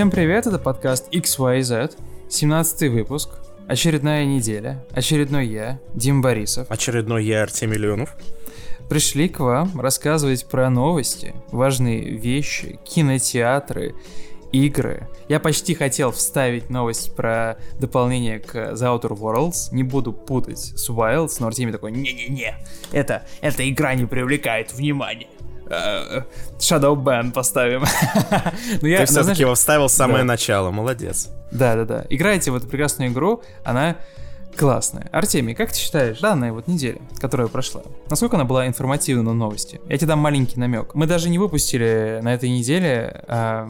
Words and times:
Всем 0.00 0.10
привет, 0.10 0.46
это 0.46 0.58
подкаст 0.58 1.12
XYZ, 1.12 1.94
17 2.30 2.90
выпуск, 2.90 3.32
очередная 3.68 4.24
неделя, 4.24 4.82
очередной 4.92 5.46
я, 5.46 5.78
Дим 5.92 6.22
Борисов. 6.22 6.70
Очередной 6.70 7.22
я, 7.26 7.42
Артемий 7.42 7.76
Леонов. 7.76 8.16
Пришли 8.88 9.28
к 9.28 9.40
вам 9.40 9.78
рассказывать 9.78 10.46
про 10.46 10.70
новости, 10.70 11.34
важные 11.52 12.16
вещи, 12.16 12.78
кинотеатры, 12.82 13.94
игры. 14.52 15.06
Я 15.28 15.38
почти 15.38 15.74
хотел 15.74 16.12
вставить 16.12 16.70
новость 16.70 17.14
про 17.14 17.58
дополнение 17.78 18.38
к 18.38 18.54
The 18.54 18.98
Outer 18.98 19.10
Worlds. 19.10 19.68
Не 19.70 19.82
буду 19.82 20.14
путать 20.14 20.60
с 20.60 20.88
Wilds, 20.88 21.36
но 21.40 21.48
Артемий 21.48 21.72
такой, 21.72 21.92
не-не-не, 21.92 22.56
это, 22.90 23.24
эта 23.42 23.68
игра 23.68 23.94
не 23.94 24.06
привлекает 24.06 24.72
внимания. 24.72 25.28
Shadow 25.70 26.96
Ban 26.96 27.32
поставим. 27.32 27.84
Но 28.82 28.88
я, 28.88 28.98
Ты 28.98 29.06
все-таки 29.06 29.42
его 29.42 29.54
вставил 29.54 29.88
с 29.88 29.92
самое 29.92 30.20
да. 30.20 30.24
начало, 30.24 30.70
молодец. 30.70 31.30
Да-да-да. 31.50 32.06
Играйте 32.10 32.50
в 32.50 32.56
эту 32.56 32.66
прекрасную 32.66 33.10
игру, 33.10 33.42
она 33.64 33.96
классная. 34.56 35.08
Артемий, 35.12 35.54
как 35.54 35.72
ты 35.72 35.78
считаешь, 35.78 36.18
данная 36.20 36.52
вот 36.52 36.66
неделя, 36.66 37.00
которая 37.18 37.48
прошла, 37.48 37.82
насколько 38.08 38.36
она 38.36 38.44
была 38.44 38.66
информативна 38.66 39.22
на 39.22 39.34
новости? 39.34 39.80
Я 39.88 39.96
тебе 39.96 40.08
дам 40.08 40.18
маленький 40.18 40.58
намек. 40.58 40.94
Мы 40.94 41.06
даже 41.06 41.28
не 41.28 41.38
выпустили 41.38 42.20
на 42.22 42.34
этой 42.34 42.50
неделе 42.50 43.22
э, 43.26 43.68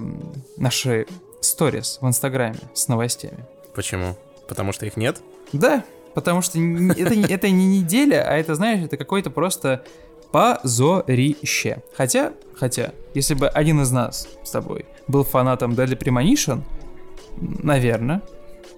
наши 0.56 1.06
сторис 1.40 1.98
в 2.00 2.06
Инстаграме 2.06 2.58
с 2.74 2.88
новостями. 2.88 3.44
Почему? 3.74 4.16
Потому 4.48 4.72
что 4.72 4.86
их 4.86 4.96
нет? 4.96 5.20
Да, 5.52 5.84
потому 6.14 6.42
что 6.42 6.58
это, 6.58 7.14
это 7.14 7.50
не 7.50 7.66
неделя, 7.66 8.24
а 8.26 8.36
это, 8.36 8.54
знаешь, 8.54 8.84
это 8.84 8.96
какой-то 8.96 9.30
просто 9.30 9.84
позорище. 10.32 11.82
Хотя, 11.94 12.32
хотя, 12.54 12.92
если 13.14 13.34
бы 13.34 13.48
один 13.48 13.80
из 13.82 13.90
нас 13.90 14.28
с 14.44 14.50
тобой 14.50 14.86
был 15.08 15.24
фанатом 15.24 15.72
Deadly 15.72 15.98
Premonition, 15.98 16.62
наверное, 17.38 18.22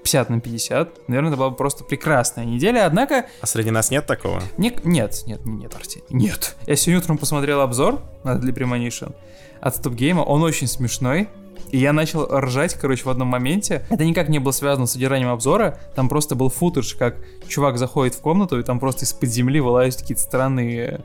50 0.02 0.30
на 0.30 0.40
50, 0.40 1.08
наверное, 1.08 1.30
это 1.30 1.38
была 1.38 1.50
бы 1.50 1.56
просто 1.56 1.84
прекрасная 1.84 2.44
неделя, 2.44 2.86
однако... 2.86 3.26
А 3.40 3.46
среди 3.46 3.70
нас 3.70 3.90
нет 3.90 4.06
такого? 4.06 4.42
Не, 4.56 4.72
нет, 4.84 5.22
нет, 5.26 5.40
нет, 5.44 5.74
Артемий, 5.74 6.06
нет. 6.10 6.56
Я 6.66 6.76
сегодня 6.76 7.00
утром 7.00 7.18
посмотрел 7.18 7.60
обзор 7.60 8.00
на 8.24 8.36
Deadly 8.36 8.54
Premonition 8.54 9.14
от 9.60 9.74
Top 9.76 9.94
Game, 9.94 10.22
он 10.22 10.42
очень 10.42 10.66
смешной, 10.66 11.28
и 11.70 11.78
я 11.78 11.92
начал 11.92 12.26
ржать, 12.26 12.74
короче, 12.74 13.04
в 13.04 13.08
одном 13.08 13.28
моменте. 13.28 13.86
Это 13.88 14.04
никак 14.04 14.28
не 14.28 14.38
было 14.38 14.52
связано 14.52 14.86
с 14.86 14.92
содержанием 14.92 15.30
обзора. 15.30 15.78
Там 15.94 16.08
просто 16.08 16.34
был 16.34 16.50
футаж, 16.50 16.94
как 16.94 17.16
чувак 17.48 17.78
заходит 17.78 18.14
в 18.14 18.20
комнату, 18.20 18.58
и 18.58 18.62
там 18.62 18.78
просто 18.78 19.06
из-под 19.06 19.30
земли 19.30 19.58
вылазят 19.58 20.02
какие-то 20.02 20.22
странные 20.22 21.00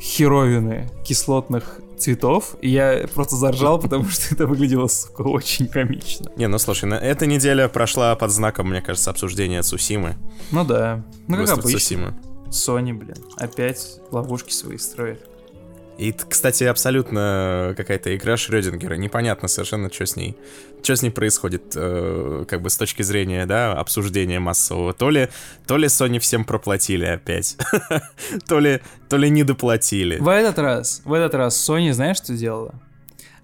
херовины 0.00 0.90
кислотных 1.04 1.80
цветов, 1.98 2.56
и 2.60 2.68
я 2.68 3.06
просто 3.14 3.36
заржал, 3.36 3.78
потому 3.80 4.04
что 4.08 4.34
это 4.34 4.46
выглядело, 4.46 4.86
сука, 4.86 5.22
очень 5.22 5.66
комично. 5.66 6.30
Не, 6.36 6.46
ну 6.46 6.58
слушай, 6.58 6.90
эта 6.90 7.26
неделя 7.26 7.68
прошла 7.68 8.14
под 8.16 8.30
знаком, 8.30 8.68
мне 8.68 8.82
кажется, 8.82 9.10
обсуждения 9.10 9.62
Цусимы. 9.62 10.16
Ну 10.50 10.64
да, 10.64 11.04
ну 11.26 11.36
как 11.36 11.50
обычно. 11.50 11.78
Цусимы. 11.78 12.14
Sony, 12.50 12.92
блин, 12.92 13.16
опять 13.36 14.00
ловушки 14.10 14.52
свои 14.52 14.78
строит. 14.78 15.26
И, 15.98 16.12
кстати, 16.12 16.64
абсолютно 16.64 17.74
какая-то 17.76 18.14
игра 18.14 18.36
Шрёдингера. 18.36 18.94
Непонятно 18.94 19.48
совершенно, 19.48 19.90
что 19.90 20.04
с 20.04 20.16
ней. 20.16 20.36
Что 20.82 20.94
с 20.94 21.02
ней 21.02 21.10
происходит, 21.10 21.72
э, 21.74 22.44
как 22.48 22.60
бы 22.60 22.68
с 22.68 22.76
точки 22.76 23.02
зрения, 23.02 23.46
да, 23.46 23.72
обсуждения 23.72 24.38
массового. 24.38 24.92
То 24.92 25.08
ли, 25.08 25.30
то 25.66 25.78
ли 25.78 25.86
Sony 25.86 26.18
всем 26.18 26.44
проплатили 26.44 27.06
опять, 27.06 27.56
то 28.46 28.60
ли, 28.60 28.80
то 29.08 29.16
ли 29.16 29.30
не 29.30 29.42
доплатили. 29.42 30.18
В 30.18 30.28
этот 30.28 30.58
раз, 30.58 31.00
в 31.04 31.12
этот 31.12 31.34
раз 31.34 31.68
Sony, 31.68 31.92
знаешь, 31.92 32.18
что 32.18 32.34
сделала? 32.34 32.74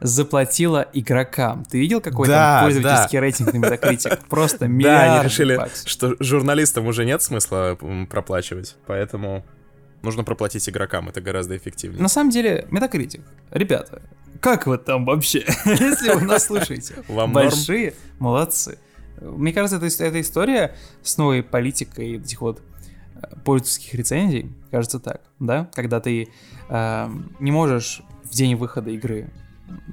заплатила 0.04 0.88
игрокам. 0.92 1.64
Ты 1.64 1.78
видел 1.78 2.00
какой 2.00 2.26
да, 2.26 2.58
там 2.58 2.64
пользовательский 2.64 3.18
да. 3.18 3.20
рейтинг 3.20 3.52
на 3.52 3.58
Metacritic? 3.58 4.18
Просто 4.28 4.66
миллиард 4.66 5.06
Да, 5.06 5.14
они 5.14 5.24
решили, 5.24 5.60
что 5.84 6.16
журналистам 6.18 6.88
уже 6.88 7.04
нет 7.04 7.22
смысла 7.22 7.78
проплачивать, 8.10 8.76
поэтому 8.86 9.44
нужно 10.02 10.24
проплатить 10.24 10.68
игрокам, 10.68 11.08
это 11.08 11.20
гораздо 11.20 11.56
эффективнее. 11.56 12.00
На 12.00 12.08
самом 12.08 12.30
деле, 12.30 12.66
Metacritic, 12.70 13.22
ребята, 13.50 14.02
как 14.40 14.66
вы 14.66 14.78
там 14.78 15.04
вообще, 15.04 15.44
если 15.64 16.14
вы 16.14 16.22
нас 16.22 16.46
слушаете? 16.46 16.94
Вам 17.08 17.32
Большие 17.32 17.94
молодцы. 18.18 18.78
Мне 19.20 19.52
кажется, 19.52 19.76
это, 19.76 20.04
эта 20.04 20.20
история 20.20 20.74
с 21.02 21.16
новой 21.16 21.42
политикой 21.42 22.16
этих 22.16 22.40
вот 22.40 22.60
э, 23.14 23.36
пользовательских 23.44 23.94
рецензий, 23.94 24.52
кажется 24.70 24.98
так, 24.98 25.20
да? 25.38 25.70
Когда 25.74 26.00
ты 26.00 26.28
э, 26.68 27.08
не 27.38 27.52
можешь 27.52 28.02
в 28.24 28.30
день 28.30 28.56
выхода 28.56 28.90
игры 28.90 29.30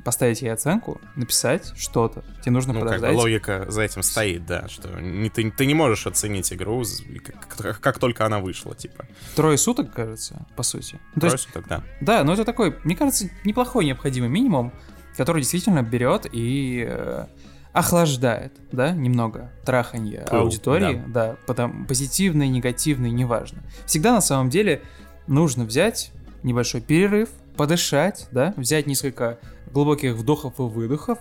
поставить 0.03 0.41
ей 0.41 0.51
оценку, 0.51 0.99
написать 1.15 1.73
что-то. 1.77 2.23
Тебе 2.41 2.51
нужно 2.51 2.73
ну, 2.73 2.79
подождать. 2.81 3.01
Как 3.01 3.13
бы 3.13 3.17
логика 3.17 3.65
за 3.69 3.81
этим 3.81 4.03
стоит, 4.03 4.45
да, 4.45 4.67
что 4.67 4.89
не, 4.99 5.29
ты, 5.29 5.49
ты 5.51 5.65
не 5.65 5.73
можешь 5.73 6.07
оценить 6.07 6.51
игру, 6.53 6.83
как, 7.23 7.47
как, 7.47 7.79
как 7.79 7.99
только 7.99 8.25
она 8.25 8.39
вышла, 8.39 8.75
типа. 8.75 9.05
Трое 9.35 9.57
суток, 9.57 9.93
кажется, 9.93 10.45
по 10.55 10.63
сути. 10.63 10.99
Ну, 11.15 11.21
Трое 11.21 11.33
есть, 11.33 11.45
суток, 11.45 11.67
да. 11.67 11.83
Да, 12.01 12.23
но 12.23 12.33
это 12.33 12.45
такой, 12.45 12.75
мне 12.83 12.95
кажется, 12.95 13.29
неплохой 13.43 13.85
необходимый 13.85 14.29
минимум, 14.29 14.73
который 15.15 15.41
действительно 15.41 15.83
берет 15.83 16.25
и 16.31 16.85
э, 16.87 17.25
охлаждает, 17.73 18.53
да, 18.71 18.91
немного 18.91 19.51
траханье 19.65 20.25
cool, 20.29 20.39
аудитории, 20.39 21.03
да, 21.07 21.31
да 21.31 21.35
потом 21.45 21.85
позитивный, 21.85 22.47
негативный, 22.47 23.11
неважно. 23.11 23.63
Всегда 23.85 24.13
на 24.13 24.21
самом 24.21 24.49
деле 24.49 24.81
нужно 25.27 25.65
взять 25.65 26.11
небольшой 26.43 26.81
перерыв, 26.81 27.29
подышать, 27.55 28.27
да, 28.31 28.53
взять 28.55 28.87
несколько 28.87 29.37
глубоких 29.71 30.15
вдохов 30.15 30.59
и 30.59 30.63
выдохов, 30.63 31.19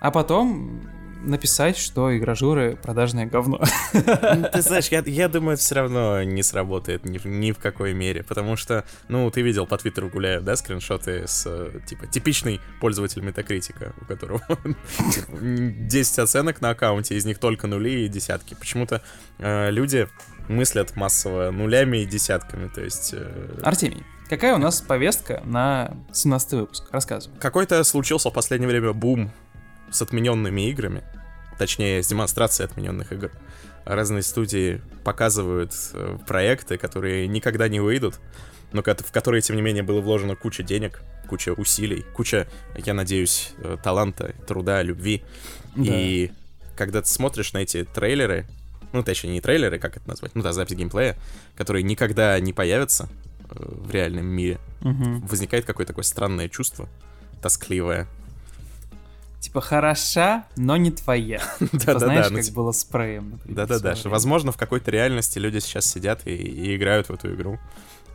а 0.00 0.10
потом 0.10 0.82
написать, 1.24 1.76
что 1.76 2.16
игражуры 2.16 2.76
продажное 2.76 3.26
говно. 3.26 3.60
Ты 3.92 4.62
знаешь, 4.62 4.88
я, 4.88 5.02
я 5.06 5.28
думаю, 5.28 5.54
это 5.54 5.62
все 5.62 5.76
равно 5.76 6.22
не 6.22 6.42
сработает 6.42 7.04
ни, 7.04 7.20
ни 7.26 7.52
в 7.52 7.58
какой 7.58 7.94
мере, 7.94 8.22
потому 8.22 8.56
что, 8.56 8.84
ну, 9.08 9.30
ты 9.30 9.42
видел 9.42 9.66
по 9.66 9.78
твиттеру 9.78 10.08
гуляют, 10.08 10.44
да, 10.44 10.56
скриншоты 10.56 11.26
с, 11.26 11.70
типа, 11.86 12.06
типичный 12.06 12.60
пользователь 12.80 13.22
Метакритика, 13.22 13.94
у 14.00 14.04
которого 14.04 14.42
10 15.40 16.18
оценок 16.18 16.60
на 16.60 16.70
аккаунте, 16.70 17.16
из 17.16 17.24
них 17.24 17.38
только 17.38 17.66
нули 17.66 18.04
и 18.04 18.08
десятки. 18.08 18.54
Почему-то 18.54 19.02
э, 19.38 19.70
люди 19.70 20.08
мыслят 20.48 20.96
массово 20.96 21.50
нулями 21.50 21.98
и 21.98 22.04
десятками, 22.04 22.68
то 22.68 22.82
есть... 22.82 23.14
Э... 23.14 23.60
Артемий, 23.62 24.02
Какая 24.32 24.54
у 24.54 24.58
нас 24.58 24.80
повестка 24.80 25.42
на 25.44 25.94
17 26.10 26.52
выпуск? 26.52 26.84
Рассказывай. 26.90 27.38
Какой-то 27.38 27.84
случился 27.84 28.30
в 28.30 28.32
последнее 28.32 28.66
время 28.66 28.94
бум 28.94 29.30
с 29.90 30.00
отмененными 30.00 30.70
играми. 30.70 31.04
Точнее, 31.58 32.02
с 32.02 32.06
демонстрацией 32.06 32.66
отмененных 32.66 33.12
игр. 33.12 33.30
Разные 33.84 34.22
студии 34.22 34.80
показывают 35.04 35.74
э, 35.92 36.16
проекты, 36.26 36.78
которые 36.78 37.26
никогда 37.28 37.68
не 37.68 37.80
выйдут, 37.80 38.20
но 38.72 38.80
в 38.80 39.12
которые, 39.12 39.42
тем 39.42 39.56
не 39.56 39.60
менее, 39.60 39.82
было 39.82 40.00
вложено 40.00 40.34
куча 40.34 40.62
денег, 40.62 41.02
куча 41.28 41.52
усилий, 41.52 42.02
куча, 42.14 42.48
я 42.74 42.94
надеюсь, 42.94 43.52
э, 43.58 43.76
таланта, 43.84 44.34
труда, 44.48 44.80
любви. 44.80 45.24
Да. 45.76 45.82
И 45.94 46.30
когда 46.74 47.02
ты 47.02 47.08
смотришь 47.08 47.52
на 47.52 47.58
эти 47.58 47.84
трейлеры, 47.84 48.46
ну, 48.94 49.02
точнее, 49.02 49.32
не 49.32 49.42
трейлеры, 49.42 49.78
как 49.78 49.98
это 49.98 50.08
назвать, 50.08 50.34
ну 50.34 50.42
да, 50.42 50.54
запись 50.54 50.74
геймплея, 50.74 51.18
которые 51.54 51.82
никогда 51.82 52.40
не 52.40 52.54
появятся, 52.54 53.10
в 53.50 53.90
реальном 53.90 54.26
мире. 54.26 54.58
Угу. 54.82 55.26
Возникает 55.28 55.64
какое-то 55.64 55.92
такое 55.92 56.04
странное 56.04 56.48
чувство, 56.48 56.88
тоскливое. 57.40 58.06
Типа 59.40 59.60
хороша, 59.60 60.44
но 60.56 60.76
не 60.76 60.92
твоя. 60.92 61.40
Типа, 61.58 61.70
да, 61.72 61.94
да, 61.94 61.98
знаешь, 61.98 62.30
ну, 62.30 62.42
как 62.42 62.52
было 62.54 62.72
с 62.72 62.84
Преем, 62.84 63.40
Да, 63.44 63.66
да, 63.66 63.80
да. 63.80 63.94
Возможно, 64.04 64.52
в 64.52 64.56
какой-то 64.56 64.90
реальности 64.92 65.38
люди 65.38 65.58
сейчас 65.58 65.84
сидят 65.84 66.26
и, 66.26 66.76
играют 66.76 67.08
в 67.08 67.12
эту 67.12 67.34
игру. 67.34 67.58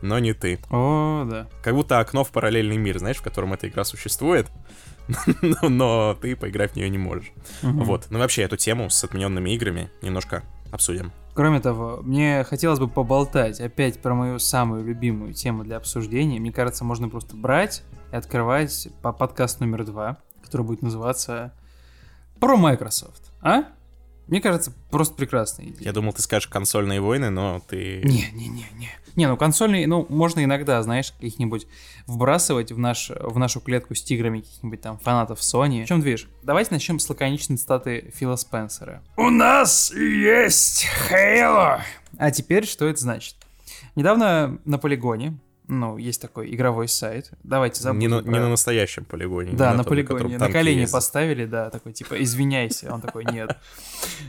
Но 0.00 0.18
не 0.18 0.32
ты. 0.32 0.58
О, 0.70 1.26
да. 1.28 1.46
Как 1.62 1.74
будто 1.74 1.98
окно 1.98 2.24
в 2.24 2.30
параллельный 2.30 2.78
мир, 2.78 2.98
знаешь, 2.98 3.18
в 3.18 3.22
котором 3.22 3.52
эта 3.52 3.68
игра 3.68 3.84
существует, 3.84 4.46
но, 5.62 6.16
ты 6.20 6.34
поиграть 6.34 6.72
в 6.72 6.76
нее 6.76 6.88
не 6.88 6.98
можешь. 6.98 7.32
Вот. 7.62 8.06
Ну, 8.10 8.18
вообще, 8.18 8.42
эту 8.42 8.56
тему 8.56 8.88
с 8.88 9.04
отмененными 9.04 9.50
играми 9.50 9.90
немножко 10.00 10.44
обсудим. 10.72 11.12
Кроме 11.38 11.60
того, 11.60 12.00
мне 12.02 12.42
хотелось 12.42 12.80
бы 12.80 12.88
поболтать 12.88 13.60
опять 13.60 14.02
про 14.02 14.12
мою 14.12 14.40
самую 14.40 14.84
любимую 14.84 15.34
тему 15.34 15.62
для 15.62 15.76
обсуждения. 15.76 16.40
Мне 16.40 16.50
кажется, 16.50 16.84
можно 16.84 17.08
просто 17.08 17.36
брать 17.36 17.84
и 18.10 18.16
открывать 18.16 18.88
по 19.02 19.12
подкаст 19.12 19.60
номер 19.60 19.84
два, 19.84 20.16
который 20.42 20.66
будет 20.66 20.82
называться 20.82 21.52
«Про 22.40 22.56
Microsoft». 22.56 23.30
А? 23.40 23.66
Мне 24.28 24.40
кажется, 24.40 24.72
просто 24.90 25.14
прекрасная 25.14 25.66
идея. 25.66 25.86
Я 25.86 25.92
думал, 25.92 26.12
ты 26.12 26.22
скажешь 26.22 26.48
консольные 26.48 27.00
войны, 27.00 27.30
но 27.30 27.62
ты... 27.66 28.02
Не-не-не-не. 28.04 28.90
Не, 29.16 29.26
ну 29.26 29.36
консольные, 29.36 29.86
ну, 29.86 30.06
можно 30.08 30.44
иногда, 30.44 30.80
знаешь, 30.82 31.12
каких-нибудь 31.12 31.66
вбрасывать 32.06 32.70
в, 32.70 32.78
наш, 32.78 33.10
в 33.10 33.38
нашу 33.38 33.60
клетку 33.60 33.94
с 33.94 34.02
тиграми 34.02 34.40
каких-нибудь 34.40 34.80
там 34.80 34.98
фанатов 34.98 35.40
Sony. 35.40 35.84
В 35.84 35.88
чем 35.88 36.02
движ? 36.02 36.28
Давайте 36.42 36.70
начнем 36.72 36.98
с 36.98 37.08
лаконичной 37.08 37.56
цитаты 37.56 38.12
Фила 38.14 38.36
Спенсера. 38.36 39.02
У 39.16 39.30
нас 39.30 39.92
есть 39.92 40.86
Halo! 41.10 41.80
А 42.18 42.30
теперь 42.30 42.66
что 42.66 42.86
это 42.86 43.00
значит? 43.00 43.34
Недавно 43.96 44.60
на 44.64 44.78
полигоне 44.78 45.38
ну, 45.68 45.98
есть 45.98 46.20
такой 46.20 46.54
игровой 46.54 46.88
сайт. 46.88 47.30
Давайте 47.42 47.82
забудем. 47.82 48.00
Не 48.00 48.08
на, 48.08 48.22
про... 48.22 48.30
не 48.30 48.38
на 48.38 48.48
настоящем 48.48 49.04
полигоне. 49.04 49.52
Да, 49.52 49.70
на, 49.70 49.78
на 49.78 49.84
том, 49.84 49.90
полигоне. 49.90 50.38
На 50.38 50.50
колени 50.50 50.80
ездят. 50.80 50.92
поставили, 50.92 51.44
да, 51.44 51.68
такой, 51.68 51.92
типа, 51.92 52.22
извиняйся. 52.22 52.92
Он 52.92 53.00
такой, 53.02 53.26
нет. 53.26 53.56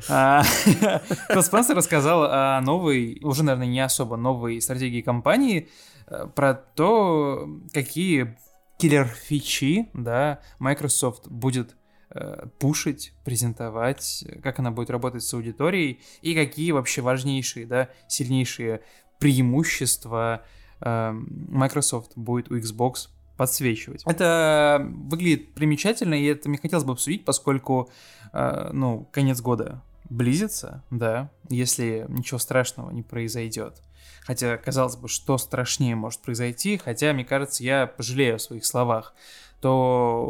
А, 0.10 0.44
Фил 1.30 1.42
Спенсер 1.42 1.76
рассказал 1.76 2.24
о 2.24 2.60
новой, 2.62 3.20
уже, 3.24 3.44
наверное, 3.44 3.68
не 3.68 3.80
особо 3.80 4.18
новой 4.18 4.62
стратегии 4.62 5.02
компании, 5.02 5.70
э, 6.08 6.28
про 6.36 6.54
то, 6.54 7.48
какие 7.74 8.38
киллер-фичи, 8.78 9.90
да, 9.94 10.42
Microsoft 10.60 11.30
будет 11.30 11.78
э, 12.12 12.48
пушить, 12.60 13.14
презентовать, 13.24 14.26
как 14.44 14.60
она 14.60 14.72
будет 14.72 14.90
работать 14.90 15.24
с 15.24 15.34
аудиторией 15.34 16.02
и 16.22 16.36
какие 16.36 16.72
вообще 16.72 17.02
важнейшие, 17.02 17.66
да, 17.66 17.90
сильнейшие 18.10 18.82
преимущества 19.20 20.44
Microsoft 20.82 22.14
будет 22.16 22.52
у 22.52 22.58
Xbox 22.58 23.10
подсвечивать. 23.40 24.04
Это 24.06 24.86
выглядит 24.86 25.54
примечательно, 25.54 26.14
и 26.14 26.26
это 26.26 26.50
мне 26.50 26.58
хотелось 26.58 26.84
бы 26.84 26.92
обсудить, 26.92 27.24
поскольку, 27.24 27.90
э, 28.34 28.70
ну, 28.74 29.08
конец 29.14 29.40
года 29.40 29.82
близится, 30.10 30.84
да, 30.92 31.32
если 31.48 32.06
ничего 32.10 32.38
страшного 32.38 32.92
не 32.92 33.02
произойдет. 33.02 33.82
Хотя, 34.24 34.58
казалось 34.58 34.98
бы, 34.98 35.08
что 35.08 35.38
страшнее 35.38 35.96
может 35.96 36.22
произойти, 36.22 36.78
хотя, 36.78 37.14
мне 37.14 37.24
кажется, 37.24 37.64
я 37.64 37.88
пожалею 37.88 38.36
о 38.36 38.40
своих 38.40 38.66
словах, 38.66 39.14
то 39.62 40.26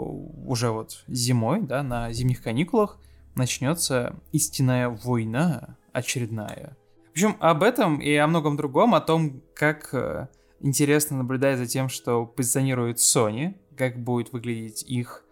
уже 0.45 0.69
вот 0.69 1.03
зимой, 1.07 1.61
да, 1.61 1.81
на 1.81 2.11
зимних 2.13 2.43
каникулах 2.43 2.99
начнется 3.35 4.15
истинная 4.31 4.89
война 4.89 5.77
очередная. 5.93 6.77
В 7.07 7.11
общем, 7.13 7.37
об 7.39 7.63
этом 7.63 7.99
и 7.99 8.13
о 8.15 8.27
многом 8.27 8.55
другом, 8.55 8.93
о 8.93 9.01
том, 9.01 9.41
как 9.55 9.93
э, 9.93 10.27
интересно 10.61 11.17
наблюдать 11.17 11.57
за 11.57 11.65
тем, 11.65 11.89
что 11.89 12.25
позиционирует 12.25 12.97
Sony, 12.97 13.55
как 13.77 14.01
будет 14.01 14.31
выглядеть 14.31 14.83
их 14.83 15.23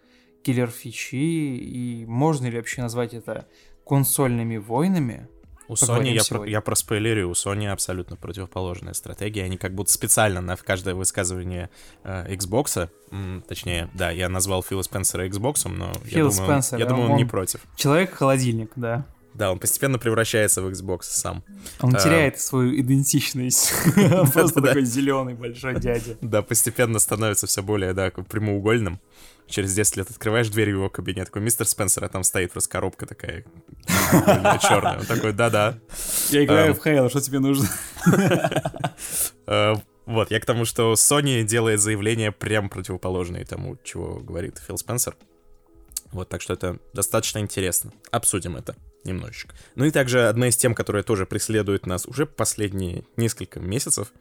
киллер-фичи, 0.43 1.15
и 1.15 2.05
можно 2.05 2.47
ли 2.47 2.57
вообще 2.57 2.81
назвать 2.81 3.13
это 3.13 3.47
консольными 3.85 4.57
войнами. 4.57 5.27
У 5.69 5.73
Sony, 5.73 6.13
я, 6.13 6.21
про, 6.23 6.45
я 6.45 6.61
проспойлерю, 6.61 7.29
у 7.29 7.33
Sony 7.33 7.67
абсолютно 7.67 8.15
противоположная 8.15 8.93
стратегия. 8.93 9.43
Они 9.43 9.57
как 9.57 9.75
будто 9.75 9.91
специально 9.91 10.39
на 10.39 10.55
каждое 10.55 10.95
высказывание 10.95 11.69
э, 12.03 12.33
Xbox, 12.35 12.89
м, 13.11 13.43
точнее, 13.45 13.89
да, 13.93 14.09
я 14.09 14.29
назвал 14.29 14.63
Фила 14.63 14.81
Спенсера 14.81 15.27
Xbox, 15.27 15.67
но 15.69 15.91
Фил 16.05 16.29
я 16.29 16.31
думаю, 16.31 16.31
Спенсер, 16.31 16.79
я 16.79 16.85
думаю, 16.85 17.05
он, 17.07 17.11
он 17.11 17.17
не 17.17 17.25
против. 17.25 17.61
Человек-холодильник, 17.75 18.71
да. 18.77 19.05
Да, 19.37 19.51
он 19.51 19.59
постепенно 19.59 19.99
превращается 19.99 20.63
в 20.63 20.67
Xbox 20.67 21.01
сам. 21.03 21.43
Он 21.79 21.95
а, 21.95 21.99
теряет 21.99 22.39
свою 22.41 22.75
идентичность. 22.81 23.71
Просто 24.33 24.61
такой 24.61 24.83
зеленый 24.83 25.35
большой 25.35 25.79
дядя. 25.79 26.17
Да, 26.21 26.41
постепенно 26.41 26.97
становится 26.97 27.45
все 27.45 27.61
более, 27.61 27.93
да, 27.93 28.09
прямоугольным. 28.09 28.99
Через 29.47 29.75
10 29.75 29.97
лет 29.97 30.09
открываешь 30.09 30.49
дверь 30.49 30.71
в 30.71 30.77
его 30.77 30.89
кабинет, 30.89 31.27
такой, 31.27 31.43
мистер 31.43 31.67
Спенсер, 31.67 32.03
а 32.03 32.09
там 32.09 32.23
стоит 32.23 32.51
просто 32.51 32.69
коробка 32.69 33.05
такая 33.05 33.45
черная. 34.59 34.99
Он 34.99 35.05
такой, 35.05 35.33
да-да. 35.33 35.77
Я 36.29 36.43
играю 36.43 36.73
в 36.73 36.83
Halo, 36.83 37.07
что 37.09 37.21
тебе 37.21 37.39
нужно? 37.39 37.67
Э, 39.49 39.75
вот, 40.05 40.29
я 40.29 40.41
к 40.41 40.45
тому, 40.45 40.65
что 40.65 40.91
Sony 40.93 41.43
делает 41.43 41.79
заявление 41.79 42.33
прям 42.33 42.67
противоположное 42.67 43.45
тому, 43.45 43.77
чего 43.81 44.19
говорит 44.19 44.57
Фил 44.67 44.77
Спенсер. 44.77 45.15
Вот, 46.11 46.27
так 46.27 46.41
что 46.41 46.53
это 46.53 46.79
достаточно 46.93 47.39
интересно. 47.39 47.93
Обсудим 48.11 48.57
это 48.57 48.75
немножечко. 49.07 49.55
Ну 49.75 49.85
и 49.85 49.91
также 49.91 50.27
одна 50.27 50.49
из 50.49 50.57
тем, 50.57 50.75
которая 50.75 51.03
тоже 51.03 51.25
преследует 51.25 51.85
нас 51.85 52.05
уже 52.05 52.25
последние 52.25 53.03
несколько 53.15 53.59
месяцев, 53.59 54.11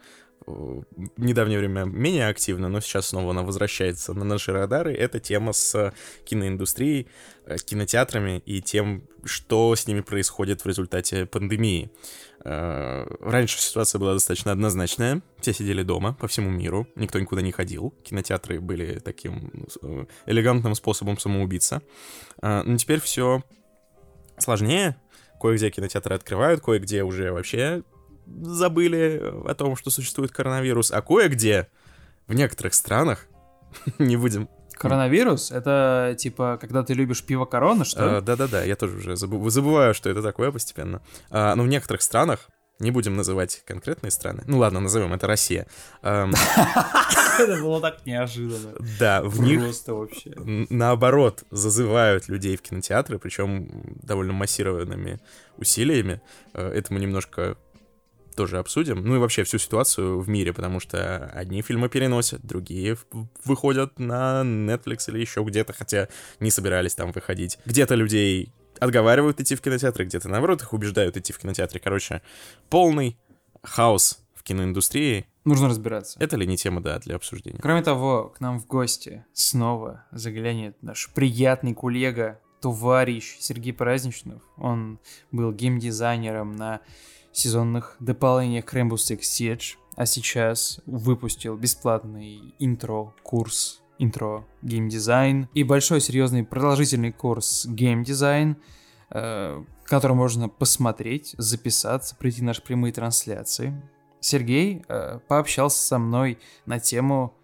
в 0.46 0.84
недавнее 1.16 1.58
время 1.58 1.84
менее 1.84 2.28
активно, 2.28 2.68
но 2.68 2.80
сейчас 2.80 3.08
снова 3.08 3.30
она 3.30 3.42
возвращается 3.42 4.14
на 4.14 4.24
наши 4.24 4.52
радары, 4.52 4.94
это 4.94 5.18
тема 5.18 5.52
с 5.52 5.92
киноиндустрией, 6.24 7.08
э, 7.46 7.56
кинотеатрами 7.56 8.42
и 8.46 8.60
тем, 8.60 9.02
что 9.24 9.74
с 9.74 9.86
ними 9.86 10.00
происходит 10.00 10.64
в 10.64 10.68
результате 10.68 11.26
пандемии. 11.26 11.90
Э, 12.44 13.06
раньше 13.20 13.58
ситуация 13.58 13.98
была 13.98 14.12
достаточно 14.12 14.52
однозначная. 14.52 15.20
Все 15.40 15.52
сидели 15.52 15.82
дома 15.82 16.14
по 16.14 16.28
всему 16.28 16.50
миру, 16.50 16.86
никто 16.94 17.18
никуда 17.18 17.42
не 17.42 17.50
ходил. 17.50 17.92
Кинотеатры 18.04 18.60
были 18.60 19.00
таким 19.00 19.66
э, 19.82 20.06
элегантным 20.26 20.76
способом 20.76 21.18
самоубийца. 21.18 21.82
Но 22.40 22.76
теперь 22.76 23.00
все 23.00 23.42
сложнее. 24.38 24.96
Кое-где 25.40 25.70
кинотеатры 25.70 26.14
открывают, 26.14 26.62
кое-где 26.62 27.02
уже 27.02 27.32
вообще 27.32 27.82
забыли 28.26 29.22
о 29.46 29.54
том, 29.54 29.76
что 29.76 29.90
существует 29.90 30.32
коронавирус, 30.32 30.90
а 30.90 31.02
кое-где 31.02 31.68
в 32.26 32.34
некоторых 32.34 32.74
странах, 32.74 33.26
не 33.98 34.16
будем 34.16 34.48
Коронавирус? 34.72 35.50
Это 35.50 36.14
типа, 36.18 36.58
когда 36.60 36.82
ты 36.82 36.92
любишь 36.92 37.22
пиво 37.22 37.46
корона, 37.46 37.84
что 37.84 38.16
ли? 38.16 38.20
Да-да-да, 38.20 38.62
я 38.62 38.76
тоже 38.76 38.98
уже 38.98 39.12
забы- 39.12 39.48
забываю, 39.48 39.94
что 39.94 40.10
это 40.10 40.22
такое 40.22 40.52
постепенно. 40.52 41.00
А, 41.30 41.54
но 41.54 41.62
в 41.62 41.66
некоторых 41.66 42.02
странах, 42.02 42.48
не 42.78 42.90
будем 42.90 43.16
называть 43.16 43.62
конкретные 43.64 44.10
страны, 44.10 44.42
ну 44.46 44.58
ладно, 44.58 44.80
назовем, 44.80 45.12
это 45.12 45.26
Россия. 45.26 45.66
Это 47.38 47.60
было 47.60 47.82
так 47.82 48.06
неожиданно. 48.06 48.72
Да, 48.98 49.22
в 49.22 49.42
них 49.42 49.60
вообще. 49.86 50.32
наоборот 50.70 51.44
зазывают 51.50 52.28
людей 52.28 52.56
в 52.56 52.62
кинотеатры, 52.62 53.18
причем 53.18 53.68
довольно 54.02 54.32
массированными 54.32 55.20
усилиями. 55.58 56.22
Э, 56.54 56.70
это 56.70 56.94
мы 56.94 57.00
немножко 57.00 57.58
тоже 58.36 58.58
обсудим. 58.58 59.02
Ну 59.02 59.16
и 59.16 59.18
вообще 59.18 59.42
всю 59.44 59.58
ситуацию 59.58 60.20
в 60.20 60.28
мире, 60.28 60.52
потому 60.52 60.78
что 60.78 61.26
одни 61.34 61.62
фильмы 61.62 61.88
переносят, 61.88 62.42
другие 62.42 62.96
выходят 63.44 63.98
на 63.98 64.42
Netflix 64.44 65.08
или 65.08 65.18
еще 65.20 65.42
где-то, 65.42 65.72
хотя 65.72 66.08
не 66.38 66.50
собирались 66.50 66.94
там 66.94 67.12
выходить. 67.12 67.58
Где-то 67.64 67.94
людей 67.94 68.52
отговаривают 68.80 69.40
идти 69.40 69.54
в 69.54 69.60
кинотеатры, 69.60 70.04
где-то 70.04 70.28
наоборот 70.28 70.62
их 70.62 70.72
убеждают 70.72 71.16
идти 71.16 71.32
в 71.32 71.38
кинотеатры. 71.38 71.80
Короче, 71.80 72.22
полный 72.68 73.18
хаос 73.62 74.20
в 74.34 74.42
киноиндустрии. 74.42 75.26
Нужно 75.44 75.68
разбираться. 75.68 76.18
Это 76.20 76.36
ли 76.36 76.46
не 76.46 76.56
тема, 76.56 76.80
да, 76.80 76.98
для 76.98 77.16
обсуждения? 77.16 77.60
Кроме 77.60 77.82
того, 77.82 78.32
к 78.36 78.40
нам 78.40 78.58
в 78.58 78.66
гости 78.66 79.24
снова 79.32 80.04
заглянет 80.10 80.82
наш 80.82 81.10
приятный 81.14 81.74
коллега, 81.74 82.40
товарищ 82.60 83.36
Сергей 83.38 83.72
Праздничнов. 83.72 84.42
Он 84.56 84.98
был 85.30 85.52
геймдизайнером 85.52 86.56
на 86.56 86.80
сезонных 87.32 87.96
дополнениях 88.00 88.64
Rainbow 88.72 88.96
Six 88.96 89.20
Siege, 89.20 89.76
а 89.94 90.06
сейчас 90.06 90.80
выпустил 90.86 91.56
бесплатный 91.56 92.54
интро-курс 92.58 93.82
интро 93.98 94.46
геймдизайн 94.62 95.48
и 95.54 95.62
большой 95.62 96.00
серьезный 96.00 96.44
продолжительный 96.44 97.12
курс 97.12 97.66
геймдизайн, 97.66 98.56
э, 99.10 99.64
который 99.84 100.16
можно 100.16 100.48
посмотреть, 100.48 101.34
записаться, 101.38 102.16
прийти 102.16 102.42
на 102.42 102.48
наши 102.48 102.62
прямые 102.62 102.92
трансляции. 102.92 103.80
Сергей 104.20 104.84
э, 104.88 105.20
пообщался 105.28 105.78
со 105.78 105.98
мной 105.98 106.38
на 106.64 106.80
тему 106.80 107.34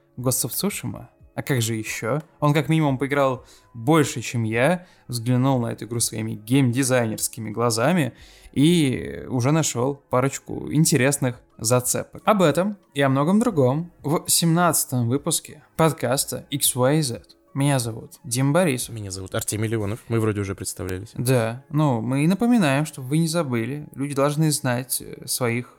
Tsushima, 0.51 1.09
а 1.35 1.43
как 1.43 1.62
же 1.62 1.75
еще? 1.75 2.23
Он 2.41 2.53
как 2.53 2.69
минимум 2.69 2.99
поиграл 2.99 3.45
больше, 3.75 4.21
чем 4.21 4.43
я, 4.43 4.87
взглянул 5.09 5.61
на 5.61 5.73
эту 5.73 5.87
игру 5.87 6.01
своими 6.01 6.33
геймдизайнерскими 6.33 7.51
глазами 7.51 8.12
и 8.53 9.25
уже 9.29 9.51
нашел 9.51 9.95
парочку 10.11 10.73
интересных 10.73 11.41
зацепок. 11.59 12.23
Об 12.25 12.43
этом 12.43 12.77
и 12.95 13.01
о 13.01 13.09
многом 13.09 13.41
другом 13.41 13.93
в 14.03 14.25
17 14.27 14.93
выпуске 15.07 15.62
подкаста 15.77 16.47
XYZ. 16.51 17.23
Меня 17.55 17.79
зовут 17.79 18.12
Дим 18.25 18.53
Борисов. 18.53 18.95
Меня 18.95 19.11
зовут 19.11 19.35
Артемий 19.35 19.69
Леонов. 19.69 20.01
Мы 20.09 20.21
вроде 20.21 20.41
уже 20.41 20.55
представлялись. 20.55 21.11
Да, 21.15 21.65
ну, 21.69 22.01
мы 22.01 22.27
напоминаем, 22.27 22.87
что 22.87 23.03
вы 23.03 23.19
не 23.19 23.29
забыли. 23.29 23.87
Люди 23.95 24.15
должны 24.15 24.51
знать 24.51 25.03
э, 25.03 25.27
своих 25.27 25.77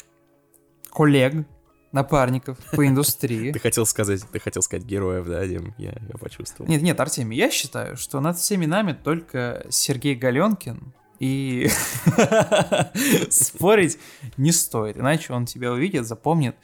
коллег, 0.91 1.48
напарников 1.93 2.57
по 2.71 2.85
индустрии. 2.88 3.53
Ты 3.53 3.59
хотел 3.59 3.85
сказать, 3.85 4.21
ты 4.29 4.39
хотел 4.39 4.62
сказать 4.62 4.85
героев, 4.85 5.25
да, 5.27 5.45
Дим? 5.47 5.73
Я, 5.77 5.91
я 5.91 6.17
почувствовал. 6.19 6.69
Нет, 6.69 6.81
нет, 6.81 7.00
Артемий, 7.00 7.38
я 7.38 7.50
считаю, 7.50 7.95
что 7.95 8.19
над 8.19 8.38
всеми 8.38 8.65
нами 8.65 8.91
только 8.91 9.65
Сергей 9.69 10.15
Галенкин, 10.15 10.93
и 11.19 11.69
спорить 13.29 13.97
не 14.35 14.51
стоит, 14.51 14.97
иначе 14.97 15.31
он 15.31 15.45
тебя 15.45 15.71
увидит, 15.71 16.05
запомнит 16.05 16.55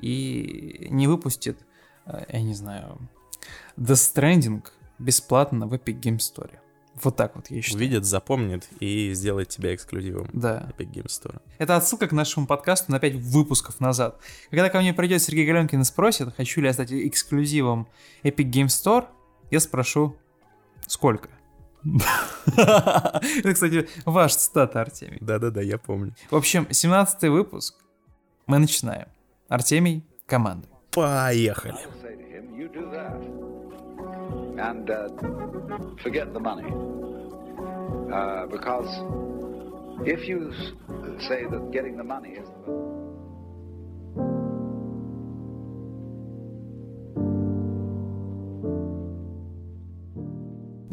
и 0.00 0.88
не 0.90 1.06
выпустит, 1.06 1.58
э, 2.04 2.24
я 2.28 2.42
не 2.42 2.52
знаю, 2.52 2.98
The 3.78 3.94
Stranding 3.94 4.66
бесплатно 4.98 5.66
в 5.66 5.72
Epic 5.72 6.00
Game 6.00 6.18
Store. 6.18 6.50
Вот 7.02 7.16
так 7.16 7.34
вот, 7.34 7.50
я 7.50 7.62
считаю. 7.62 7.78
Увидит, 7.78 8.04
запомнит 8.04 8.68
и 8.80 9.12
сделает 9.14 9.48
тебя 9.48 9.74
эксклюзивом. 9.74 10.28
Да. 10.32 10.68
Epic 10.76 10.92
Game 10.92 11.06
Store. 11.06 11.40
Это 11.58 11.76
отсылка 11.76 12.06
к 12.06 12.12
нашему 12.12 12.46
подкасту 12.46 12.92
на 12.92 12.98
5 13.00 13.14
выпусков 13.14 13.80
назад. 13.80 14.20
Когда 14.50 14.68
ко 14.68 14.80
мне 14.80 14.92
придет 14.92 15.22
Сергей 15.22 15.46
Галенкин 15.46 15.80
и 15.80 15.84
спросит, 15.84 16.34
хочу 16.36 16.60
ли 16.60 16.66
я 16.66 16.72
стать 16.72 16.92
эксклюзивом 16.92 17.88
Epic 18.22 18.50
Game 18.50 18.66
Store, 18.66 19.06
я 19.50 19.60
спрошу, 19.60 20.16
сколько? 20.86 21.28
Это, 22.46 23.54
кстати, 23.54 23.88
ваш 24.04 24.36
цитата, 24.36 24.80
Артемий. 24.80 25.18
Да-да-да, 25.20 25.62
я 25.62 25.78
помню. 25.78 26.14
В 26.30 26.36
общем, 26.36 26.66
17 26.70 27.28
выпуск. 27.30 27.74
Мы 28.46 28.58
начинаем. 28.58 29.08
Артемий, 29.48 30.04
команда. 30.26 30.68
Поехали. 30.92 31.78
And 34.62 34.88
uh, 34.90 35.08
forget 36.04 36.32
the 36.32 36.38
money. 36.38 36.70
Uh, 38.12 38.46
because 38.46 38.90
if 40.06 40.28
you 40.28 40.52
say 41.28 41.44
that 41.50 41.72
getting 41.72 41.96
the 41.96 42.04
money 42.04 42.32
is 42.40 42.48
the 42.48 42.92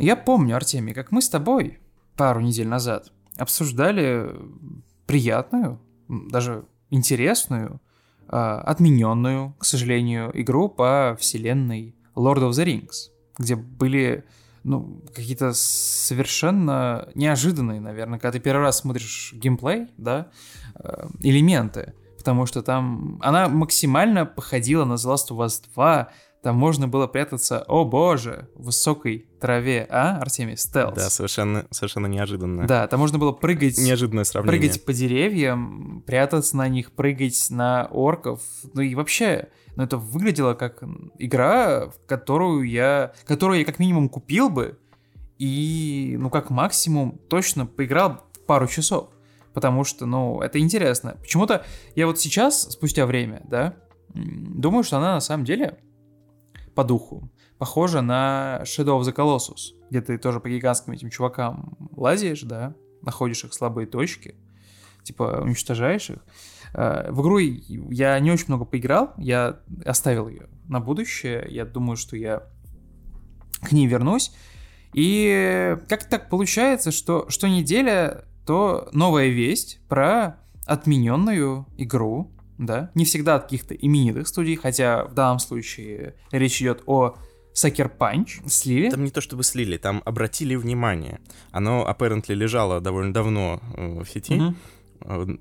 Я 0.02 0.16
помню, 0.16 0.56
Артемий, 0.56 0.94
как 0.94 1.12
мы 1.12 1.22
с 1.22 1.28
тобой 1.28 1.78
пару 2.16 2.40
недель 2.40 2.68
назад 2.68 3.12
обсуждали 3.38 4.34
приятную, 5.06 5.78
даже 6.08 6.64
интересную, 6.90 7.82
а, 8.30 8.62
отмененную, 8.62 9.54
к 9.60 9.66
сожалению, 9.66 10.32
игру 10.34 10.70
по 10.70 11.18
вселенной 11.20 11.96
Lord 12.16 12.38
of 12.38 12.52
the 12.52 12.66
Rings, 12.66 13.12
где 13.40 13.56
были 13.56 14.26
ну, 14.64 15.02
какие-то 15.16 15.54
совершенно 15.54 17.10
неожиданные, 17.16 17.80
наверное, 17.80 18.20
когда 18.20 18.34
ты 18.34 18.40
первый 18.40 18.62
раз 18.62 18.80
смотришь 18.80 19.34
геймплей, 19.34 19.88
да, 19.98 20.28
э, 20.76 21.08
элементы, 21.22 21.94
потому 22.18 22.46
что 22.46 22.62
там 22.62 23.18
она 23.22 23.48
максимально 23.48 24.26
походила 24.26 24.86
на 24.86 24.94
The 24.94 25.16
Last 25.16 25.30
of 25.30 25.38
Us 25.38 25.64
2, 25.74 26.10
там 26.42 26.56
можно 26.56 26.88
было 26.88 27.08
прятаться, 27.08 27.64
о 27.68 27.84
боже, 27.84 28.50
в 28.56 28.66
высокой 28.66 29.28
траве, 29.42 29.86
а, 29.90 30.18
Артемий, 30.20 30.58
стелс. 30.58 30.96
Да, 30.96 31.10
совершенно, 31.10 31.66
совершенно 31.70 32.08
неожиданно. 32.08 32.66
Да, 32.66 32.88
там 32.88 33.00
можно 33.00 33.18
было 33.18 33.32
прыгать... 33.32 33.78
Неожиданное 33.78 34.24
сравнение. 34.24 34.60
Прыгать 34.60 34.86
по 34.86 34.94
деревьям, 34.94 36.04
прятаться 36.06 36.56
на 36.56 36.68
них, 36.70 36.94
прыгать 36.94 37.48
на 37.50 37.88
орков, 37.92 38.42
ну 38.74 38.82
и 38.82 38.96
вообще... 38.96 39.50
Ну, 39.76 39.84
это 39.84 39.98
выглядело 39.98 40.56
как 40.56 40.84
игра, 41.18 41.88
в 41.90 42.06
которую 42.06 42.64
я... 42.64 43.14
Которую 43.26 43.60
я 43.60 43.66
как 43.66 43.80
минимум 43.80 44.10
купил 44.10 44.50
бы, 44.50 44.78
и, 45.38 46.18
ну, 46.20 46.30
как 46.30 46.50
максимум, 46.50 47.18
точно 47.30 47.66
поиграл 47.66 48.26
пару 48.46 48.68
часов. 48.68 49.10
Потому 49.54 49.84
что, 49.84 50.06
ну, 50.06 50.42
это 50.42 50.60
интересно. 50.60 51.18
Почему-то 51.22 51.66
я 51.96 52.08
вот 52.08 52.20
сейчас, 52.20 52.72
спустя 52.72 53.06
время, 53.06 53.42
да, 53.46 53.76
думаю, 54.14 54.84
что 54.84 54.98
она 54.98 55.14
на 55.14 55.22
самом 55.22 55.46
деле 55.46 55.80
по 56.76 56.84
духу. 56.84 57.30
Похоже 57.58 58.02
на 58.02 58.62
Shadow 58.64 59.00
of 59.00 59.02
the 59.02 59.14
Colossus, 59.14 59.76
где 59.90 60.02
ты 60.02 60.18
тоже 60.18 60.40
по 60.40 60.50
гигантским 60.50 60.94
этим 60.94 61.10
чувакам 61.10 61.78
лазишь, 61.96 62.42
да, 62.44 62.74
находишь 63.02 63.44
их 63.44 63.54
слабые 63.54 63.88
точки, 63.88 64.36
типа 65.04 65.42
уничтожаешь 65.44 66.10
их. 66.10 66.20
Э, 66.74 67.12
в 67.12 67.22
игру 67.22 67.38
я 67.38 68.20
не 68.20 68.32
очень 68.32 68.46
много 68.48 68.66
поиграл, 68.66 69.14
я 69.18 69.60
оставил 69.86 70.30
ее 70.30 70.48
на 70.68 70.80
будущее, 70.80 71.46
я 71.50 71.66
думаю, 71.66 71.98
что 71.98 72.16
я 72.16 72.44
к 73.62 73.72
ней 73.72 73.88
вернусь. 73.88 74.32
И 74.94 75.78
как 75.88 76.06
так 76.06 76.30
получается, 76.30 76.92
что 76.92 77.26
что 77.30 77.48
неделя, 77.48 78.26
то 78.46 78.90
новая 78.94 79.28
весть 79.28 79.80
про 79.88 80.38
отмененную 80.66 81.68
игру 81.78 82.32
да, 82.60 82.92
не 82.94 83.06
всегда 83.06 83.36
от 83.36 83.44
каких-то 83.44 83.74
именитых 83.74 84.28
студий, 84.28 84.56
хотя 84.56 85.06
в 85.06 85.14
данном 85.14 85.40
случае 85.40 86.16
речь 86.32 86.62
идет 86.62 86.84
о 86.86 87.16
Sucker 87.56 87.90
Punch 87.98 88.48
слили. 88.48 88.90
Там 88.90 89.04
не 89.04 89.12
то 89.12 89.22
чтобы 89.22 89.44
слили, 89.44 89.78
там 89.78 90.04
обратили 90.06 90.56
внимание. 90.56 91.20
Оно, 91.52 91.88
apparently, 91.90 92.36
лежало 92.36 92.82
довольно 92.82 93.14
давно 93.14 93.62
э, 93.76 94.04
в 94.04 94.10
сети, 94.10 94.34
mm-hmm. 95.00 95.40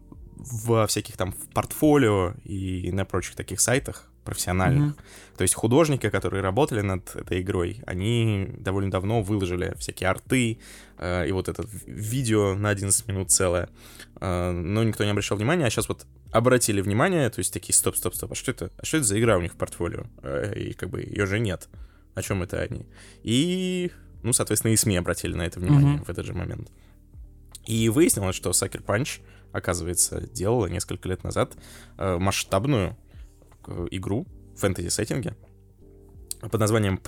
во 0.64 0.86
всяких 0.86 1.16
там 1.16 1.32
в 1.32 1.52
портфолио 1.52 2.34
и 2.44 2.90
на 2.92 3.04
прочих 3.04 3.34
таких 3.34 3.60
сайтах 3.60 4.10
профессиональных. 4.24 4.92
Mm-hmm. 4.92 5.36
То 5.38 5.42
есть 5.42 5.54
художники, 5.54 6.08
которые 6.10 6.42
работали 6.42 6.82
над 6.82 7.16
этой 7.16 7.40
игрой, 7.40 7.82
они 7.86 8.48
довольно 8.58 8.90
давно 8.90 9.22
выложили 9.22 9.74
всякие 9.78 10.08
арты 10.08 10.60
э, 10.98 11.28
и 11.28 11.32
вот 11.32 11.48
это 11.48 11.64
видео 11.86 12.54
на 12.54 12.68
11 12.68 13.08
минут 13.08 13.30
целое. 13.30 13.68
Э, 14.20 14.52
но 14.52 14.84
никто 14.84 15.04
не 15.04 15.10
обращал 15.10 15.36
внимания, 15.38 15.66
а 15.66 15.70
сейчас 15.70 15.88
вот 15.88 16.06
обратили 16.30 16.80
внимание, 16.80 17.28
то 17.30 17.38
есть 17.38 17.52
такие, 17.52 17.74
стоп, 17.74 17.96
стоп, 17.96 18.14
стоп, 18.14 18.32
а 18.32 18.34
что 18.34 18.50
это, 18.50 18.70
а 18.76 18.84
что 18.84 18.98
это 18.98 19.06
за 19.06 19.18
игра 19.18 19.36
у 19.36 19.40
них 19.40 19.54
в 19.54 19.56
портфолио? 19.56 20.04
Э, 20.22 20.52
и 20.58 20.72
как 20.72 20.90
бы 20.90 21.00
ее 21.00 21.26
же 21.26 21.38
нет. 21.38 21.68
О 22.14 22.22
чем 22.22 22.42
это 22.42 22.60
они? 22.60 22.86
И, 23.22 23.92
ну, 24.22 24.32
соответственно, 24.32 24.72
и 24.72 24.76
СМИ 24.76 24.96
обратили 24.96 25.34
на 25.34 25.42
это 25.42 25.60
внимание 25.60 25.96
mm-hmm. 25.96 26.04
в 26.04 26.10
этот 26.10 26.26
же 26.26 26.34
момент. 26.34 26.70
И 27.66 27.88
выяснилось, 27.88 28.34
что 28.34 28.50
Sucker 28.50 28.84
Punch, 28.84 29.20
оказывается, 29.52 30.20
делала 30.28 30.66
несколько 30.66 31.08
лет 31.08 31.22
назад 31.22 31.56
э, 31.96 32.18
масштабную 32.18 32.96
э, 33.66 33.86
игру 33.90 34.26
в 34.54 34.60
фэнтези-сеттинге 34.60 35.36
под 36.40 36.60
названием 36.60 37.00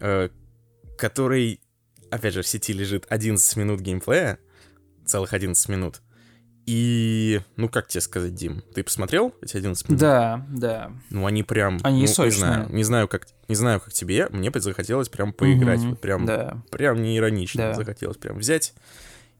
э, 0.00 0.28
который, 0.96 1.60
опять 2.10 2.34
же, 2.34 2.42
в 2.42 2.48
сети 2.48 2.72
лежит 2.72 3.06
11 3.08 3.56
минут 3.56 3.80
геймплея, 3.80 4.38
целых 5.04 5.32
11 5.32 5.68
минут, 5.68 6.00
и, 6.68 7.40
ну, 7.56 7.70
как 7.70 7.88
тебе 7.88 8.02
сказать, 8.02 8.34
Дим, 8.34 8.62
ты 8.74 8.84
посмотрел 8.84 9.34
эти 9.40 9.56
11 9.56 9.88
минут? 9.88 9.98
Да, 9.98 10.46
да. 10.50 10.92
Ну, 11.08 11.24
они 11.24 11.42
прям... 11.42 11.78
Они 11.82 12.02
ну, 12.02 12.06
сочные. 12.06 12.28
Не 12.28 12.36
знаю, 12.36 12.68
не 12.68 12.84
знаю, 12.84 13.08
как, 13.08 13.26
не 13.48 13.54
знаю, 13.54 13.80
как 13.80 13.94
тебе, 13.94 14.28
мне 14.28 14.52
захотелось 14.54 15.08
прям 15.08 15.32
поиграть, 15.32 15.80
угу, 15.80 15.88
вот 15.88 16.00
прям, 16.02 16.26
да. 16.26 16.62
прям 16.70 17.00
не 17.00 17.16
иронично, 17.16 17.68
да. 17.68 17.72
захотелось 17.72 18.18
прям 18.18 18.36
взять 18.36 18.74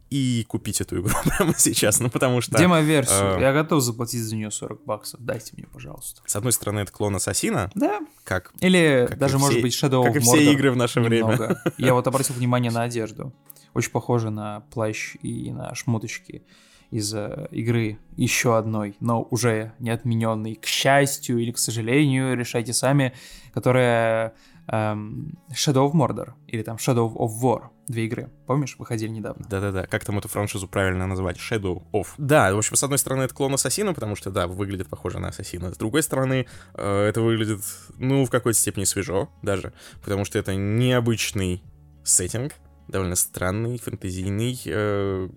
и 0.08 0.46
купить 0.48 0.80
эту 0.80 1.02
игру 1.02 1.14
прямо 1.36 1.52
сейчас, 1.54 2.00
ну, 2.00 2.08
потому 2.08 2.40
что... 2.40 2.56
Демо-версию, 2.56 3.36
э, 3.36 3.42
я 3.42 3.52
готов 3.52 3.82
заплатить 3.82 4.22
за 4.22 4.34
нее 4.34 4.50
40 4.50 4.86
баксов, 4.86 5.20
дайте 5.20 5.52
мне, 5.54 5.66
пожалуйста. 5.66 6.22
С 6.24 6.34
одной 6.34 6.52
стороны, 6.52 6.80
это 6.80 6.92
клон 6.92 7.14
Ассасина. 7.16 7.70
Да. 7.74 8.00
Как... 8.24 8.52
Или 8.60 9.04
как 9.06 9.18
даже, 9.18 9.36
может 9.36 9.56
все, 9.56 9.62
быть, 9.62 9.74
Shadow 9.74 10.02
Как 10.02 10.16
и 10.16 10.20
все 10.20 10.50
игры 10.50 10.70
в 10.70 10.76
наше 10.76 11.00
немного. 11.00 11.36
время. 11.36 11.60
Я 11.76 11.92
вот 11.92 12.06
обратил 12.06 12.36
внимание 12.36 12.72
на 12.72 12.84
одежду. 12.84 13.34
Очень 13.74 13.90
похоже 13.90 14.30
на 14.30 14.60
плащ 14.72 15.16
и 15.20 15.52
на 15.52 15.74
шмоточки 15.74 16.42
из 16.90 17.14
игры 17.50 17.98
еще 18.16 18.56
одной, 18.56 18.96
но 19.00 19.26
уже 19.30 19.72
не 19.78 19.90
отмененной, 19.90 20.54
к 20.54 20.66
счастью 20.66 21.38
или 21.38 21.52
к 21.52 21.58
сожалению, 21.58 22.36
решайте 22.36 22.72
сами, 22.72 23.12
которая 23.52 24.34
эм, 24.68 25.38
Shadow 25.50 25.90
of 25.90 25.92
Mordor 25.92 26.32
или 26.46 26.62
там 26.62 26.76
Shadow 26.76 27.12
of 27.14 27.30
War, 27.42 27.68
две 27.88 28.06
игры, 28.06 28.30
помнишь, 28.46 28.76
выходили 28.78 29.10
недавно. 29.10 29.46
Да-да-да, 29.48 29.86
как 29.86 30.04
там 30.04 30.18
эту 30.18 30.28
франшизу 30.28 30.68
правильно 30.68 31.06
назвать? 31.06 31.36
Shadow 31.36 31.82
of. 31.92 32.08
Да, 32.18 32.54
в 32.54 32.58
общем, 32.58 32.76
с 32.76 32.82
одной 32.82 32.98
стороны, 32.98 33.22
это 33.22 33.34
клон 33.34 33.54
Ассасина, 33.54 33.94
потому 33.94 34.14
что, 34.16 34.30
да, 34.30 34.46
выглядит 34.46 34.88
похоже 34.88 35.18
на 35.18 35.28
Ассасина. 35.28 35.72
С 35.72 35.76
другой 35.76 36.02
стороны, 36.02 36.46
э, 36.74 37.02
это 37.06 37.20
выглядит, 37.20 37.60
ну, 37.98 38.24
в 38.24 38.30
какой-то 38.30 38.58
степени 38.58 38.84
свежо 38.84 39.28
даже, 39.42 39.72
потому 40.02 40.24
что 40.24 40.38
это 40.38 40.54
необычный 40.54 41.62
сеттинг, 42.04 42.54
довольно 42.88 43.16
странный, 43.16 43.78
фэнтезийный, 43.78 44.60
э, 44.64 45.28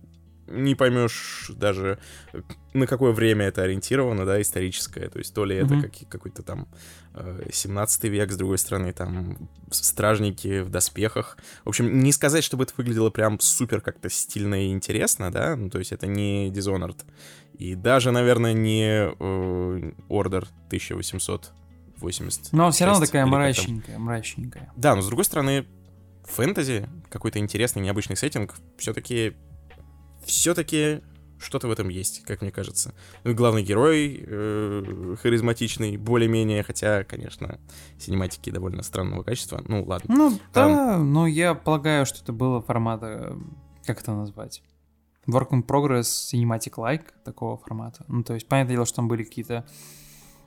не 0.51 0.75
поймешь 0.75 1.51
даже, 1.55 1.99
на 2.73 2.87
какое 2.87 3.11
время 3.11 3.45
это 3.45 3.63
ориентировано, 3.63 4.25
да, 4.25 4.41
историческое. 4.41 5.09
То 5.09 5.19
есть 5.19 5.33
то 5.33 5.45
ли 5.45 5.55
это 5.55 5.73
mm-hmm. 5.75 5.81
как, 5.81 6.09
какой-то 6.09 6.43
там 6.43 6.67
17 7.51 8.03
э, 8.03 8.07
век, 8.07 8.31
с 8.31 8.37
другой 8.37 8.57
стороны, 8.57 8.93
там 8.93 9.49
стражники 9.69 10.61
в 10.61 10.69
доспехах. 10.69 11.37
В 11.65 11.69
общем, 11.69 11.99
не 11.99 12.11
сказать, 12.11 12.43
чтобы 12.43 12.63
это 12.63 12.73
выглядело 12.77 13.09
прям 13.09 13.39
супер 13.39 13.81
как-то 13.81 14.09
стильно 14.09 14.65
и 14.65 14.71
интересно, 14.71 15.31
да, 15.31 15.55
ну, 15.55 15.69
то 15.69 15.79
есть 15.79 15.91
это 15.91 16.07
не 16.07 16.49
Dishonored. 16.49 16.99
И 17.57 17.75
даже, 17.75 18.11
наверное, 18.11 18.53
не 18.53 18.87
э, 18.87 19.11
Order 20.09 20.47
1880. 20.67 22.53
Но 22.53 22.71
все 22.71 22.85
равно 22.85 23.05
такая 23.05 23.25
мрачненькая, 23.25 23.99
мрачненькая. 23.99 24.71
Да, 24.75 24.95
но 24.95 25.01
с 25.01 25.07
другой 25.07 25.25
стороны, 25.25 25.65
фэнтези, 26.23 26.87
какой-то 27.09 27.39
интересный, 27.39 27.81
необычный 27.81 28.15
сеттинг, 28.15 28.55
все-таки 28.77 29.33
все-таки 30.25 31.01
что-то 31.41 31.67
в 31.67 31.71
этом 31.71 31.89
есть, 31.89 32.23
как 32.23 32.41
мне 32.41 32.51
кажется. 32.51 32.93
Ну, 33.23 33.33
главный 33.33 33.63
герой 33.63 34.23
э, 34.25 35.15
харизматичный, 35.21 35.97
более-менее, 35.97 36.63
хотя, 36.63 37.03
конечно, 37.03 37.59
синематики 37.97 38.49
довольно 38.51 38.83
странного 38.83 39.23
качества. 39.23 39.63
Ну, 39.67 39.83
ладно. 39.83 40.15
Ну, 40.15 40.39
Там... 40.53 40.71
да, 40.71 40.97
но 40.97 41.27
я 41.27 41.55
полагаю, 41.55 42.05
что 42.05 42.21
это 42.21 42.31
было 42.31 42.61
формата, 42.61 43.35
как 43.85 44.01
это 44.01 44.13
назвать? 44.13 44.61
Work 45.27 45.49
in 45.51 45.65
Progress 45.65 46.33
Cinematic-like 46.33 47.05
такого 47.23 47.57
формата. 47.57 48.05
Ну, 48.07 48.23
то 48.23 48.33
есть, 48.33 48.47
понятное 48.47 48.75
дело, 48.75 48.85
что 48.85 48.97
там 48.97 49.07
были 49.07 49.23
какие-то 49.23 49.65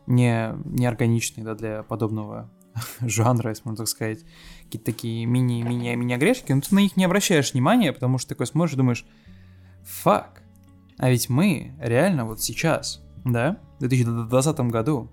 не, 0.06 0.54
неорганичные, 0.64 1.44
да, 1.44 1.54
для 1.54 1.82
подобного 1.82 2.50
жанра, 3.00 3.50
если 3.50 3.62
можно 3.64 3.84
так 3.84 3.88
сказать, 3.88 4.24
какие-то 4.64 4.86
такие 4.86 5.26
мини-мини-мини-огрешки, 5.26 6.52
но 6.52 6.60
ты 6.60 6.74
на 6.74 6.80
них 6.80 6.96
не 6.96 7.04
обращаешь 7.04 7.52
внимания, 7.52 7.92
потому 7.92 8.18
что 8.18 8.30
такой 8.30 8.46
смотришь 8.46 8.74
и 8.74 8.78
думаешь, 8.78 9.06
Фак. 9.84 10.42
А 10.98 11.10
ведь 11.10 11.28
мы 11.28 11.74
реально 11.80 12.24
вот 12.24 12.40
сейчас, 12.40 13.02
да, 13.24 13.58
в 13.76 13.80
2020 13.80 14.60
году 14.60 15.10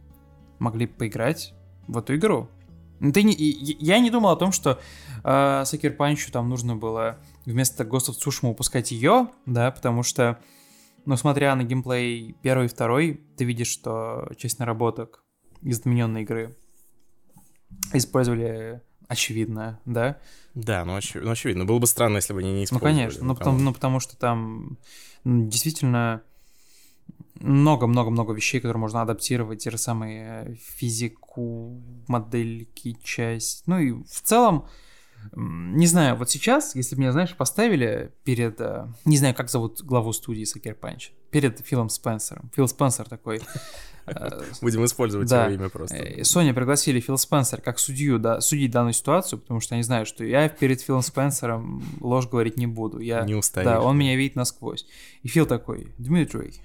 могли 0.60 0.86
поиграть 0.88 1.54
в 1.88 1.98
эту 1.98 2.16
игру. 2.16 2.50
Ну, 3.00 3.12
ты 3.12 3.24
не, 3.24 3.34
я 3.34 4.00
не 4.00 4.12
думал 4.12 4.30
о 4.30 4.36
том, 4.36 4.52
что 4.52 4.80
э, 5.24 5.64
Сакер 5.66 5.96
Панчу 5.96 6.32
там 6.32 6.50
нужно 6.50 6.76
было 6.76 7.18
вместо 7.46 7.84
of 7.84 8.00
Tsushima 8.00 8.50
выпускать 8.50 8.92
ее, 8.92 9.30
да, 9.48 9.72
потому 9.72 10.04
что, 10.04 10.40
ну, 11.06 11.18
смотря 11.18 11.56
на 11.56 11.64
геймплей 11.64 12.36
первый 12.44 12.66
и 12.66 12.70
второй, 12.70 13.26
ты 13.38 13.44
видишь, 13.44 13.70
что 13.70 14.30
часть 14.38 14.60
наработок 14.60 15.24
из 15.64 15.80
отмененной 15.80 16.22
игры 16.22 16.56
использовали 17.94 18.84
очевидно, 19.12 19.80
да? 19.86 20.18
Да, 20.56 20.86
ну, 20.86 20.96
очевидно, 20.96 21.28
ну 21.28 21.32
очевидно. 21.34 21.66
Было 21.66 21.80
бы 21.80 21.88
странно, 21.88 22.16
если 22.18 22.34
бы 22.34 22.40
они 22.40 22.52
не 22.52 22.58
Ну, 22.60 22.64
использовали. 22.64 22.94
конечно, 22.94 23.26
ну 23.26 23.36
потому, 23.36 23.60
ну, 23.60 23.74
потому 23.74 24.00
что 24.00 24.18
там 24.18 24.78
м, 25.26 25.50
действительно 25.50 26.22
много-много-много 27.36 28.34
вещей, 28.34 28.60
которые 28.60 28.80
можно 28.80 29.02
адаптировать, 29.02 29.64
те 29.64 29.72
же 29.72 29.78
самые 29.78 30.46
э, 30.46 30.56
физику, 30.56 31.82
модельки, 32.08 32.98
часть. 33.04 33.64
Ну 33.68 33.80
и 33.80 33.92
в 33.92 34.22
целом, 34.24 34.66
не 35.36 35.88
знаю, 35.88 36.16
вот 36.16 36.30
сейчас, 36.30 36.76
если 36.76 36.96
бы 36.96 37.02
меня, 37.02 37.12
знаешь, 37.12 37.36
поставили 37.36 38.12
перед, 38.24 38.60
э, 38.60 38.88
не 39.06 39.18
знаю, 39.18 39.34
как 39.36 39.50
зовут 39.50 39.82
главу 39.82 40.14
студии 40.14 40.44
Sucker 40.44 40.78
Punch, 40.80 41.12
перед 41.30 41.60
Филом 41.66 41.90
Спенсером. 41.90 42.50
Фил 42.56 42.68
Спенсер 42.68 43.08
такой, 43.08 43.42
э, 44.08 44.42
Будем 44.62 44.84
использовать 44.86 45.30
Да. 45.30 45.46
его 45.46 45.56
имя 45.56 45.70
просто. 45.70 45.96
Э, 45.96 46.24
Соня 46.24 46.54
пригласили 46.54 47.00
Фил 47.00 47.18
Спенсер 47.18 47.62
как 47.62 47.80
судью, 47.80 48.20
да, 48.20 48.42
судить 48.42 48.72
данную 48.72 48.94
ситуацию, 48.94 49.40
потому 49.40 49.60
что 49.60 49.76
они 49.76 49.84
знают, 49.84 50.08
что 50.08 50.24
я 50.26 50.50
перед 50.50 50.82
Филом 50.82 51.02
Спенсером 51.02 51.84
ложь 52.02 52.28
говорить 52.28 52.58
не 52.58 52.68
буду. 52.68 53.00
Я, 53.00 53.22
Не 53.24 53.36
устоишь. 53.36 53.66
Да, 53.66 53.82
он 53.82 53.98
меня 53.98 54.16
видит 54.16 54.36
насквозь. 54.36 54.86
И 55.24 55.28
Фил 55.28 55.46
такой, 55.46 55.88
Дмитрий, 55.98 56.62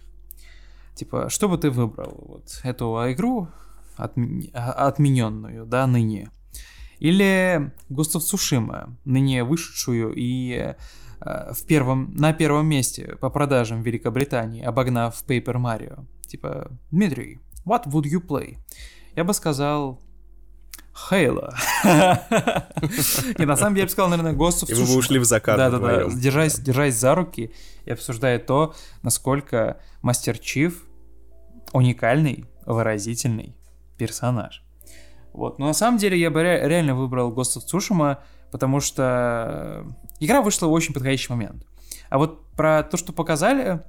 типа, 0.94 1.28
что 1.28 1.48
бы 1.48 1.58
ты 1.58 1.70
выбрал? 1.70 2.14
Вот 2.26 2.60
эту 2.64 2.86
игру 3.12 3.48
отме- 3.98 4.50
отмененную, 4.52 5.66
да, 5.66 5.86
ныне? 5.86 6.30
Или 6.99 7.73
Густав 7.88 8.23
Цушима, 8.23 8.97
ныне 9.05 9.45
вышедшую 9.45 10.15
и 10.15 10.75
э, 11.21 11.53
в 11.53 11.67
первом, 11.67 12.15
на 12.15 12.33
первом 12.33 12.67
месте 12.67 13.17
по 13.21 13.31
продажам 13.31 13.83
в 13.83 13.87
Великобритании, 13.87 14.62
обогнав 14.62 15.23
Paper 15.26 15.57
Mario. 15.57 16.07
Типа, 16.26 16.71
Дмитрий, 16.91 17.41
what 17.65 17.87
would 17.87 18.05
you 18.05 18.21
play? 18.26 18.59
Я 19.15 19.25
бы 19.25 19.35
сказал 19.35 20.00
Хейла. 20.97 21.55
И 23.38 23.45
на 23.45 23.57
самом 23.57 23.75
деле 23.75 23.83
я 23.83 23.87
бы 23.87 23.91
сказал, 23.91 24.09
наверное, 24.09 24.33
of 24.33 24.71
И 24.71 24.75
вы 24.75 24.87
бы 24.87 24.97
ушли 24.97 25.19
в 25.19 25.25
закат 25.25 25.57
Да-да-да, 25.57 26.09
держась, 26.09 26.59
держась 26.59 26.95
за 26.95 27.15
руки 27.15 27.53
и 27.85 27.91
обсуждая 27.91 28.38
то, 28.38 28.75
насколько 29.03 29.79
Мастер 30.00 30.38
Чиф 30.38 30.85
уникальный, 31.73 32.47
выразительный 32.65 33.55
персонаж. 33.99 34.65
Вот. 35.37 35.59
Но 35.59 35.66
на 35.66 35.75
самом 35.75 35.99
деле 35.99 36.19
я 36.19 36.31
бы 36.31 36.43
ре- 36.43 36.66
реально 36.69 36.95
выбрал 36.95 37.33
Ghost 37.33 37.57
of 37.59 37.62
Tsushima, 37.71 38.19
потому 38.50 38.81
что 38.81 39.85
игра 40.21 40.40
вышла 40.43 40.66
в 40.66 40.73
очень 40.73 40.95
подходящий 40.95 41.31
момент. 41.33 41.66
А 42.09 42.19
вот 42.19 42.50
про 42.52 42.83
то, 42.83 42.97
что 42.97 43.12
показали, 43.12 43.83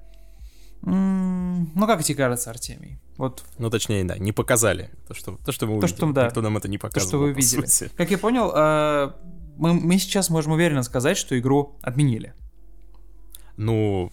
ну 0.81 1.85
как 1.87 2.03
тебе 2.03 2.15
кажется, 2.17 2.49
Артемий? 2.49 2.99
Вот 3.17 3.43
Ну, 3.57 3.69
точнее, 3.69 4.03
да, 4.03 4.17
не 4.17 4.31
показали. 4.31 4.91
То, 5.07 5.13
что, 5.13 5.37
то, 5.43 5.51
что 5.51 5.65
мы 5.65 5.73
То, 5.73 5.77
увидели. 5.79 5.97
что, 5.97 6.11
да. 6.11 6.25
Никто 6.27 6.41
нам 6.41 6.57
это 6.57 6.67
не 6.67 6.77
то, 6.77 6.87
показывал, 6.87 7.07
что 7.09 7.17
вы 7.19 7.33
по 7.33 7.37
видели. 7.37 7.65
сути. 7.65 7.91
Как 7.95 8.11
я 8.11 8.17
понял, 8.17 8.51
э, 8.53 9.11
мы, 9.57 9.73
мы 9.73 9.97
сейчас 9.97 10.29
можем 10.29 10.51
уверенно 10.53 10.83
сказать, 10.83 11.17
что 11.17 11.37
игру 11.39 11.77
отменили. 11.81 12.33
Ну, 13.55 14.11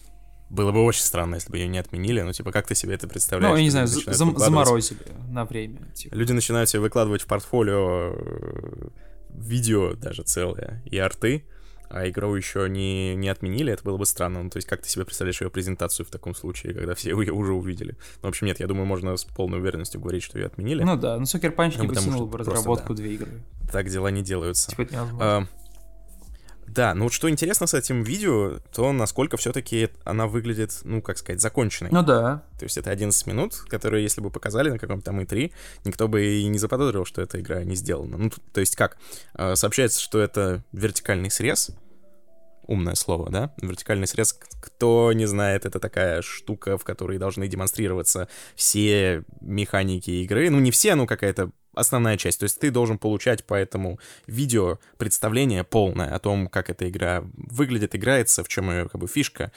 было 0.49 0.71
бы 0.71 0.83
очень 0.83 1.01
странно, 1.01 1.35
если 1.35 1.51
бы 1.51 1.57
ее 1.57 1.67
не 1.67 1.79
отменили. 1.79 2.21
Ну, 2.21 2.31
типа, 2.31 2.51
как 2.51 2.67
ты 2.67 2.75
себе 2.75 2.93
это 2.93 3.07
представляешь? 3.07 3.51
Ну, 3.51 3.57
я 3.57 3.63
не 3.63 3.69
знаю, 3.69 3.87
зам- 3.87 4.37
заморозили 4.37 4.99
на 5.29 5.45
время. 5.45 5.91
типа. 5.93 6.13
Люди 6.15 6.31
начинают 6.33 6.69
себе 6.69 6.81
выкладывать 6.81 7.23
в 7.23 7.27
портфолио 7.27 8.13
э, 8.15 8.87
видео 9.33 9.93
даже 9.93 10.23
целые 10.23 10.81
и 10.85 10.97
арты, 10.97 11.45
а 11.89 12.07
игру 12.09 12.35
еще 12.35 12.67
не, 12.69 13.15
не 13.15 13.29
отменили, 13.29 13.71
это 13.73 13.83
было 13.83 13.97
бы 13.97 14.05
странно. 14.05 14.43
Ну, 14.43 14.49
то 14.49 14.57
есть, 14.57 14.67
как 14.67 14.81
ты 14.81 14.89
себе 14.89 15.05
представляешь 15.05 15.41
ее 15.41 15.49
презентацию 15.49 16.05
в 16.05 16.09
таком 16.09 16.35
случае, 16.35 16.73
когда 16.73 16.95
все 16.95 17.09
ее 17.19 17.33
уже 17.33 17.53
увидели? 17.53 17.97
Ну, 18.21 18.27
в 18.27 18.29
общем, 18.29 18.47
нет, 18.47 18.59
я 18.59 18.67
думаю, 18.67 18.85
можно 18.85 19.15
с 19.17 19.23
полной 19.23 19.59
уверенностью 19.59 19.99
говорить, 19.99 20.23
что 20.23 20.37
ее 20.37 20.47
отменили. 20.47 20.83
Ну 20.83 20.95
да, 20.95 21.17
ну 21.17 21.25
Сокер 21.25 21.51
Панч 21.51 21.75
Ну, 21.77 21.83
не 21.83 21.89
вытянул 21.89 22.13
что 22.17 22.25
бы 22.25 22.31
просто, 22.31 22.51
разработку 22.51 22.93
да. 22.93 23.01
две 23.01 23.13
игры. 23.15 23.43
Так 23.71 23.89
дела 23.89 24.09
не 24.09 24.21
делаются. 24.23 24.71
Типа. 24.71 24.87
А, 25.19 25.47
да, 26.67 26.93
ну 26.93 27.05
вот 27.05 27.13
что 27.13 27.29
интересно 27.29 27.67
с 27.67 27.73
этим 27.73 28.03
видео, 28.03 28.59
то 28.73 28.91
насколько 28.91 29.37
все-таки 29.37 29.89
она 30.03 30.27
выглядит, 30.27 30.79
ну, 30.83 31.01
как 31.01 31.17
сказать, 31.17 31.41
законченной. 31.41 31.91
Ну 31.91 32.03
да. 32.03 32.43
То 32.59 32.63
есть 32.63 32.77
это 32.77 32.91
11 32.91 33.27
минут, 33.27 33.55
которые, 33.69 34.03
если 34.03 34.21
бы 34.21 34.29
показали 34.29 34.69
на 34.69 34.79
каком-то 34.79 35.05
там 35.05 35.19
И3, 35.19 35.51
никто 35.85 36.07
бы 36.07 36.25
и 36.25 36.47
не 36.47 36.57
заподозрил, 36.57 37.05
что 37.05 37.21
эта 37.21 37.39
игра 37.39 37.63
не 37.63 37.75
сделана. 37.75 38.17
Ну, 38.17 38.31
то 38.53 38.59
есть 38.59 38.75
как? 38.75 38.97
А, 39.33 39.55
Сообщается, 39.55 40.01
что 40.01 40.19
это 40.19 40.63
вертикальный 40.71 41.31
срез, 41.31 41.71
умное 42.67 42.95
слово, 42.95 43.29
да? 43.29 43.53
Вертикальный 43.61 44.07
срез, 44.07 44.33
кто 44.33 45.13
не 45.13 45.25
знает, 45.25 45.65
это 45.65 45.79
такая 45.79 46.21
штука, 46.21 46.77
в 46.77 46.83
которой 46.83 47.17
должны 47.17 47.47
демонстрироваться 47.47 48.27
все 48.55 49.23
механики 49.41 50.09
игры. 50.23 50.49
Ну, 50.49 50.59
не 50.59 50.71
все, 50.71 50.95
но 50.95 51.05
какая-то 51.05 51.51
основная 51.75 52.17
часть. 52.17 52.39
То 52.39 52.43
есть 52.45 52.59
ты 52.59 52.71
должен 52.71 52.97
получать 52.97 53.45
по 53.45 53.53
этому 53.53 53.99
видео 54.27 54.79
представление 54.97 55.63
полное 55.63 56.13
о 56.13 56.19
том, 56.19 56.47
как 56.47 56.69
эта 56.69 56.89
игра 56.89 57.23
выглядит, 57.35 57.95
играется, 57.95 58.43
в 58.43 58.47
чем 58.47 58.69
ее 58.71 58.89
как 58.89 58.99
бы 59.01 59.07
фишка 59.07 59.51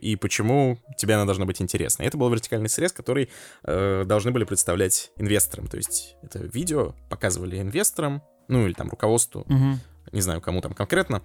и 0.00 0.16
почему 0.16 0.78
тебе 0.98 1.14
она 1.14 1.24
должна 1.24 1.44
быть 1.46 1.60
интересна. 1.62 2.02
И 2.02 2.06
это 2.06 2.16
был 2.18 2.28
вертикальный 2.30 2.68
срез, 2.68 2.92
который 2.92 3.30
э, 3.62 4.04
должны 4.06 4.30
были 4.30 4.44
представлять 4.44 5.10
инвесторам. 5.16 5.66
То 5.66 5.76
есть 5.76 6.16
это 6.22 6.38
видео 6.40 6.94
показывали 7.08 7.60
инвесторам, 7.60 8.22
ну 8.48 8.66
или 8.66 8.72
там 8.74 8.90
руководству, 8.90 9.44
Мгм. 9.48 9.80
не 10.12 10.20
знаю, 10.20 10.40
кому 10.40 10.60
там 10.60 10.74
конкретно. 10.74 11.22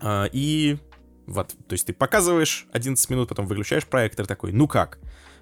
А, 0.00 0.28
и 0.32 0.78
вот, 1.26 1.48
то 1.68 1.72
есть 1.72 1.86
ты 1.86 1.92
показываешь 1.92 2.66
11 2.72 3.10
минут, 3.10 3.28
потом 3.28 3.46
выключаешь 3.46 3.86
проектор 3.86 4.26
такой, 4.26 4.52
ну 4.52 4.68
как? 4.68 4.98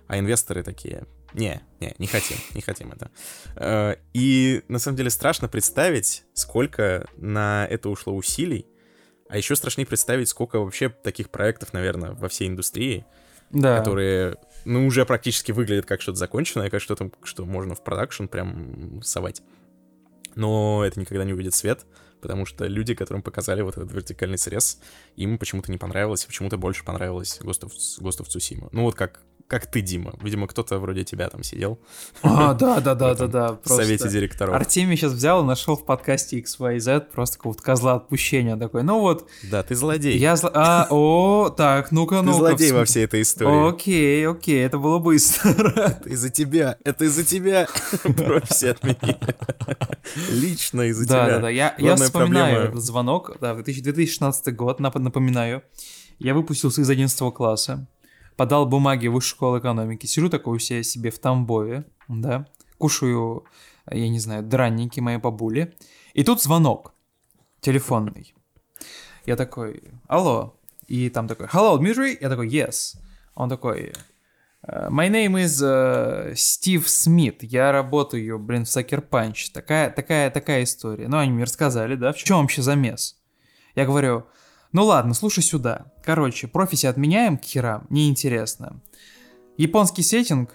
А 0.09 0.19
инвесторы 0.19 0.63
такие, 0.63 1.05
не, 1.35 1.61
не, 1.81 1.95
не 1.99 2.07
хотим, 2.07 2.37
не 2.55 2.61
хотим 2.61 2.93
это. 2.93 3.11
Э, 3.57 3.97
И 4.15 4.63
на 4.69 4.79
самом 4.79 4.97
деле 4.97 5.11
страшно 5.11 5.49
представить, 5.49 6.25
сколько 6.35 7.07
на 7.17 7.67
это 7.69 7.89
ушло 7.89 8.15
усилий, 8.15 8.67
а 9.29 9.37
еще 9.37 9.57
страшнее 9.57 9.87
представить, 9.87 10.29
сколько 10.29 10.59
вообще 10.61 10.89
таких 10.89 11.31
проектов, 11.31 11.73
наверное, 11.73 12.13
во 12.13 12.29
всей 12.29 12.49
индустрии, 12.49 13.05
Да. 13.51 13.79
которые, 13.79 14.37
ну, 14.65 14.87
уже 14.87 15.05
практически 15.05 15.53
выглядят 15.53 15.85
как 15.87 16.01
что-то 16.01 16.19
законченное, 16.19 16.71
как 16.71 16.81
что-то, 16.81 17.11
что 17.25 17.45
можно 17.45 17.75
в 17.75 17.83
продакшн 17.83 18.27
прям 18.27 19.03
совать. 19.03 19.43
Но 20.35 20.85
это 20.85 21.01
никогда 21.01 21.25
не 21.25 21.33
увидит 21.33 21.55
свет, 21.55 21.87
потому 22.21 22.47
что 22.47 22.67
люди, 22.67 22.95
которым 22.95 23.23
показали 23.23 23.63
вот 23.63 23.77
этот 23.77 23.91
вертикальный 23.93 24.39
срез, 24.39 24.81
им 25.17 25.39
почему-то 25.39 25.71
не 25.73 25.79
понравилось, 25.79 26.25
почему-то 26.25 26.57
больше 26.59 26.85
понравилось 26.85 27.41
Ghost 27.43 27.63
of, 27.63 27.73
Ghost 28.01 28.21
of 28.21 28.27
Tsushima. 28.29 28.69
Ну 28.73 28.83
вот 28.83 28.95
как, 28.95 29.23
как 29.49 29.67
ты, 29.67 29.81
Дима. 29.81 30.13
Видимо, 30.23 30.47
кто-то 30.49 30.79
вроде 30.79 31.05
тебя 31.05 31.29
там 31.29 31.43
сидел 31.43 31.79
А, 32.23 32.55
да, 32.55 32.81
да, 32.81 32.95
да, 32.97 33.15
да, 33.15 33.27
да. 33.27 33.59
в 33.63 33.69
совете 33.69 34.09
директоров. 34.09 34.55
Артемий 34.55 34.97
сейчас 34.97 35.13
взял 35.13 35.43
и 35.43 35.47
нашел 35.47 35.77
в 35.77 35.85
подкасте 35.85 36.41
XYZ 36.41 37.13
просто 37.13 37.37
какого-то 37.37 37.63
козла 37.63 37.95
отпущения 37.95 38.57
такой. 38.57 38.83
Ну 38.83 39.01
вот, 39.01 39.29
Да, 39.51 39.63
ты 39.63 39.75
злодей. 39.75 40.19
я... 40.19 40.35
зл- 40.35 40.51
А, 40.55 40.87
о, 40.91 41.51
так, 41.51 41.93
ну-ка, 41.93 42.17
Ты 42.21 42.23
ну-ка. 42.23 42.39
злодей 42.39 42.73
во 42.73 42.85
всей 42.85 43.05
этой 43.05 43.23
истории. 43.23 43.69
Окей, 43.69 44.27
окей, 44.29 44.65
это 44.65 44.79
было 44.79 44.99
быстро. 44.99 45.69
Это 45.97 46.09
из-за 46.11 46.31
тебя. 46.31 46.77
Это 46.85 47.05
из-за 47.05 47.25
тебя. 47.25 47.67
Профи 48.03 48.67
отменили. 48.67 49.19
Лично 50.31 50.83
из-за 50.83 51.05
тебя. 51.07 51.27
Да, 51.27 51.31
да, 51.37 51.41
да. 51.43 51.49
Я, 51.51 51.97
вспоминаю 51.97 52.77
звонок. 52.77 53.37
Да, 53.41 53.55
2000 53.55 53.83
2016 53.83 54.55
год, 54.57 54.81
нап- 54.81 54.99
напоминаю. 54.99 55.63
Я 56.19 56.33
выпустился 56.35 56.81
из 56.81 56.89
11 56.89 57.19
класса, 57.35 57.87
подал 58.37 58.67
бумаги 58.67 59.07
в 59.09 59.13
высшую 59.13 59.37
школу 59.37 59.59
экономики, 59.59 60.07
сижу 60.07 60.29
такой 60.29 60.57
у 60.57 60.59
себя 60.59 60.83
себе 60.83 61.11
в 61.11 61.19
Тамбове, 61.19 61.85
да, 62.09 62.47
кушаю, 62.79 63.45
я 63.91 64.09
не 64.09 64.21
знаю, 64.21 64.43
дранники 64.43 65.01
моей 65.01 65.19
бабули. 65.19 65.75
И 66.15 66.25
тут 66.25 66.43
звонок 66.43 66.95
телефонный. 67.61 68.35
Я 69.25 69.37
такой, 69.37 69.83
алло. 70.07 70.59
И 70.87 71.11
там 71.11 71.27
такой, 71.27 71.47
hello, 71.47 71.79
Дмитрий? 71.79 72.17
Я 72.21 72.29
такой, 72.29 72.49
yes. 72.49 72.97
Он 73.35 73.49
такой, 73.49 73.93
«Э, 74.63 74.89
My 74.89 75.11
name 75.11 75.35
is 75.45 76.35
Стив 76.35 76.89
Смит. 76.89 77.43
Я 77.43 77.73
работаю, 77.73 78.39
блин, 78.39 78.65
в 78.65 78.69
Sucker 78.69 79.07
Punch. 79.09 79.51
Такая, 79.53 79.91
такая, 79.91 80.31
такая 80.31 80.65
история. 80.65 81.09
Ну, 81.09 81.19
они 81.19 81.33
мне 81.33 81.45
рассказали, 81.45 81.97
да, 81.97 82.13
в 82.13 82.17
чем 82.17 82.41
вообще 82.41 82.63
замес? 82.63 83.21
Я 83.75 83.85
говорю, 83.85 84.27
ну 84.77 84.85
ладно, 84.85 85.15
слушай 85.15 85.43
сюда. 85.43 85.87
Короче, 86.05 86.49
профиси 86.49 86.85
отменяем 86.85 87.39
к 87.39 87.45
херам, 87.45 87.87
неинтересно. 87.89 88.83
Японский 89.57 90.03
сеттинг, 90.03 90.51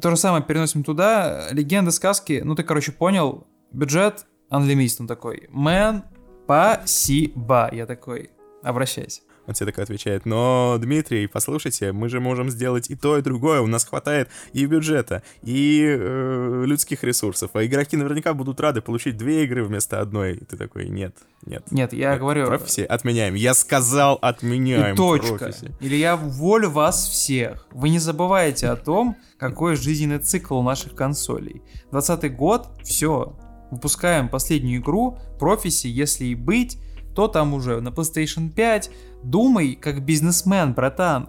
то 0.00 0.08
же 0.08 0.16
самое 0.16 0.42
переносим 0.42 0.82
туда, 0.82 1.48
легенда 1.50 1.90
сказки, 1.90 2.40
ну 2.42 2.54
ты, 2.54 2.62
короче, 2.62 2.92
понял, 2.92 3.46
бюджет 3.70 4.24
unlimited, 4.50 4.96
он 5.00 5.06
такой, 5.06 5.48
мэн, 5.50 6.04
спасибо. 6.44 7.68
Я 7.70 7.84
такой, 7.84 8.30
обращайся. 8.62 9.20
Он 9.48 9.54
тебе 9.54 9.66
такой 9.66 9.84
отвечает, 9.84 10.26
но, 10.26 10.76
Дмитрий, 10.78 11.26
послушайте, 11.26 11.92
мы 11.92 12.10
же 12.10 12.20
можем 12.20 12.50
сделать 12.50 12.90
и 12.90 12.94
то, 12.94 13.16
и 13.16 13.22
другое, 13.22 13.62
у 13.62 13.66
нас 13.66 13.86
хватает 13.86 14.28
и 14.52 14.66
бюджета, 14.66 15.22
и 15.42 15.82
э, 15.88 16.64
людских 16.66 17.02
ресурсов, 17.02 17.52
а 17.54 17.64
игроки 17.64 17.96
наверняка 17.96 18.34
будут 18.34 18.60
рады 18.60 18.82
получить 18.82 19.16
две 19.16 19.44
игры 19.44 19.64
вместо 19.64 20.00
одной. 20.00 20.34
И 20.34 20.44
ты 20.44 20.58
такой, 20.58 20.90
нет, 20.90 21.16
нет. 21.46 21.64
Нет, 21.70 21.94
я 21.94 22.10
нет, 22.10 22.20
говорю... 22.20 22.44
Профиси 22.44 22.82
отменяем. 22.82 23.34
Я 23.34 23.54
сказал, 23.54 24.18
отменяем 24.20 24.92
и 24.92 24.96
точка. 24.98 25.38
профиси. 25.38 25.74
Или 25.80 25.96
я 25.96 26.16
уволю 26.16 26.68
вас 26.68 27.08
всех. 27.08 27.66
Вы 27.70 27.88
не 27.88 28.00
забывайте 28.00 28.68
о 28.68 28.76
том, 28.76 29.16
какой 29.38 29.76
жизненный 29.76 30.18
цикл 30.18 30.58
у 30.58 30.62
наших 30.62 30.94
консолей. 30.94 31.62
20 31.90 32.36
год, 32.36 32.68
все, 32.84 33.34
выпускаем 33.70 34.28
последнюю 34.28 34.82
игру, 34.82 35.16
профиси, 35.38 35.86
если 35.86 36.26
и 36.26 36.34
быть, 36.34 36.78
то 37.18 37.26
там 37.26 37.52
уже 37.52 37.80
на 37.80 37.88
PlayStation 37.88 38.48
5. 38.48 38.90
Думай 39.22 39.74
как 39.74 40.04
бизнесмен, 40.04 40.74
братан. 40.74 41.28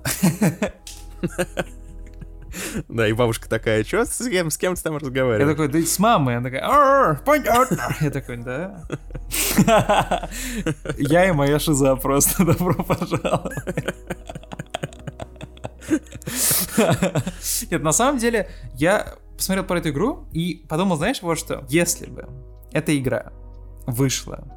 Да, 2.87 3.07
и 3.07 3.13
бабушка 3.13 3.47
такая, 3.47 3.83
что 3.83 4.05
с 4.05 4.27
кем, 4.27 4.49
с 4.49 4.57
кем 4.57 4.75
ты 4.75 4.81
там 4.81 4.97
разговариваешь? 4.97 5.41
Я 5.41 5.47
такой, 5.47 5.67
да 5.67 5.79
с 5.79 5.99
мамой. 5.99 6.37
Она 6.37 6.49
такая, 6.49 7.21
понятно. 7.25 7.95
Я 8.01 8.09
такой, 8.09 8.37
да. 8.37 8.83
Я 10.97 11.27
и 11.27 11.31
моя 11.31 11.59
шиза 11.59 11.95
просто, 11.95 12.45
добро 12.45 12.73
пожаловать. 12.73 13.55
Нет, 17.69 17.83
на 17.83 17.91
самом 17.91 18.17
деле, 18.19 18.49
я 18.73 19.15
посмотрел 19.37 19.65
про 19.65 19.79
эту 19.79 19.89
игру 19.89 20.27
и 20.31 20.65
подумал, 20.67 20.97
знаешь, 20.97 21.21
вот 21.21 21.37
что, 21.37 21.65
если 21.69 22.07
бы 22.07 22.27
эта 22.71 22.97
игра 22.97 23.31
вышла, 23.85 24.47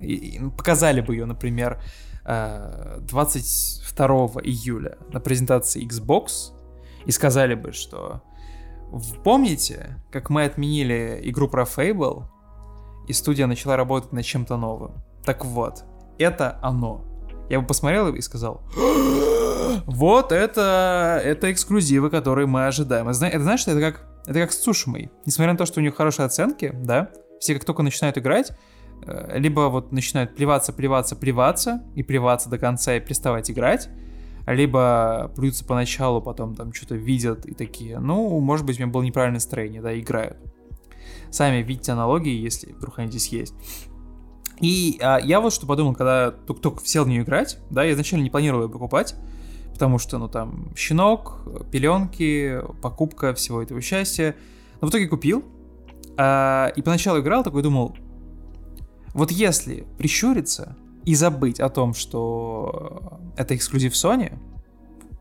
и 0.00 0.40
показали 0.56 1.00
бы 1.00 1.14
ее, 1.14 1.24
например, 1.26 1.82
22 2.24 4.06
э, 4.06 4.44
июля 4.44 4.98
на 5.12 5.20
презентации 5.20 5.86
Xbox, 5.86 6.52
и 7.04 7.10
сказали 7.10 7.54
бы, 7.54 7.72
что 7.72 8.22
помните, 9.24 10.00
как 10.10 10.30
мы 10.30 10.44
отменили 10.44 11.20
игру 11.24 11.48
про 11.48 11.64
Fable, 11.64 12.24
и 13.08 13.12
студия 13.12 13.46
начала 13.46 13.76
работать 13.76 14.12
над 14.12 14.24
чем-то 14.24 14.56
новым? 14.56 15.02
Так 15.24 15.44
вот, 15.44 15.84
это 16.18 16.58
оно. 16.62 17.04
Я 17.48 17.60
бы 17.60 17.66
посмотрел 17.66 18.14
и 18.14 18.20
сказал, 18.20 18.62
вот 19.86 20.32
это, 20.32 21.20
это 21.22 21.50
эксклюзивы, 21.50 22.10
которые 22.10 22.46
мы 22.46 22.66
ожидаем. 22.66 23.08
Это, 23.08 23.26
это 23.26 23.42
знаешь, 23.42 23.66
это 23.66 23.80
как, 23.80 24.06
это 24.26 24.40
как 24.40 24.52
с 24.52 24.58
Цушимой. 24.58 25.10
Несмотря 25.26 25.52
на 25.52 25.58
то, 25.58 25.66
что 25.66 25.80
у 25.80 25.82
них 25.82 25.96
хорошие 25.96 26.26
оценки, 26.26 26.72
да, 26.74 27.10
все 27.40 27.54
как 27.54 27.64
только 27.64 27.82
начинают 27.82 28.16
играть, 28.18 28.52
либо 29.34 29.68
вот 29.68 29.92
начинают 29.92 30.34
плеваться, 30.34 30.72
плеваться, 30.72 31.16
плеваться, 31.16 31.82
и 31.94 32.02
плеваться 32.02 32.48
до 32.48 32.58
конца 32.58 32.96
и 32.96 33.00
переставать 33.00 33.50
играть, 33.50 33.88
либо 34.46 35.32
плюются 35.36 35.64
поначалу, 35.64 36.20
потом 36.20 36.54
там 36.54 36.72
что-то 36.72 36.96
видят 36.96 37.46
и 37.46 37.54
такие, 37.54 37.98
ну, 37.98 38.40
может 38.40 38.66
быть, 38.66 38.78
у 38.78 38.82
меня 38.82 38.92
было 38.92 39.02
неправильное 39.02 39.36
настроение, 39.36 39.80
да, 39.80 39.98
играют. 39.98 40.36
Сами 41.30 41.62
видите 41.62 41.92
аналогии, 41.92 42.34
если 42.34 42.72
вдруг 42.72 42.98
они 42.98 43.10
здесь 43.10 43.28
есть. 43.28 43.54
И 44.60 44.98
а, 45.00 45.18
я 45.18 45.40
вот 45.40 45.52
что 45.52 45.66
подумал, 45.66 45.94
когда 45.94 46.30
только 46.30 46.84
сел 46.84 47.04
в 47.04 47.08
нее 47.08 47.22
играть, 47.22 47.58
да, 47.70 47.82
я 47.84 47.92
изначально 47.92 48.24
не 48.24 48.30
планировал 48.30 48.64
ее 48.64 48.68
покупать, 48.68 49.14
потому 49.72 49.98
что, 49.98 50.18
ну, 50.18 50.28
там, 50.28 50.72
щенок, 50.76 51.40
пеленки, 51.70 52.60
покупка 52.80 53.34
всего 53.34 53.62
этого 53.62 53.80
счастья. 53.80 54.36
Но 54.80 54.88
в 54.88 54.90
итоге 54.90 55.08
купил, 55.08 55.44
а, 56.16 56.72
и 56.76 56.82
поначалу 56.82 57.20
играл, 57.20 57.42
такой 57.42 57.62
думал, 57.62 57.96
вот 59.14 59.30
если 59.30 59.86
прищуриться, 59.98 60.76
и 61.04 61.14
забыть 61.14 61.60
о 61.60 61.68
том, 61.68 61.94
что 61.94 63.20
это 63.36 63.56
эксклюзив 63.56 63.92
Sony, 63.92 64.38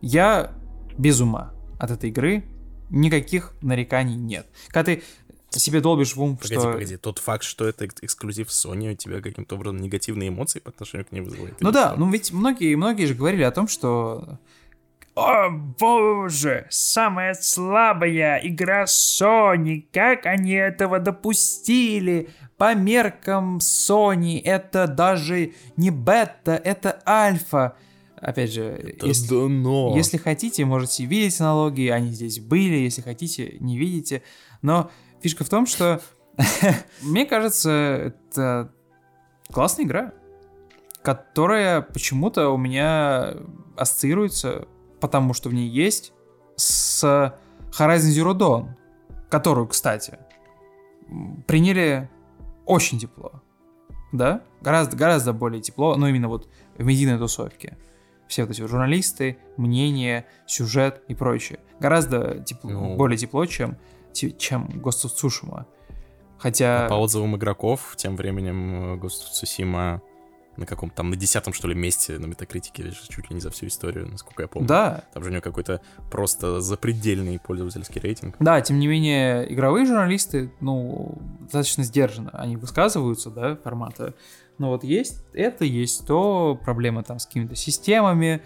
я 0.01 0.51
без 0.97 1.21
ума 1.21 1.53
от 1.79 1.91
этой 1.91 2.09
игры. 2.09 2.43
Никаких 2.89 3.53
нареканий 3.61 4.15
нет. 4.15 4.47
Когда 4.67 5.01
ты 5.49 5.59
себе 5.59 5.79
долбишь 5.79 6.15
в 6.15 6.21
ум, 6.21 6.37
погоди, 6.37 6.59
что... 6.59 6.73
Погоди, 6.73 6.97
тот 6.97 7.19
факт, 7.19 7.43
что 7.43 7.65
это 7.67 7.85
эксклюзив 7.85 8.49
Sony, 8.49 8.91
у 8.91 8.95
тебя 8.95 9.21
каким-то 9.21 9.55
образом 9.55 9.77
негативные 9.77 10.29
эмоции 10.29 10.59
по 10.59 10.69
отношению 10.69 11.07
к 11.07 11.11
ней 11.11 11.21
вызывает? 11.21 11.59
Ну 11.61 11.71
да, 11.71 11.95
ну 11.97 12.09
ведь 12.11 12.31
многие, 12.31 12.75
многие 12.75 13.05
же 13.05 13.15
говорили 13.15 13.43
о 13.43 13.51
том, 13.51 13.67
что 13.67 14.39
о 15.15 15.49
боже, 15.49 16.67
самая 16.69 17.33
слабая 17.33 18.39
игра 18.43 18.85
Sony, 18.85 19.85
как 19.91 20.25
они 20.25 20.53
этого 20.53 20.99
допустили? 20.99 22.29
По 22.57 22.75
меркам 22.75 23.57
Sony 23.57 24.41
это 24.41 24.87
даже 24.87 25.53
не 25.75 25.89
бета, 25.89 26.53
это 26.63 27.01
альфа. 27.05 27.75
Опять 28.15 28.53
же, 28.53 28.63
это 28.63 29.07
если, 29.07 29.27
дно. 29.27 29.93
если 29.97 30.17
хотите, 30.17 30.63
можете 30.63 31.05
видеть 31.05 31.41
аналогии, 31.41 31.89
они 31.89 32.11
здесь 32.11 32.39
были, 32.39 32.77
если 32.77 33.01
хотите, 33.01 33.57
не 33.59 33.77
видите. 33.77 34.21
Но 34.61 34.91
фишка 35.21 35.43
в 35.43 35.49
том, 35.49 35.65
что 35.65 36.01
мне 37.01 37.25
кажется, 37.25 38.13
это 38.29 38.71
классная 39.51 39.85
игра, 39.85 40.13
которая 41.01 41.81
почему-то 41.81 42.49
у 42.49 42.57
меня 42.57 43.33
ассоциируется, 43.75 44.67
потому 45.01 45.33
что 45.33 45.49
в 45.49 45.53
ней 45.53 45.67
есть, 45.67 46.13
с 46.55 47.03
Horizon 47.77 48.11
Zero 48.11 48.33
Dawn, 48.33 48.69
которую, 49.29 49.67
кстати, 49.67 50.19
приняли 51.47 52.09
очень 52.65 52.99
тепло. 52.99 53.41
Да? 54.11 54.41
Гораздо, 54.61 54.95
гораздо 54.95 55.33
более 55.33 55.61
тепло, 55.61 55.95
но 55.95 56.07
именно 56.07 56.27
вот 56.27 56.47
в 56.77 56.83
медийной 56.83 57.17
тусовке. 57.17 57.77
Все 58.27 58.43
вот 58.43 58.51
эти 58.51 58.61
журналисты, 58.61 59.37
мнения, 59.57 60.25
сюжет 60.45 61.03
и 61.07 61.15
прочее. 61.15 61.59
Гораздо 61.79 62.39
тепло, 62.39 62.69
ну... 62.71 62.95
более 62.95 63.17
тепло, 63.17 63.45
чем, 63.45 63.77
чем 64.13 64.67
Ghost 64.67 65.05
of 65.05 65.11
Tsushima. 65.15 65.65
Хотя... 66.37 66.85
А 66.85 66.89
по 66.89 66.95
отзывам 66.95 67.35
игроков, 67.35 67.95
тем 67.97 68.15
временем 68.15 68.95
Ghost 69.01 69.23
of 69.25 69.43
Tsushima 69.43 70.01
на 70.57 70.65
каком-то 70.65 70.95
там, 70.97 71.09
на 71.09 71.15
десятом, 71.15 71.53
что 71.53 71.67
ли, 71.67 71.75
месте 71.75 72.19
на 72.19 72.25
Метакритике, 72.25 72.91
чуть 72.91 73.29
ли 73.29 73.35
не 73.35 73.41
за 73.41 73.49
всю 73.49 73.67
историю, 73.67 74.07
насколько 74.09 74.43
я 74.43 74.47
помню. 74.47 74.67
Да. 74.67 75.03
Там 75.13 75.23
же 75.23 75.29
у 75.29 75.31
него 75.31 75.41
какой-то 75.41 75.81
просто 76.09 76.61
запредельный 76.61 77.39
пользовательский 77.39 78.01
рейтинг. 78.01 78.35
Да, 78.39 78.59
тем 78.61 78.79
не 78.79 78.87
менее, 78.87 79.51
игровые 79.51 79.85
журналисты, 79.85 80.51
ну, 80.59 81.17
достаточно 81.41 81.83
сдержанно, 81.83 82.31
они 82.33 82.57
высказываются, 82.57 83.29
да, 83.29 83.55
формата. 83.55 84.13
Но 84.57 84.69
вот 84.69 84.83
есть 84.83 85.23
это, 85.33 85.65
есть 85.65 86.05
то, 86.05 86.59
проблемы 86.61 87.03
там 87.03 87.19
с 87.19 87.25
какими-то 87.25 87.55
системами, 87.55 88.41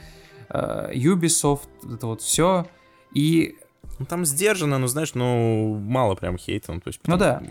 э, 0.49 0.91
Ubisoft, 0.93 1.67
это 1.93 2.07
вот 2.07 2.21
все. 2.21 2.67
И 3.13 3.55
ну, 3.97 4.05
там 4.05 4.25
сдержанно, 4.25 4.77
но, 4.77 4.87
знаешь, 4.87 5.15
ну, 5.15 5.75
мало 5.79 6.15
прям 6.15 6.37
хейта. 6.37 6.73
Ну, 6.73 6.81
то 6.81 6.89
есть, 6.89 7.01
ну 7.07 7.17
да 7.17 7.41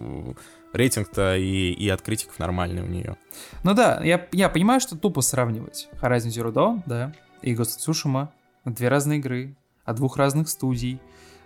рейтинг-то 0.75 1.37
и, 1.37 1.73
и 1.73 1.89
от 1.89 2.03
критиков 2.03 2.39
нормальный 2.39 2.83
у 2.83 2.87
нее. 2.87 3.17
Ну 3.63 3.75
да, 3.75 4.01
я, 4.03 4.27
я 4.33 4.49
понимаю, 4.49 4.81
что 4.81 4.97
тупо 4.97 5.23
сравнивать 5.23 5.89
Horizon 6.03 6.29
Zero 6.29 6.53
Dawn, 6.53 6.83
да, 6.87 7.13
и 7.43 7.55
Ghost 7.55 7.79
Tsushima. 7.79 8.29
Две 8.65 8.89
разные 8.89 9.19
игры, 9.19 9.57
от 9.85 9.97
двух 9.97 10.17
разных 10.17 10.49
студий, 10.49 11.01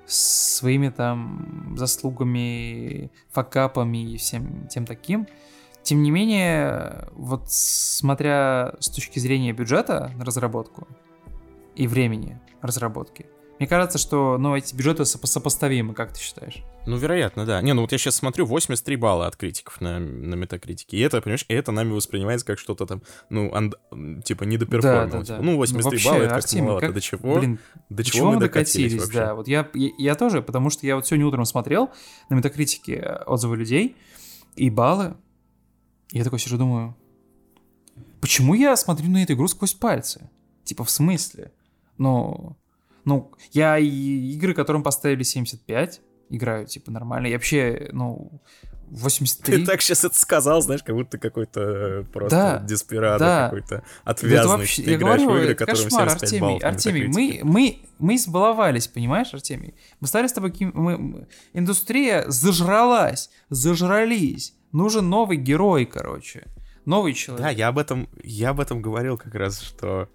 с 0.06 0.56
своими 0.56 0.88
там 0.88 1.74
заслугами, 1.76 3.10
факапами 3.30 4.12
и 4.12 4.16
всем 4.16 4.66
тем 4.68 4.86
таким. 4.86 5.26
Тем 5.82 6.02
не 6.02 6.10
менее, 6.10 7.08
вот 7.12 7.44
смотря 7.46 8.74
с 8.78 8.88
точки 8.88 9.18
зрения 9.18 9.52
бюджета 9.52 10.12
на 10.16 10.24
разработку 10.24 10.86
и 11.74 11.86
времени 11.86 12.40
разработки, 12.60 13.26
мне 13.58 13.66
кажется, 13.66 13.98
что, 13.98 14.38
ну, 14.38 14.56
эти 14.56 14.74
бюджеты 14.74 15.04
сопоставимы, 15.04 15.92
как 15.92 16.12
ты 16.12 16.20
считаешь? 16.20 16.62
Ну, 16.86 16.96
вероятно, 16.96 17.44
да. 17.44 17.60
Не, 17.60 17.72
ну 17.72 17.82
вот 17.82 17.92
я 17.92 17.98
сейчас 17.98 18.14
смотрю, 18.14 18.46
83 18.46 18.96
балла 18.96 19.26
от 19.26 19.36
критиков 19.36 19.80
на, 19.80 19.98
на 19.98 20.36
метакритике. 20.36 20.96
И 20.96 21.00
это, 21.00 21.20
понимаешь, 21.20 21.44
это 21.48 21.72
нами 21.72 21.92
воспринимается 21.92 22.46
как 22.46 22.58
что-то 22.58 22.86
там, 22.86 23.02
ну, 23.30 23.52
анд, 23.52 23.74
типа, 24.24 24.44
недоперформил. 24.44 25.10
Да, 25.10 25.18
да, 25.18 25.36
да. 25.36 25.42
Ну, 25.42 25.56
83 25.56 25.82
ну, 25.82 25.90
вообще, 25.90 26.08
балла, 26.08 26.22
это 26.22 26.40
как 26.40 26.52
маловато. 26.60 26.86
Как, 26.86 26.94
до 26.94 27.00
чего? 27.00 27.38
Блин, 27.38 27.58
до 27.88 28.04
чего, 28.04 28.18
чего 28.18 28.32
мы 28.32 28.40
докатились, 28.40 28.92
докатились 28.92 29.14
да. 29.14 29.34
Вот 29.34 29.48
я, 29.48 29.68
я, 29.74 29.90
я 29.98 30.14
тоже, 30.14 30.40
потому 30.40 30.70
что 30.70 30.86
я 30.86 30.94
вот 30.94 31.06
сегодня 31.06 31.26
утром 31.26 31.44
смотрел 31.44 31.90
на 32.28 32.36
метакритике 32.36 33.22
отзывы 33.26 33.56
людей 33.56 33.96
и 34.54 34.70
баллы. 34.70 35.16
И 36.12 36.18
я 36.18 36.24
такой 36.24 36.38
сижу, 36.38 36.58
думаю, 36.58 36.96
почему 38.20 38.54
я 38.54 38.76
смотрю 38.76 39.10
на 39.10 39.24
эту 39.24 39.32
игру 39.32 39.48
сквозь 39.48 39.74
пальцы? 39.74 40.30
Типа, 40.64 40.84
в 40.84 40.90
смысле? 40.90 41.52
Ну, 41.98 42.56
ну, 43.08 43.32
я 43.52 43.78
и 43.78 43.88
игры, 43.88 44.54
которым 44.54 44.82
поставили 44.82 45.22
75, 45.22 46.00
играю, 46.28 46.66
типа, 46.66 46.90
нормально. 46.90 47.28
И 47.28 47.32
вообще, 47.32 47.88
ну, 47.92 48.42
83. 48.90 49.58
Ты 49.58 49.66
так 49.66 49.80
сейчас 49.80 50.04
это 50.04 50.14
сказал, 50.16 50.60
знаешь, 50.60 50.82
как 50.82 50.94
будто 50.94 51.18
какой-то 51.18 51.60
э, 51.60 52.04
просто 52.04 52.36
да, 52.36 52.58
деспирадо 52.58 53.18
да. 53.18 53.44
какой-то 53.44 53.82
отвязанный. 54.04 54.58
Вообще, 54.58 54.82
Ты 54.82 54.90
я 54.90 54.96
играешь 54.96 55.22
говорю, 55.22 55.40
в 55.40 55.42
игры, 55.42 55.54
которым 55.54 55.84
кошмар, 55.84 56.08
75 56.10 56.22
Артемий, 56.22 56.40
баллов 56.40 56.64
Артемий, 56.64 57.06
мы, 57.08 57.40
мы, 57.42 57.78
мы 57.98 58.16
избаловались, 58.16 58.88
понимаешь, 58.88 59.32
Артемий? 59.32 59.74
Мы 60.00 60.06
стали 60.06 60.26
с 60.26 60.32
тобой... 60.32 60.54
Мы, 60.60 61.26
индустрия 61.52 62.24
зажралась, 62.28 63.30
зажрались. 63.48 64.54
Нужен 64.72 65.08
новый 65.08 65.38
герой, 65.38 65.86
короче. 65.86 66.46
Новый 66.84 67.14
человек. 67.14 67.44
Да, 67.44 67.50
я 67.50 67.68
об 67.68 67.78
этом, 67.78 68.08
я 68.22 68.50
об 68.50 68.60
этом 68.60 68.82
говорил 68.82 69.16
как 69.18 69.34
раз, 69.34 69.60
что 69.60 70.08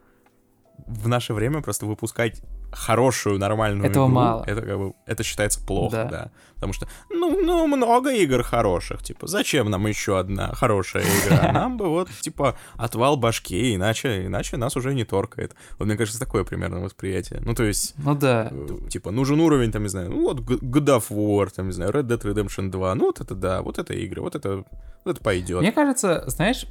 в 0.88 1.08
наше 1.08 1.34
время 1.34 1.62
просто 1.62 1.86
выпускать 1.86 2.42
хорошую, 2.76 3.40
нормальную 3.40 3.90
Этого 3.90 4.06
игру, 4.06 4.16
мало. 4.16 4.44
это 4.48 4.62
как 4.62 4.78
бы, 4.78 4.94
это 5.06 5.24
считается 5.24 5.66
плохо, 5.66 5.96
Да. 5.96 6.06
да. 6.06 6.32
Потому 6.56 6.74
что, 6.74 6.88
ну, 7.10 7.42
ну, 7.44 7.68
много 7.68 8.12
игр 8.14 8.42
хороших, 8.44 9.04
типа, 9.04 9.28
зачем 9.28 9.70
нам 9.70 9.86
еще 9.88 10.18
одна 10.18 10.54
хорошая 10.54 11.04
игра? 11.04 11.52
Нам 11.54 11.78
бы 11.78 11.90
вот, 11.90 12.10
типа, 12.22 12.56
отвал 12.78 13.18
башки, 13.18 13.76
иначе, 13.76 14.26
иначе 14.28 14.56
нас 14.58 14.78
уже 14.78 14.94
не 14.94 15.04
торкает. 15.04 15.56
Вот, 15.78 15.86
мне 15.88 15.98
кажется, 15.98 16.20
такое 16.20 16.44
примерно 16.46 16.80
восприятие. 16.80 17.42
Ну, 17.42 17.54
то 17.54 17.64
есть, 17.64 17.94
Ну 17.98 18.16
да. 18.16 18.48
э, 18.52 18.90
типа, 18.90 19.12
нужен 19.12 19.40
уровень, 19.42 19.72
там, 19.74 19.84
не 19.84 19.90
знаю, 19.90 20.10
ну, 20.10 20.22
вот 20.24 20.40
God 20.40 20.86
of 20.86 21.10
War, 21.10 21.50
там, 21.54 21.66
не 21.68 21.74
знаю, 21.74 21.92
Red 21.92 22.04
Dead 22.08 22.22
Redemption 22.22 22.70
2, 22.70 22.96
ну, 22.96 23.06
вот 23.08 23.20
это 23.20 23.36
да, 23.36 23.62
вот 23.62 23.78
это 23.78 23.94
игры, 23.94 24.22
вот 24.22 24.36
это, 24.36 24.64
вот 25.04 25.16
это 25.16 25.22
пойдет. 25.22 25.60
Мне 25.62 25.72
кажется, 25.74 26.24
знаешь, 26.28 26.66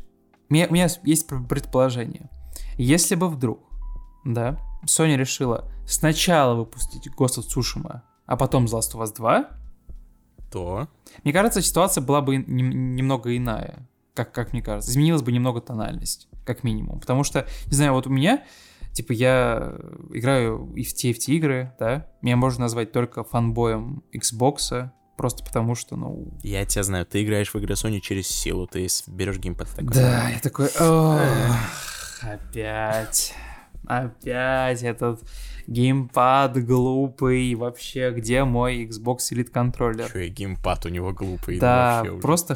у 0.48 0.54
меня, 0.54 0.66
у 0.70 0.72
меня 0.72 0.88
есть 1.04 1.26
пр- 1.28 1.42
предположение. 1.46 2.30
Если 2.78 3.14
бы 3.14 3.28
вдруг, 3.28 3.60
да, 4.24 4.58
Sony 4.86 5.16
решила 5.16 5.70
сначала 5.86 6.54
выпустить 6.54 7.08
Ghost 7.16 7.38
of 7.38 7.44
Tsushima, 7.48 8.00
а 8.26 8.36
потом 8.36 8.64
The 8.66 8.78
Last 8.78 8.94
of 8.94 9.02
Us 9.02 9.14
2, 9.14 9.44
То, 10.50 10.88
мне 11.24 11.32
кажется, 11.32 11.62
ситуация 11.62 12.02
была 12.02 12.20
бы 12.20 12.36
нем- 12.36 12.94
немного 12.94 13.36
иная. 13.36 13.88
Как, 14.14 14.32
как 14.32 14.52
мне 14.52 14.60
кажется. 14.62 14.90
Изменилась 14.90 15.22
бы 15.22 15.32
немного 15.32 15.62
тональность, 15.62 16.28
как 16.44 16.64
минимум. 16.64 17.00
Потому 17.00 17.24
что, 17.24 17.46
не 17.68 17.72
знаю, 17.74 17.94
вот 17.94 18.06
у 18.06 18.10
меня, 18.10 18.44
типа, 18.92 19.12
я 19.12 19.72
играю 20.12 20.70
и 20.76 20.84
в 20.84 20.92
те, 20.92 21.10
и 21.10 21.12
в 21.14 21.18
те 21.18 21.32
игры, 21.36 21.72
да, 21.78 22.06
меня 22.20 22.36
можно 22.36 22.62
назвать 22.62 22.92
только 22.92 23.24
фанбоем 23.24 24.02
Xbox, 24.14 24.90
просто 25.16 25.42
потому 25.44 25.74
что, 25.74 25.96
ну, 25.96 26.28
я 26.42 26.66
тебя 26.66 26.82
знаю, 26.82 27.06
ты 27.06 27.24
играешь 27.24 27.54
в 27.54 27.56
игры 27.56 27.72
Sony 27.72 28.00
через 28.00 28.26
силу, 28.26 28.66
ты 28.66 28.86
берешь 29.06 29.38
геймпад 29.38 29.70
такой. 29.70 29.94
Да, 29.94 30.28
я 30.28 30.38
такой, 30.40 30.66
«Ох, 30.78 31.20
опять, 32.20 33.34
опять 33.98 34.82
этот 34.82 35.20
геймпад 35.66 36.64
глупый, 36.64 37.54
вообще, 37.54 38.10
где 38.10 38.44
мой 38.44 38.84
Xbox 38.86 39.18
Elite 39.32 39.50
контроллер? 39.50 40.16
И 40.16 40.28
геймпад 40.28 40.86
у 40.86 40.88
него 40.88 41.12
глупый. 41.12 41.58
Да, 41.58 41.98
вообще 41.98 42.12
уже. 42.12 42.22
просто 42.22 42.54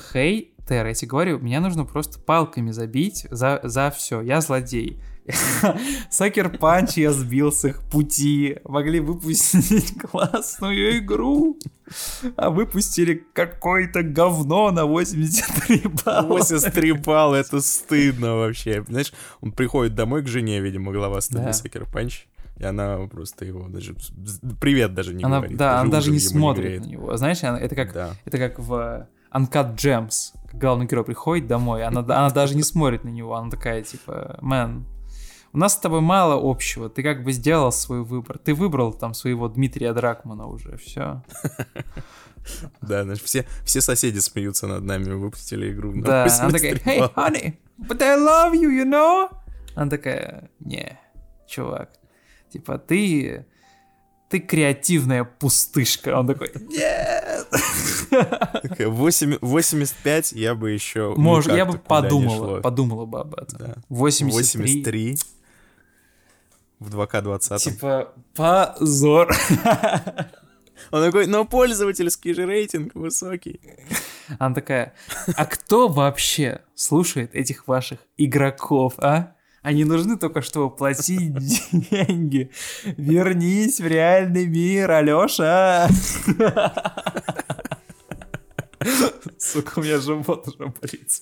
хейтер, 0.69 0.87
я 0.87 0.95
тебе 0.95 1.09
говорю, 1.09 1.39
меня 1.39 1.61
нужно 1.61 1.85
просто 1.85 2.19
палками 2.19 2.71
забить 2.71 3.27
за, 3.31 3.61
за 3.63 3.91
все, 3.91 4.21
я 4.21 4.41
злодей. 4.41 5.01
Sucker 6.11 6.57
Punch 6.57 6.97
я 6.99 7.13
сбил 7.13 7.51
с 7.51 7.65
их 7.65 7.83
пути. 7.83 8.59
Могли 8.65 9.01
выпустить 9.01 9.99
классную 10.11 10.99
игру. 10.99 11.59
А 12.37 12.51
выпустили 12.51 13.27
какое-то 13.33 14.05
говно 14.05 14.71
на 14.71 14.87
83 14.87 15.83
балла. 16.05 16.27
83 16.29 16.93
балла, 16.93 17.35
это 17.37 17.61
стыдно 17.61 18.37
вообще. 18.37 18.85
Знаешь, 18.89 19.13
он 19.41 19.51
приходит 19.51 19.97
домой 19.97 20.23
к 20.23 20.29
жене, 20.29 20.61
видимо, 20.61 20.93
глава 20.93 21.21
студии 21.21 21.43
Да. 21.43 21.53
Sucker 21.53 21.87
Punch, 21.93 22.27
и 22.59 22.65
она 22.65 22.99
просто 23.11 23.45
его 23.45 23.67
даже... 23.69 23.97
привет 24.61 24.95
даже 24.95 25.13
не 25.13 25.25
Она, 25.25 25.39
говорит. 25.39 25.59
да, 25.59 25.81
она 25.81 25.91
даже 25.91 26.13
не 26.13 26.21
смотрит 26.21 26.67
греет. 26.67 26.83
на 26.83 26.87
него. 26.89 27.17
Знаешь, 27.17 27.39
это 27.43 27.75
как, 27.75 27.93
Да. 27.93 28.11
это 28.25 28.39
как 28.39 28.61
в 28.61 29.09
Uncut 29.35 29.75
Gems. 29.75 30.33
Главный 30.59 30.87
герой 30.87 31.05
приходит 31.05 31.47
домой, 31.47 31.85
она, 31.85 32.01
она 32.01 32.31
даже 32.31 32.57
не 32.57 32.63
смотрит 32.63 33.05
на 33.05 33.09
него. 33.09 33.35
Она 33.35 33.51
такая, 33.51 33.83
типа, 33.83 34.39
мэн, 34.41 34.87
у 35.53 35.59
нас 35.59 35.75
с 35.75 35.79
тобой 35.79 36.01
мало 36.01 36.39
общего. 36.43 36.89
Ты 36.89 37.03
как 37.03 37.25
бы 37.25 37.33
сделал 37.33 37.73
свой 37.73 38.03
выбор. 38.03 38.39
Ты 38.39 38.55
выбрал 38.55 38.93
там 38.93 39.15
своего 39.15 39.49
Дмитрия 39.49 39.93
Дракмана 39.93 40.47
уже. 40.47 40.77
Все. 40.77 41.23
Да, 42.81 43.03
знаешь, 43.03 43.23
все, 43.23 43.45
все 43.65 43.81
соседи 43.81 44.19
смеются 44.19 44.69
над 44.69 44.85
нами, 44.85 45.11
выпустили 45.11 45.73
игру. 45.73 45.93
Да, 45.97 46.23
она 46.23 46.51
83 46.51 46.79
такая, 46.79 46.99
hey, 46.99 47.15
honey, 47.15 47.55
but 47.77 48.01
I 48.01 48.17
love 48.17 48.53
you, 48.53 48.71
you 48.71 48.85
know? 48.85 49.29
Она 49.75 49.91
такая, 49.91 50.49
не, 50.61 50.97
чувак, 51.49 51.91
типа, 52.53 52.79
ты, 52.79 53.47
ты 54.29 54.41
креативная 54.41 55.25
пустышка. 55.25 56.19
Он 56.19 56.27
такой, 56.27 56.51
нет. 56.69 57.47
Такая, 58.63 58.89
8 58.89 59.39
85 59.41 60.33
я 60.33 60.55
бы 60.55 60.71
еще... 60.71 61.15
Может, 61.17 61.53
я 61.55 61.65
бы 61.65 61.79
подумала, 61.79 62.61
подумала 62.61 63.07
бы 63.07 63.21
об 63.21 63.35
этом. 63.35 63.59
Да. 63.59 63.77
83. 63.89 64.63
83 64.63 65.19
в 66.81 66.95
2К20. 66.95 67.59
Типа, 67.59 68.13
позор. 68.35 69.35
Он 70.91 71.05
такой, 71.05 71.27
но 71.27 71.45
пользовательский 71.45 72.35
же 72.35 72.47
рейтинг 72.47 72.95
высокий. 72.95 73.61
Она 74.39 74.55
такая, 74.55 74.95
а 75.37 75.47
кто 75.47 75.89
вообще 75.89 76.63
слушает 76.75 77.35
этих 77.35 77.67
ваших 77.67 78.01
игроков, 78.17 78.95
а? 78.99 79.36
Они 79.67 79.85
нужны 79.85 80.17
только, 80.17 80.43
чтобы 80.43 80.71
платить 80.71 81.33
деньги. 81.91 82.53
Вернись 82.85 83.81
в 83.81 83.87
реальный 83.89 84.47
мир, 84.47 84.93
Алёша. 84.93 85.89
Сука, 89.37 89.81
у 89.81 89.83
меня 89.83 89.99
живот 89.99 90.47
уже 90.47 90.73
болит. 90.81 91.21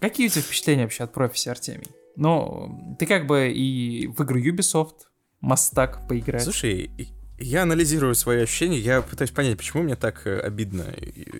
Какие 0.00 0.28
у 0.28 0.30
тебя 0.30 0.40
впечатления 0.40 0.84
вообще 0.84 1.04
от 1.04 1.12
профиси, 1.12 1.50
Артемий? 1.50 1.88
Ну, 2.16 2.96
ты 2.98 3.04
как 3.04 3.26
бы 3.26 3.52
и 3.52 4.06
в 4.06 4.22
игру 4.22 4.40
Ubisoft 4.40 5.00
мастак 5.42 6.08
поиграть. 6.08 6.44
Слушай, 6.44 6.90
я 7.42 7.62
анализирую 7.62 8.14
свои 8.14 8.42
ощущения, 8.42 8.78
я 8.78 9.02
пытаюсь 9.02 9.30
понять, 9.30 9.56
почему 9.56 9.82
мне 9.82 9.96
так 9.96 10.26
э, 10.26 10.38
обидно 10.40 10.82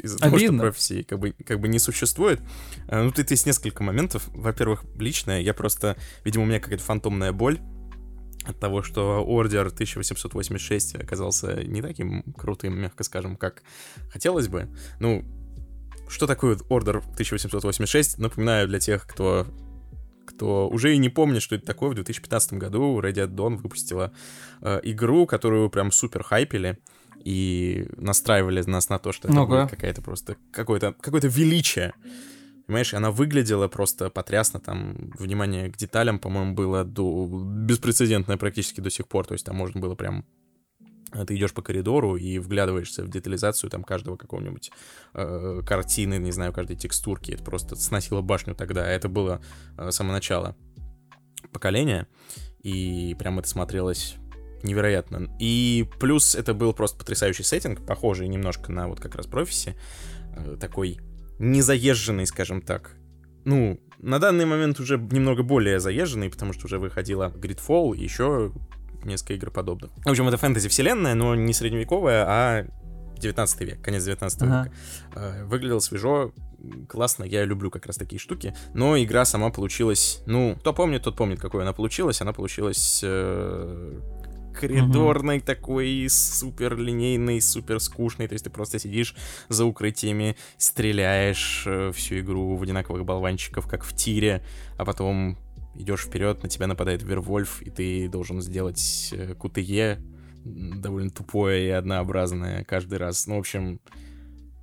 из-за 0.02 0.18
того, 0.18 0.38
что 0.38 0.58
профессии 0.58 1.02
как 1.02 1.18
бы, 1.18 1.32
как 1.32 1.60
бы 1.60 1.68
не 1.68 1.78
существует. 1.78 2.40
Э, 2.88 3.02
Ну, 3.02 3.12
тут 3.12 3.30
есть 3.30 3.46
несколько 3.46 3.82
моментов. 3.82 4.24
Во-первых, 4.28 4.84
личное, 4.98 5.40
я 5.40 5.54
просто, 5.54 5.96
видимо, 6.24 6.44
у 6.44 6.46
меня 6.46 6.60
какая-то 6.60 6.82
фантомная 6.82 7.32
боль 7.32 7.60
от 8.44 8.58
того, 8.58 8.82
что 8.82 9.24
Ордер 9.24 9.68
1886 9.68 10.96
оказался 10.96 11.62
не 11.64 11.80
таким 11.80 12.22
крутым, 12.36 12.78
мягко 12.78 13.04
скажем, 13.04 13.36
как 13.36 13.62
хотелось 14.10 14.48
бы. 14.48 14.68
Ну, 14.98 15.24
что 16.08 16.26
такое 16.26 16.58
Ордер 16.68 16.98
1886? 16.98 18.18
Напоминаю 18.18 18.68
для 18.68 18.80
тех, 18.80 19.06
кто 19.06 19.46
кто 20.42 20.68
уже 20.68 20.94
и 20.94 20.98
не 20.98 21.09
помнит, 21.09 21.40
что 21.40 21.55
это 21.55 21.64
такое, 21.64 21.90
в 21.90 21.94
2015 21.94 22.55
году 22.55 23.00
Red 23.00 23.12
Dead 23.14 23.28
Dawn 23.28 23.57
выпустила 23.57 24.12
э, 24.61 24.81
игру, 24.83 25.24
которую 25.24 25.70
прям 25.70 25.92
супер 25.92 26.24
хайпили 26.24 26.78
и 27.24 27.87
настраивали 27.96 28.61
нас 28.62 28.88
на 28.88 28.98
то, 28.98 29.12
что 29.12 29.28
это 29.28 29.37
Ну-ка. 29.37 29.61
будет 29.61 29.70
какая-то 29.70 30.02
просто 30.02 30.37
какое-то 30.50 30.94
какое-то 31.00 31.28
величие. 31.28 31.92
Понимаешь, 32.66 32.92
она 32.92 33.12
выглядела 33.12 33.68
просто 33.68 34.11
потрясно, 34.11 34.59
там, 34.59 35.12
внимание 35.16 35.70
к 35.70 35.76
деталям, 35.76 36.18
по-моему, 36.18 36.55
было 36.55 36.85
до... 36.85 37.28
беспрецедентное 37.28 38.37
практически 38.37 38.81
до 38.81 38.90
сих 38.90 39.07
пор, 39.07 39.26
то 39.26 39.35
есть 39.35 39.46
там 39.46 39.55
можно 39.55 39.81
было 39.81 39.94
прям 39.94 40.24
ты 41.12 41.37
идешь 41.37 41.53
по 41.53 41.62
коридору 41.62 42.16
и 42.16 42.38
вглядываешься 42.38 43.05
в 43.05 43.09
детализацию 43.09 43.70
там 43.70 43.85
каждого 43.85 44.16
какого-нибудь 44.16 44.70
э, 45.14 45.62
картины, 45.66 46.18
не 46.18 46.33
знаю, 46.33 46.53
каждой 46.53 46.77
текстурки. 46.77 47.33
Это 47.33 47.44
просто 47.44 47.77
сносило 47.77 48.22
башню 48.22 48.55
тогда. 48.55 48.87
Это 48.87 49.09
было 49.09 49.42
э, 49.77 49.90
с 49.90 49.96
самого 49.96 50.14
начала 50.14 50.57
поколения. 51.53 52.09
И 52.62 53.14
прям 53.18 53.38
это 53.38 53.48
смотрелось 53.48 54.16
невероятно. 54.62 55.29
И 55.38 55.88
плюс 56.01 56.35
это 56.35 56.55
был 56.55 56.72
просто 56.72 56.98
потрясающий 56.98 57.42
сеттинг, 57.42 57.85
похожий 57.85 58.29
немножко 58.29 58.72
на 58.72 58.88
вот 58.88 59.01
как 59.01 59.14
раз 59.14 59.27
профиси. 59.27 59.77
Э, 60.37 60.57
такой 60.59 60.98
незаезженный, 61.38 62.27
скажем 62.27 62.62
так. 62.62 62.96
Ну, 63.44 63.81
на 63.98 64.18
данный 64.18 64.46
момент 64.46 64.81
уже 64.81 64.96
немного 64.98 65.42
более 65.42 65.81
заезженный, 65.81 66.31
потому 66.31 66.53
что 66.53 66.66
уже 66.66 66.79
выходила 66.79 67.33
Gridfall 67.35 67.96
еще 67.96 68.53
несколько 69.04 69.34
игр 69.34 69.50
подобных. 69.50 69.90
В 70.04 70.08
общем, 70.10 70.28
это 70.28 70.36
фэнтези-вселенная, 70.36 71.14
но 71.14 71.34
не 71.34 71.52
средневековая, 71.52 72.24
а 72.28 72.66
19 73.18 73.60
век, 73.60 73.80
конец 73.80 74.04
19 74.04 74.42
Ага. 74.42 74.64
века. 74.64 74.76
Э, 75.14 75.44
Выглядело 75.44 75.78
свежо, 75.78 76.32
классно, 76.88 77.24
я 77.24 77.44
люблю 77.44 77.70
как 77.70 77.86
раз 77.86 77.96
такие 77.96 78.18
штуки, 78.18 78.54
но 78.74 78.96
игра 79.02 79.24
сама 79.24 79.50
получилась, 79.50 80.22
ну, 80.26 80.56
кто 80.58 80.72
помнит, 80.72 81.02
тот 81.04 81.16
помнит, 81.16 81.40
какой 81.40 81.62
она 81.62 81.72
получилась, 81.72 82.20
она 82.20 82.32
получилась 82.32 83.00
э, 83.04 84.00
коридорной 84.52 85.40
такой, 85.40 86.06
супер 86.08 86.76
линейной, 86.76 87.40
супер 87.40 87.80
скучной, 87.80 88.28
то 88.28 88.34
есть 88.34 88.44
ты 88.44 88.50
просто 88.50 88.78
сидишь 88.78 89.14
за 89.48 89.64
укрытиями, 89.64 90.36
стреляешь 90.58 91.64
э, 91.66 91.92
всю 91.94 92.20
игру 92.20 92.56
в 92.56 92.62
одинаковых 92.62 93.04
болванчиков, 93.04 93.66
как 93.66 93.84
в 93.84 93.94
тире, 93.94 94.42
а 94.78 94.84
потом 94.84 95.38
идешь 95.74 96.02
вперед, 96.02 96.42
на 96.42 96.48
тебя 96.48 96.66
нападает 96.66 97.02
Вервольф, 97.02 97.62
и 97.62 97.70
ты 97.70 98.08
должен 98.08 98.40
сделать 98.42 99.11
э, 99.12 99.35
м, 100.44 100.80
довольно 100.80 101.11
тупое 101.11 101.66
и 101.66 101.70
однообразное 101.70 102.64
каждый 102.64 102.98
раз. 102.98 103.26
Ну, 103.26 103.37
в 103.37 103.40
общем, 103.40 103.80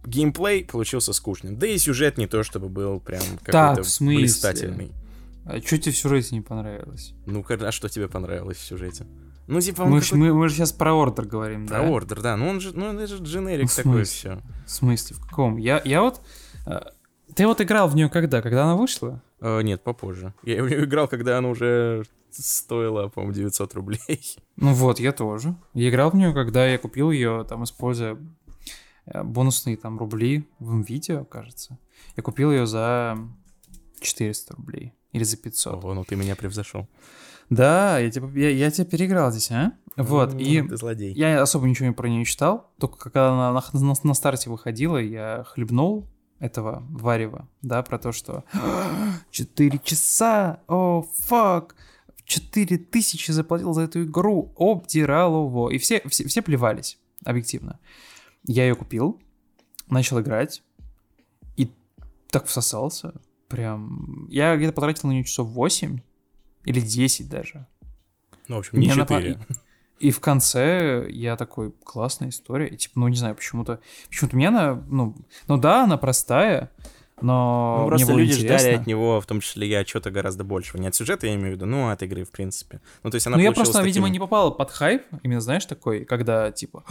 геймплей 0.05 0.65
получился 0.65 1.13
скучным. 1.13 1.57
Да 1.57 1.67
и 1.67 1.77
сюжет 1.77 2.17
не 2.17 2.27
то, 2.27 2.43
чтобы 2.43 2.69
был 2.69 2.99
прям 2.99 3.23
какой-то 3.43 3.83
блистательный. 3.99 4.91
А 5.45 5.59
что 5.59 5.77
тебе 5.77 5.91
в 5.93 5.97
сюжете 5.97 6.35
не 6.35 6.41
понравилось? 6.41 7.13
Ну, 7.25 7.43
а 7.47 7.71
что 7.71 7.89
тебе 7.89 8.07
понравилось 8.07 8.57
в 8.57 8.63
сюжете? 8.63 9.07
Ну, 9.47 9.59
типа, 9.61 9.85
Мы, 9.85 10.01
мы, 10.11 10.33
мы 10.33 10.47
же 10.47 10.55
сейчас 10.55 10.71
про 10.71 10.93
ордер 10.93 11.25
говорим, 11.25 11.65
Про 11.65 11.79
да? 11.79 11.89
ордер, 11.89 12.21
да. 12.21 12.37
Ну, 12.37 12.49
он 12.49 12.61
же, 12.61 12.71
ну, 12.77 12.93
это 12.93 13.07
же 13.07 13.23
дженерик 13.23 13.71
В 13.71 13.75
такой, 13.75 14.03
все. 14.03 14.41
В 14.67 14.69
смысле, 14.69 15.15
в 15.15 15.25
каком? 15.25 15.57
Я, 15.57 15.81
я 15.85 16.03
вот... 16.03 16.21
Ты 17.35 17.45
вот 17.47 17.61
играл 17.61 17.87
в 17.87 17.95
нее 17.95 18.09
когда? 18.09 18.41
Когда 18.41 18.63
она 18.65 18.75
вышла? 18.75 19.21
Э, 19.41 19.61
нет, 19.61 19.83
попозже. 19.83 20.33
Я 20.43 20.63
в 20.63 20.67
нее 20.69 20.83
играл, 20.85 21.07
когда 21.07 21.37
она 21.37 21.49
уже 21.49 22.03
стоила, 22.31 23.07
по-моему, 23.07 23.33
900 23.33 23.73
рублей. 23.75 24.37
Ну 24.57 24.73
вот, 24.73 24.99
я 24.99 25.11
тоже. 25.11 25.55
Я 25.73 25.89
играл 25.89 26.11
в 26.11 26.15
нее, 26.15 26.33
когда 26.33 26.67
я 26.67 26.77
купил 26.77 27.11
ее, 27.11 27.45
там, 27.47 27.63
используя 27.63 28.17
э, 29.05 29.23
бонусные 29.23 29.77
там 29.77 29.97
рубли 29.97 30.47
в 30.59 30.81
видео, 30.83 31.23
кажется. 31.25 31.77
Я 32.17 32.23
купил 32.23 32.51
ее 32.51 32.65
за 32.67 33.17
400 34.01 34.55
рублей. 34.55 34.93
Или 35.11 35.23
за 35.23 35.37
500. 35.37 35.73
Ого, 35.75 35.93
ну 35.93 36.03
ты 36.03 36.15
меня 36.15 36.35
превзошел. 36.35 36.87
Да, 37.49 37.97
я 37.97 38.11
тебя, 38.11 38.27
я, 38.39 38.49
я 38.49 38.69
тебя 38.71 38.85
переиграл 38.85 39.31
здесь, 39.31 39.49
а? 39.51 39.73
Вот, 39.97 40.33
Ну, 40.33 40.39
и 40.39 40.61
Ты 40.61 40.77
злодей. 40.77 41.13
я 41.15 41.41
особо 41.41 41.67
ничего 41.67 41.91
про 41.93 42.07
нее 42.07 42.19
не 42.19 42.25
читал. 42.25 42.71
Только 42.79 42.97
когда 42.97 43.29
она 43.31 43.51
на, 43.51 43.79
на- 43.79 43.93
на 44.03 44.13
старте 44.13 44.49
выходила, 44.51 44.97
я 44.97 45.43
хлебнул 45.47 46.07
этого 46.39 46.83
варева, 46.89 47.47
да, 47.61 47.83
про 47.83 47.99
то, 47.99 48.11
что 48.11 48.43
4 49.31 49.79
часа, 49.83 50.61
о, 50.67 51.05
фак, 51.19 51.75
4 52.25 52.77
тысячи 52.77 53.31
заплатил 53.31 53.73
за 53.73 53.81
эту 53.81 54.03
игру, 54.03 54.53
обдирал 54.57 55.47
его. 55.47 55.69
И 55.69 55.77
все, 55.77 56.01
все, 56.07 56.27
все 56.27 56.41
плевались, 56.41 56.97
объективно. 57.25 57.79
Я 58.45 58.67
ее 58.67 58.75
купил, 58.75 59.21
начал 59.87 60.19
играть, 60.21 60.63
и 61.57 61.71
так 62.29 62.45
всосался. 62.45 63.13
Прям... 63.49 64.27
Я 64.29 64.55
где-то 64.55 64.73
потратил 64.73 65.09
на 65.09 65.13
нее 65.13 65.23
часов 65.23 65.49
8 65.49 65.99
или 66.65 66.79
10 66.79 67.29
даже. 67.29 67.67
Ну, 68.47 68.55
в 68.55 68.59
общем, 68.59 68.79
не 68.79 68.85
Мне 68.85 68.93
она 68.93 69.05
4. 69.05 69.35
по- 69.35 69.55
И 69.99 70.11
в 70.11 70.19
конце 70.19 71.05
я 71.09 71.35
такой, 71.35 71.71
классная 71.83 72.29
история. 72.29 72.67
И, 72.67 72.77
типа, 72.77 72.93
ну, 72.99 73.07
не 73.09 73.17
знаю, 73.17 73.35
почему-то... 73.35 73.79
Почему-то 74.07 74.35
мне 74.35 74.47
она, 74.47 74.81
ну... 74.87 75.15
Ну 75.47 75.57
да, 75.57 75.83
она 75.83 75.97
простая, 75.97 76.71
но 77.21 77.79
Ну, 77.79 77.81
мне 77.81 77.89
просто 77.89 78.07
было 78.07 78.17
люди 78.19 78.31
интересно. 78.31 78.59
ждали 78.59 78.75
от 78.75 78.87
него, 78.87 79.19
в 79.19 79.25
том 79.25 79.41
числе 79.41 79.67
я, 79.67 79.83
чего-то 79.83 80.09
гораздо 80.09 80.45
большего. 80.45 80.79
Не 80.81 80.87
от 80.87 80.95
сюжета, 80.95 81.27
я 81.27 81.35
имею 81.35 81.49
в 81.49 81.55
виду, 81.55 81.65
ну, 81.65 81.89
от 81.89 82.01
игры, 82.01 82.23
в 82.23 82.31
принципе. 82.31 82.79
Ну, 83.03 83.09
то 83.09 83.15
есть 83.15 83.27
она 83.27 83.35
Ну, 83.35 83.43
я 83.43 83.51
просто, 83.51 83.81
видимо, 83.81 84.05
таким- 84.05 84.13
не 84.13 84.19
попал 84.19 84.55
под 84.55 84.71
хайп, 84.71 85.03
именно, 85.23 85.41
знаешь, 85.41 85.65
такой, 85.65 86.05
когда, 86.05 86.49
типа, 86.51 86.85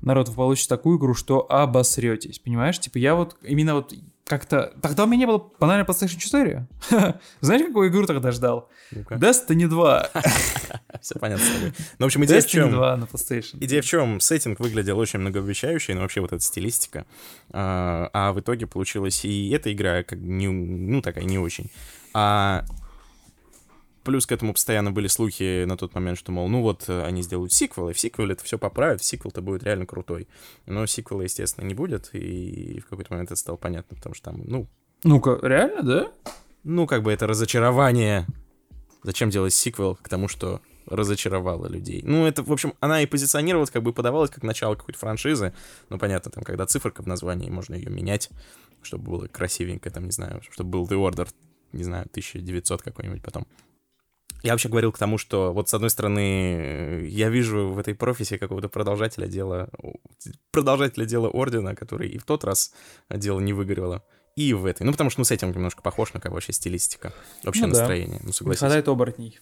народ, 0.00 0.28
вы 0.30 0.34
получите 0.34 0.68
такую 0.70 0.98
игру, 0.98 1.14
что 1.14 1.46
обосретесь, 1.52 2.38
понимаешь? 2.38 2.78
Типа, 2.78 2.96
я 2.98 3.14
вот 3.14 3.36
именно 3.42 3.74
вот 3.74 3.92
как-то... 4.24 4.72
Тогда 4.80 5.04
у 5.04 5.06
меня 5.06 5.20
не 5.20 5.26
было 5.26 5.50
банально 5.58 5.84
PlayStation 5.84 6.18
4. 6.18 6.66
Знаешь, 7.40 7.66
какую 7.66 7.90
игру 7.90 8.06
тогда 8.06 8.30
ждал? 8.30 8.68
Ну-ка, 8.90 9.16
Destiny 9.16 9.66
2. 9.66 10.10
все 11.00 11.18
понятно 11.18 11.44
с 11.44 11.50
тобой. 11.50 11.72
Ну, 11.98 12.04
в 12.04 12.06
общем, 12.06 12.24
идея 12.24 12.40
в 12.40 12.44
Destiny 12.44 12.48
чем? 12.48 12.70
2 12.70 12.96
на 12.96 13.04
PlayStation. 13.04 13.56
Идея 13.60 13.82
в 13.82 13.84
чем? 13.84 14.20
Сеттинг 14.20 14.60
выглядел 14.60 14.98
очень 14.98 15.18
многообещающий, 15.18 15.94
но 15.94 16.00
вообще 16.00 16.20
вот 16.20 16.32
эта 16.32 16.42
стилистика. 16.42 17.04
А, 17.50 18.10
а 18.12 18.32
в 18.32 18.40
итоге 18.40 18.66
получилась 18.66 19.24
и 19.24 19.50
эта 19.50 19.72
игра 19.72 20.02
как 20.02 20.18
не, 20.18 20.48
ну, 20.48 21.02
такая 21.02 21.24
не 21.24 21.38
очень. 21.38 21.70
А 22.14 22.64
плюс 24.02 24.26
к 24.26 24.32
этому 24.32 24.52
постоянно 24.52 24.90
были 24.90 25.06
слухи 25.06 25.64
на 25.64 25.76
тот 25.76 25.94
момент, 25.94 26.18
что, 26.18 26.32
мол, 26.32 26.48
ну 26.48 26.62
вот, 26.62 26.84
э, 26.88 27.04
они 27.04 27.22
сделают 27.22 27.52
сиквел, 27.52 27.88
и 27.90 27.92
в 27.92 28.00
сиквеле 28.00 28.34
это 28.34 28.44
все 28.44 28.58
поправят, 28.58 29.02
сиквел-то 29.02 29.42
будет 29.42 29.62
реально 29.62 29.86
крутой. 29.86 30.28
Но 30.66 30.86
сиквела, 30.86 31.22
естественно, 31.22 31.66
не 31.66 31.74
будет, 31.74 32.10
и 32.12 32.80
в 32.80 32.88
какой-то 32.88 33.12
момент 33.12 33.30
это 33.30 33.40
стало 33.40 33.56
понятно, 33.56 33.96
потому 33.96 34.14
что 34.14 34.30
там, 34.30 34.42
ну, 34.44 34.68
Ну-ка, 35.04 35.38
реально, 35.42 35.82
да? 35.82 36.12
ну, 36.64 36.86
как 36.86 37.02
бы 37.02 37.12
это 37.12 37.26
разочарование. 37.26 38.26
Зачем 39.02 39.30
делать 39.30 39.52
сиквел 39.52 39.96
к 39.96 40.08
тому, 40.08 40.28
что 40.28 40.60
разочаровало 40.86 41.66
людей? 41.66 42.02
Ну, 42.04 42.24
это, 42.26 42.42
в 42.42 42.52
общем, 42.52 42.74
она 42.80 43.02
и 43.02 43.06
позиционировалась, 43.06 43.70
как 43.70 43.82
бы 43.82 43.92
подавалась 43.92 44.30
как 44.30 44.44
начало 44.44 44.76
какой-то 44.76 44.98
франшизы. 44.98 45.52
Ну, 45.88 45.98
понятно, 45.98 46.30
там, 46.30 46.44
когда 46.44 46.66
циферка 46.66 47.02
в 47.02 47.06
названии, 47.06 47.50
можно 47.50 47.74
ее 47.74 47.90
менять, 47.90 48.30
чтобы 48.82 49.04
было 49.04 49.26
красивенько, 49.26 49.90
там, 49.90 50.04
не 50.04 50.12
знаю, 50.12 50.40
чтобы 50.50 50.70
был 50.70 50.86
The 50.86 50.96
Order, 50.96 51.28
не 51.72 51.84
знаю, 51.84 52.06
1900 52.10 52.82
какой-нибудь 52.82 53.22
потом. 53.22 53.46
Я 54.42 54.52
вообще 54.52 54.68
говорил 54.68 54.90
к 54.92 54.98
тому, 54.98 55.18
что 55.18 55.52
вот 55.52 55.68
с 55.68 55.74
одной 55.74 55.90
стороны, 55.90 57.06
я 57.08 57.28
вижу 57.28 57.68
в 57.68 57.78
этой 57.78 57.94
профессии 57.94 58.36
какого-то 58.36 58.68
продолжателя 58.68 59.26
дела, 59.28 59.70
продолжателя 60.50 61.04
дела 61.04 61.28
Ордена, 61.28 61.74
который 61.76 62.08
и 62.08 62.18
в 62.18 62.24
тот 62.24 62.42
раз 62.44 62.72
дело 63.08 63.38
не 63.40 63.52
выгорело, 63.52 64.02
и 64.34 64.52
в 64.52 64.66
этой. 64.66 64.82
Ну, 64.82 64.92
потому 64.92 65.10
что, 65.10 65.20
ну, 65.20 65.24
с 65.24 65.30
этим 65.30 65.52
немножко 65.52 65.82
похож 65.82 66.12
на 66.12 66.20
как 66.20 66.32
вообще 66.32 66.52
стилистика, 66.52 67.12
общее 67.46 67.66
Ну 67.66 67.72
да. 67.72 67.78
настроение. 67.78 68.18
Ну, 68.20 68.26
Не 68.28 68.32
согласись. 68.32 68.58
хватает 68.60 68.88
оборотней. 68.88 69.38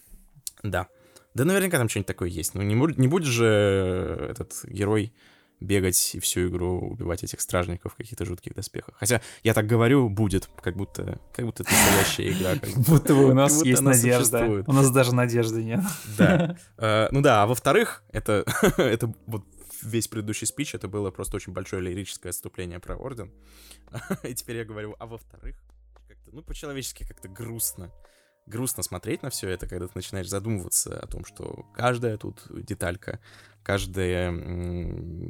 Да. 0.63 0.87
Да 1.33 1.45
наверняка 1.45 1.77
там 1.77 1.87
что-нибудь 1.89 2.07
такое 2.07 2.29
есть. 2.29 2.53
Ну, 2.55 2.61
не, 2.61 2.75
не 2.75 3.07
будет 3.07 3.25
же 3.27 4.27
этот 4.31 4.53
герой 4.65 5.13
бегать 5.61 6.15
и 6.15 6.19
всю 6.19 6.47
игру 6.47 6.79
убивать 6.79 7.23
этих 7.23 7.39
стражников 7.39 7.93
в 7.93 7.95
каких-то 7.95 8.25
жутких 8.25 8.53
доспехах. 8.53 8.95
Хотя 8.97 9.21
я 9.43 9.53
так 9.53 9.67
говорю, 9.67 10.09
будет, 10.09 10.49
как 10.61 10.75
будто, 10.75 11.19
как 11.33 11.45
будто 11.45 11.63
это 11.63 11.71
настоящая 11.71 12.31
игра. 12.31 12.55
как. 12.59 12.69
Будто 12.85 13.13
у 13.13 13.33
нас 13.33 13.63
есть 13.63 13.81
надежда. 13.81 14.63
У 14.67 14.73
нас 14.73 14.91
даже 14.91 15.15
надежды 15.15 15.63
нет. 15.63 15.81
Да. 16.17 16.57
Э, 16.77 17.09
Ну 17.11 17.21
да, 17.21 17.43
а 17.43 17.45
во-вторых, 17.45 18.03
это, 18.11 18.43
это 18.77 19.13
вот 19.27 19.45
весь 19.83 20.07
предыдущий 20.07 20.47
спич, 20.47 20.73
это 20.73 20.87
было 20.87 21.11
просто 21.11 21.35
очень 21.35 21.53
большое 21.53 21.81
лирическое 21.81 22.31
отступление 22.31 22.79
про 22.79 22.95
Орден. 22.95 23.31
И 24.23 24.33
теперь 24.33 24.57
я 24.57 24.65
говорю, 24.65 24.95
а 24.99 25.05
во-вторых, 25.05 25.57
ну, 26.31 26.41
по-человечески 26.41 27.05
как-то 27.05 27.27
грустно. 27.27 27.91
Грустно 28.47 28.83
смотреть 28.83 29.23
на 29.23 29.29
все 29.29 29.49
это, 29.49 29.67
когда 29.67 29.87
ты 29.87 29.93
начинаешь 29.95 30.27
задумываться 30.27 30.99
о 30.99 31.07
том, 31.07 31.25
что 31.25 31.65
каждая 31.73 32.17
тут 32.17 32.41
деталька, 32.49 33.19
каждая 33.63 34.31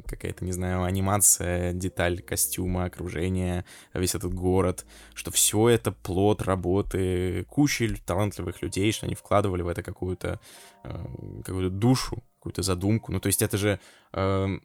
какая-то, 0.06 0.44
не 0.44 0.52
знаю, 0.52 0.82
анимация, 0.82 1.72
деталь 1.72 2.22
костюма, 2.22 2.84
окружения, 2.84 3.64
весь 3.94 4.14
этот 4.14 4.34
город, 4.34 4.86
что 5.14 5.30
все 5.30 5.68
это 5.68 5.92
плод 5.92 6.42
работы 6.42 7.44
кучи 7.48 7.94
талантливых 8.06 8.62
людей, 8.62 8.90
что 8.92 9.06
они 9.06 9.14
вкладывали 9.14 9.62
в 9.62 9.68
это 9.68 9.82
какую-то 9.82 10.40
э, 10.84 11.04
какую-то 11.44 11.70
душу, 11.70 12.24
какую-то 12.38 12.62
задумку. 12.62 13.12
Ну, 13.12 13.20
то 13.20 13.28
есть 13.28 13.42
это 13.42 13.56
же 13.58 13.78
эм, 14.12 14.62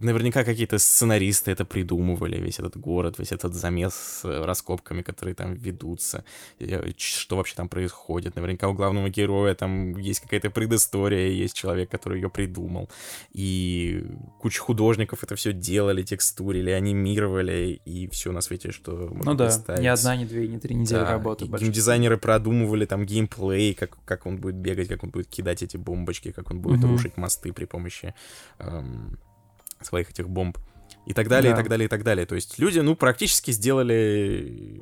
наверняка 0.00 0.44
какие-то 0.44 0.78
сценаристы 0.78 1.50
это 1.50 1.64
придумывали, 1.64 2.38
весь 2.40 2.60
этот 2.60 2.76
город, 2.76 3.18
весь 3.18 3.32
этот 3.32 3.54
замес 3.54 3.94
с 3.94 4.24
э, 4.24 4.44
раскопками, 4.44 5.02
которые 5.02 5.34
там 5.34 5.54
ведутся, 5.54 6.24
э, 6.60 6.92
что 6.96 7.36
вообще 7.36 7.56
там 7.56 7.68
происходит. 7.68 8.36
Наверняка 8.36 8.68
у 8.68 8.74
главного 8.74 9.08
героя 9.08 9.54
там 9.56 9.96
есть 9.98 10.20
какая-то 10.20 10.50
предыстория, 10.50 11.28
есть 11.30 11.54
человек, 11.56 11.90
который 11.90 12.20
ее 12.20 12.30
придумал. 12.30 12.88
И 13.32 14.04
куча 14.40 14.60
художников 14.60 15.24
это 15.24 15.34
все 15.34 15.52
делали, 15.52 16.04
текстурили, 16.04 16.70
анимировали, 16.70 17.80
и 17.84 18.08
все 18.08 18.30
на 18.30 18.40
свете, 18.40 18.70
что 18.70 18.92
можно 19.12 19.32
Ну 19.32 19.34
да, 19.36 19.46
представить. 19.46 19.82
ни 19.82 19.86
одна, 19.88 20.16
ни 20.16 20.24
две, 20.26 20.46
ни 20.46 20.58
три 20.58 20.76
недели 20.76 20.98
Да, 21.00 21.10
работы. 21.10 21.46
геймдизайнеры 21.46 22.18
продумывали 22.18 22.86
там 22.86 23.04
геймплей, 23.04 23.74
как, 23.74 23.98
как 24.04 24.26
он 24.26 24.36
будет 24.36 24.54
бегать, 24.54 24.86
как 24.86 25.02
он 25.02 25.10
будет 25.10 25.26
кидать 25.26 25.64
эти 25.64 25.76
бомбочки, 25.76 26.30
как 26.30 26.52
он 26.52 26.60
будет 26.60 26.78
Мгм. 26.78 26.92
рушить 26.92 27.16
мосты 27.16 27.52
при 27.52 27.64
помощи 27.64 28.14
эм, 28.60 29.18
своих 29.84 30.10
этих 30.10 30.28
бомб. 30.28 30.58
И 31.06 31.14
так 31.14 31.28
далее, 31.28 31.52
Да. 31.52 31.58
и 31.58 31.62
так 31.62 31.70
далее, 31.70 31.86
и 31.86 31.88
так 31.88 32.02
далее. 32.04 32.26
То 32.26 32.34
есть 32.34 32.58
люди, 32.58 32.80
ну, 32.80 32.94
практически 32.96 33.50
сделали... 33.50 34.80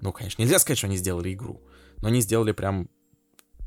Ну, 0.00 0.12
конечно, 0.12 0.42
нельзя 0.42 0.58
сказать, 0.58 0.78
что 0.78 0.86
они 0.86 0.96
сделали 0.96 1.32
игру, 1.32 1.62
но 2.02 2.08
они 2.08 2.20
сделали 2.20 2.52
прям 2.52 2.88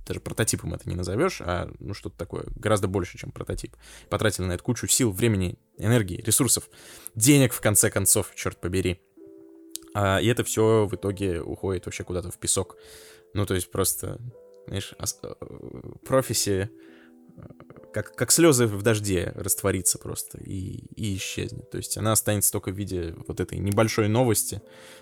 даже 0.06 0.20
прототипом 0.22 0.74
это 0.74 0.88
не 0.88 0.96
назовешь, 0.96 1.42
а 1.42 1.70
ну 1.80 1.94
что-то 1.94 2.18
такое, 2.18 2.46
гораздо 2.56 2.88
больше, 2.88 3.18
чем 3.18 3.32
прототип. 3.32 3.76
Потратили 4.10 4.46
на 4.46 4.54
это 4.54 4.64
кучу 4.64 4.88
сил, 4.88 5.12
времени, 5.12 5.58
энергии, 5.78 6.22
ресурсов, 6.22 6.70
денег, 7.16 7.52
в 7.52 7.60
конце 7.60 7.90
концов, 7.90 8.32
черт 8.36 8.58
побери. 8.62 9.02
А, 9.94 10.20
и 10.22 10.28
это 10.28 10.44
все 10.46 10.86
в 10.90 10.96
итоге 10.96 11.42
уходит 11.42 11.86
вообще 11.88 12.04
куда-то 12.06 12.32
в 12.32 12.38
песок. 12.38 12.78
Ну, 13.34 13.46
то 13.46 13.54
есть 13.56 13.70
просто, 13.70 14.18
знаешь, 14.68 14.94
ос- 15.00 15.20
э, 15.24 15.34
профессия 16.06 16.70
как, 17.94 18.14
как 18.16 18.32
слезы 18.32 18.68
в 18.68 18.82
дожде 18.84 19.32
растворится 19.36 19.98
просто 19.98 20.38
и, 20.40 20.84
и 20.96 21.16
исчезнет. 21.16 21.70
То 21.72 21.78
есть 21.78 21.98
она 21.98 22.12
останется 22.12 22.52
только 22.52 22.72
в 22.72 22.76
виде 22.76 23.16
вот 23.28 23.40
этой 23.40 23.58
небольшой 23.58 24.08
новости, 24.08 24.62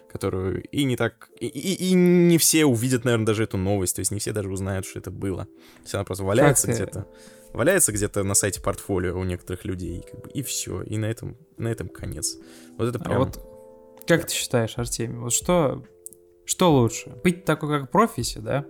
которую 0.09 0.63
и 0.69 0.83
не 0.85 0.95
так... 0.95 1.29
И, 1.39 1.47
и- 1.47 1.89
и 1.89 1.93
не 1.93 2.37
все 2.37 2.65
увидят, 2.65 3.03
наверное, 3.03 3.25
даже 3.25 3.43
эту 3.43 3.57
новость. 3.57 3.95
То 3.95 3.99
есть 3.99 4.11
не 4.11 4.19
все 4.19 4.31
даже 4.31 4.49
узнают, 4.49 4.85
что 4.85 4.99
это 4.99 5.11
было. 5.11 5.45
То 5.45 5.81
есть 5.81 5.95
она 5.95 6.03
просто 6.05 6.23
валяется 6.23 6.71
где-то. 6.71 7.05
Валяется 7.51 7.91
где-то 7.91 8.23
на 8.23 8.33
сайте 8.33 8.61
портфолио 8.61 9.17
у 9.19 9.23
некоторых 9.23 9.65
людей, 9.65 10.03
как 10.09 10.21
бы, 10.23 10.29
и 10.29 10.41
все. 10.43 10.81
И 10.83 10.97
на 10.97 11.05
этом, 11.05 11.37
на 11.57 11.69
этом 11.69 11.89
конец. 11.89 12.37
Вот 12.77 12.87
это 12.87 12.99
А 12.99 13.03
прям... 13.03 13.19
вот 13.19 13.39
как 14.07 14.25
ты 14.27 14.33
считаешь, 14.33 14.77
Артемий, 14.77 15.17
вот 15.17 15.33
что, 15.33 15.83
что 16.45 16.71
лучше? 16.71 17.09
Быть 17.23 17.43
такой, 17.43 17.79
как 17.79 17.91
профиси, 17.91 18.37
да? 18.39 18.65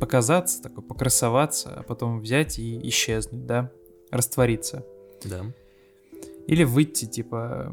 Показаться, 0.00 0.62
такой, 0.62 0.82
покрасоваться, 0.84 1.74
а 1.74 1.82
потом 1.82 2.20
взять 2.20 2.58
и 2.58 2.88
исчезнуть, 2.88 3.46
да? 3.46 3.72
Раствориться. 4.10 4.86
Да. 5.24 5.44
Или 6.46 6.64
выйти, 6.64 7.04
типа, 7.04 7.72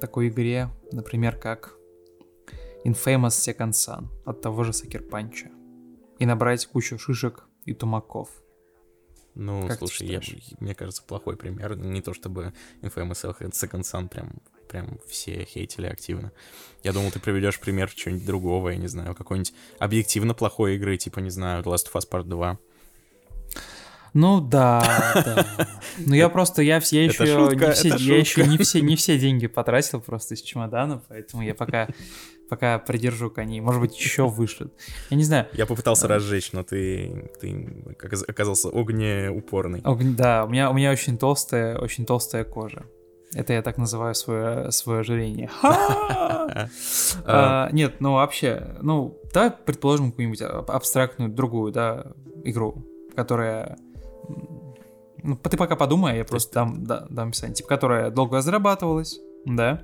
такой 0.00 0.28
игре, 0.28 0.70
например, 0.92 1.36
как 1.36 1.76
Infamous 2.84 3.28
Second 3.28 3.70
Son 3.70 4.06
от 4.24 4.40
того 4.40 4.64
же 4.64 4.72
Сакер 4.72 5.02
Панча. 5.02 5.50
И 6.18 6.26
набрать 6.26 6.66
кучу 6.66 6.98
шишек 6.98 7.44
и 7.64 7.74
тумаков. 7.74 8.30
Ну, 9.34 9.66
Как 9.68 9.78
слушай, 9.78 10.06
я, 10.06 10.20
мне 10.60 10.74
кажется, 10.74 11.02
плохой 11.02 11.36
пример. 11.36 11.76
Не 11.76 12.00
то 12.00 12.14
чтобы 12.14 12.54
Infamous 12.80 13.36
Second 13.50 13.82
Son 13.82 14.08
прям 14.08 14.40
прям 14.66 14.98
все 15.08 15.44
хейтили 15.44 15.86
активно. 15.86 16.32
Я 16.82 16.92
думал, 16.92 17.10
ты 17.10 17.18
приведешь 17.18 17.58
пример 17.58 17.90
чего-нибудь 17.90 18.26
другого, 18.26 18.70
я 18.70 18.76
не 18.76 18.88
знаю, 18.88 19.14
какой-нибудь 19.14 19.52
объективно 19.78 20.34
плохой 20.34 20.76
игры, 20.76 20.96
типа, 20.96 21.20
не 21.20 21.30
знаю, 21.30 21.62
The 21.62 21.72
Last 21.72 21.92
of 21.92 22.00
Us 22.00 22.08
Part 22.08 22.24
2. 22.24 22.58
Ну 24.16 24.40
да, 24.40 25.12
да. 25.14 25.68
Ну 25.98 26.14
я 26.14 26.30
просто, 26.30 26.62
я, 26.62 26.80
я 26.90 27.04
еще, 27.04 27.26
шутка, 27.26 27.66
не, 27.66 27.72
все, 27.72 27.88
я 27.96 28.16
еще 28.18 28.46
не, 28.46 28.56
все, 28.56 28.80
не 28.80 28.96
все 28.96 29.18
деньги 29.18 29.46
потратил 29.46 30.00
просто 30.00 30.34
из 30.34 30.40
чемодана, 30.40 31.02
поэтому 31.06 31.42
я 31.42 31.54
пока, 31.54 31.88
пока 32.48 32.78
придержу 32.78 33.30
коней. 33.30 33.60
Может 33.60 33.82
быть, 33.82 33.98
еще 33.98 34.26
вышлют. 34.26 34.72
Я 35.10 35.18
не 35.18 35.24
знаю. 35.24 35.48
Я 35.52 35.66
попытался 35.66 36.08
разжечь, 36.08 36.52
но 36.52 36.62
ты, 36.62 37.30
ты 37.42 37.84
оказался 38.26 38.70
огнеупорный. 38.70 39.82
Огн, 39.84 40.14
да, 40.14 40.46
у 40.46 40.48
меня, 40.48 40.70
у 40.70 40.72
меня 40.72 40.92
очень 40.92 41.18
толстая, 41.18 41.76
очень 41.76 42.06
толстая 42.06 42.44
кожа. 42.44 42.86
Это 43.34 43.52
я 43.52 43.62
так 43.62 43.76
называю 43.76 44.14
свое, 44.14 44.70
свое 44.70 45.00
ожирение. 45.00 45.50
А, 47.24 47.68
нет, 47.72 47.96
ну 48.00 48.14
вообще, 48.14 48.76
ну, 48.80 49.18
давай 49.34 49.50
предположим 49.50 50.10
какую-нибудь 50.10 50.40
абстрактную 50.42 51.30
другую, 51.30 51.70
да, 51.72 52.06
игру, 52.44 52.86
которая 53.14 53.76
ну, 55.26 55.36
ты 55.36 55.56
пока 55.56 55.74
подумай, 55.76 56.18
я 56.18 56.24
просто 56.24 56.54
дам, 56.54 56.84
да, 56.84 57.06
дам 57.10 57.28
описание. 57.28 57.56
Типа, 57.56 57.68
которая 57.68 58.10
долго 58.10 58.36
разрабатывалась, 58.38 59.18
да, 59.44 59.82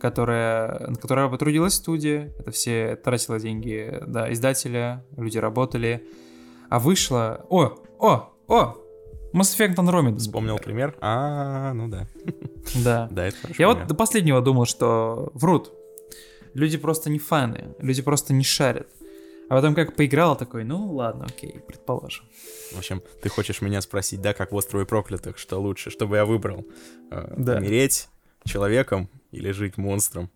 которая, 0.00 0.88
на 0.88 0.96
которой 0.96 1.30
потрудилась 1.30 1.74
студия, 1.74 2.32
это 2.38 2.50
все 2.50 2.96
тратила 2.96 3.38
деньги, 3.38 4.02
да, 4.06 4.32
издателя, 4.32 5.04
люди 5.16 5.38
работали, 5.38 6.06
а 6.68 6.80
вышла... 6.80 7.46
О, 7.48 7.76
о, 7.98 8.32
о, 8.48 8.76
Mass 9.32 9.56
Effect 9.56 9.76
Andromeda. 9.76 10.18
Вспомнил 10.18 10.58
пример? 10.58 10.96
А, 11.00 11.72
ну 11.74 11.88
да. 11.88 12.06
Да. 12.84 13.08
Да, 13.10 13.26
это 13.26 13.36
хорошо. 13.38 13.62
Я 13.62 13.68
вот 13.68 13.86
до 13.86 13.94
последнего 13.94 14.42
думал, 14.42 14.66
что 14.66 15.30
врут. 15.32 15.72
Люди 16.54 16.76
просто 16.76 17.08
не 17.08 17.18
фаны, 17.18 17.74
люди 17.78 18.02
просто 18.02 18.34
не 18.34 18.44
шарят. 18.44 18.88
А 19.48 19.54
потом 19.56 19.74
как 19.74 19.96
поиграл, 19.96 20.36
такой, 20.36 20.64
ну 20.64 20.92
ладно, 20.92 21.24
окей, 21.26 21.60
предположим. 21.66 22.26
В 22.72 22.78
общем, 22.78 23.02
ты 23.22 23.30
хочешь 23.30 23.62
меня 23.62 23.80
спросить, 23.80 24.20
да, 24.20 24.34
как 24.34 24.52
в 24.52 24.54
«Острове 24.54 24.84
проклятых», 24.84 25.38
что 25.38 25.58
лучше, 25.58 25.90
чтобы 25.90 26.16
я 26.16 26.26
выбрал? 26.26 26.66
Э, 27.10 27.32
да. 27.38 27.56
Умереть 27.56 28.08
человеком 28.44 29.08
или 29.30 29.50
жить 29.52 29.78
монстром? 29.78 30.30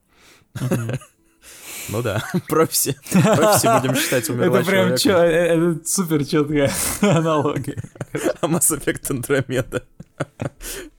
Ну 1.89 2.03
да, 2.03 2.23
профиси. 2.49 2.97
Профиси 3.11 3.81
будем 3.81 3.97
считать 3.97 4.29
умерла 4.31 4.61
Это 4.61 4.69
прям 4.69 4.97
чё, 4.97 5.19
э, 5.19 5.29
это 5.29 5.81
супер 5.87 6.25
четкая 6.25 6.71
аналогия. 7.01 7.83
А 8.41 8.47
Mass 8.47 8.77
Effect 8.77 9.11
Andromeda 9.11 9.83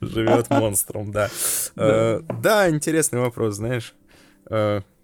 живет 0.02 0.50
монстром, 0.50 1.12
да. 1.12 1.30
Э, 1.76 2.22
да, 2.42 2.70
интересный 2.70 3.20
вопрос, 3.20 3.56
знаешь. 3.56 3.94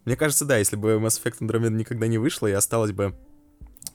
Мне 0.09 0.15
кажется, 0.15 0.45
да, 0.45 0.57
если 0.57 0.75
бы 0.75 0.93
Mass 0.93 1.21
Effect 1.21 1.39
Andromeda 1.41 1.69
никогда 1.69 2.07
не 2.07 2.17
вышла 2.17 2.47
и 2.47 2.51
осталась 2.51 2.91
бы 2.91 3.15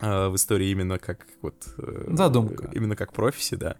э, 0.00 0.28
в 0.28 0.36
истории 0.36 0.68
именно 0.68 0.98
как 0.98 1.26
вот... 1.42 1.54
Э, 1.78 2.04
Задумка. 2.08 2.70
Именно 2.72 2.94
как 2.94 3.12
профиси, 3.12 3.56
да. 3.56 3.76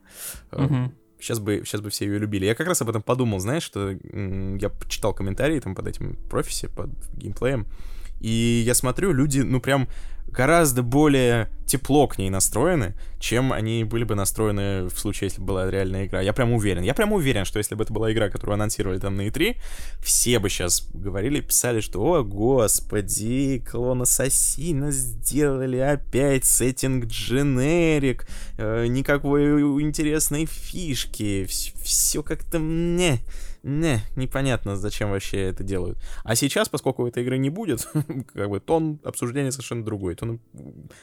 Угу. 0.51 0.93
Сейчас 1.25 1.39
бы, 1.39 1.63
сейчас 1.65 1.81
бы 1.81 1.89
все 1.89 2.05
ее 2.05 2.19
любили. 2.19 2.45
Я 2.45 2.55
как 2.55 2.67
раз 2.67 2.83
об 2.83 2.91
этом 2.91 3.01
подумал, 3.01 3.39
знаешь, 3.41 3.63
что 3.63 3.91
я 3.91 4.69
почитал 4.69 5.15
комментарии 5.15 5.59
там 5.59 5.75
под 5.75 5.87
этим 5.87 6.17
профиси, 6.29 6.67
под 6.69 6.91
геймплеем, 7.17 7.67
и 8.21 8.63
я 8.67 8.75
смотрю, 8.75 9.13
люди, 9.13 9.41
ну 9.41 9.59
прям 9.61 9.89
гораздо 10.27 10.83
более 10.83 11.49
тепло 11.67 12.07
к 12.07 12.19
ней 12.19 12.29
настроены, 12.29 12.95
чем 13.19 13.53
они 13.53 13.85
были 13.85 14.05
бы 14.05 14.15
настроены 14.15 14.85
в 14.85 14.99
случае, 14.99 15.29
если 15.29 15.41
была 15.41 15.71
реальная 15.71 16.07
игра. 16.07 16.21
Я 16.21 16.33
прям 16.33 16.53
уверен. 16.53 16.83
Я 16.83 16.95
прям 16.95 17.13
уверен, 17.13 17.45
что 17.45 17.59
если 17.59 17.75
бы 17.75 17.85
это 17.85 17.93
была 17.93 18.13
игра, 18.13 18.29
которую 18.29 18.55
анонсировали 18.55 18.99
там 18.99 19.17
на 19.17 19.27
E3, 19.29 19.57
все 20.03 20.39
бы 20.39 20.51
сейчас 20.51 20.87
говорили, 20.93 21.41
писали, 21.41 21.81
что 21.81 22.03
«О, 22.03 22.23
господи, 22.23 23.65
клон 23.67 24.03
Ассасина 24.03 24.91
сделали 24.91 25.79
опять 25.79 26.45
сеттинг 26.45 27.07
дженерик, 27.07 28.29
э, 28.59 28.87
никакой 28.87 29.61
интересной 29.83 30.47
фишки, 30.47 31.47
все 31.47 32.23
как-то 32.23 32.59
мне...» 32.59 33.21
не, 33.65 34.01
непонятно, 34.15 34.77
зачем 34.77 35.11
вообще 35.11 35.49
это 35.49 35.65
делают. 35.65 35.97
А 36.23 36.35
сейчас, 36.35 36.69
поскольку 36.69 37.07
этой 37.07 37.23
игры 37.23 37.39
не 37.39 37.49
будет, 37.49 37.89
как 38.35 38.51
бы 38.51 38.61
тон 38.61 39.01
обсуждения 39.03 39.51
совершенно 39.51 39.83
другой. 39.83 40.14
Тон... 40.15 40.41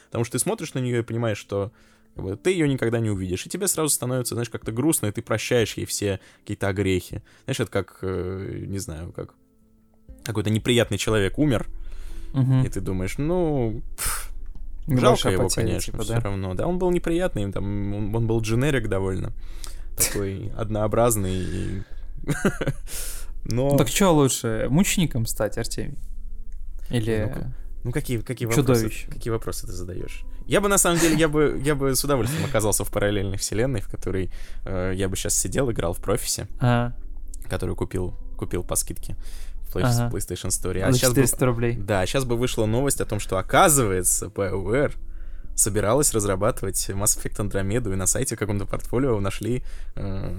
Потому 0.05 0.24
что 0.24 0.34
ты 0.34 0.39
смотришь 0.39 0.74
на 0.74 0.80
нее 0.80 0.99
и 0.99 1.03
понимаешь, 1.03 1.38
что 1.38 1.72
как 2.16 2.24
бы, 2.24 2.36
ты 2.36 2.51
ее 2.51 2.68
никогда 2.68 2.99
не 2.99 3.09
увидишь. 3.09 3.45
И 3.45 3.49
тебе 3.49 3.68
сразу 3.68 3.89
становится, 3.89 4.36
знаешь, 4.36 4.49
как-то 4.49 4.72
грустно, 4.72 5.07
и 5.07 5.12
ты 5.12 5.22
прощаешь 5.22 5.74
ей 5.76 5.86
все 5.86 6.20
какие-то 6.41 6.68
огрехи. 6.68 7.22
Знаешь, 7.45 7.59
это 7.59 7.72
как, 7.72 7.99
э, 8.01 8.66
не 8.68 8.80
знаю, 8.80 9.12
как 9.12 9.34
какой-то 10.24 10.49
неприятный 10.49 10.97
человек 10.97 11.39
умер, 11.39 11.68
угу. 12.34 12.62
и 12.64 12.70
ты 12.70 12.82
думаешь, 12.82 13.18
ну, 13.18 13.82
пфф, 13.97 14.32
жалко 14.88 15.30
его, 15.30 15.43
потеря, 15.43 15.66
конечно, 15.66 15.91
типа, 15.93 16.03
все 16.03 16.14
да? 16.14 16.20
равно. 16.20 16.53
Да, 16.53 16.68
он 16.68 16.78
был 16.78 16.91
неприятный, 16.91 17.51
там, 17.51 17.93
он, 17.93 18.16
он 18.16 18.28
был 18.28 18.41
дженерик 18.41 18.88
довольно, 18.88 19.34
такой 19.97 20.51
однообразный, 20.55 21.84
Но... 23.45 23.78
Так 23.78 23.88
что 23.88 24.12
лучше, 24.12 24.68
мучеником 24.70 25.26
стать, 25.26 25.57
Артемий? 25.57 25.97
Или... 26.89 27.34
ну 27.84 27.92
какие, 27.92 28.20
какие, 28.20 28.48
вопросы, 28.48 28.92
какие 29.10 29.32
вопросы 29.32 29.66
ты 29.66 29.74
задаешь? 29.74 30.24
Я 30.46 30.62
бы 30.62 30.68
на 30.68 30.78
самом 30.78 31.00
деле, 31.00 31.16
я 31.16 31.28
бы, 31.28 31.60
я 31.64 31.76
бы 31.76 31.96
с 31.96 32.04
удовольствием 32.04 32.46
оказался 32.46 32.84
в 32.84 32.92
параллельной 32.92 33.38
вселенной, 33.38 33.82
в 33.82 33.90
которой 33.90 34.32
э, 34.66 34.94
я 34.96 35.10
бы 35.10 35.16
сейчас 35.16 35.36
сидел, 35.36 35.72
играл 35.72 35.94
в 35.94 35.98
профисе, 35.98 36.48
ага. 36.60 36.96
которую 37.50 37.76
купил, 37.76 38.16
купил 38.38 38.64
по 38.64 38.76
скидке 38.76 39.16
в 39.74 39.78
ага. 39.78 40.10
PlayStation 40.14 40.50
Store. 40.50 40.80
А 40.82 40.92
сейчас 40.92 41.10
400 41.10 41.38
бы, 41.38 41.46
рублей. 41.46 41.78
Да, 41.78 42.06
сейчас 42.06 42.26
бы 42.26 42.36
вышла 42.36 42.66
новость 42.66 43.02
о 43.02 43.06
том, 43.06 43.20
что 43.20 43.38
оказывается 43.38 44.28
BioWare 44.28 44.94
собиралась 45.62 46.14
разрабатывать 46.14 46.89
Mass 46.89 47.18
Effect 47.18 47.38
Andromeda, 47.38 47.93
и 47.93 47.95
на 47.95 48.07
сайте 48.07 48.36
каком-то 48.36 48.66
портфолио 48.66 49.20
нашли... 49.20 49.64
Э, 49.95 50.34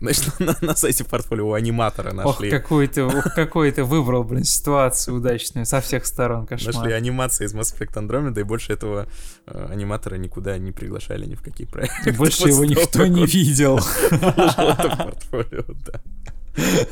значит, 0.00 0.32
на, 0.40 0.56
на 0.60 0.74
сайте 0.74 1.04
портфолио 1.04 1.48
у 1.48 1.52
аниматора 1.52 2.12
нашли... 2.12 2.48
Ох, 2.54 2.88
ты, 2.90 3.04
ох, 3.04 3.24
какой 3.34 3.70
ты 3.70 3.84
выбрал, 3.84 4.24
блин, 4.24 4.44
ситуацию 4.44 5.16
удачную 5.16 5.66
со 5.66 5.80
всех 5.80 6.06
сторон, 6.06 6.46
кошмар. 6.46 6.74
Нашли 6.74 6.92
анимации 6.92 7.44
из 7.44 7.54
Mass 7.54 7.76
Effect 7.76 7.94
Andromeda, 7.94 8.40
и 8.40 8.42
больше 8.42 8.72
этого 8.72 9.06
э, 9.46 9.68
аниматора 9.70 10.16
никуда 10.16 10.58
не 10.58 10.72
приглашали 10.72 11.26
ни 11.26 11.34
в 11.34 11.42
какие 11.42 11.66
проекты. 11.66 12.12
Больше 12.22 12.48
его 12.48 12.64
никто 12.64 13.06
не 13.06 13.26
видел. 13.26 13.80
Это 14.10 14.96
портфолио, 14.96 15.64
да. 15.86 16.00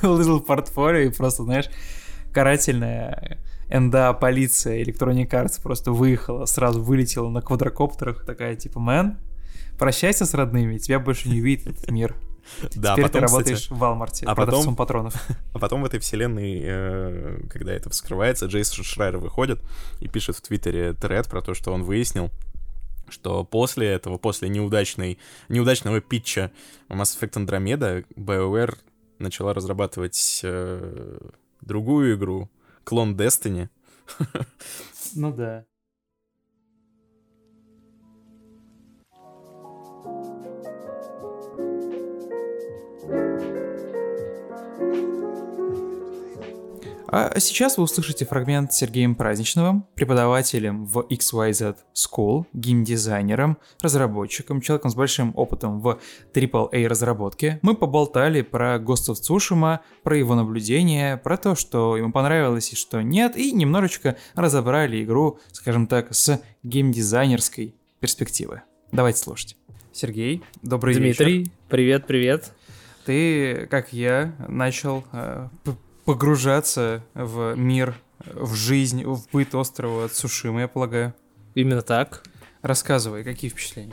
Little 0.03 0.41
портфолио, 0.41 1.01
и 1.01 1.11
просто, 1.11 1.45
знаешь, 1.45 1.71
карательная 2.33 3.39
НДА 3.71 4.13
полиция 4.15 4.83
Electronic 4.83 5.29
Arts 5.31 5.63
просто 5.63 5.93
выехала, 5.93 6.47
сразу 6.47 6.83
вылетела 6.83 7.29
на 7.29 7.41
квадрокоптерах, 7.41 8.25
такая 8.25 8.57
типа, 8.57 8.81
мэн, 8.81 9.19
прощайся 9.79 10.27
с 10.27 10.35
родными, 10.35 10.79
тебя 10.79 10.99
больше 10.99 11.29
не 11.29 11.41
увидит 11.41 11.67
этот 11.67 11.91
мир. 11.91 12.17
Да, 12.75 12.95
Теперь 12.95 13.05
потом, 13.05 13.21
ты 13.21 13.27
работаешь 13.27 13.59
кстати, 13.61 13.79
в 13.79 13.83
Walmart 13.83 14.25
а 14.27 14.35
потом, 14.35 14.75
патронов. 14.75 15.15
А 15.53 15.59
потом 15.59 15.83
в 15.83 15.85
этой 15.85 16.01
вселенной, 16.01 16.61
э, 16.65 17.41
когда 17.49 17.73
это 17.73 17.91
вскрывается, 17.91 18.47
Джейсон 18.47 18.83
Шрайер 18.83 19.19
выходит 19.19 19.61
и 20.01 20.09
пишет 20.09 20.37
в 20.37 20.41
Твиттере 20.41 20.95
тред 20.95 21.29
про 21.29 21.43
то, 21.43 21.55
что 21.55 21.73
он 21.73 21.85
выяснил, 21.85 22.31
что 23.09 23.45
после 23.45 23.89
этого, 23.89 24.19
после 24.19 24.49
неудачной, 24.49 25.19
неудачного 25.49 26.01
питча 26.01 26.51
Mass 26.89 27.17
Effect 27.19 27.35
Andromeda, 27.35 28.05
BioWare 28.17 28.79
начала 29.19 29.55
разрабатывать 29.55 30.41
э, 30.43 31.19
другую 31.61 32.17
игру, 32.17 32.51
клон 32.91 33.15
Destiny. 33.15 33.69
Ну 35.15 35.33
да. 35.33 35.65
А 47.13 47.41
сейчас 47.41 47.77
вы 47.77 47.83
услышите 47.83 48.25
фрагмент 48.25 48.73
Сергеем 48.73 49.17
Праздничновым, 49.17 49.85
преподавателем 49.97 50.85
в 50.87 51.01
XYZ 51.01 51.79
School, 51.93 52.47
геймдизайнером, 52.53 53.59
разработчиком, 53.83 54.61
человеком 54.61 54.93
с 54.93 54.95
большим 54.95 55.33
опытом 55.35 55.81
в 55.81 55.99
AAA 56.33 56.87
разработке. 56.87 57.59
Мы 57.63 57.75
поболтали 57.75 58.43
про 58.43 58.77
Ghost 58.77 59.11
of 59.11 59.17
Tsushima, 59.21 59.81
про 60.05 60.17
его 60.17 60.37
наблюдения, 60.37 61.17
про 61.17 61.37
то, 61.37 61.57
что 61.57 61.97
ему 61.97 62.13
понравилось 62.13 62.73
и 62.73 62.77
что 62.77 63.03
нет, 63.03 63.37
и 63.37 63.51
немножечко 63.51 64.17
разобрали 64.37 65.03
игру, 65.03 65.41
скажем 65.51 65.89
так, 65.89 66.15
с 66.15 66.41
геймдизайнерской 66.63 67.75
перспективы. 67.99 68.63
Давайте 68.93 69.19
слушать. 69.19 69.57
Сергей, 69.93 70.45
добрый 70.63 70.95
Дмитрий, 70.95 71.39
вечер. 71.39 71.53
привет, 71.69 72.07
привет. 72.07 72.53
Ты, 73.05 73.67
как 73.69 73.93
я, 73.93 74.33
начал 74.47 75.03
э, 75.11 75.49
погружаться 76.11 77.05
в 77.15 77.55
мир, 77.55 77.95
в 78.19 78.57
жизнь, 78.57 79.05
в 79.05 79.31
быт 79.31 79.55
острова 79.55 80.09
Цушима, 80.09 80.63
я 80.63 80.69
полагаю. 80.69 81.15
Именно 81.55 81.83
так. 81.83 82.25
Рассказывай, 82.63 83.23
какие 83.23 83.49
впечатления? 83.49 83.93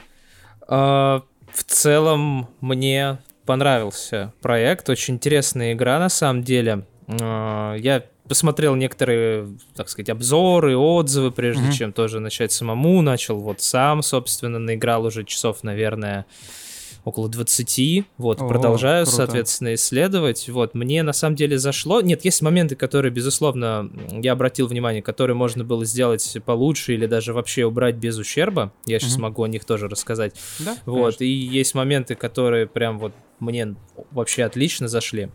А, 0.68 1.22
в 1.54 1.64
целом, 1.64 2.50
мне 2.60 3.20
понравился 3.46 4.34
проект. 4.42 4.90
Очень 4.90 5.16
интересная 5.16 5.74
игра, 5.74 6.00
на 6.00 6.10
самом 6.10 6.42
деле. 6.42 6.88
Э, 7.06 7.76
я 7.78 8.04
посмотрел 8.28 8.74
некоторые, 8.74 9.56
так 9.76 9.88
сказать, 9.88 10.10
обзоры, 10.10 10.76
отзывы, 10.76 11.30
прежде 11.30 11.68
mm-hmm. 11.68 11.74
чем 11.74 11.94
тоже 11.94 12.20
начать 12.20 12.52
самому. 12.52 13.04
Начал 13.04 13.38
вот 13.38 13.62
сам, 13.62 14.02
собственно, 14.02 14.58
наиграл 14.58 15.06
уже 15.06 15.24
часов, 15.24 15.62
наверное, 15.62 16.26
около 17.08 17.30
20, 17.30 18.06
вот, 18.18 18.42
О, 18.42 18.48
продолжаю, 18.50 19.06
круто. 19.06 19.16
соответственно, 19.16 19.76
исследовать, 19.76 20.50
вот, 20.50 20.74
мне 20.74 21.04
на 21.04 21.14
самом 21.14 21.38
деле 21.38 21.58
зашло, 21.58 22.02
нет, 22.02 22.26
есть 22.26 22.42
моменты, 22.42 22.76
которые, 22.76 23.14
безусловно, 23.14 23.90
я 24.12 24.34
обратил 24.34 24.68
внимание, 24.68 25.02
которые 25.02 25.34
можно 25.38 25.64
было 25.64 25.86
сделать 25.86 26.38
получше 26.46 26.96
или 26.96 27.06
даже 27.06 27.32
вообще 27.32 27.64
убрать 27.64 27.96
без 27.96 28.18
ущерба, 28.18 28.74
я 28.86 29.00
сейчас 29.00 29.14
угу. 29.14 29.22
могу 29.22 29.44
о 29.44 29.48
них 29.48 29.64
тоже 29.64 29.88
рассказать, 29.88 30.36
да, 30.60 30.76
вот, 30.86 31.18
конечно. 31.18 31.24
и 31.24 31.30
есть 31.30 31.76
моменты, 31.76 32.16
которые 32.16 32.68
прям 32.68 33.00
вот 33.00 33.14
мне 33.40 33.76
вообще 34.12 34.44
отлично 34.44 34.90
зашли, 34.90 35.30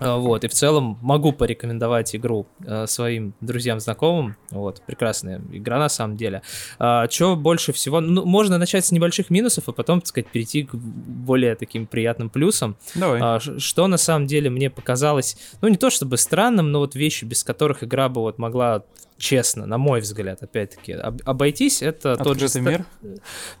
вот, 0.00 0.44
и 0.44 0.48
в 0.48 0.52
целом 0.52 0.98
могу 1.02 1.32
порекомендовать 1.32 2.14
игру 2.16 2.46
э, 2.64 2.86
своим 2.86 3.34
друзьям, 3.40 3.80
знакомым. 3.80 4.36
Вот, 4.50 4.82
прекрасная 4.86 5.40
игра 5.52 5.78
на 5.78 5.88
самом 5.88 6.16
деле. 6.16 6.42
А, 6.78 7.08
что 7.08 7.36
больше 7.36 7.72
всего... 7.72 8.00
Ну, 8.00 8.24
можно 8.24 8.58
начать 8.58 8.84
с 8.84 8.92
небольших 8.92 9.30
минусов, 9.30 9.68
а 9.68 9.72
потом, 9.72 10.00
так 10.00 10.08
сказать, 10.08 10.28
перейти 10.30 10.64
к 10.64 10.74
более 10.74 11.54
таким 11.54 11.86
приятным 11.86 12.28
плюсам. 12.28 12.76
Давай. 12.94 13.20
А, 13.22 13.40
что 13.40 13.86
на 13.86 13.96
самом 13.96 14.26
деле 14.26 14.50
мне 14.50 14.68
показалось, 14.70 15.36
ну, 15.60 15.68
не 15.68 15.76
то 15.76 15.90
чтобы 15.90 16.16
странным, 16.16 16.72
но 16.72 16.80
вот 16.80 16.94
вещи, 16.94 17.24
без 17.24 17.44
которых 17.44 17.84
игра 17.84 18.08
бы 18.08 18.20
вот 18.20 18.38
могла 18.38 18.82
честно, 19.24 19.64
на 19.64 19.78
мой 19.78 20.00
взгляд, 20.00 20.42
опять-таки, 20.42 20.92
об, 20.92 21.22
обойтись, 21.24 21.80
это 21.80 22.12
открытый 22.12 22.40
тот 22.40 22.52
же... 22.52 22.60
мир? 22.60 22.84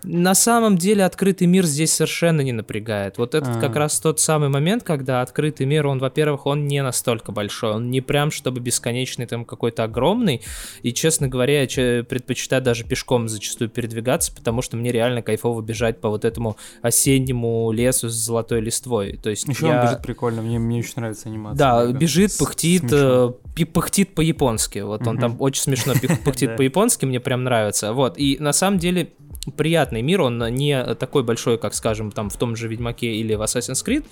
На 0.02 0.34
самом 0.34 0.76
деле 0.76 1.04
открытый 1.06 1.46
мир 1.46 1.64
здесь 1.64 1.90
совершенно 1.90 2.42
не 2.42 2.52
напрягает. 2.52 3.16
Вот 3.16 3.34
это 3.34 3.50
А-а-а. 3.50 3.60
как 3.62 3.76
раз 3.76 3.98
тот 3.98 4.20
самый 4.20 4.50
момент, 4.50 4.82
когда 4.82 5.22
открытый 5.22 5.64
мир, 5.64 5.86
он, 5.86 6.00
во-первых, 6.00 6.44
он 6.44 6.68
не 6.68 6.82
настолько 6.82 7.32
большой, 7.32 7.76
он 7.76 7.90
не 7.90 8.02
прям, 8.02 8.30
чтобы 8.30 8.60
бесконечный 8.60 9.24
там 9.24 9.46
какой-то 9.46 9.84
огромный, 9.84 10.42
и, 10.82 10.92
честно 10.92 11.28
говоря, 11.28 11.62
я 11.62 12.04
предпочитаю 12.04 12.60
даже 12.60 12.84
пешком 12.84 13.28
зачастую 13.28 13.70
передвигаться, 13.70 14.34
потому 14.34 14.60
что 14.60 14.76
мне 14.76 14.92
реально 14.92 15.22
кайфово 15.22 15.62
бежать 15.62 15.98
по 15.98 16.10
вот 16.10 16.26
этому 16.26 16.58
осеннему 16.82 17.72
лесу 17.72 18.10
с 18.10 18.12
золотой 18.12 18.60
листвой. 18.60 19.16
То 19.16 19.30
есть 19.30 19.48
Еще 19.48 19.66
я... 19.66 19.80
он 19.80 19.86
бежит 19.86 20.02
прикольно, 20.02 20.42
мне, 20.42 20.58
мне 20.58 20.80
очень 20.80 20.92
нравится 20.96 21.30
анимация. 21.30 21.58
Да, 21.58 21.86
бежит, 21.90 22.36
пыхтит, 22.36 22.84
э, 22.92 23.32
пыхтит 23.72 24.14
по-японски. 24.14 24.80
Вот 24.80 25.06
он 25.06 25.16
там 25.16 25.40
очень 25.40 25.53
смешно 25.60 25.94
пыхтит 26.24 26.56
по-японски, 26.56 27.04
мне 27.04 27.20
прям 27.20 27.44
нравится. 27.44 27.92
Вот, 27.92 28.18
и 28.18 28.36
на 28.40 28.52
самом 28.52 28.78
деле 28.78 29.12
приятный 29.56 30.02
мир, 30.02 30.22
он 30.22 30.38
не 30.54 30.94
такой 30.94 31.22
большой, 31.22 31.58
как, 31.58 31.74
скажем, 31.74 32.10
там 32.10 32.30
в 32.30 32.36
том 32.36 32.56
же 32.56 32.68
Ведьмаке 32.68 33.12
или 33.14 33.34
в 33.34 33.42
Assassin's 33.42 33.84
Creed, 33.84 34.04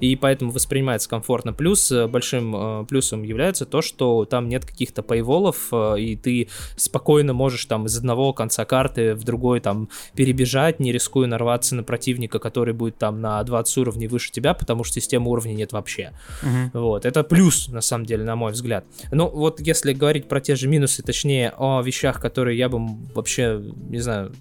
и 0.00 0.16
поэтому 0.16 0.50
воспринимается 0.50 1.08
комфортно. 1.08 1.52
Плюс 1.52 1.90
э, 1.90 2.06
большим 2.06 2.54
э, 2.56 2.84
плюсом 2.86 3.22
является 3.22 3.66
то, 3.66 3.82
что 3.82 4.24
там 4.24 4.48
нет 4.48 4.64
каких-то 4.64 5.02
пейволов, 5.02 5.68
э, 5.72 6.00
и 6.00 6.16
ты 6.16 6.48
спокойно 6.76 7.32
можешь 7.32 7.64
там 7.66 7.86
из 7.86 7.96
одного 7.96 8.32
конца 8.32 8.64
карты 8.64 9.14
в 9.14 9.24
другой 9.24 9.60
там 9.60 9.88
перебежать, 10.14 10.80
не 10.80 10.92
рискуя 10.92 11.26
нарваться 11.26 11.74
на 11.74 11.82
противника, 11.82 12.38
который 12.38 12.74
будет 12.74 12.98
там 12.98 13.20
на 13.20 13.42
20 13.42 13.78
уровней 13.78 14.08
выше 14.08 14.30
тебя, 14.32 14.54
потому 14.54 14.84
что 14.84 14.94
системы 14.94 15.30
уровней 15.30 15.54
нет 15.54 15.72
вообще. 15.72 16.12
Угу. 16.42 16.80
Вот, 16.80 17.06
это 17.06 17.22
плюс, 17.22 17.68
на 17.68 17.80
самом 17.80 18.06
деле, 18.06 18.24
на 18.24 18.36
мой 18.36 18.52
взгляд. 18.52 18.84
Ну, 19.10 19.28
вот 19.28 19.60
если 19.60 19.92
говорить 19.92 20.28
про 20.28 20.40
те 20.40 20.56
же 20.56 20.68
минусы, 20.68 21.02
точнее, 21.02 21.52
о 21.56 21.82
вещах, 21.82 22.20
которые 22.20 22.58
я 22.58 22.68
бы 22.68 22.80
вообще, 23.14 23.60
не 23.88 24.00
знаю, 24.00 24.32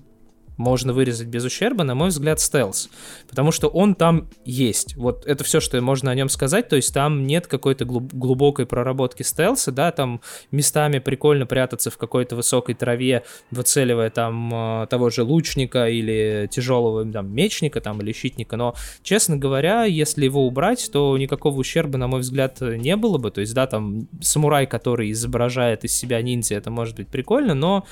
можно 0.58 0.94
вырезать 0.94 1.28
без 1.28 1.44
ущерба, 1.44 1.84
на 1.84 1.96
мой 1.96 2.10
взгляд, 2.10 2.40
стелс. 2.40 2.90
Потому 3.30 3.52
что 3.52 3.68
он 3.68 3.96
там 3.96 4.30
есть. 4.46 4.96
Вот 4.96 5.26
это 5.26 5.44
все, 5.44 5.60
что 5.60 5.80
можно 5.82 6.12
о 6.12 6.16
нем 6.16 6.30
сказать. 6.30 6.70
То 6.70 6.76
есть 6.76 6.94
там 6.94 7.26
нет 7.26 7.48
какой-то 7.48 7.86
глубокой 7.86 8.66
проработки 8.66 9.24
стелса, 9.24 9.72
да, 9.72 9.92
там 9.92 10.22
местами 10.52 11.00
прикольно 11.00 11.46
прятаться 11.46 11.92
в 11.92 11.98
какой-то 11.98 12.36
высокой 12.36 12.76
траве, 12.76 13.24
выцеливая 13.52 14.10
там 14.10 14.84
э, 14.84 14.88
того 14.88 15.10
же 15.10 15.24
лучника 15.24 15.88
или 15.88 16.48
тяжелого 16.52 17.06
там 17.12 17.34
мечника 17.34 17.82
там 17.82 18.02
или 18.02 18.12
щитника. 18.14 18.58
Но, 18.58 18.76
честно 19.02 19.38
говоря, 19.38 19.86
если 19.86 20.26
его 20.26 20.46
убрать, 20.46 20.90
то 20.92 21.18
никакого 21.18 21.58
ущерба, 21.60 21.98
на 21.98 22.08
мой 22.08 22.22
взгляд, 22.22 22.62
не 22.62 22.96
было 22.96 23.18
бы. 23.18 23.32
То 23.32 23.42
есть, 23.42 23.54
да, 23.54 23.68
там 23.68 24.08
самурай, 24.22 24.68
который 24.68 25.12
изображает 25.12 25.84
из 25.84 25.94
себя 25.94 26.22
ниндзя, 26.22 26.56
это 26.56 26.72
может 26.72 26.96
быть 26.96 27.08
прикольно, 27.08 27.54
но 27.54 27.86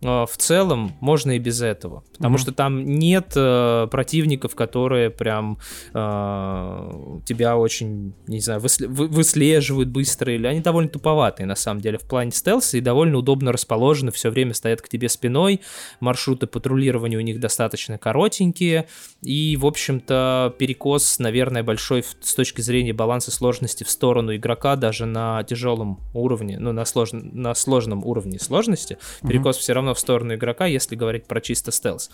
в 0.00 0.30
целом 0.38 0.92
можно 1.00 1.32
и 1.32 1.38
без 1.38 1.60
этого, 1.60 2.04
потому 2.16 2.36
mm-hmm. 2.36 2.40
что 2.40 2.52
там 2.52 2.84
нет 2.84 3.32
э, 3.36 3.86
противников, 3.90 4.54
которые 4.54 5.10
прям 5.10 5.58
э, 5.92 7.18
тебя 7.26 7.58
очень, 7.58 8.14
не 8.26 8.40
знаю, 8.40 8.60
высле- 8.60 8.86
выслеживают 8.86 9.90
быстро, 9.90 10.34
или 10.34 10.46
они 10.46 10.60
довольно 10.60 10.88
туповатые 10.88 11.46
на 11.46 11.54
самом 11.54 11.82
деле 11.82 11.98
в 11.98 12.08
плане 12.08 12.30
стелса 12.30 12.78
и 12.78 12.80
довольно 12.80 13.18
удобно 13.18 13.52
расположены, 13.52 14.10
все 14.10 14.30
время 14.30 14.54
стоят 14.54 14.80
к 14.80 14.88
тебе 14.88 15.10
спиной, 15.10 15.60
маршруты 16.00 16.46
патрулирования 16.46 17.18
у 17.18 17.22
них 17.22 17.38
достаточно 17.38 17.98
коротенькие, 17.98 18.86
и, 19.22 19.58
в 19.58 19.66
общем-то, 19.66 20.54
перекос, 20.58 21.18
наверное, 21.18 21.62
большой 21.62 22.04
с 22.20 22.34
точки 22.34 22.62
зрения 22.62 22.94
баланса 22.94 23.30
сложности 23.30 23.84
в 23.84 23.90
сторону 23.90 24.34
игрока 24.34 24.76
даже 24.76 25.04
на 25.04 25.42
тяжелом 25.44 26.00
уровне, 26.14 26.58
ну, 26.58 26.72
на, 26.72 26.86
слож... 26.86 27.10
на 27.12 27.54
сложном 27.54 28.02
уровне 28.02 28.38
сложности, 28.38 28.96
перекос 29.22 29.58
mm-hmm. 29.58 29.60
все 29.60 29.72
равно 29.74 29.89
в 29.94 29.98
сторону 29.98 30.34
игрока, 30.34 30.66
если 30.66 30.96
говорить 30.96 31.26
про 31.26 31.40
чисто 31.40 31.72
стелс. 31.72 32.10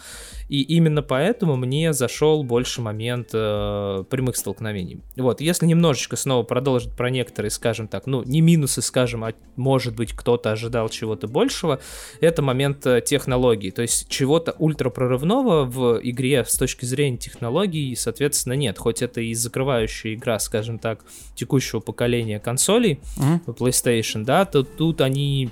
И 0.49 0.63
именно 0.63 1.03
поэтому 1.03 1.57
мне 1.57 1.93
зашел 1.93 2.43
больше 2.45 2.81
момент 2.81 3.31
э, 3.33 4.05
прямых 4.09 4.37
столкновений. 4.37 5.01
Вот, 5.17 5.41
если 5.41 5.67
немножечко 5.67 6.17
снова 6.17 6.43
продолжить 6.43 6.95
про 6.97 7.11
некоторые, 7.11 7.51
скажем 7.51 7.89
так, 7.89 8.07
ну, 8.07 8.23
не 8.23 8.41
минусы, 8.41 8.83
скажем, 8.83 9.25
а 9.25 9.33
может 9.57 9.97
быть 9.97 10.13
кто-то 10.13 10.53
ожидал 10.53 10.89
чего-то 10.89 11.29
большего, 11.29 11.81
это 12.21 12.43
момент 12.43 12.87
э, 12.87 13.01
технологий, 13.05 13.71
то 13.71 13.83
есть 13.83 14.09
чего-то 14.09 14.53
ультрапрорывного 14.59 15.65
в 15.65 16.01
игре 16.03 16.45
с 16.45 16.57
точки 16.57 16.85
зрения 16.85 17.19
технологий, 17.19 17.95
соответственно, 17.97 18.55
нет, 18.55 18.79
хоть 18.79 19.03
это 19.03 19.21
и 19.21 19.35
закрывающая 19.35 20.15
игра, 20.15 20.39
скажем 20.39 20.79
так, 20.79 21.05
текущего 21.35 21.81
поколения 21.81 22.39
консолей, 22.39 23.01
mm-hmm. 23.19 23.57
PlayStation, 23.57 24.25
да, 24.25 24.45
то 24.45 24.63
тут 24.63 25.01
они 25.01 25.51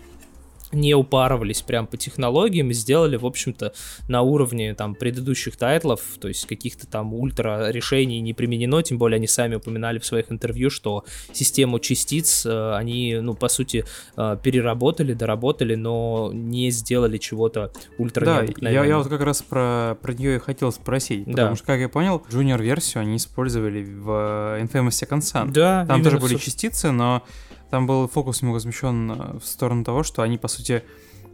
не 0.75 0.95
упарывались 0.95 1.62
прям 1.62 1.87
по 1.87 1.97
технологиям 1.97 2.70
и 2.70 2.75
сделали, 2.75 3.16
в 3.16 3.27
общем-то, 3.27 3.72
на 4.09 4.22
уровне 4.22 4.75
там 4.75 4.95
предыдущих 4.95 5.57
тайтлов, 5.57 6.01
то 6.20 6.29
есть 6.29 6.47
каких-то 6.47 6.87
там 6.87 7.14
ультра 7.14 7.70
решений 7.70 8.20
не 8.20 8.35
применено, 8.35 8.83
тем 8.83 8.99
более 8.99 9.16
они 9.16 9.27
сами 9.27 9.57
упоминали 9.57 9.99
в 9.99 10.07
своих 10.07 10.31
интервью, 10.31 10.70
что 10.70 11.05
систему 11.33 11.79
частиц 11.79 12.45
э, 12.47 12.75
они, 12.75 13.18
ну, 13.20 13.35
по 13.35 13.49
сути, 13.49 13.85
э, 14.16 14.37
переработали, 14.43 15.14
доработали, 15.14 15.75
но 15.75 16.31
не 16.33 16.70
сделали 16.70 17.18
чего-то 17.18 17.72
ультра 17.99 18.25
Да, 18.25 18.70
я, 18.70 18.85
я 18.85 18.99
вот 18.99 19.09
как 19.09 19.20
раз 19.22 19.43
про, 19.43 19.97
про 20.01 20.12
нее 20.12 20.37
и 20.37 20.39
хотел 20.39 20.72
спросить, 20.72 21.25
потому 21.25 21.51
да. 21.51 21.57
что, 21.57 21.66
как 21.66 21.81
я 21.81 21.89
понял, 21.89 22.22
junior-версию 22.31 23.03
они 23.03 23.16
использовали 23.16 23.85
в 23.85 24.61
Infamous 24.61 24.91
Second 24.91 25.20
Son. 25.20 25.51
Да, 25.51 25.87
Там 25.87 26.03
тоже 26.03 26.18
были 26.18 26.37
частицы, 26.37 26.91
но 26.91 27.22
там 27.71 27.87
был 27.87 28.09
фокус 28.09 28.43
ему 28.43 28.55
размещен 28.55 29.11
э, 29.11 29.39
в 29.39 29.45
сторону 29.45 29.85
того, 29.85 30.03
что 30.03 30.23
они, 30.23 30.39
по 30.39 30.49
сути, 30.49 30.83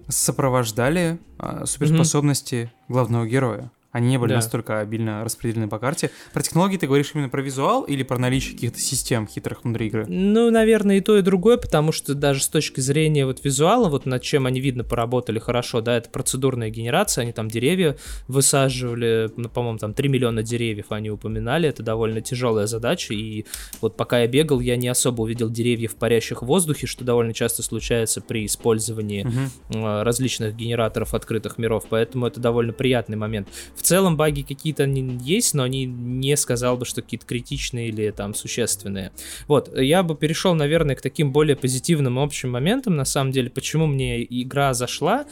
сопровождали 0.08 1.18
а, 1.38 1.66
суперспособности 1.66 2.54
mm-hmm. 2.54 2.92
главного 2.92 3.26
героя. 3.26 3.70
Они 3.92 4.08
не 4.08 4.18
были 4.18 4.30
да. 4.30 4.36
настолько 4.36 4.80
обильно 4.80 5.24
распределены 5.24 5.68
по 5.68 5.78
карте. 5.78 6.10
Про 6.32 6.42
технологии 6.42 6.76
ты 6.76 6.86
говоришь 6.86 7.10
именно 7.14 7.28
про 7.28 7.42
визуал 7.42 7.82
или 7.82 8.04
про 8.04 8.18
наличие 8.18 8.54
каких-то 8.54 8.78
систем 8.78 9.26
хитрых 9.26 9.64
внутри 9.64 9.88
игры? 9.88 10.06
Ну, 10.06 10.50
наверное, 10.50 10.98
и 10.98 11.00
то, 11.00 11.18
и 11.18 11.22
другое, 11.22 11.56
потому 11.56 11.90
что 11.90 12.14
даже 12.14 12.42
с 12.42 12.48
точки 12.48 12.80
зрения 12.80 13.26
вот 13.26 13.44
визуала, 13.44 13.88
вот 13.88 14.06
над 14.06 14.22
чем 14.22 14.46
они, 14.46 14.60
видно, 14.60 14.84
поработали 14.84 15.40
хорошо, 15.40 15.80
да, 15.80 15.96
это 15.96 16.08
процедурная 16.08 16.70
генерация, 16.70 17.22
они 17.22 17.32
там 17.32 17.48
деревья 17.48 17.96
высаживали, 18.28 19.30
ну, 19.36 19.48
по-моему, 19.48 19.78
там 19.78 19.92
3 19.92 20.08
миллиона 20.08 20.42
деревьев 20.42 20.86
они 20.90 21.10
упоминали, 21.10 21.68
это 21.68 21.82
довольно 21.82 22.20
тяжелая 22.20 22.66
задача, 22.66 23.12
и 23.12 23.44
вот 23.80 23.96
пока 23.96 24.20
я 24.20 24.28
бегал, 24.28 24.60
я 24.60 24.76
не 24.76 24.88
особо 24.88 25.22
увидел 25.22 25.50
деревьев, 25.50 25.96
парящих 25.96 26.42
в 26.42 26.46
воздухе, 26.46 26.86
что 26.86 27.04
довольно 27.04 27.34
часто 27.34 27.62
случается 27.64 28.20
при 28.20 28.46
использовании 28.46 29.26
угу. 29.26 30.02
различных 30.04 30.54
генераторов 30.54 31.14
открытых 31.14 31.58
миров, 31.58 31.86
поэтому 31.88 32.26
это 32.26 32.38
довольно 32.38 32.72
приятный 32.72 33.16
момент. 33.16 33.48
В 33.80 33.82
целом 33.82 34.18
баги 34.18 34.42
какие-то 34.42 34.84
есть, 34.84 35.54
но 35.54 35.62
они 35.62 35.86
не 35.86 36.36
сказал 36.36 36.76
бы, 36.76 36.84
что 36.84 37.00
какие-то 37.00 37.24
критичные 37.24 37.88
или 37.88 38.10
там 38.10 38.34
существенные. 38.34 39.10
Вот, 39.48 39.74
я 39.74 40.02
бы 40.02 40.14
перешел, 40.14 40.54
наверное, 40.54 40.96
к 40.96 41.00
таким 41.00 41.32
более 41.32 41.56
позитивным 41.56 42.18
общим 42.18 42.50
моментам, 42.50 42.96
на 42.96 43.06
самом 43.06 43.32
деле, 43.32 43.48
почему 43.48 43.86
мне 43.86 44.22
игра 44.22 44.74
зашла. 44.74 45.24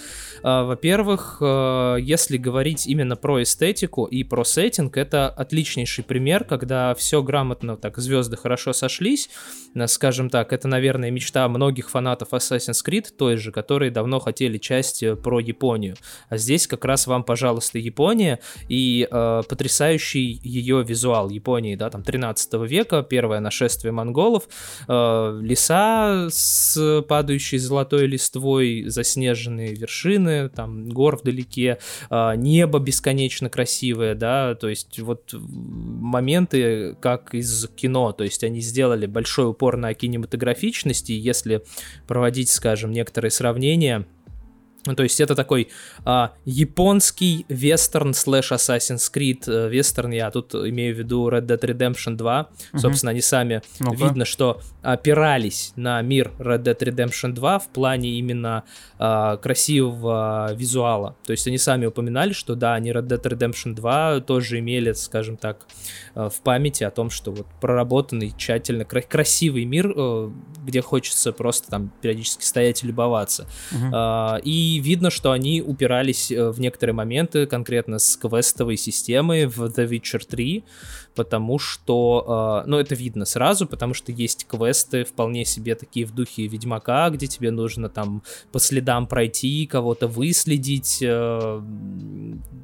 А, 0.43 0.65
во-первых, 0.65 1.43
а, 1.43 1.97
если 1.97 2.39
говорить 2.39 2.87
именно 2.87 3.17
про 3.17 3.43
эстетику 3.43 4.07
и 4.07 4.25
про 4.25 4.45
сеттинг, 4.45 4.97
это 4.97 5.29
отличнейший 5.29 6.03
пример, 6.03 6.45
когда 6.45 6.95
все 6.95 7.23
грамотно, 7.23 7.77
так, 7.77 7.99
звезды 7.99 8.39
хорошо 8.39 8.73
сошлись, 8.73 9.29
скажем 9.89 10.31
так, 10.31 10.55
это, 10.55 10.69
наверное, 10.69 11.11
мечта 11.11 11.47
многих 11.51 11.91
фанатов 11.91 12.33
Assassin's 12.33 12.83
Creed, 12.83 13.09
той 13.15 13.37
же, 13.37 13.53
которые 13.53 13.91
давно 13.91 14.21
хотели 14.21 14.57
часть 14.57 15.03
э, 15.03 15.17
про 15.17 15.39
Японию. 15.39 15.97
А 16.31 16.39
здесь 16.39 16.67
как 16.67 16.87
раз 16.87 17.07
вам, 17.07 17.25
пожалуйста, 17.25 17.79
Япония, 17.79 18.38
И 18.69 19.09
э, 19.11 19.43
потрясающий 19.49 20.41
ее 20.43 20.83
визуал 20.83 21.29
Японии, 21.31 21.77
да, 21.77 21.91
там 21.91 22.03
13 22.03 22.55
века, 22.69 23.03
первое 23.03 23.41
нашествие 23.41 23.93
монголов, 23.93 24.49
э, 24.87 25.41
леса 25.43 26.29
с 26.31 27.03
падающей 27.09 27.59
золотой 27.59 28.07
листвой, 28.07 28.85
заснеженные 28.89 29.75
вершины, 29.75 30.49
там 30.49 30.89
гор 30.89 31.17
вдалеке, 31.17 31.79
э, 32.11 32.33
небо 32.37 32.79
бесконечно 32.79 33.51
красивое, 33.51 34.15
да, 34.15 34.55
то 34.55 34.69
есть 34.69 34.99
вот 35.01 35.33
моменты 35.33 36.97
как 37.01 37.35
из 37.35 37.69
кино, 37.77 38.13
то 38.13 38.25
есть 38.25 38.45
они 38.45 38.61
сделали 38.61 39.07
большой 39.07 39.51
упор 39.51 39.77
на 39.77 39.95
кинематографичность, 39.95 41.11
и 41.11 41.15
если 41.15 41.63
проводить, 42.07 42.51
скажем, 42.51 42.93
некоторые 42.93 43.31
сравнения, 43.31 44.07
то 44.95 45.03
есть 45.03 45.21
это 45.21 45.35
такой 45.35 45.69
а, 46.05 46.33
японский 46.45 47.47
вестерн 47.49 48.15
слэш 48.15 48.53
Assassin's 48.53 49.11
Creed. 49.13 49.45
Э, 49.47 49.69
вестерн 49.69 50.11
я 50.13 50.31
тут 50.31 50.55
имею 50.55 50.95
в 50.95 50.99
виду 50.99 51.29
Red 51.29 51.47
Dead 51.47 51.61
Redemption 51.61 52.17
2. 52.17 52.41
Угу. 52.73 52.79
Собственно, 52.79 53.11
они 53.11 53.21
сами 53.21 53.63
ну 53.81 53.93
видно, 53.95 54.25
что 54.25 54.61
опирались 54.83 55.73
на 55.77 56.01
мир 56.03 56.33
Red 56.39 56.63
Dead 56.63 56.79
Redemption 56.79 57.33
2 57.33 57.59
в 57.59 57.69
плане 57.69 58.19
именно 58.19 58.65
а, 58.99 59.37
красивого 59.37 60.53
визуала. 60.55 61.17
То 61.25 61.33
есть 61.33 61.47
они 61.47 61.59
сами 61.59 61.87
упоминали, 61.87 62.33
что 62.33 62.55
да, 62.55 62.75
они 62.75 62.91
Red 62.91 63.07
Dead 63.09 63.23
Redemption 63.23 63.75
2 63.75 64.21
тоже 64.21 64.59
имели, 64.59 64.93
скажем 64.93 65.37
так, 65.37 65.67
э, 66.15 66.29
в 66.29 66.41
памяти 66.43 66.85
о 66.85 66.91
том, 66.91 67.11
что 67.11 67.33
вот 67.33 67.47
проработанный 67.61 68.33
тщательно 68.37 68.85
красивый 68.85 69.65
мир, 69.65 69.93
э, 69.95 70.31
где 70.65 70.81
хочется 70.81 71.33
просто 71.33 71.71
там 71.71 71.93
периодически 72.01 72.45
стоять 72.45 72.83
и 72.83 72.87
любоваться. 72.87 73.47
Угу. 73.73 73.91
А, 73.93 74.41
и 74.43 74.78
видно, 74.81 75.11
что 75.11 75.33
они 75.33 75.63
упирались 75.63 76.31
э, 76.31 76.51
в 76.51 76.61
некоторые 76.61 76.95
моменты, 76.95 77.47
конкретно 77.47 77.99
с 77.99 78.17
квестовой 78.17 78.77
системой 78.77 79.47
в 79.47 79.63
The 79.65 79.89
Witcher 79.89 80.27
3, 80.27 80.65
потому 81.19 81.59
что, 81.59 82.63
э, 82.65 82.69
ну, 82.69 82.79
это 82.79 82.95
видно 82.95 83.25
сразу, 83.25 83.67
потому 83.67 83.93
что 83.93 84.13
есть 84.13 84.47
квесты 84.47 85.03
вполне 85.03 85.45
себе 85.45 85.75
такие 85.75 86.07
в 86.07 86.15
духе 86.15 86.47
Ведьмака, 86.47 87.11
где 87.11 87.27
тебе 87.27 87.51
нужно 87.51 87.89
там 87.89 88.23
по 88.53 88.61
следам 88.61 89.09
пройти, 89.09 89.67
кого-то 89.67 90.07
выследить, 90.07 91.01
э, 91.03 91.63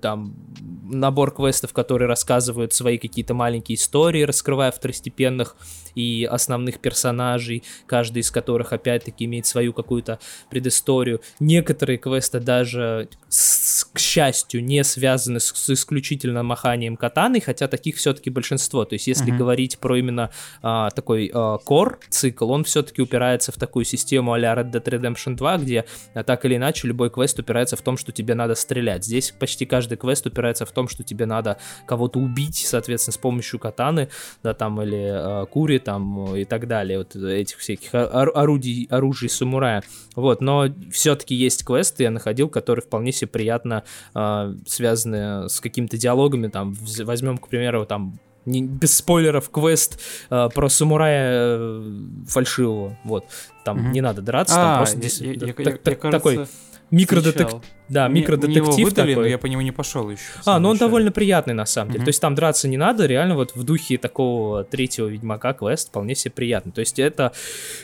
там 0.01 0.37
набор 0.85 1.33
квестов, 1.35 1.73
которые 1.73 2.07
рассказывают 2.07 2.73
свои 2.73 2.99
какие-то 2.99 3.35
маленькие 3.35 3.75
истории, 3.75 4.23
раскрывая 4.23 4.71
второстепенных 4.71 5.57
и 5.95 6.29
основных 6.31 6.79
персонажей, 6.79 7.63
каждый 7.87 8.21
из 8.21 8.31
которых 8.31 8.73
опять-таки 8.73 9.25
имеет 9.25 9.47
свою 9.47 9.73
какую-то 9.73 10.19
предысторию. 10.51 11.21
Некоторые 11.41 11.99
квесты 11.99 12.41
даже, 12.41 13.09
с, 13.29 13.85
к 13.85 13.99
счастью, 13.99 14.65
не 14.65 14.85
связаны 14.85 15.41
с, 15.41 15.53
с 15.55 15.71
исключительно 15.71 16.43
маханием 16.43 16.97
катаны, 16.97 17.41
хотя 17.41 17.69
таких 17.69 17.97
все-таки 17.97 18.31
большинство. 18.31 18.44
То 18.85 18.95
есть 18.95 19.07
если 19.07 19.33
uh-huh. 19.33 19.37
говорить 19.37 19.79
про 19.79 19.99
именно 19.99 20.31
а, 20.63 20.91
такой 20.91 21.31
а, 21.33 21.59
core 21.67 21.97
цикл, 22.09 22.51
он 22.51 22.65
все-таки 22.65 23.03
упирается 23.03 23.53
в 23.53 23.57
такую 23.57 23.85
систему 23.85 24.33
а-ля 24.33 24.55
Red 24.55 24.71
Dead 24.71 24.85
Redemption 24.85 25.37
2, 25.37 25.59
где 25.59 25.85
а, 26.15 26.23
так 26.23 26.45
или 26.45 26.57
иначе 26.57 26.89
любой 26.89 27.11
квест 27.11 27.39
упирается 27.39 27.77
в 27.77 27.83
том, 27.83 27.97
что 27.97 28.13
тебе 28.13 28.35
надо 28.35 28.55
стрелять. 28.55 29.05
Здесь 29.05 29.33
почти 29.33 29.67
каждый 29.67 29.97
квест 29.97 30.27
упирается 30.27 30.67
в 30.67 30.73
том, 30.73 30.89
что 30.89 31.03
тебе 31.03 31.27
надо 31.27 31.59
кого-то 31.87 32.19
убить, 32.19 32.65
соответственно, 32.67 33.13
с 33.13 33.19
помощью 33.19 33.59
катаны, 33.59 34.09
да, 34.43 34.55
там, 34.55 34.81
или 34.83 35.11
а, 35.13 35.47
кури, 35.47 35.79
там 35.79 36.35
и 36.37 36.45
так 36.45 36.67
далее, 36.69 36.99
вот 36.99 37.17
этих 37.17 37.59
всяких 37.59 37.95
орудий, 37.95 38.87
оружий 38.91 39.29
самурая. 39.29 39.83
Вот, 40.15 40.41
но 40.41 40.69
все-таки 40.93 41.35
есть 41.35 41.65
квесты, 41.65 42.05
я 42.05 42.11
находил, 42.11 42.49
которые 42.49 42.83
вполне 42.83 43.13
себе 43.13 43.29
приятно 43.29 43.85
э, 44.15 44.55
связаны 44.67 45.49
с 45.49 45.61
какими-то 45.61 45.97
диалогами, 45.97 46.49
там, 46.49 46.75
возьмем, 47.05 47.39
к 47.39 47.49
примеру, 47.49 47.87
там, 47.87 48.19
не, 48.47 48.63
без 48.63 48.97
спойлеров, 48.97 49.51
квест 49.51 50.01
э, 50.31 50.49
про 50.55 50.69
самурая 50.69 51.59
э, 51.59 51.93
фальшивого, 52.29 52.99
вот, 53.05 53.25
там 53.65 53.79
угу. 53.79 53.89
не 53.89 54.01
надо 54.01 54.23
драться, 54.23 54.55
а, 54.57 54.65
там 54.65 54.77
просто 54.79 54.97
здесь 54.99 55.21
я, 55.21 55.33
я, 55.33 55.35
я, 55.35 55.47
я, 55.47 55.53
кажется... 55.53 56.11
такой 56.11 56.47
микродетектив. 56.91 57.61
Да, 57.89 58.09
мне, 58.09 58.21
микродетектив 58.21 58.63
мне 58.63 58.77
его 58.77 58.89
выдали, 58.89 59.13
такой. 59.13 59.25
но 59.25 59.29
я 59.29 59.39
по 59.39 59.47
нему 59.47 59.61
не 59.61 59.73
пошел 59.73 60.09
еще. 60.09 60.23
А, 60.47 60.59
ну 60.59 60.71
он 60.71 60.79
довольно 60.79 61.13
приятный 61.13 61.55
на 61.55 61.67
самом 61.67 61.93
деле. 61.93 62.03
Mm-hmm. 62.03 62.05
То 62.05 62.09
есть 62.09 62.21
там 62.21 62.35
драться 62.35 62.69
не 62.69 62.77
надо, 62.77 63.07
реально 63.07 63.35
вот 63.35 63.55
в 63.55 63.63
духе 63.63 63.99
такого 63.99 64.65
третьего 64.65 65.07
Ведьмака 65.07 65.53
квест 65.53 65.89
вполне 65.89 66.15
себе 66.15 66.33
приятный. 66.33 66.73
То 66.73 66.81
есть 66.81 66.99
это 66.99 67.33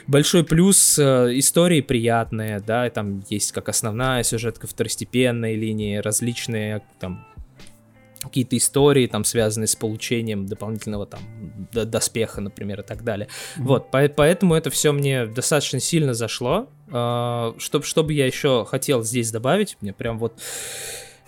большой 0.07 0.45
плюс, 0.45 0.99
э, 0.99 1.39
истории 1.39 1.83
приятные, 1.83 2.61
да, 2.61 2.87
и 2.87 2.91
там 2.91 3.23
есть 3.29 3.53
как 3.53 3.69
основная 3.69 4.23
сюжетка 4.23 4.67
второстепенной 4.67 5.55
линии, 5.55 5.97
различные 5.97 6.83
там 6.99 7.27
какие-то 8.23 8.57
истории, 8.57 9.07
там, 9.07 9.25
связанные 9.25 9.67
с 9.67 9.77
получением 9.77 10.47
дополнительного 10.47 11.07
там 11.07 11.21
доспеха, 11.73 12.41
например, 12.41 12.81
и 12.81 12.85
так 12.85 13.03
далее. 13.03 13.29
Mm-hmm. 13.29 13.63
Вот, 13.63 13.91
по- 13.91 14.09
поэтому 14.09 14.55
это 14.55 14.71
все 14.71 14.93
мне 14.93 15.27
достаточно 15.27 15.81
сильно 15.81 16.15
зашло. 16.15 16.69
Чтоб, 16.89 17.85
что 17.85 18.03
бы 18.03 18.13
я 18.13 18.27
еще 18.27 18.65
хотел 18.65 19.03
здесь 19.05 19.31
добавить, 19.31 19.77
мне 19.81 19.93
прям 19.93 20.19
вот 20.19 20.41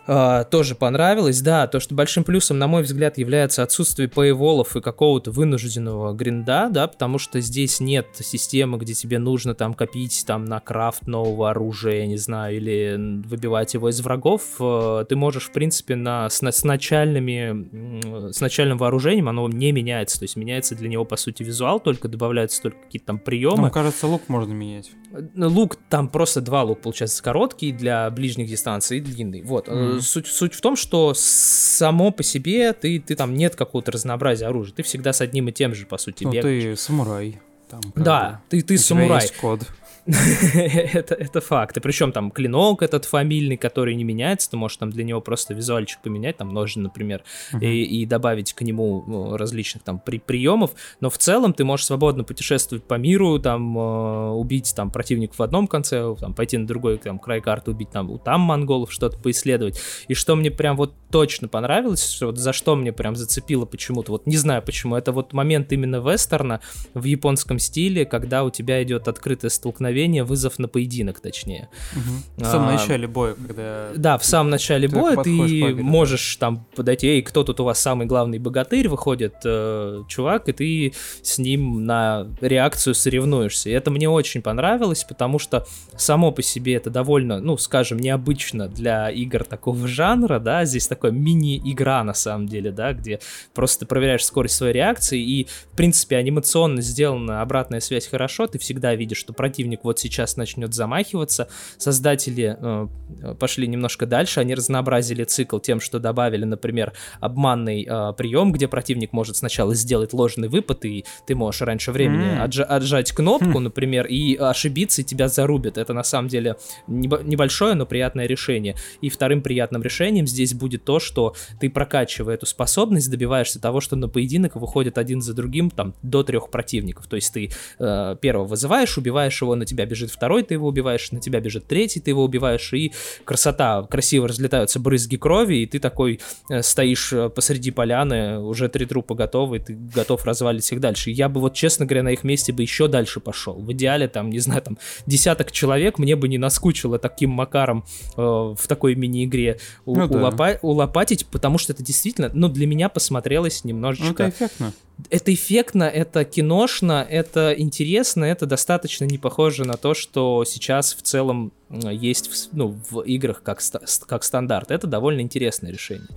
Uh, 0.04 0.44
тоже 0.50 0.74
понравилось. 0.74 1.40
Да, 1.42 1.68
то, 1.68 1.78
что 1.78 1.94
большим 1.94 2.24
плюсом, 2.24 2.58
на 2.58 2.66
мой 2.66 2.82
взгляд, 2.82 3.18
является 3.18 3.62
отсутствие 3.62 4.08
пейволов 4.08 4.74
и 4.74 4.80
какого-то 4.80 5.30
вынужденного 5.30 6.12
гринда, 6.12 6.68
да, 6.70 6.88
потому 6.88 7.18
что 7.18 7.40
здесь 7.40 7.78
нет 7.78 8.08
системы, 8.18 8.78
где 8.78 8.94
тебе 8.94 9.20
нужно 9.20 9.54
там 9.54 9.74
копить 9.74 10.24
там 10.26 10.44
на 10.44 10.58
крафт 10.58 11.06
нового 11.06 11.50
оружия, 11.50 11.98
я 11.98 12.06
не 12.08 12.16
знаю, 12.16 12.56
или 12.56 13.22
выбивать 13.28 13.74
его 13.74 13.90
из 13.90 14.00
врагов. 14.00 14.42
Uh, 14.58 15.04
ты 15.04 15.14
можешь, 15.14 15.44
в 15.44 15.52
принципе, 15.52 15.94
на, 15.94 16.28
с, 16.28 16.42
с 16.42 16.64
начальными, 16.64 18.32
с 18.32 18.40
начальным 18.40 18.78
вооружением 18.78 19.28
оно 19.28 19.48
не 19.48 19.70
меняется, 19.70 20.18
то 20.18 20.24
есть 20.24 20.34
меняется 20.34 20.74
для 20.74 20.88
него, 20.88 21.04
по 21.04 21.16
сути, 21.16 21.44
визуал, 21.44 21.78
только 21.78 22.08
добавляются 22.08 22.60
только 22.60 22.78
какие-то 22.78 23.06
там 23.06 23.18
приемы. 23.20 23.62
Ну, 23.62 23.70
кажется, 23.70 24.08
лук 24.08 24.22
можно 24.26 24.52
менять. 24.52 24.90
Ну, 25.34 25.48
лук, 25.48 25.76
там 25.88 26.08
просто 26.08 26.40
два 26.40 26.64
лук, 26.64 26.80
получается, 26.80 27.22
короткий 27.22 27.70
для 27.70 28.10
ближних 28.10 28.48
дистанций 28.48 28.98
и 28.98 29.00
длинный. 29.00 29.42
Вот. 29.42 29.68
Mm 29.68 29.91
суть, 30.00 30.26
суть 30.26 30.54
в 30.54 30.60
том, 30.60 30.76
что 30.76 31.12
само 31.14 32.10
по 32.10 32.22
себе 32.22 32.72
ты, 32.72 32.98
ты 33.00 33.14
там 33.14 33.34
нет 33.34 33.54
какого-то 33.56 33.92
разнообразия 33.92 34.46
оружия. 34.46 34.74
Ты 34.74 34.82
всегда 34.82 35.12
с 35.12 35.20
одним 35.20 35.48
и 35.48 35.52
тем 35.52 35.74
же, 35.74 35.86
по 35.86 35.98
сути, 35.98 36.24
ну, 36.24 36.32
бегаешь. 36.32 36.62
ты 36.62 36.76
самурай. 36.76 37.40
Там, 37.68 37.80
да, 37.94 38.42
ты, 38.48 38.60
ты 38.62 38.76
самурай. 38.78 39.22
Есть 39.22 39.36
код. 39.36 39.60
Это, 40.06 41.14
это 41.14 41.40
факт. 41.40 41.76
И 41.76 41.80
причем 41.80 42.10
там 42.10 42.32
клинок 42.32 42.82
этот 42.82 43.04
фамильный, 43.04 43.56
который 43.56 43.94
не 43.94 44.02
меняется, 44.02 44.50
ты 44.50 44.56
можешь 44.56 44.76
там 44.78 44.90
для 44.90 45.04
него 45.04 45.20
просто 45.20 45.54
визуальчик 45.54 46.00
поменять, 46.02 46.38
там 46.38 46.48
ножны, 46.48 46.82
например, 46.82 47.22
uh-huh. 47.52 47.64
и, 47.64 48.02
и 48.02 48.06
добавить 48.06 48.52
к 48.52 48.62
нему 48.62 49.04
ну, 49.06 49.36
различных 49.36 49.84
там 49.84 50.00
при, 50.00 50.18
приемов. 50.18 50.72
Но 51.00 51.08
в 51.08 51.18
целом 51.18 51.52
ты 51.52 51.64
можешь 51.64 51.86
свободно 51.86 52.24
путешествовать 52.24 52.84
по 52.84 52.94
миру, 52.94 53.38
там 53.38 53.78
э, 53.78 54.30
убить 54.30 54.72
там 54.74 54.90
противников 54.90 55.38
в 55.38 55.42
одном 55.42 55.68
конце, 55.68 56.14
там 56.18 56.34
пойти 56.34 56.58
на 56.58 56.66
другой 56.66 56.98
там 56.98 57.20
край 57.20 57.40
карты, 57.40 57.70
убить 57.70 57.90
там, 57.90 58.18
там 58.18 58.40
монголов, 58.40 58.92
что-то 58.92 59.18
поисследовать. 59.18 59.80
И 60.08 60.14
что 60.14 60.34
мне 60.34 60.50
прям 60.50 60.76
вот 60.76 60.94
точно 61.12 61.46
понравилось, 61.46 62.10
что 62.10 62.26
вот 62.26 62.38
за 62.38 62.52
что 62.52 62.74
мне 62.74 62.92
прям 62.92 63.14
зацепило 63.14 63.66
почему-то, 63.66 64.10
вот 64.10 64.26
не 64.26 64.36
знаю 64.36 64.62
почему, 64.62 64.96
это 64.96 65.12
вот 65.12 65.32
момент 65.32 65.72
именно 65.72 65.96
вестерна 65.96 66.60
в 66.94 67.04
японском 67.04 67.60
стиле, 67.60 68.04
когда 68.04 68.42
у 68.42 68.50
тебя 68.50 68.82
идет 68.82 69.06
открытое 69.06 69.50
столкновение 69.50 69.91
столкновение, 69.92 70.24
вызов 70.24 70.58
на 70.58 70.68
поединок, 70.68 71.20
точнее. 71.20 71.68
Угу. 71.94 72.44
В 72.44 72.50
самом 72.50 72.68
а, 72.68 72.72
начале 72.72 73.06
боя, 73.06 73.34
когда... 73.34 73.88
Да, 73.94 74.18
в 74.18 74.24
самом 74.24 74.50
начале 74.50 74.88
ты 74.88 74.94
боя 74.94 75.16
ты 75.22 75.74
можешь 75.74 76.36
там 76.36 76.66
подойти, 76.74 77.08
эй, 77.08 77.22
кто 77.22 77.44
тут 77.44 77.60
у 77.60 77.64
вас 77.64 77.80
самый 77.80 78.06
главный 78.06 78.38
богатырь, 78.38 78.88
выходит 78.88 79.34
э, 79.44 80.02
чувак, 80.08 80.48
и 80.48 80.52
ты 80.52 80.92
с 81.22 81.38
ним 81.38 81.84
на 81.84 82.26
реакцию 82.40 82.94
соревнуешься. 82.94 83.70
И 83.70 83.72
это 83.72 83.90
мне 83.90 84.08
очень 84.08 84.42
понравилось, 84.42 85.04
потому 85.04 85.38
что 85.38 85.66
само 85.96 86.32
по 86.32 86.42
себе 86.42 86.74
это 86.74 86.90
довольно, 86.90 87.40
ну, 87.40 87.56
скажем, 87.58 87.98
необычно 87.98 88.68
для 88.68 89.10
игр 89.10 89.44
такого 89.44 89.86
жанра, 89.86 90.38
да, 90.38 90.64
здесь 90.64 90.88
такая 90.88 91.12
мини-игра 91.12 92.04
на 92.04 92.14
самом 92.14 92.46
деле, 92.46 92.70
да, 92.70 92.92
где 92.92 93.20
просто 93.54 93.80
ты 93.80 93.86
проверяешь 93.86 94.24
скорость 94.24 94.54
своей 94.54 94.74
реакции, 94.74 95.20
и, 95.20 95.46
в 95.72 95.76
принципе, 95.76 96.16
анимационно 96.16 96.80
сделана 96.82 97.42
обратная 97.42 97.80
связь 97.80 98.06
хорошо, 98.06 98.46
ты 98.46 98.58
всегда 98.58 98.94
видишь, 98.94 99.18
что 99.18 99.32
противник 99.32 99.81
вот 99.84 99.98
сейчас 99.98 100.36
начнет 100.36 100.74
замахиваться. 100.74 101.48
Создатели 101.78 102.56
э, 102.58 103.34
пошли 103.38 103.66
немножко 103.66 104.06
дальше, 104.06 104.40
они 104.40 104.54
разнообразили 104.54 105.24
цикл 105.24 105.58
тем, 105.58 105.80
что 105.80 105.98
добавили, 105.98 106.44
например, 106.44 106.92
обманный 107.20 107.86
э, 107.88 108.12
прием, 108.16 108.52
где 108.52 108.68
противник 108.68 109.12
может 109.12 109.36
сначала 109.36 109.74
сделать 109.74 110.12
ложный 110.12 110.48
выпад, 110.48 110.84
и 110.84 111.04
ты 111.26 111.34
можешь 111.34 111.62
раньше 111.62 111.92
времени 111.92 112.38
mm. 112.38 112.48
отж- 112.48 112.62
отжать 112.62 113.12
кнопку, 113.12 113.58
mm. 113.58 113.60
например, 113.60 114.06
и 114.06 114.36
ошибиться, 114.36 115.02
и 115.02 115.04
тебя 115.04 115.28
зарубят. 115.28 115.78
Это 115.78 115.92
на 115.92 116.02
самом 116.02 116.28
деле 116.28 116.56
небольшое, 116.86 117.74
но 117.74 117.86
приятное 117.86 118.26
решение. 118.26 118.76
И 119.00 119.08
вторым 119.08 119.42
приятным 119.42 119.82
решением 119.82 120.26
здесь 120.26 120.54
будет 120.54 120.84
то, 120.84 121.00
что 121.00 121.34
ты, 121.60 121.70
прокачивая 121.70 122.34
эту 122.34 122.46
способность, 122.46 123.10
добиваешься 123.10 123.60
того, 123.60 123.80
что 123.80 123.96
на 123.96 124.08
поединок 124.08 124.56
выходит 124.56 124.98
один 124.98 125.20
за 125.22 125.34
другим 125.34 125.70
там 125.70 125.94
до 126.02 126.22
трех 126.22 126.50
противников. 126.50 127.06
То 127.06 127.16
есть 127.16 127.32
ты 127.32 127.50
э, 127.78 128.16
первого 128.20 128.46
вызываешь, 128.46 128.98
убиваешь 128.98 129.40
его 129.40 129.54
на 129.54 129.66
тебя 129.72 129.86
бежит 129.86 130.10
второй, 130.10 130.42
ты 130.42 130.54
его 130.54 130.68
убиваешь, 130.68 131.10
на 131.12 131.20
тебя 131.20 131.40
бежит 131.40 131.66
третий, 131.66 132.00
ты 132.00 132.10
его 132.10 132.24
убиваешь, 132.24 132.72
и 132.72 132.92
красота, 133.24 133.82
красиво 133.82 134.28
разлетаются 134.28 134.78
брызги 134.78 135.16
крови, 135.16 135.56
и 135.56 135.66
ты 135.66 135.78
такой 135.78 136.20
э, 136.48 136.62
стоишь 136.62 137.12
э, 137.12 137.28
посреди 137.30 137.70
поляны, 137.70 138.38
уже 138.38 138.68
три 138.68 138.86
трупа 138.86 139.14
готовы, 139.14 139.58
ты 139.58 139.74
готов 139.74 140.24
развалить 140.24 140.70
их 140.70 140.80
дальше. 140.80 141.10
я 141.10 141.28
бы 141.28 141.40
вот, 141.40 141.54
честно 141.54 141.86
говоря, 141.86 142.02
на 142.02 142.12
их 142.12 142.24
месте 142.24 142.52
бы 142.52 142.62
еще 142.62 142.88
дальше 142.88 143.20
пошел. 143.20 143.54
В 143.54 143.72
идеале, 143.72 144.08
там, 144.08 144.30
не 144.30 144.38
знаю, 144.38 144.62
там, 144.62 144.78
десяток 145.06 145.52
человек 145.52 145.98
мне 145.98 146.16
бы 146.16 146.28
не 146.28 146.38
наскучило 146.38 146.98
таким 146.98 147.30
макаром 147.30 147.84
э, 148.16 148.20
в 148.20 148.66
такой 148.68 148.94
мини-игре 148.94 149.58
у, 149.86 149.96
ну, 149.96 150.06
улопа- 150.06 150.54
да. 150.54 150.58
улопатить, 150.62 151.26
потому 151.26 151.58
что 151.58 151.72
это 151.72 151.82
действительно, 151.82 152.30
ну, 152.34 152.48
для 152.48 152.66
меня 152.66 152.88
посмотрелось 152.88 153.64
немножечко... 153.64 154.24
Ну, 154.24 154.28
это 154.28 154.28
эффектно. 154.28 154.72
Это 155.10 155.34
эффектно, 155.34 155.84
это 155.84 156.24
киношно, 156.24 157.06
это 157.08 157.54
интересно, 157.56 158.24
это 158.24 158.46
достаточно 158.46 159.04
не 159.04 159.18
похоже 159.18 159.61
на 159.64 159.76
то, 159.76 159.94
что 159.94 160.44
сейчас 160.44 160.94
в 160.94 161.02
целом 161.02 161.52
есть 161.70 162.28
в, 162.28 162.56
ну, 162.56 162.76
в 162.90 163.00
играх 163.00 163.42
как, 163.42 163.60
как 164.06 164.24
стандарт. 164.24 164.70
Это 164.70 164.86
довольно 164.86 165.20
интересное 165.20 165.70
решение. 165.70 166.08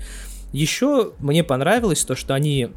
Еще 0.51 1.13
мне 1.19 1.43
понравилось 1.43 2.05
то, 2.05 2.15
что 2.15 2.33
они 2.33 2.69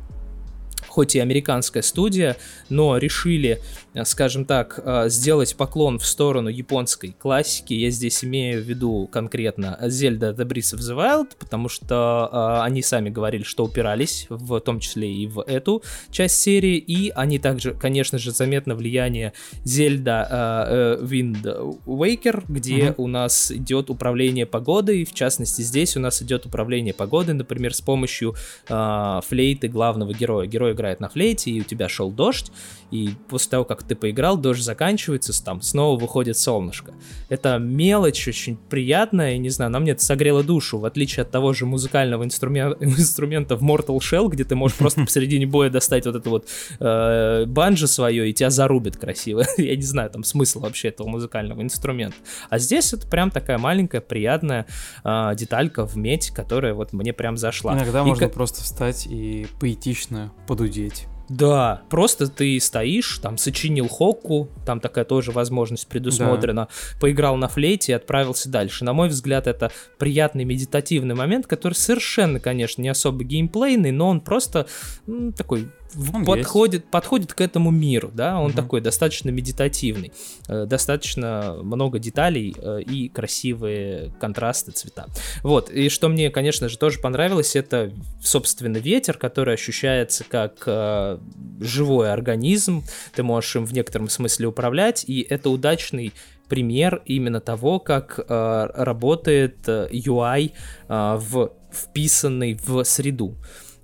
хоть 0.87 1.15
и 1.15 1.21
американская 1.21 1.83
студия, 1.83 2.37
но 2.69 2.97
решили, 2.99 3.61
скажем 4.05 4.45
так, 4.45 4.81
э, 4.83 5.09
сделать 5.09 5.57
поклон 5.57 5.99
в 5.99 6.07
сторону 6.07 6.49
японской 6.49 7.15
классики. 7.19 7.75
Я 7.75 7.91
здесь 7.91 8.25
имею 8.25 8.63
в 8.63 8.67
виду 8.67 9.09
конкретно 9.11 9.79
Zelda 9.83 10.35
The 10.35 10.45
Breath 10.45 10.77
of 10.77 10.79
the 10.79 10.97
Wild, 10.97 11.37
потому 11.39 11.69
что 11.69 12.29
э, 12.33 12.63
они 12.65 12.83
сами 12.83 13.11
говорили, 13.11 13.43
что 13.43 13.65
упирались, 13.65 14.27
в 14.29 14.61
том 14.61 14.81
числе 14.81 15.13
и 15.13 15.27
в 15.27 15.41
эту 15.41 15.83
часть 16.11 16.41
серии, 16.41 16.77
и 16.77 17.11
они 17.11 17.39
также, 17.39 17.73
конечно 17.73 18.19
же, 18.19 18.31
заметно 18.31 18.75
влияние 18.75 19.33
Zelda 19.65 20.99
Wind 21.03 21.81
Waker, 21.87 22.45
где 22.49 22.79
uh-huh. 22.79 22.95
у 22.99 23.07
нас 23.07 23.51
идет 23.51 23.91
управление 23.91 24.47
погодой, 24.47 25.05
в 25.05 25.15
частности, 25.15 25.63
здесь 25.63 25.97
у 25.97 26.01
нас 26.01 26.23
идет 26.23 26.47
управление 26.47 26.95
погодой, 26.95 27.35
например, 27.35 27.75
с 27.75 27.81
помощью 27.81 28.35
флейты 28.67 29.69
главного 29.69 30.13
героя. 30.13 30.47
Герой 30.47 30.73
играет 30.73 31.01
на 31.01 31.09
флейте, 31.09 31.51
и 31.51 31.61
у 31.61 31.65
тебя 31.65 31.89
шел 31.89 32.11
дождь, 32.11 32.51
и 32.91 33.11
после 33.29 33.51
того, 33.51 33.65
как 33.65 33.83
ты 33.89 33.97
поиграл, 33.97 34.37
дождь 34.37 34.63
заканчивается, 34.63 35.33
там 35.45 35.63
снова 35.63 35.99
выходит 35.99 36.37
солнышко. 36.37 36.93
Это 37.29 37.59
мелочь 37.59 38.29
очень 38.29 38.57
приятная, 38.57 39.35
и 39.35 39.39
не 39.39 39.51
знаю, 39.51 39.69
она 39.69 39.81
мне 39.81 39.93
это 39.93 40.05
согрела 40.05 40.43
душу, 40.43 40.79
в 40.79 40.85
отличие 40.85 41.23
от 41.23 41.31
того 41.31 41.53
же 41.53 41.67
музыкального 41.67 42.25
инструмента, 42.25 42.77
инструмента 42.85 43.57
в 43.57 43.63
Mortal 43.63 43.99
Shell, 43.99 44.29
где 44.29 44.45
ты 44.45 44.55
можешь 44.55 44.77
просто 44.77 45.01
посередине 45.01 45.47
боя 45.47 45.71
достать 45.71 46.07
вот 46.07 46.17
это 46.17 46.31
вот 46.31 46.49
э, 46.79 47.45
банджо 47.47 47.87
свое, 47.87 48.31
и 48.31 48.33
тебя 48.33 48.51
зарубит 48.51 48.97
красиво. 48.97 49.45
Я 49.57 49.77
не 49.77 49.83
знаю, 49.83 50.11
там 50.11 50.25
смысл 50.25 50.61
вообще 50.61 50.89
этого 50.89 51.09
музыкального 51.09 51.63
инструмента. 51.63 52.17
А 52.51 52.59
здесь 52.59 52.93
это 52.93 53.07
прям 53.07 53.31
такая 53.31 53.59
маленькая, 53.59 54.01
приятная 54.01 54.67
э, 55.05 55.33
деталька 55.37 55.87
в 55.87 55.97
медь, 55.97 56.31
которая 56.31 56.75
вот 56.75 56.93
мне 56.93 57.13
прям 57.13 57.37
зашла. 57.37 57.75
Иногда 57.75 58.03
и 58.03 58.05
можно 58.05 58.29
к... 58.29 58.33
просто 58.33 58.63
встать 58.63 59.07
и 59.07 59.47
поэтично 59.61 60.33
подудеть. 60.47 61.07
Да, 61.29 61.83
просто 61.91 62.29
ты 62.29 62.59
стоишь, 62.61 63.19
там 63.19 63.37
сочинил 63.37 63.89
хокку, 63.89 64.49
там 64.65 64.81
такая 64.81 65.05
тоже 65.05 65.31
возможность 65.31 65.87
предусмотрена, 65.87 66.69
да. 66.71 66.99
поиграл 67.01 67.37
на 67.37 67.49
флейте 67.49 67.93
и 67.93 67.95
отправился 67.95 68.49
дальше. 68.49 68.85
На 68.85 68.93
мой 68.93 69.09
взгляд, 69.09 69.47
это 69.47 69.71
приятный 69.99 70.45
медитативный 70.45 71.15
момент, 71.15 71.47
который 71.47 71.75
совершенно, 71.75 72.41
конечно, 72.41 72.81
не 72.81 72.89
особо 72.89 73.25
геймплейный, 73.25 73.91
но 73.91 74.09
он 74.09 74.21
просто 74.21 74.67
ну, 75.07 75.33
такой 75.33 75.69
он 76.13 76.25
подходит, 76.25 76.91
подходит 76.91 77.35
к 77.35 77.41
этому 77.41 77.71
миру, 77.71 78.11
да, 78.13 78.39
он 78.39 78.51
угу. 78.51 78.57
такой 78.57 78.81
достаточно 78.81 79.31
медитативный, 79.31 80.13
э, 80.49 80.67
достаточно 80.67 81.59
много 81.63 81.99
деталей 81.99 82.55
э, 82.57 82.83
и 82.83 83.09
красивые 83.09 84.13
контрасты, 84.21 84.73
цвета. 84.73 85.07
Вот, 85.43 85.71
и 85.71 85.89
что 85.89 86.09
мне, 86.09 86.31
конечно 86.31 86.69
же, 86.69 86.79
тоже 86.79 86.99
понравилось, 86.99 87.57
это, 87.57 87.93
собственно, 88.23 88.79
ветер, 88.79 89.17
который 89.17 89.55
ощущается 89.55 90.25
как 90.29 90.63
э, 90.67 91.19
живой 91.61 92.13
организм, 92.13 92.85
ты 93.15 93.23
можешь 93.23 93.57
им 93.57 93.65
в 93.65 93.73
некотором 93.73 94.09
смысле 94.09 94.49
управлять, 94.49 95.05
и 95.07 95.27
это 95.29 95.51
удачный 95.51 96.13
пример 96.49 97.03
именно 97.05 97.41
того, 97.41 97.79
как 97.79 98.19
э, 98.19 98.67
работает 98.75 99.69
UI 99.69 100.53
э, 100.89 101.19
в 101.19 101.53
вписанный 101.73 102.55
в 102.55 102.85
среду. 102.85 103.37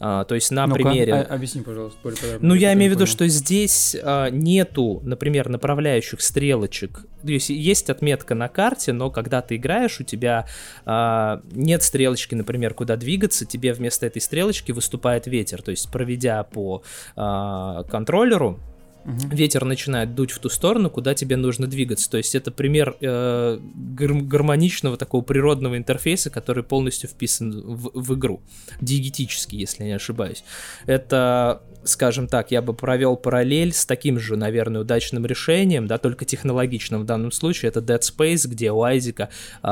А, 0.06 0.24
то 0.24 0.34
есть 0.34 0.50
на 0.50 0.66
ну 0.66 0.74
примере... 0.74 1.14
А, 1.14 1.34
объясни, 1.34 1.62
пожалуйста, 1.62 1.98
более 2.02 2.20
подробно. 2.20 2.48
Ну, 2.48 2.54
я 2.54 2.74
имею 2.74 2.92
в 2.92 2.94
виду, 2.94 3.06
что 3.06 3.26
здесь 3.26 3.96
а, 4.02 4.28
нету, 4.28 5.00
например, 5.02 5.48
направляющих 5.48 6.20
стрелочек. 6.20 7.06
То 7.22 7.32
есть 7.32 7.48
есть 7.48 7.88
отметка 7.88 8.34
на 8.34 8.48
карте, 8.48 8.92
но 8.92 9.10
когда 9.10 9.40
ты 9.40 9.56
играешь, 9.56 9.98
у 10.00 10.04
тебя 10.04 10.46
а, 10.84 11.40
нет 11.52 11.82
стрелочки, 11.82 12.34
например, 12.34 12.74
куда 12.74 12.96
двигаться, 12.96 13.46
тебе 13.46 13.72
вместо 13.72 14.04
этой 14.04 14.20
стрелочки 14.20 14.72
выступает 14.72 15.26
ветер. 15.26 15.62
То 15.62 15.70
есть 15.70 15.90
проведя 15.90 16.42
по 16.42 16.82
а, 17.16 17.84
контроллеру, 17.84 18.60
угу. 19.04 19.28
ветер 19.34 19.64
начинает 19.64 20.14
дуть 20.14 20.30
в 20.30 20.38
ту 20.38 20.48
сторону, 20.48 20.90
куда 20.90 21.14
тебе 21.14 21.36
нужно 21.36 21.66
двигаться. 21.66 22.10
То 22.10 22.16
есть 22.16 22.34
это 22.34 22.50
пример 22.50 22.96
э, 23.00 23.58
гар- 23.74 24.22
гармоничного 24.22 24.96
такого 24.96 25.22
природного 25.22 25.76
интерфейса, 25.76 26.30
который 26.30 26.64
полностью 26.64 27.08
вписан 27.08 27.52
в, 27.52 27.90
в 27.94 28.14
игру. 28.14 28.42
Диегетически, 28.80 29.56
если 29.56 29.84
не 29.84 29.92
ошибаюсь. 29.92 30.44
Это, 30.86 31.62
скажем 31.84 32.28
так, 32.28 32.50
я 32.50 32.62
бы 32.62 32.74
провел 32.74 33.16
параллель 33.16 33.72
с 33.72 33.86
таким 33.86 34.18
же, 34.18 34.36
наверное, 34.36 34.82
удачным 34.82 35.26
решением, 35.26 35.86
да, 35.86 35.98
только 35.98 36.24
технологичным 36.24 37.02
в 37.02 37.04
данном 37.04 37.32
случае. 37.32 37.68
Это 37.68 37.80
Dead 37.80 38.00
Space, 38.00 38.48
где 38.48 38.70
у 38.70 38.82
Айзека 38.82 39.30
э, 39.62 39.66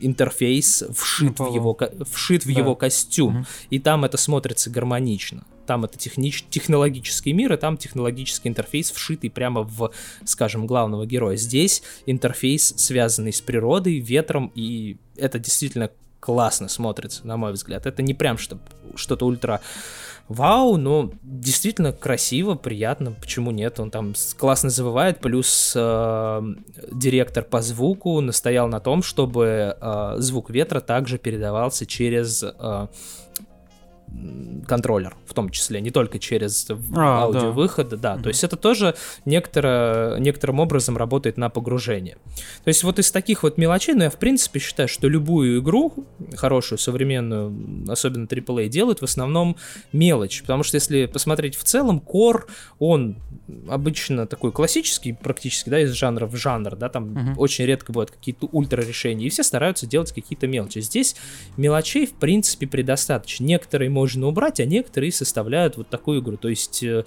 интерфейс 0.00 0.84
вшит, 0.96 1.38
в 1.38 1.54
его, 1.54 1.78
вшит 2.10 2.44
в 2.44 2.52
да. 2.52 2.60
его 2.60 2.74
костюм. 2.74 3.36
Угу. 3.36 3.46
И 3.70 3.78
там 3.78 4.04
это 4.04 4.16
смотрится 4.16 4.70
гармонично. 4.70 5.44
Там 5.66 5.84
это 5.84 5.98
технич... 5.98 6.44
технологический 6.50 7.32
мир, 7.32 7.52
и 7.52 7.56
там 7.56 7.76
технологический 7.76 8.48
интерфейс 8.48 8.90
вшитый 8.90 9.30
прямо 9.30 9.62
в, 9.62 9.90
скажем, 10.24 10.66
главного 10.66 11.06
героя. 11.06 11.36
Здесь 11.36 11.82
интерфейс, 12.06 12.74
связанный 12.76 13.32
с 13.32 13.40
природой, 13.40 13.98
ветром, 13.98 14.52
и 14.54 14.96
это 15.16 15.38
действительно 15.38 15.90
классно 16.20 16.68
смотрится, 16.68 17.26
на 17.26 17.36
мой 17.36 17.52
взгляд. 17.52 17.86
Это 17.86 18.02
не 18.02 18.14
прям 18.14 18.38
что, 18.38 18.58
что-то 18.96 19.26
ультра 19.26 19.60
вау, 20.28 20.76
но 20.76 21.10
действительно 21.22 21.92
красиво, 21.92 22.54
приятно, 22.54 23.12
почему 23.12 23.50
нет, 23.50 23.78
он 23.78 23.90
там 23.90 24.14
классно 24.38 24.70
завывает, 24.70 25.20
плюс 25.20 25.74
э, 25.76 26.42
директор 26.92 27.44
по 27.44 27.60
звуку 27.60 28.20
настоял 28.20 28.68
на 28.68 28.80
том, 28.80 29.02
чтобы 29.02 29.76
э, 29.78 30.14
звук 30.18 30.50
ветра 30.50 30.80
также 30.80 31.18
передавался 31.18 31.84
через 31.84 32.42
э, 32.42 32.88
контроллер, 34.66 35.16
в 35.26 35.34
том 35.34 35.50
числе, 35.50 35.80
не 35.80 35.90
только 35.90 36.18
через 36.18 36.66
а, 36.94 37.24
аудиовыход, 37.24 37.88
да. 37.90 37.96
да. 37.96 38.14
Mm-hmm. 38.14 38.22
То 38.22 38.28
есть 38.28 38.44
это 38.44 38.56
тоже 38.56 38.94
некоторо, 39.24 40.16
некоторым 40.18 40.60
образом 40.60 40.96
работает 40.96 41.36
на 41.36 41.50
погружение. 41.50 42.16
То 42.64 42.68
есть 42.68 42.82
вот 42.82 42.98
из 42.98 43.10
таких 43.10 43.42
вот 43.42 43.58
мелочей, 43.58 43.94
ну 43.94 44.04
я 44.04 44.10
в 44.10 44.16
принципе 44.16 44.60
считаю, 44.60 44.88
что 44.88 45.08
любую 45.08 45.60
игру, 45.60 46.06
хорошую, 46.36 46.78
современную, 46.78 47.52
особенно 47.88 48.24
AAA, 48.24 48.68
делают 48.68 49.00
в 49.00 49.04
основном 49.04 49.56
мелочь, 49.92 50.42
потому 50.42 50.62
что 50.62 50.76
если 50.76 51.06
посмотреть 51.06 51.56
в 51.56 51.64
целом, 51.64 52.02
Core, 52.04 52.44
он 52.78 53.16
обычно 53.68 54.26
такой 54.26 54.52
классический 54.52 55.12
практически, 55.12 55.68
да, 55.68 55.80
из 55.80 55.92
жанра 55.92 56.26
в 56.26 56.36
жанр, 56.36 56.76
да, 56.76 56.88
там 56.88 57.04
mm-hmm. 57.06 57.34
очень 57.36 57.66
редко 57.66 57.92
бывают 57.92 58.10
какие-то 58.10 58.48
ультра 58.52 58.82
решения, 58.82 59.26
и 59.26 59.28
все 59.28 59.42
стараются 59.42 59.86
делать 59.86 60.12
какие-то 60.12 60.46
мелочи. 60.46 60.80
Здесь 60.80 61.16
мелочей, 61.56 62.06
в 62.06 62.12
принципе, 62.12 62.66
предостаточно. 62.66 63.44
Некоторые 63.44 63.90
можно 64.04 64.26
убрать, 64.26 64.60
а 64.60 64.66
некоторые 64.66 65.12
составляют 65.12 65.78
вот 65.78 65.88
такую 65.88 66.20
игру. 66.20 66.36
То 66.36 66.50
есть 66.50 66.82
э, 66.82 67.04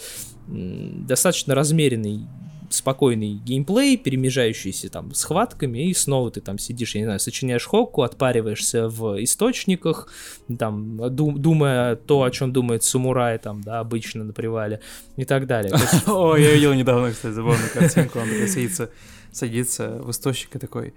достаточно 0.47 1.53
размеренный 1.53 2.21
спокойный 2.69 3.35
геймплей, 3.35 3.97
перемежающийся 3.97 4.89
там 4.89 5.13
схватками, 5.13 5.87
и 5.87 5.93
снова 5.93 6.31
ты 6.31 6.41
там 6.41 6.57
сидишь, 6.57 6.95
я 6.95 7.01
не 7.01 7.05
знаю, 7.05 7.19
сочиняешь 7.19 7.65
хокку, 7.65 8.01
отпариваешься 8.01 8.89
в 8.89 9.23
источниках, 9.23 10.11
там, 10.57 10.97
дум, 11.15 11.39
думая 11.39 11.95
то, 11.95 12.23
о 12.23 12.31
чем 12.31 12.51
думает 12.51 12.83
самурай, 12.83 13.37
там, 13.37 13.61
да, 13.61 13.79
обычно 13.79 14.23
на 14.23 14.33
привале, 14.33 14.81
и 15.15 15.23
так 15.23 15.45
далее. 15.45 15.73
О, 16.07 16.35
я 16.37 16.51
видел 16.51 16.73
недавно, 16.73 17.11
кстати, 17.11 17.33
забавную 17.33 17.69
картинку, 17.71 18.19
он 18.19 18.27
садится, 18.47 18.89
садится 19.31 20.01
в 20.01 20.09
источник 20.09 20.55
и 20.55 20.59
такой, 20.59 20.93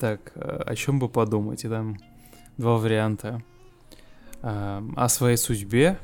так, 0.00 0.32
э, 0.34 0.62
о 0.66 0.74
чем 0.74 0.98
бы 0.98 1.08
подумать, 1.08 1.64
и 1.64 1.68
там 1.68 1.98
два 2.56 2.78
варианта 2.78 3.42
о 4.42 5.08
своей 5.08 5.36
судьбе. 5.36 5.98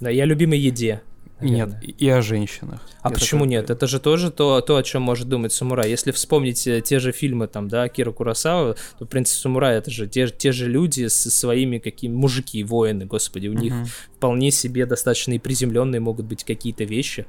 Да, 0.00 0.10
я 0.10 0.24
любимой 0.24 0.58
еде. 0.58 1.02
Наверное. 1.40 1.80
Нет, 1.80 2.00
и 2.00 2.08
о 2.08 2.20
женщинах. 2.20 2.80
А 3.00 3.10
я 3.10 3.14
почему 3.14 3.40
такой... 3.40 3.50
нет? 3.50 3.70
Это 3.70 3.86
же 3.86 4.00
тоже 4.00 4.32
то, 4.32 4.60
то, 4.60 4.76
о 4.76 4.82
чем 4.82 5.02
может 5.02 5.28
думать 5.28 5.52
самурай. 5.52 5.88
Если 5.88 6.10
вспомнить 6.10 6.66
э, 6.66 6.80
те 6.80 6.98
же 6.98 7.12
фильмы, 7.12 7.46
там, 7.46 7.68
да, 7.68 7.88
Кира 7.88 8.10
Курасава, 8.10 8.76
то 8.98 9.06
«Принц 9.06 9.30
самурай»— 9.30 9.76
это 9.78 9.90
же 9.90 10.08
те, 10.08 10.28
те 10.28 10.50
же 10.50 10.68
люди 10.68 11.06
со 11.06 11.30
своими 11.30 11.78
какими... 11.78 12.12
Мужики, 12.12 12.64
воины, 12.64 13.04
господи, 13.04 13.46
у 13.46 13.54
uh-huh. 13.54 13.60
них 13.60 13.74
вполне 14.16 14.50
себе 14.50 14.84
достаточно 14.84 15.32
и 15.32 15.38
приземленные 15.38 16.00
могут 16.00 16.26
быть 16.26 16.42
какие-то 16.42 16.82
вещи 16.82 17.26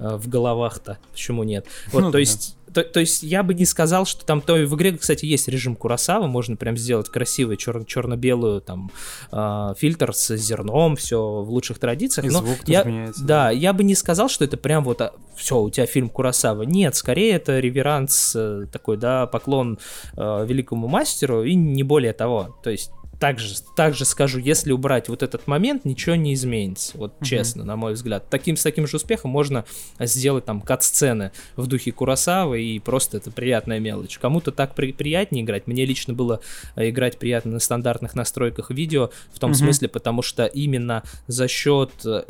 э, 0.00 0.16
в 0.16 0.28
головах-то. 0.28 0.98
Почему 1.12 1.44
нет? 1.44 1.66
Вот, 1.92 2.00
ну, 2.00 2.06
то 2.06 2.14
да. 2.14 2.18
есть 2.18 2.56
то, 2.74 2.82
то 2.82 3.00
есть 3.00 3.22
я 3.22 3.42
бы 3.42 3.54
не 3.54 3.64
сказал, 3.64 4.04
что 4.04 4.26
там 4.26 4.40
то 4.40 4.54
в 4.54 4.74
игре, 4.74 4.96
кстати, 4.96 5.24
есть 5.24 5.46
режим 5.48 5.76
Курасава, 5.76 6.26
можно 6.26 6.56
прям 6.56 6.76
сделать 6.76 7.08
красивый 7.08 7.56
чер- 7.56 7.84
черно-белую 7.86 8.60
там 8.60 8.90
э, 9.30 9.74
фильтр 9.78 10.12
с 10.12 10.36
зерном, 10.36 10.96
все 10.96 11.18
в 11.42 11.48
лучших 11.50 11.78
традициях. 11.78 12.26
И 12.26 12.30
но 12.30 12.40
звук 12.40 12.58
я, 12.66 12.82
меняется. 12.82 13.24
Да, 13.24 13.50
я 13.50 13.72
бы 13.72 13.84
не 13.84 13.94
сказал, 13.94 14.28
что 14.28 14.44
это 14.44 14.56
прям 14.56 14.82
вот 14.84 15.00
а, 15.00 15.14
все, 15.36 15.60
у 15.60 15.70
тебя 15.70 15.86
фильм 15.86 16.08
Курасава. 16.08 16.62
Нет, 16.62 16.96
скорее 16.96 17.34
это 17.34 17.60
реверанс 17.60 18.34
э, 18.36 18.66
такой, 18.72 18.96
да, 18.96 19.26
поклон 19.26 19.78
э, 20.16 20.46
великому 20.46 20.88
мастеру 20.88 21.44
и 21.44 21.54
не 21.54 21.84
более 21.84 22.12
того. 22.12 22.58
То 22.62 22.70
есть 22.70 22.90
также, 23.18 23.54
также 23.76 24.04
скажу, 24.04 24.38
если 24.38 24.72
убрать 24.72 25.08
вот 25.08 25.22
этот 25.22 25.46
момент, 25.46 25.84
ничего 25.84 26.14
не 26.16 26.34
изменится. 26.34 26.96
Вот 26.98 27.14
Мгм. 27.16 27.24
честно, 27.24 27.64
на 27.64 27.76
мой 27.76 27.94
взгляд. 27.94 28.28
Таким, 28.30 28.56
с 28.56 28.62
таким 28.62 28.86
же 28.86 28.96
успехом 28.96 29.30
можно 29.30 29.64
сделать 29.98 30.44
там 30.44 30.60
кат-сцены 30.60 31.32
в 31.56 31.66
духе 31.66 31.92
Курасавы, 31.92 32.62
и 32.62 32.78
просто 32.78 33.16
это 33.18 33.30
приятная 33.30 33.78
мелочь. 33.80 34.18
Кому-то 34.18 34.52
так 34.52 34.74
при- 34.74 34.92
приятнее 34.92 35.44
играть. 35.44 35.66
Мне 35.66 35.84
лично 35.84 36.14
было 36.14 36.40
э, 36.76 36.88
играть 36.90 37.18
приятно 37.18 37.52
на 37.52 37.58
стандартных 37.60 38.14
настройках 38.14 38.70
видео, 38.70 39.10
в 39.32 39.38
том 39.38 39.50
Мгм. 39.50 39.58
смысле, 39.58 39.88
потому 39.88 40.22
что 40.22 40.46
именно 40.46 41.02
за 41.26 41.48
счет 41.48 41.90
э, 42.04 42.24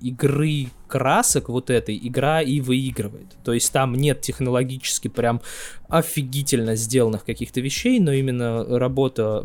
игры 0.00 0.68
красок 0.90 1.48
вот 1.48 1.70
этой 1.70 1.96
игра 1.96 2.42
и 2.42 2.60
выигрывает. 2.60 3.28
То 3.44 3.52
есть 3.52 3.72
там 3.72 3.94
нет 3.94 4.20
технологически 4.20 5.08
прям 5.08 5.40
офигительно 5.88 6.76
сделанных 6.76 7.24
каких-то 7.24 7.60
вещей, 7.60 8.00
но 8.00 8.12
именно 8.12 8.64
работа 8.78 9.40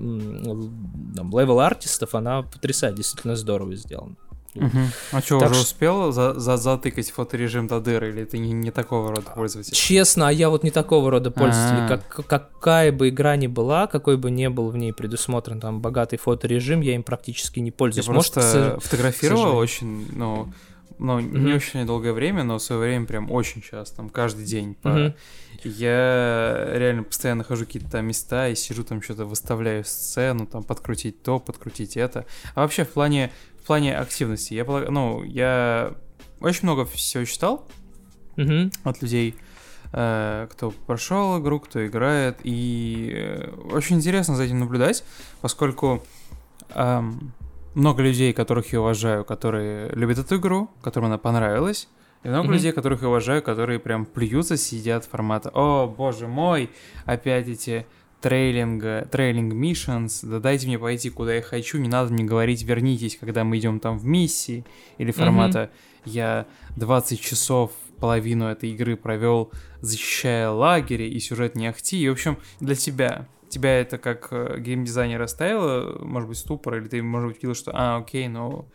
там, 1.15 1.29
левел-артистов, 1.39 2.15
она 2.15 2.41
потрясает, 2.41 2.95
действительно 2.95 3.35
здорово 3.35 3.75
сделана. 3.75 4.15
Мгм. 4.55 4.87
А 5.11 5.21
что, 5.21 5.39
Так 5.39 5.51
уже 5.51 5.59
что- 5.59 5.67
успел 5.67 6.11
за 6.13 6.33
за 6.39 6.55
затыкать 6.55 7.11
фоторежим 7.11 7.67
до 7.67 7.81
дыры, 7.81 8.09
или 8.09 8.23
ты 8.23 8.37
не, 8.37 8.53
не 8.53 8.71
такого 8.71 9.09
рода 9.09 9.29
пользователь? 9.35 9.73
Честно, 9.73 10.29
а 10.29 10.31
я 10.31 10.49
вот 10.49 10.63
не 10.63 10.71
такого 10.71 11.11
рода 11.11 11.29
пользователь. 11.29 11.83
А. 11.83 11.87
Как, 11.89 12.25
какая 12.25 12.93
бы 12.93 13.09
игра 13.09 13.35
ни 13.35 13.47
была, 13.47 13.87
какой 13.87 14.15
бы 14.15 14.31
не 14.31 14.49
был 14.49 14.69
в 14.69 14.77
ней 14.77 14.93
предусмотрен 14.93 15.59
там 15.59 15.81
богатый 15.81 16.15
фоторежим, 16.17 16.79
я 16.79 16.95
им 16.95 17.03
практически 17.03 17.59
не 17.59 17.67
Я 17.67 17.73
пользуюсь. 17.73 18.07
Может, 18.07 18.33
просто 18.33 18.79
фотографировал 18.81 19.57
очень, 19.57 20.07
ну, 20.15 20.47
ну, 20.97 21.19
не 21.19 21.27
Мгм. 21.39 21.55
очень 21.55 21.85
долгое 21.85 22.13
время, 22.13 22.43
но 22.43 22.57
в 22.57 22.61
свое 22.61 22.81
время 22.81 23.05
прям 23.05 23.31
очень 23.31 23.61
часто, 23.61 23.97
там, 23.97 24.09
каждый 24.09 24.45
день. 24.45 24.75
по- 24.75 24.89
Мгм. 24.89 25.13
Я 25.63 26.67
реально 26.73 27.03
постоянно 27.03 27.43
хожу 27.43 27.65
какие-то 27.65 27.89
там 27.89 28.05
места 28.05 28.47
и 28.49 28.55
сижу 28.55 28.83
там 28.83 29.01
что-то 29.01 29.25
выставляю 29.25 29.83
сцену, 29.83 30.45
там, 30.45 30.63
подкрутить 30.63 31.23
то, 31.23 31.39
подкрутить 31.39 31.97
это. 31.97 32.25
А 32.53 32.61
вообще 32.61 32.83
в 32.85 32.89
плане, 32.89 33.31
в 33.61 33.65
плане 33.65 33.97
активности, 33.97 34.53
я, 34.53 34.63
полаг- 34.63 34.89
ну, 34.91 35.23
я 35.23 35.93
очень 36.39 36.61
много 36.63 36.85
всего 36.85 37.25
читал, 37.25 37.67
Мгм. 38.35 38.71
от 38.83 39.01
людей, 39.01 39.35
э, 39.93 40.47
кто 40.51 40.71
прошел 40.71 41.39
игру, 41.41 41.59
кто 41.59 41.85
играет, 41.85 42.37
и 42.43 43.11
э, 43.15 43.49
очень 43.71 43.95
интересно 43.97 44.35
за 44.35 44.43
этим 44.43 44.59
наблюдать, 44.59 45.03
поскольку 45.41 46.03
эм, 46.75 47.31
много 47.75 48.01
людей, 48.01 48.33
которых 48.33 48.73
я 48.73 48.81
уважаю, 48.81 49.23
которые 49.23 49.89
любят 49.89 50.17
эту 50.17 50.37
игру, 50.37 50.69
которым 50.81 51.07
она 51.07 51.17
понравилась, 51.17 51.87
и 52.23 52.27
много 52.27 52.45
Мгм. 52.45 52.53
людей, 52.53 52.71
которых 52.71 53.03
я 53.03 53.09
уважаю, 53.09 53.43
которые 53.43 53.79
прям 53.79 54.05
плюются, 54.05 54.57
сидят 54.57 55.05
формата 55.05 55.51
«О, 55.53 55.87
боже 55.87 56.27
мой, 56.27 56.71
опять 57.05 57.47
эти 57.47 57.85
трейлинг, 58.21 59.09
трейлинг 59.11 59.53
миссионс, 59.53 60.21
да 60.23 60.39
дайте 60.39 60.65
мне 60.65 60.79
пойти, 60.79 61.11
куда 61.11 61.35
я 61.35 61.41
хочу, 61.43 61.77
не 61.77 61.87
надо 61.87 62.11
мне 62.11 62.23
говорить, 62.23 62.63
вернитесь, 62.63 63.17
когда 63.19 63.43
мы 63.43 63.59
идем 63.59 63.79
там 63.79 63.99
в 63.99 64.05
миссии», 64.05 64.65
или 64.97 65.11
формата 65.11 65.69
«Я 66.05 66.47
20 66.77 67.21
часов 67.21 67.71
половину 67.99 68.47
этой 68.47 68.71
игры 68.71 68.95
провел, 68.97 69.51
защищая 69.81 70.49
лагеря 70.49 71.05
и 71.05 71.19
сюжет 71.19 71.55
не 71.55 71.67
ахти». 71.67 71.99
И, 72.01 72.09
в 72.09 72.13
общем, 72.13 72.37
для 72.59 72.73
тебя, 72.75 73.27
тебя 73.55 73.79
это 73.79 73.97
как 73.97 74.27
э, 74.31 74.59
геймдизайнер 74.59 75.21
оставило, 75.21 75.97
может 76.03 76.29
быть, 76.29 76.37
ступор, 76.37 76.75
или 76.75 76.87
ты, 76.87 77.01
может 77.01 77.29
быть, 77.29 77.41
видел, 77.41 77.55
что 77.55 77.71
«А, 77.73 77.97
окей, 77.97 78.27
но 78.27 78.67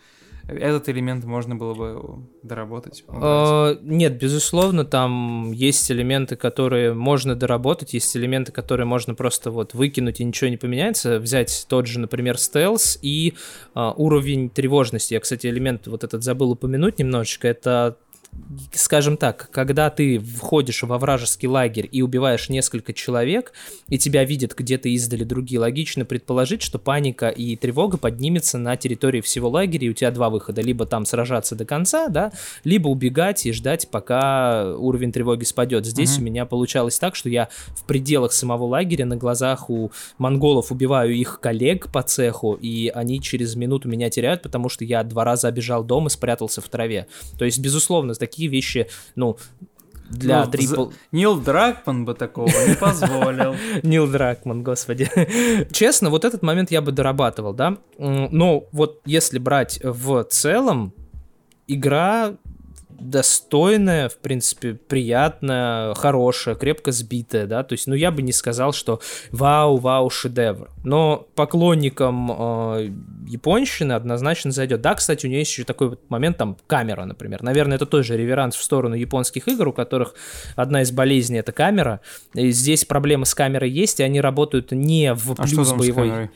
этот 0.49 0.89
элемент 0.89 1.25
можно 1.25 1.55
было 1.55 1.75
бы 1.75 2.27
доработать». 2.43 3.05
убрать». 3.07 3.23
Э, 3.23 3.79
Нет, 3.83 4.19
безусловно, 4.19 4.85
там 4.85 5.53
есть 5.53 5.91
элементы, 5.91 6.37
которые 6.37 6.95
можно 6.95 7.35
доработать, 7.37 7.93
есть 7.93 8.17
элементы, 8.17 8.53
которые 8.53 8.87
можно 8.87 9.15
просто 9.15 9.51
вот 9.51 9.75
выкинуть 9.75 10.21
и 10.21 10.25
ничего 10.25 10.49
не 10.49 10.57
поменяется. 10.57 11.19
Взять 11.19 11.67
тот 11.69 11.87
же, 11.87 12.01
например, 12.01 12.39
стелс 12.39 12.99
и 13.03 13.35
а, 13.75 13.93
уровень 13.93 14.49
тревожности. 14.49 15.15
Я, 15.15 15.21
кстати, 15.21 15.47
элемент 15.47 15.87
вот 15.89 16.05
этот 16.05 16.25
забыл 16.25 16.53
упомянуть 16.53 16.99
немножечко. 16.99 17.49
Это 17.49 17.99
скажем 18.75 19.17
так, 19.17 19.49
когда 19.53 19.91
ты 19.91 20.19
входишь 20.19 20.83
во 20.83 20.99
вражеский 20.99 21.49
лагерь 21.49 21.89
и 21.91 22.03
убиваешь 22.03 22.49
несколько 22.49 22.93
человек, 22.93 23.53
и 23.89 23.99
тебя 23.99 24.25
видят 24.25 24.55
где-то 24.57 24.89
издали 24.89 25.25
другие, 25.25 25.61
логично 25.61 26.05
предположить, 26.05 26.63
что 26.63 26.79
паника 26.79 27.29
и 27.29 27.57
тревога 27.57 27.97
поднимется 27.97 28.59
на 28.59 28.77
территории 28.77 29.21
всего 29.21 29.49
лагеря, 29.49 29.87
и 29.87 29.91
у 29.91 29.93
тебя 29.93 30.11
два 30.11 30.31
выхода. 30.31 30.63
Либо 30.63 30.87
там 30.87 31.07
сражаться 31.07 31.55
до 31.55 31.65
конца, 31.65 32.09
да, 32.09 32.33
либо 32.65 32.89
убегать 32.89 33.47
и 33.47 33.53
ждать, 33.53 33.89
пока 33.91 34.75
уровень 34.77 35.13
тревоги 35.13 35.45
спадет. 35.45 35.87
Здесь 35.87 36.15
Мгм. 36.15 36.23
у 36.23 36.25
меня 36.27 36.47
получалось 36.47 36.99
так, 36.99 37.15
что 37.17 37.29
я 37.29 37.49
в 37.77 37.85
пределах 37.85 38.33
самого 38.33 38.65
лагеря 38.65 39.07
на 39.07 39.17
глазах 39.17 39.71
у 39.71 39.91
монголов 40.19 40.73
убиваю 40.73 41.15
их 41.15 41.41
коллег 41.41 41.91
по 41.93 42.03
цеху, 42.03 42.55
и 42.55 42.89
они 42.89 43.21
через 43.21 43.55
минуту 43.55 43.89
меня 43.89 44.11
теряют, 44.11 44.43
потому 44.43 44.69
что 44.69 44.85
я 44.85 45.03
два 45.05 45.25
раза 45.25 45.49
обежал 45.49 45.85
дом 45.85 46.07
и 46.07 46.11
спрятался 46.11 46.61
в 46.61 46.69
траве. 46.69 47.07
То 47.39 47.45
есть, 47.45 47.59
безусловно, 47.59 48.15
такие 48.21 48.49
вещи, 48.49 48.87
ну, 49.17 49.37
для 50.11 50.45
Ну, 50.45 50.51
трипл... 50.51 50.87
Нил 51.13 51.41
Дракман 51.41 52.05
бы 52.05 52.15
такого 52.15 52.49
не 52.67 52.75
позволил. 52.75 53.55
Нил 53.83 54.09
Дракман, 54.09 54.63
господи. 54.63 55.09
Честно, 55.73 56.11
вот 56.11 56.25
этот 56.25 56.43
момент 56.43 56.71
я 56.71 56.83
бы 56.83 56.93
дорабатывал, 56.93 57.55
да. 57.55 57.79
Но 57.99 58.65
вот 58.73 59.01
если 59.05 59.39
брать 59.39 59.81
в 59.83 60.25
целом, 60.25 60.93
игра 61.69 62.35
достойная, 63.01 64.09
в 64.09 64.19
принципе, 64.19 64.75
приятная, 64.75 65.95
хорошая, 65.95 66.55
крепко 66.55 66.93
сбитая, 66.93 67.47
да, 67.47 67.63
то 67.63 67.73
есть, 67.73 67.87
ну, 67.87 67.95
я 67.95 68.11
бы 68.11 68.23
не 68.23 68.33
сказал, 68.33 68.73
что 68.73 69.01
вау, 69.31 69.77
вау, 69.77 70.11
шедевр, 70.11 70.71
но 70.85 71.27
поклонникам 71.35 72.31
э, 72.31 72.91
японщины 73.27 73.93
однозначно 73.93 74.51
зайдет. 74.51 74.81
Да, 74.81 74.95
кстати, 74.95 75.27
у 75.27 75.29
нее 75.29 75.41
есть 75.41 75.53
еще 75.53 75.65
такой 75.65 75.91
вот 75.91 76.11
момент, 76.11 76.37
там, 76.37 76.57
камера, 76.67 77.05
например, 77.05 77.43
наверное, 77.43 77.77
это 77.77 77.87
тоже 77.87 78.17
реверанс 78.17 78.55
в 78.57 78.63
сторону 78.63 78.95
японских 78.95 79.49
игр, 79.49 79.69
у 79.69 79.73
которых 79.73 80.15
одна 80.57 80.83
из 80.83 80.93
болезней 80.93 81.39
это 81.39 81.53
камера, 81.53 82.01
и 82.35 82.51
здесь 82.51 82.85
проблемы 82.85 83.27
с 83.27 83.35
камерой 83.35 83.71
есть, 83.71 84.01
и 84.01 84.03
они 84.03 84.21
работают 84.21 84.73
не 84.73 85.15
в 85.15 85.33
А 85.33 85.47
что 85.47 85.57
плюс 85.57 85.69
там 85.69 85.79
с 85.79 85.81
боевой. 85.81 86.09
камерой? 86.09 86.31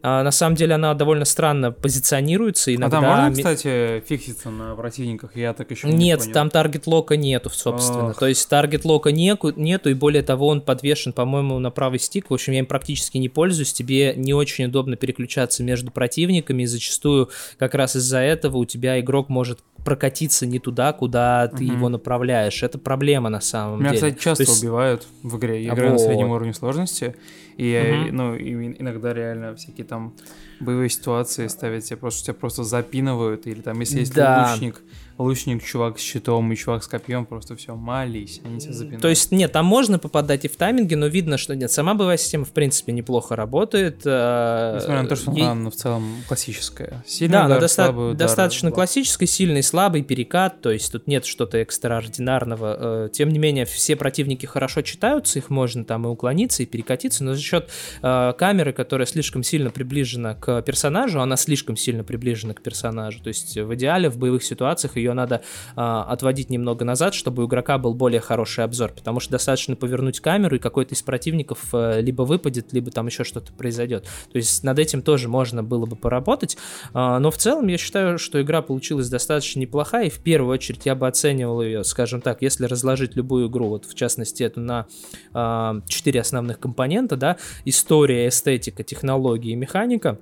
А, 0.00 0.22
на 0.22 0.30
самом 0.30 0.54
деле 0.54 0.74
она 0.76 0.94
довольно 0.94 1.24
странно 1.24 1.72
позиционируется, 1.72 2.70
А 2.70 2.74
иногда... 2.74 3.00
там 3.00 3.04
можно, 3.04 3.32
кстати, 3.32 4.00
фикситься 4.06 4.48
на 4.50 4.76
противниках? 4.76 5.34
Я 5.36 5.52
так 5.54 5.70
еще 5.72 5.88
не 5.88 5.94
Нет, 5.96 6.20
понял. 6.20 6.32
там 6.32 6.50
таргет 6.50 6.86
лока 6.86 7.16
нету, 7.16 7.50
собственно. 7.50 8.10
Ох. 8.10 8.18
То 8.18 8.28
есть 8.28 8.48
таргет 8.48 8.84
лока 8.84 9.10
неку- 9.10 9.52
нету, 9.56 9.90
и 9.90 9.94
более 9.94 10.22
того, 10.22 10.46
он 10.46 10.60
подвешен, 10.60 11.12
по-моему, 11.12 11.58
на 11.58 11.70
правый 11.70 11.98
стик. 11.98 12.30
В 12.30 12.34
общем, 12.34 12.52
я 12.52 12.60
им 12.60 12.66
практически 12.66 13.18
не 13.18 13.28
пользуюсь. 13.28 13.72
Тебе 13.72 14.14
не 14.16 14.32
очень 14.34 14.66
удобно 14.66 14.94
переключаться 14.96 15.64
между 15.64 15.90
противниками, 15.90 16.62
и 16.62 16.66
зачастую 16.66 17.30
как 17.58 17.74
раз 17.74 17.96
из-за 17.96 18.18
этого 18.20 18.58
у 18.58 18.64
тебя 18.64 19.00
игрок 19.00 19.28
может 19.28 19.58
прокатиться 19.84 20.46
не 20.46 20.58
туда, 20.58 20.92
куда 20.92 21.48
ты 21.48 21.64
Мгм. 21.64 21.74
его 21.76 21.88
направляешь. 21.88 22.62
Это 22.62 22.78
проблема 22.78 23.30
на 23.30 23.40
самом 23.40 23.80
Меня, 23.80 23.90
деле. 23.90 23.96
кстати, 24.12 24.22
часто 24.22 24.44
То 24.44 24.50
есть- 24.50 24.62
убивают 24.62 25.06
в 25.22 25.36
игре. 25.38 25.64
Я 25.64 25.72
А 25.72 25.74
играю 25.74 25.92
на 25.92 25.98
среднем 25.98 26.28
вот. 26.28 26.36
уровне 26.36 26.54
сложности. 26.54 27.16
И, 27.58 28.06
Мгм. 28.08 28.16
ну, 28.16 28.34
и 28.36 28.52
иногда 28.80 29.12
реально 29.12 29.54
всякие 29.56 29.84
там 29.84 30.14
боевые 30.60 30.88
ситуации 30.88 31.48
ставят 31.48 31.84
тебя 31.84 31.96
просто, 31.96 32.24
тебя 32.26 32.34
просто 32.34 32.62
запинывают. 32.64 33.46
Или 33.48 33.60
там, 33.60 33.80
если 33.80 33.98
есть 34.00 34.14
Да. 34.14 34.48
лучник, 34.52 34.80
лучник, 35.18 35.62
чувак 35.64 35.98
с 35.98 36.02
щитом 36.02 36.52
и 36.52 36.56
чувак 36.56 36.82
с 36.84 36.86
копьем, 36.88 37.26
просто 37.26 37.56
все, 37.56 37.74
молись, 37.74 38.40
они 38.44 38.58
тебя 38.60 38.72
запинают. 38.72 39.02
То 39.02 39.08
есть, 39.08 39.32
нет, 39.32 39.52
там 39.52 39.66
можно 39.66 39.98
попадать 39.98 40.44
и 40.44 40.48
в 40.48 40.56
тайминге, 40.56 40.96
но 40.96 41.06
видно, 41.06 41.36
что 41.38 41.54
нет, 41.56 41.70
сама 41.70 41.94
боевая 41.94 42.16
система, 42.16 42.44
в 42.44 42.52
принципе, 42.52 42.92
неплохо 42.92 43.36
работает. 43.36 44.02
э, 44.04 44.72
Несмотря 44.76 45.02
на 45.02 45.08
то, 45.08 45.16
что 45.16 45.32
ей- 45.32 45.42
она 45.42 45.54
ну, 45.54 45.70
в 45.70 45.74
целом 45.74 46.04
классическая. 46.28 47.02
Сильный 47.06 47.32
Да, 47.32 47.38
она 47.40 47.46
удар, 47.56 47.60
доста- 47.62 47.84
слабый 47.84 48.04
удар, 48.12 48.16
достаточно 48.18 48.70
да. 48.70 48.74
классической, 48.74 49.26
сильный, 49.26 49.62
слабый 49.62 50.02
перекат, 50.02 50.60
то 50.60 50.70
есть 50.70 50.92
тут 50.92 51.06
нет 51.06 51.24
что-то 51.26 51.58
экстраординарного. 51.58 53.06
Э, 53.06 53.08
Тем 53.12 53.30
не 53.30 53.38
менее, 53.38 53.64
все 53.64 53.96
противники 53.96 54.46
хорошо 54.46 54.82
читаются, 54.82 55.38
их 55.38 55.50
можно 55.50 55.84
там 55.84 56.06
и 56.06 56.08
уклониться, 56.08 56.62
и 56.62 56.66
перекатиться, 56.66 57.24
но 57.24 57.34
за 57.34 57.40
счет 57.40 57.68
э, 58.02 58.32
камеры, 58.38 58.72
которая 58.72 59.06
слишком 59.06 59.42
сильно 59.42 59.70
приближена 59.70 60.34
к 60.34 60.62
персонажу, 60.62 61.20
она 61.20 61.36
слишком 61.36 61.76
сильно 61.76 62.04
приближена 62.04 62.54
к 62.54 62.62
персонажу. 62.62 63.20
То 63.22 63.28
есть 63.28 63.56
в 63.56 63.74
идеале 63.74 64.08
в 64.08 64.18
боевых 64.18 64.44
ситуациях 64.44 64.96
ее 64.96 65.07
надо 65.14 65.42
а, 65.76 66.04
отводить 66.04 66.50
немного 66.50 66.84
назад, 66.84 67.14
чтобы 67.14 67.44
у 67.44 67.46
игрока 67.46 67.78
был 67.78 67.94
более 67.94 68.20
хороший 68.20 68.64
обзор, 68.64 68.92
потому 68.92 69.20
что 69.20 69.32
достаточно 69.32 69.76
повернуть 69.76 70.20
камеру, 70.20 70.56
и 70.56 70.58
какой-то 70.58 70.94
из 70.94 71.02
противников 71.02 71.68
а, 71.72 72.00
либо 72.00 72.22
выпадет, 72.22 72.72
либо 72.72 72.90
там 72.90 73.06
еще 73.06 73.24
что-то 73.24 73.52
произойдет. 73.52 74.04
То 74.32 74.36
есть 74.36 74.62
над 74.64 74.78
этим 74.78 75.02
тоже 75.02 75.28
можно 75.28 75.62
было 75.62 75.86
бы 75.86 75.96
поработать, 75.96 76.56
а, 76.92 77.18
но 77.18 77.30
в 77.30 77.36
целом 77.36 77.66
я 77.68 77.78
считаю, 77.78 78.18
что 78.18 78.40
игра 78.40 78.62
получилась 78.62 79.08
достаточно 79.08 79.60
неплохая, 79.60 80.06
и 80.06 80.10
в 80.10 80.20
первую 80.20 80.52
очередь 80.52 80.86
я 80.86 80.94
бы 80.94 81.06
оценивал 81.06 81.62
ее, 81.62 81.84
скажем 81.84 82.20
так, 82.20 82.42
если 82.42 82.66
разложить 82.66 83.16
любую 83.16 83.48
игру, 83.48 83.68
вот 83.68 83.84
в 83.84 83.94
частности 83.94 84.42
эту 84.42 84.60
на 84.60 84.86
а, 85.32 85.80
четыре 85.86 86.20
основных 86.20 86.58
компонента, 86.58 87.16
да, 87.16 87.36
история, 87.64 88.28
эстетика, 88.28 88.82
технологии 88.82 89.52
и 89.52 89.56
механика, 89.56 90.18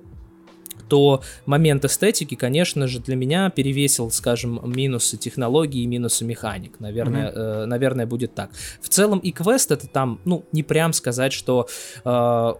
то 0.87 1.21
момент 1.45 1.85
эстетики, 1.85 2.35
конечно 2.35 2.87
же, 2.87 2.99
для 2.99 3.15
меня 3.15 3.49
перевесил, 3.49 4.11
скажем, 4.11 4.61
минусы 4.65 5.17
технологии 5.17 5.81
и 5.81 5.87
минусы 5.87 6.25
механик. 6.25 6.79
Наверное, 6.79 7.29
mm-hmm. 7.29 7.63
э, 7.63 7.65
наверное, 7.65 8.05
будет 8.05 8.35
так. 8.35 8.51
В 8.81 8.89
целом 8.89 9.19
и 9.19 9.31
квест 9.31 9.71
это 9.71 9.87
там, 9.87 10.19
ну, 10.25 10.45
не 10.51 10.63
прям 10.63 10.93
сказать, 10.93 11.33
что 11.33 11.67
э, 12.03 12.53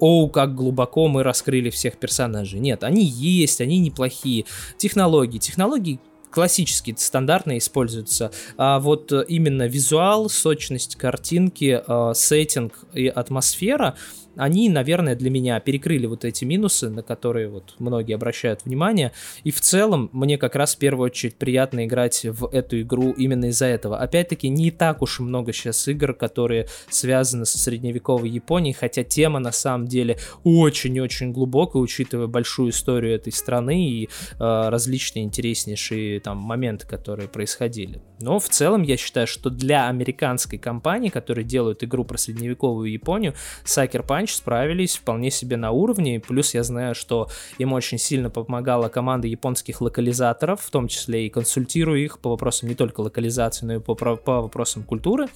о, 0.00 0.28
как 0.28 0.54
глубоко 0.54 1.08
мы 1.08 1.22
раскрыли 1.22 1.70
всех 1.70 1.98
персонажей. 1.98 2.60
Нет, 2.60 2.84
они 2.84 3.04
есть, 3.04 3.60
они 3.60 3.78
неплохие. 3.78 4.44
Технологии. 4.76 5.38
Технологии 5.38 6.00
классические, 6.30 6.96
стандартные 6.96 7.58
используются. 7.58 8.30
А 8.56 8.78
вот 8.80 9.12
именно 9.28 9.66
визуал, 9.66 10.28
сочность 10.28 10.96
картинки, 10.96 11.82
э, 11.86 12.12
сеттинг 12.14 12.74
и 12.94 13.08
атмосфера 13.08 13.96
они, 14.38 14.68
наверное, 14.70 15.16
для 15.16 15.30
меня 15.30 15.58
перекрыли 15.58 16.06
вот 16.06 16.24
эти 16.24 16.44
минусы, 16.44 16.88
на 16.88 17.02
которые 17.02 17.48
вот 17.48 17.74
многие 17.78 18.14
обращают 18.14 18.64
внимание. 18.64 19.12
И 19.42 19.50
в 19.50 19.60
целом 19.60 20.10
мне 20.12 20.38
как 20.38 20.54
раз 20.54 20.76
в 20.76 20.78
первую 20.78 21.06
очередь 21.06 21.34
приятно 21.34 21.84
играть 21.84 22.24
в 22.24 22.46
эту 22.46 22.80
игру 22.80 23.10
именно 23.10 23.46
из-за 23.46 23.66
этого. 23.66 23.98
Опять-таки, 23.98 24.48
не 24.48 24.70
так 24.70 25.02
уж 25.02 25.18
много 25.18 25.52
сейчас 25.52 25.88
игр, 25.88 26.14
которые 26.14 26.68
связаны 26.88 27.46
со 27.46 27.58
средневековой 27.58 28.30
Японией, 28.30 28.74
хотя 28.74 29.02
тема 29.02 29.40
на 29.40 29.50
самом 29.50 29.88
деле 29.88 30.18
очень-очень 30.44 31.32
глубокая, 31.32 31.82
учитывая 31.82 32.28
большую 32.28 32.70
историю 32.70 33.16
этой 33.16 33.32
страны 33.32 33.88
и 33.90 34.04
э, 34.04 34.08
различные 34.38 35.24
интереснейшие 35.24 36.20
там 36.20 36.38
моменты, 36.38 36.86
которые 36.86 37.28
происходили. 37.28 38.00
Но 38.20 38.38
в 38.38 38.48
целом 38.48 38.82
я 38.82 38.96
считаю, 38.96 39.26
что 39.26 39.50
для 39.50 39.88
американской 39.88 40.58
компании, 40.58 41.08
которые 41.08 41.44
делают 41.44 41.82
игру 41.82 42.04
про 42.04 42.18
средневековую 42.18 42.92
Японию, 42.92 43.34
Sucker 43.64 44.06
Punch 44.06 44.27
Punch 44.28 44.36
справились 44.36 44.96
вполне 44.96 45.30
себе 45.30 45.56
на 45.56 45.70
уровне, 45.70 46.20
плюс 46.20 46.54
я 46.54 46.62
знаю, 46.62 46.94
что 46.94 47.28
им 47.58 47.72
очень 47.72 47.98
сильно 47.98 48.30
помогала 48.30 48.88
команда 48.88 49.26
японских 49.26 49.80
локализаторов, 49.80 50.60
в 50.60 50.70
том 50.70 50.88
числе 50.88 51.26
и 51.26 51.30
консультирую 51.30 52.04
их 52.04 52.18
по 52.18 52.30
вопросам 52.30 52.68
не 52.68 52.74
только 52.74 53.00
локализации, 53.00 53.66
но 53.66 53.74
и 53.74 53.80
по, 53.80 53.94
по 53.94 54.42
вопросам 54.42 54.82
культуры, 54.82 55.28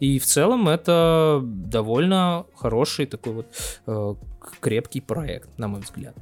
и 0.00 0.18
в 0.18 0.24
целом 0.24 0.68
это 0.68 1.40
довольно 1.42 2.46
хороший 2.56 3.06
такой 3.06 3.32
вот 3.32 3.46
э, 3.86 4.14
крепкий 4.60 5.00
проект, 5.00 5.58
на 5.58 5.68
мой 5.68 5.80
взгляд. 5.80 6.14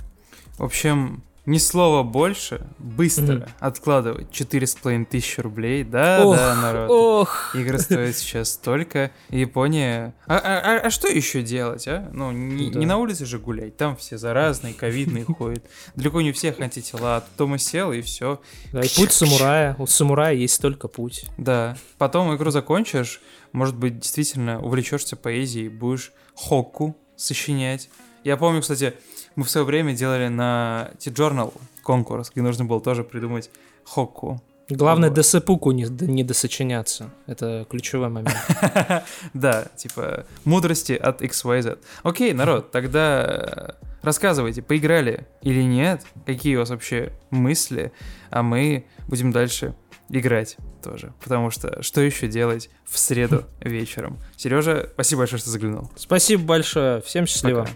В 0.59 0.65
общем, 0.65 1.23
ни 1.47 1.59
слова 1.59 2.03
больше, 2.03 2.67
быстро 2.79 3.37
mm-hmm. 3.37 3.51
откладывать 3.61 4.31
4,5 4.31 5.05
тысячи 5.07 5.41
рублей. 5.41 5.85
Да, 5.85 6.27
ох, 6.27 6.37
да, 6.37 6.55
народ. 6.57 6.91
Ох. 6.91 7.55
Игры 7.55 7.79
стоят 7.79 8.17
сейчас 8.17 8.51
столько. 8.51 9.13
Япония... 9.31 10.15
А, 10.27 10.39
а, 10.39 10.59
а, 10.59 10.87
а 10.87 10.91
что 10.91 11.07
еще 11.07 11.43
делать, 11.43 11.87
а? 11.87 12.11
Ну, 12.13 12.33
не, 12.33 12.71
да. 12.73 12.81
не 12.81 12.87
на 12.87 12.99
улице 12.99 13.27
же 13.27 13.39
гулять, 13.39 13.77
там 13.77 13.97
все 13.97 14.19
заразные, 14.19 14.75
ковидные 14.75 15.25
ходят. 15.39 15.65
Далеко 15.95 16.21
не 16.21 16.33
всех 16.33 16.59
антитела. 16.59 17.25
Дома 17.39 17.59
сел 17.59 17.93
и 17.93 18.01
все. 18.01 18.41
Да, 18.73 18.81
и 18.81 18.89
путь 18.89 19.13
самурая. 19.13 19.77
У 19.79 19.87
самурая 19.87 20.35
есть 20.35 20.61
только 20.61 20.89
путь. 20.89 21.27
Да. 21.39 21.77
Потом 21.97 22.35
игру 22.35 22.51
закончишь, 22.51 23.21
может 23.53 23.77
быть, 23.77 24.01
действительно 24.01 24.61
увлечешься 24.61 25.15
поэзией, 25.15 25.69
будешь 25.69 26.13
хокку 26.35 26.97
сочинять. 27.15 27.89
Я 28.25 28.37
помню, 28.37 28.61
кстати, 28.61 28.95
мы 29.37 29.45
в 29.45 29.51
свое 29.51 29.65
время 29.65 29.93
делали 29.93 30.29
на 30.29 30.91
T-Journal 30.99 31.53
конкурс, 31.83 32.31
где 32.33 32.43
нужно 32.43 32.65
было 32.65 32.81
тоже 32.81 33.05
придумать 33.05 33.51
хокку. 33.85 34.43
Главное, 34.69 35.11
вот. 35.11 35.15
досыпуку 35.15 35.71
не, 35.71 35.85
не 35.85 36.25
досочиняться. 36.25 37.11
Это 37.27 37.67
ключевой 37.71 38.09
момент. 38.09 38.37
Да, 39.35 39.67
типа 39.77 40.27
мудрости 40.45 40.93
от 40.93 41.23
XYZ. 41.23 41.79
Окей, 42.03 42.33
народ, 42.33 42.73
тогда 42.73 43.77
рассказывайте, 44.03 44.63
поиграли 44.63 45.29
или 45.43 45.63
нет, 45.63 46.05
какие 46.25 46.57
у 46.57 46.61
вас 46.61 46.71
вообще 46.71 47.13
мысли, 47.31 47.93
а 48.31 48.43
мы 48.43 48.87
будем 49.07 49.31
дальше 49.31 49.77
играть 50.09 50.57
тоже. 50.83 51.13
Потому 51.23 51.51
что 51.51 51.83
что 51.83 52.01
еще 52.01 52.27
делать 52.27 52.71
в 52.85 52.99
среду 52.99 53.45
вечером? 53.61 54.19
Сережа, 54.37 54.89
спасибо 54.95 55.21
большое, 55.21 55.41
что 55.41 55.51
заглянул. 55.51 55.91
Спасибо 55.97 56.43
большое. 56.43 57.01
Всем 57.03 57.27
счастливо. 57.27 57.69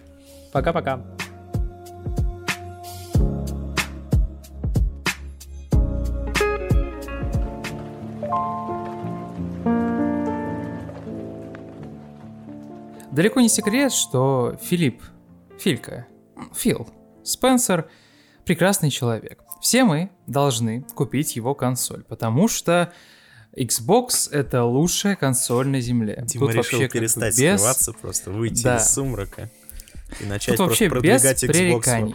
Пока-пока. 0.53 1.05
Далеко 13.13 13.41
не 13.41 13.49
секрет, 13.49 13.93
что 13.93 14.57
Филипп, 14.63 15.03
Филька, 15.59 16.07
Фил, 16.55 16.89
Спенсер 17.25 17.91
прекрасный 18.45 18.91
человек. 18.91 19.43
Все 19.61 19.85
мы 19.85 20.11
должны 20.27 20.83
купить 20.95 21.35
его 21.35 21.55
консоль, 21.55 22.05
потому 22.05 22.47
что 22.47 22.93
Xbox 23.57 24.31
это 24.31 24.65
лучшая 24.65 25.17
консоль 25.17 25.67
на 25.67 25.81
Земле. 25.81 26.23
Дима 26.25 26.47
Тут 26.47 26.55
решил 26.55 26.79
вообще 26.79 26.89
перестать 26.89 27.37
без... 27.37 27.61
скрываться, 27.61 27.93
просто 27.93 28.31
выйти 28.31 28.63
да. 28.63 28.77
из 28.77 28.89
сумрака 28.95 29.51
и 30.21 30.25
начать 30.25 30.57
Тут 30.57 30.67
просто 30.67 30.89
продвигать 30.89 31.45
Xbox. 31.45 32.15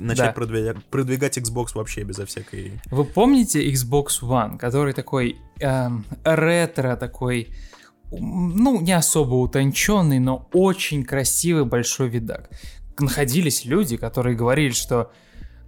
Начать 0.00 0.26
да. 0.26 0.32
продвигать, 0.32 0.84
продвигать 0.86 1.38
Xbox 1.38 1.68
вообще 1.74 2.02
безо 2.02 2.26
всякой. 2.26 2.80
Вы 2.90 3.04
помните 3.04 3.70
Xbox 3.70 4.20
One, 4.22 4.58
который 4.58 4.92
такой 4.94 5.36
эм, 5.60 6.04
ретро, 6.24 6.96
такой 6.96 7.48
ну, 8.18 8.80
не 8.80 8.92
особо 8.92 9.34
утонченный, 9.34 10.18
но 10.18 10.48
очень 10.52 11.04
красивый 11.04 11.64
большой 11.64 12.08
видак. 12.08 12.50
Находились 12.98 13.64
люди, 13.64 13.96
которые 13.96 14.36
говорили, 14.36 14.72
что 14.72 15.10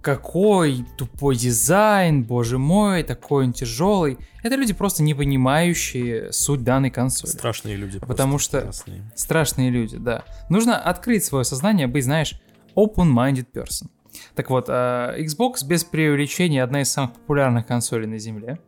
какой 0.01 0.85
тупой 0.97 1.35
дизайн, 1.35 2.23
боже 2.23 2.57
мой, 2.57 3.03
такой 3.03 3.45
он 3.45 3.53
тяжелый. 3.53 4.17
Это 4.41 4.55
люди 4.55 4.73
просто 4.73 5.03
не 5.03 5.13
понимающие 5.13 6.31
суть 6.31 6.63
данной 6.63 6.91
консоли. 6.91 7.31
Страшные 7.31 7.75
люди. 7.75 7.99
Потому 7.99 8.37
что 8.37 8.71
страшные. 8.71 9.11
страшные 9.15 9.69
люди, 9.69 9.97
да. 9.97 10.23
Нужно 10.49 10.77
открыть 10.77 11.25
свое 11.25 11.43
сознание, 11.43 11.87
быть, 11.87 12.05
знаешь, 12.05 12.39
open-minded 12.75 13.47
person. 13.53 13.89
Так 14.35 14.49
вот, 14.49 14.67
а, 14.69 15.13
Xbox 15.19 15.65
без 15.67 15.83
преувеличения 15.83 16.63
одна 16.63 16.81
из 16.81 16.91
самых 16.91 17.13
популярных 17.13 17.65
консолей 17.65 18.07
на 18.07 18.17
Земле. 18.17 18.59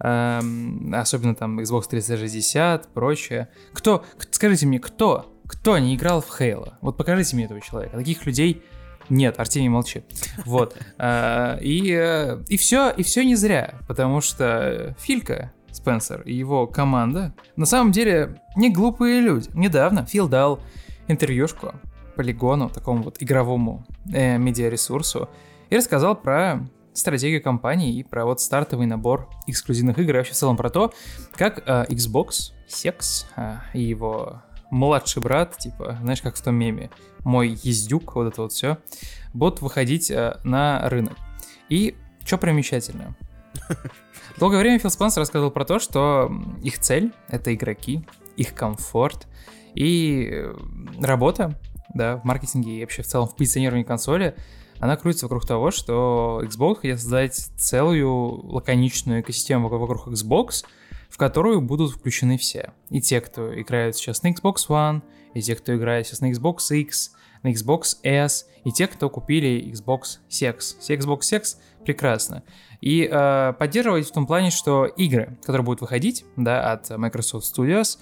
Эм, 0.00 0.92
особенно 0.94 1.34
там 1.34 1.60
Xbox 1.60 1.88
360, 1.88 2.88
прочее. 2.88 3.48
Кто, 3.72 4.04
скажите 4.30 4.66
мне, 4.66 4.78
кто, 4.80 5.32
кто 5.46 5.78
не 5.78 5.94
играл 5.94 6.20
в 6.20 6.40
Halo? 6.40 6.74
Вот 6.80 6.96
покажите 6.96 7.36
мне 7.36 7.46
этого 7.46 7.60
человека. 7.60 7.96
Таких 7.96 8.26
людей 8.26 8.62
нет, 9.10 9.38
Артемий, 9.38 9.68
молчи. 9.68 10.02
Вот. 10.44 10.76
Э, 10.98 11.58
и, 11.60 11.92
э, 11.92 12.42
и 12.48 12.56
все, 12.56 12.90
и 12.90 13.02
все 13.02 13.24
не 13.24 13.34
зря, 13.34 13.74
потому 13.86 14.20
что 14.20 14.94
Филька, 14.98 15.52
Спенсер 15.70 16.22
и 16.22 16.32
его 16.32 16.66
команда 16.66 17.34
на 17.56 17.66
самом 17.66 17.92
деле 17.92 18.40
не 18.56 18.70
глупые 18.70 19.20
люди. 19.20 19.50
Недавно 19.54 20.06
Фил 20.06 20.28
дал 20.28 20.60
интервьюшку 21.08 21.74
полигону, 22.16 22.70
такому 22.70 23.02
вот 23.02 23.16
игровому 23.20 23.84
э, 24.12 24.38
медиаресурсу, 24.38 25.28
и 25.70 25.76
рассказал 25.76 26.14
про 26.14 26.60
стратегию 26.94 27.42
компании 27.42 27.94
и 27.94 28.02
про 28.02 28.24
вот 28.24 28.40
стартовый 28.40 28.86
набор 28.86 29.28
эксклюзивных 29.46 29.98
игр, 29.98 30.14
и 30.14 30.18
вообще 30.18 30.32
в 30.32 30.36
целом 30.36 30.56
про 30.56 30.70
то, 30.70 30.94
как 31.32 31.62
э, 31.66 31.84
Xbox, 31.90 32.52
Sex 32.68 33.26
э, 33.36 33.56
и 33.74 33.82
его 33.82 34.42
младший 34.70 35.20
брат, 35.20 35.58
типа, 35.58 35.98
знаешь, 36.00 36.22
как 36.22 36.36
в 36.36 36.42
том 36.42 36.54
меме, 36.54 36.90
мой 37.24 37.58
ездюк, 37.62 38.14
вот 38.14 38.28
это 38.28 38.42
вот 38.42 38.52
все, 38.52 38.78
будут 39.32 39.60
выходить 39.60 40.10
э, 40.10 40.38
на 40.44 40.88
рынок. 40.88 41.16
И 41.68 41.96
что 42.24 42.38
примечательно? 42.38 43.16
Долгое 44.38 44.60
время 44.60 44.78
Фил 44.78 44.90
Спенсер 44.90 45.20
рассказывал 45.20 45.50
про 45.50 45.64
то, 45.64 45.78
что 45.78 46.32
их 46.62 46.78
цель— 46.78 47.12
это 47.28 47.54
игроки, 47.54 48.06
их 48.36 48.54
комфорт 48.54 49.26
и 49.74 50.28
э, 50.30 50.54
работа, 51.00 51.60
да, 51.92 52.16
в 52.18 52.24
маркетинге 52.24 52.78
и 52.78 52.80
вообще 52.80 53.02
в 53.02 53.06
целом 53.06 53.28
в 53.28 53.36
позиционировании 53.36 53.84
консоли— 53.84 54.36
она 54.84 54.98
крутится 54.98 55.24
вокруг 55.24 55.46
того, 55.46 55.70
что 55.70 56.42
Xbox 56.44 56.80
хотят 56.80 57.00
создать 57.00 57.36
целую 57.56 58.46
лаконичную 58.52 59.22
экосистему 59.22 59.70
вокруг 59.70 60.08
Xbox, 60.08 60.66
в 61.08 61.16
которую 61.16 61.62
будут 61.62 61.92
включены 61.92 62.36
все. 62.36 62.74
И 62.90 63.00
те, 63.00 63.22
кто 63.22 63.58
играет 63.58 63.96
сейчас 63.96 64.22
на 64.22 64.30
Xbox 64.30 64.56
One, 64.68 65.00
и 65.32 65.40
те, 65.40 65.56
кто 65.56 65.74
играет 65.74 66.06
сейчас 66.06 66.20
на 66.20 66.30
Xbox 66.30 66.58
X, 66.68 67.12
на 67.42 67.52
Xbox 67.52 67.96
S, 68.02 68.46
и 68.62 68.72
те, 68.72 68.86
кто 68.86 69.08
купили 69.08 69.72
Xbox 69.72 70.18
Sex. 70.28 70.76
Xbox 70.86 71.20
Sex 71.20 71.56
прекрасно. 71.82 72.42
И 72.82 73.08
э, 73.10 73.54
поддерживать 73.58 74.06
в 74.06 74.12
том 74.12 74.26
плане, 74.26 74.50
что 74.50 74.84
игры, 74.84 75.38
которые 75.40 75.64
будут 75.64 75.80
выходить 75.80 76.26
да, 76.36 76.72
от 76.72 76.90
Microsoft 76.90 77.46
Studios 77.46 77.96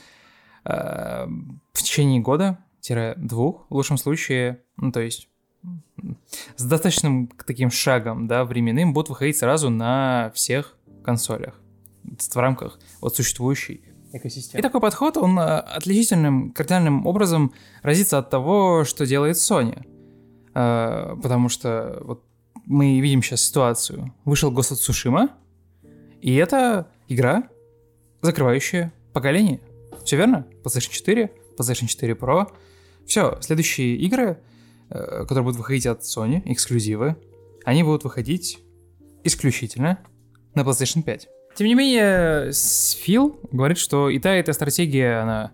э, 0.64 1.28
в 1.72 1.80
течение 1.80 2.20
года-двух, 2.20 3.66
в 3.70 3.72
лучшем 3.72 3.98
случае, 3.98 4.64
ну 4.76 4.90
то 4.90 4.98
есть 4.98 5.28
с 6.56 6.64
достаточным 6.64 7.30
таким 7.46 7.70
шагом, 7.70 8.26
да, 8.26 8.44
временным, 8.44 8.92
будут 8.92 9.10
выходить 9.10 9.36
сразу 9.36 9.70
на 9.70 10.32
всех 10.34 10.76
консолях 11.04 11.54
в 12.02 12.36
рамках 12.36 12.78
вот 13.00 13.14
существующей 13.14 13.82
экосистемы. 14.12 14.58
И 14.58 14.62
такой 14.62 14.80
подход, 14.80 15.16
он 15.16 15.38
э, 15.38 15.42
отличительным, 15.42 16.50
кардинальным 16.52 17.06
образом 17.06 17.52
разится 17.82 18.18
от 18.18 18.30
того, 18.30 18.84
что 18.84 19.06
делает 19.06 19.36
Sony. 19.36 19.86
Э, 20.54 21.16
потому 21.22 21.48
что 21.48 21.98
вот 22.02 22.24
мы 22.66 23.00
видим 23.00 23.22
сейчас 23.22 23.42
ситуацию. 23.42 24.12
Вышел 24.24 24.52
Ghost 24.52 24.72
of 24.72 24.78
Tsushima, 24.78 25.30
и 26.20 26.34
это 26.34 26.88
игра, 27.08 27.48
закрывающая 28.20 28.92
поколение. 29.12 29.60
Все 30.04 30.16
верно? 30.16 30.46
PlayStation 30.62 30.90
4, 30.90 31.32
PlayStation 31.58 31.86
4 31.86 32.14
Pro. 32.14 32.50
Все, 33.06 33.38
следующие 33.40 33.96
игры, 33.96 34.38
которые 34.92 35.44
будут 35.44 35.58
выходить 35.58 35.86
от 35.86 36.02
Sony, 36.02 36.42
эксклюзивы, 36.44 37.16
они 37.64 37.82
будут 37.82 38.04
выходить 38.04 38.58
исключительно 39.24 39.98
на 40.54 40.62
PlayStation 40.62 41.02
5. 41.02 41.28
Тем 41.54 41.66
не 41.66 41.74
менее, 41.74 42.52
Фил 42.52 43.38
говорит, 43.50 43.78
что 43.78 44.08
и 44.08 44.18
та, 44.18 44.38
и 44.38 44.42
та 44.42 44.52
стратегия, 44.52 45.22
она 45.22 45.52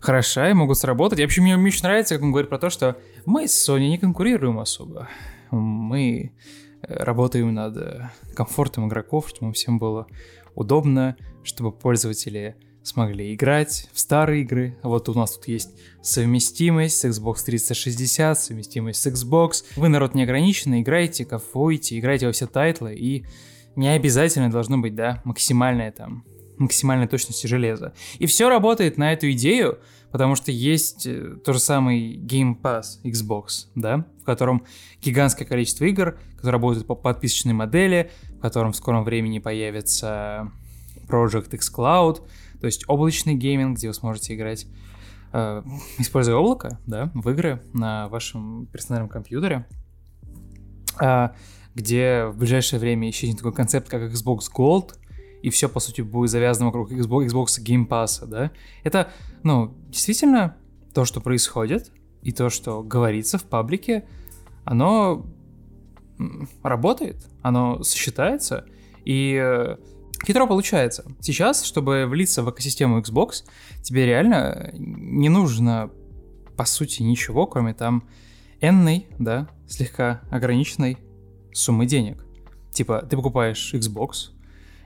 хороша 0.00 0.50
и 0.50 0.54
могут 0.54 0.78
сработать. 0.78 1.18
И 1.18 1.22
вообще 1.22 1.40
мне, 1.40 1.56
мне 1.56 1.68
очень 1.68 1.82
нравится, 1.82 2.14
как 2.14 2.24
он 2.24 2.30
говорит 2.30 2.48
про 2.48 2.58
то, 2.58 2.70
что 2.70 2.96
мы 3.26 3.48
с 3.48 3.68
Sony 3.68 3.88
не 3.88 3.98
конкурируем 3.98 4.58
особо. 4.58 5.08
Мы 5.50 6.32
э, 6.82 7.04
работаем 7.04 7.52
над 7.54 7.76
э, 7.76 8.10
комфортом 8.34 8.88
игроков, 8.88 9.28
чтобы 9.28 9.52
всем 9.52 9.78
было 9.78 10.06
удобно, 10.54 11.16
чтобы 11.42 11.72
пользователи 11.72 12.56
смогли 12.84 13.34
играть 13.34 13.88
в 13.92 13.98
старые 13.98 14.42
игры. 14.42 14.76
Вот 14.82 15.08
у 15.08 15.14
нас 15.14 15.36
тут 15.36 15.48
есть 15.48 15.70
совместимость 16.02 17.00
с 17.00 17.04
Xbox 17.06 17.44
360, 17.44 18.38
совместимость 18.38 19.00
с 19.00 19.06
Xbox. 19.06 19.64
Вы 19.76 19.88
народ 19.88 20.14
не 20.14 20.22
ограниченный, 20.22 20.82
играйте, 20.82 21.24
кайфуйте, 21.24 21.98
играйте 21.98 22.26
во 22.26 22.32
все 22.32 22.46
тайтлы 22.46 22.94
и 22.94 23.24
не 23.74 23.88
обязательно 23.88 24.50
должно 24.50 24.78
быть, 24.78 24.94
да, 24.94 25.22
максимальная 25.24 25.90
там, 25.90 26.24
максимальной 26.58 27.08
точности 27.08 27.46
железа. 27.46 27.94
И 28.18 28.26
все 28.26 28.48
работает 28.48 28.98
на 28.98 29.12
эту 29.14 29.30
идею, 29.32 29.78
потому 30.12 30.36
что 30.36 30.52
есть 30.52 31.06
э, 31.06 31.36
то 31.44 31.54
же 31.54 31.58
самый 31.58 32.16
Game 32.16 32.60
Pass 32.60 33.00
Xbox, 33.02 33.66
да, 33.74 34.06
в 34.20 34.24
котором 34.24 34.64
гигантское 35.02 35.48
количество 35.48 35.86
игр, 35.86 36.18
которые 36.36 36.52
работают 36.52 36.86
по 36.86 36.94
подписочной 36.94 37.54
модели, 37.54 38.10
в 38.36 38.40
котором 38.40 38.72
в 38.72 38.76
скором 38.76 39.04
времени 39.04 39.38
появится 39.38 40.52
Project 41.08 41.54
X 41.54 41.72
Cloud, 41.74 42.22
то 42.64 42.66
есть 42.68 42.84
облачный 42.88 43.34
гейминг, 43.34 43.76
где 43.76 43.88
вы 43.88 43.92
сможете 43.92 44.34
играть, 44.34 44.66
э, 45.34 45.62
используя 45.98 46.36
облако, 46.36 46.80
да, 46.86 47.10
в 47.12 47.28
игры 47.28 47.62
на 47.74 48.08
вашем 48.08 48.64
персональном 48.72 49.10
компьютере. 49.10 49.66
Э, 50.98 51.28
где 51.74 52.24
в 52.24 52.38
ближайшее 52.38 52.80
время 52.80 53.10
исчезнет 53.10 53.36
такой 53.36 53.52
концепт, 53.52 53.90
как 53.90 54.10
Xbox 54.10 54.44
Gold, 54.50 54.94
и 55.42 55.50
все, 55.50 55.68
по 55.68 55.78
сути, 55.78 56.00
будет 56.00 56.30
завязано 56.30 56.64
вокруг 56.64 56.90
Xbox, 56.90 57.26
Xbox 57.26 57.62
Game 57.62 57.86
Pass, 57.86 58.26
да? 58.26 58.50
Это, 58.82 59.12
ну, 59.42 59.76
действительно 59.88 60.56
то, 60.94 61.04
что 61.04 61.20
происходит, 61.20 61.92
и 62.22 62.32
то, 62.32 62.48
что 62.48 62.82
говорится 62.82 63.36
в 63.36 63.44
паблике, 63.44 64.08
оно 64.64 65.26
работает, 66.62 67.26
оно 67.42 67.82
сочетается, 67.82 68.64
и 69.04 69.38
э, 69.38 69.76
хитро 70.24 70.46
получается. 70.46 71.04
Сейчас, 71.20 71.64
чтобы 71.64 72.06
влиться 72.06 72.42
в 72.42 72.50
экосистему 72.50 73.00
Xbox, 73.00 73.44
тебе 73.82 74.06
реально 74.06 74.70
не 74.74 75.28
нужно, 75.28 75.90
по 76.56 76.64
сути, 76.64 77.02
ничего, 77.02 77.46
кроме 77.46 77.74
там 77.74 78.08
n 78.60 79.04
да, 79.18 79.48
слегка 79.66 80.22
ограниченной 80.30 80.98
суммы 81.52 81.86
денег. 81.86 82.24
Типа, 82.72 83.06
ты 83.08 83.16
покупаешь 83.16 83.74
Xbox, 83.74 84.32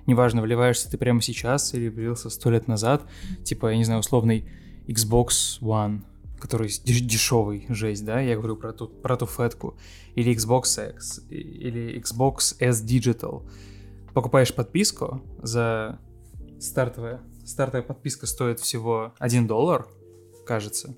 неважно, 0.06 0.42
вливаешься 0.42 0.90
ты 0.90 0.98
прямо 0.98 1.20
сейчас 1.22 1.74
или 1.74 1.88
влился 1.88 2.30
сто 2.30 2.50
лет 2.50 2.68
назад, 2.68 3.06
типа, 3.44 3.70
я 3.70 3.76
не 3.76 3.84
знаю, 3.84 4.00
условный 4.00 4.48
Xbox 4.86 5.60
One, 5.60 6.02
который 6.40 6.68
дешевый 6.84 7.66
жесть, 7.68 8.04
да, 8.04 8.20
я 8.20 8.36
говорю 8.36 8.56
про 8.56 8.72
ту, 8.72 8.88
про 8.88 9.16
ту 9.16 9.26
фетку, 9.26 9.76
или 10.14 10.34
Xbox 10.34 10.94
X, 10.94 11.20
или 11.30 12.00
Xbox 12.00 12.56
S 12.60 12.84
Digital. 12.84 13.48
Покупаешь 14.14 14.54
подписку 14.54 15.22
за 15.42 15.98
стартовая, 16.60 17.20
стартовая 17.44 17.86
подписка 17.86 18.26
стоит 18.26 18.60
всего 18.60 19.14
1 19.18 19.46
доллар, 19.46 19.86
кажется. 20.46 20.96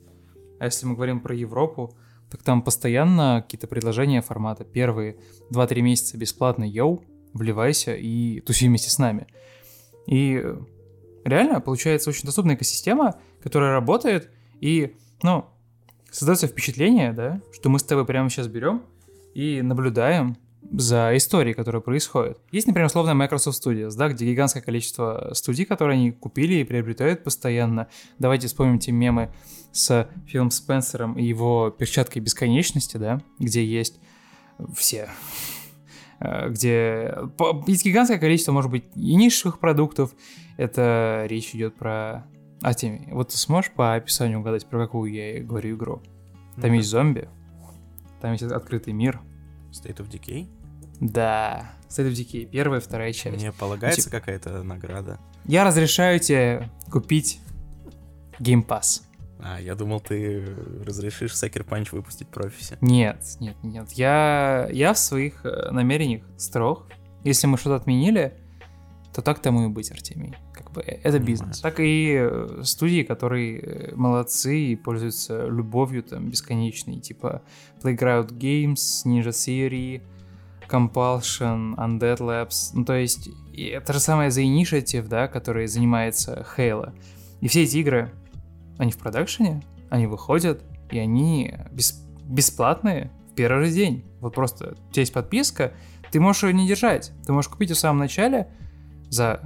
А 0.59 0.65
если 0.67 0.87
мы 0.87 0.95
говорим 0.95 1.21
про 1.21 1.35
Европу, 1.35 1.97
так 2.31 2.43
там 2.43 2.63
постоянно 2.63 3.43
какие-то 3.43 3.67
предложения 3.67 4.23
формата. 4.23 4.65
Первые 4.65 5.19
2-3 5.53 5.81
месяца 5.81 6.17
бесплатно, 6.17 6.65
йоу, 6.65 7.03
вливайся 7.35 7.95
и 7.95 8.41
туси 8.41 8.69
вместе 8.69 8.91
с 8.91 8.99
нами. 8.99 9.27
И 10.07 10.45
реально 11.25 11.61
получается 11.61 12.11
очень 12.11 12.25
доступная 12.25 12.55
экосистема, 12.55 13.17
которая 13.43 13.73
работает, 13.73 14.31
и, 14.61 14.97
ну, 15.23 15.47
создается 16.11 16.47
впечатление, 16.47 17.13
да, 17.13 17.41
что 17.53 17.69
мы 17.69 17.79
с 17.79 17.83
тобой 17.83 18.07
прямо 18.07 18.31
сейчас 18.31 18.49
берем 18.49 18.83
и 19.35 19.63
наблюдаем 19.63 20.37
за 20.63 21.17
историей, 21.17 21.55
которая 21.55 21.81
происходит. 21.81 22.39
Есть, 22.53 22.67
например, 22.67 22.87
условно 22.87 23.15
Microsoft 23.15 23.67
Studios, 23.67 23.97
да, 23.97 24.09
где 24.09 24.31
гигантское 24.31 24.63
количество 24.63 25.31
студий, 25.35 25.65
которые 25.65 25.97
они 25.97 26.13
купили 26.13 26.55
и 26.55 26.65
приобретают 26.65 27.25
постоянно. 27.25 27.89
Давайте 28.19 28.47
вспомним 28.47 28.79
те 28.79 28.93
мемы 28.93 29.33
с 29.73 30.09
Филом 30.27 30.51
Спенсером 30.51 31.19
и 31.19 31.25
его 31.25 31.71
перчаткой 31.71 32.23
бесконечности, 32.23 32.97
да, 32.99 33.21
где 33.39 33.65
есть 33.65 34.01
все 34.77 35.09
э, 36.21 36.51
где 36.51 37.15
есть 37.67 37.85
гигантское 37.85 38.19
количество, 38.19 38.53
может 38.53 38.71
быть, 38.71 38.85
и 38.95 39.15
низших 39.15 39.59
продуктов. 39.59 40.13
Это 40.57 41.25
речь 41.27 41.55
идет 41.55 41.75
про 41.75 42.27
Артемий. 42.63 43.09
Вот 43.13 43.29
ты 43.29 43.39
сможешь 43.39 43.73
по 43.73 43.95
описанию 43.95 44.41
угадать, 44.41 44.67
про 44.67 44.85
какую 44.85 45.13
я 45.13 45.43
говорю 45.43 45.77
игру? 45.77 46.03
Там 46.61 46.73
mm-hmm. 46.73 46.77
есть 46.77 46.89
зомби, 46.89 47.29
там 48.21 48.33
есть 48.33 48.45
открытый 48.45 48.93
мир. 48.93 49.21
State 49.73 49.97
of 49.97 50.11
Decay? 50.11 50.49
Да, 51.01 51.73
State 51.89 52.11
of 52.11 52.13
Decay, 52.13 52.45
первая, 52.47 52.81
вторая 52.81 53.13
часть. 53.13 53.37
Мне 53.37 53.53
полагается 53.53 54.09
ну, 54.13 54.19
какая-то 54.19 54.63
награда? 54.63 55.19
Я 55.45 55.65
разрешаю 55.65 56.21
тебе 56.21 56.71
купить 56.91 57.41
Game 58.39 58.67
Pass. 58.67 59.03
А, 59.43 59.61
я 59.61 59.75
думал, 59.75 60.01
ты 60.01 60.45
разрешишь 60.85 61.33
Sucker 61.33 61.67
Punch 61.67 61.89
выпустить 61.93 62.29
профиси. 62.29 62.77
Нет, 62.81 63.25
нет, 63.41 63.57
нет. 63.63 63.91
Я, 63.93 64.69
я 64.71 64.93
в 64.93 64.99
своих 64.99 65.45
э, 65.45 65.71
намерениях 65.71 66.23
строг. 66.37 66.87
Если 67.25 67.47
мы 67.47 67.57
что-то 67.57 67.77
отменили, 67.77 68.35
то 69.13 69.23
так 69.23 69.41
тому 69.41 69.67
и 69.67 69.69
быть, 69.69 69.91
Артемий. 69.91 70.37
Как 70.53 70.71
бы 70.73 70.83
э, 70.83 71.01
это 71.03 71.19
бизнес. 71.19 71.61
Так 71.61 71.81
и 71.81 72.17
э, 72.19 72.61
студии, 72.63 73.03
которые 73.03 73.93
молодцы 73.95 74.59
и 74.59 74.77
пользуются 74.77 75.47
любовью 75.47 76.03
там 76.03 76.29
бесконечной, 76.31 77.01
типа 77.01 77.43
Playground 77.83 78.29
Games, 78.39 79.05
Ninja 79.05 79.31
Theory, 79.31 80.03
Compulsion, 80.69 81.75
Undead 81.75 82.19
Labs. 82.19 82.71
Ну, 82.75 82.85
то 82.85 82.95
есть, 82.95 83.29
это 83.57 83.93
же 83.93 84.01
самое 84.01 84.31
The 84.31 84.45
Initiative, 84.45 85.09
да, 85.09 85.27
который 85.27 85.67
занимается 85.67 86.47
Halo. 86.57 86.93
И 87.41 87.49
все 87.49 87.65
эти 87.65 87.79
игры, 87.79 88.13
они 88.79 88.93
в 88.93 88.99
продакшене, 88.99 89.63
они 89.89 90.07
выходят, 90.07 90.63
и 90.91 90.99
они 90.99 91.55
бес, 91.73 92.01
бесплатные 92.25 93.11
в 93.33 93.35
первый 93.35 93.67
же 93.67 93.73
день. 93.73 94.05
Вот 94.21 94.35
просто 94.35 94.77
у 94.89 94.93
тебя 94.93 95.01
есть 95.01 95.13
подписка, 95.13 95.73
ты 96.13 96.21
можешь 96.21 96.45
ее 96.45 96.53
не 96.53 96.69
держать. 96.69 97.13
Ты 97.27 97.33
можешь 97.33 97.51
купить 97.51 97.71
ее 97.71 97.75
в 97.75 97.79
самом 97.79 97.99
начале 97.99 98.49
за 99.11 99.41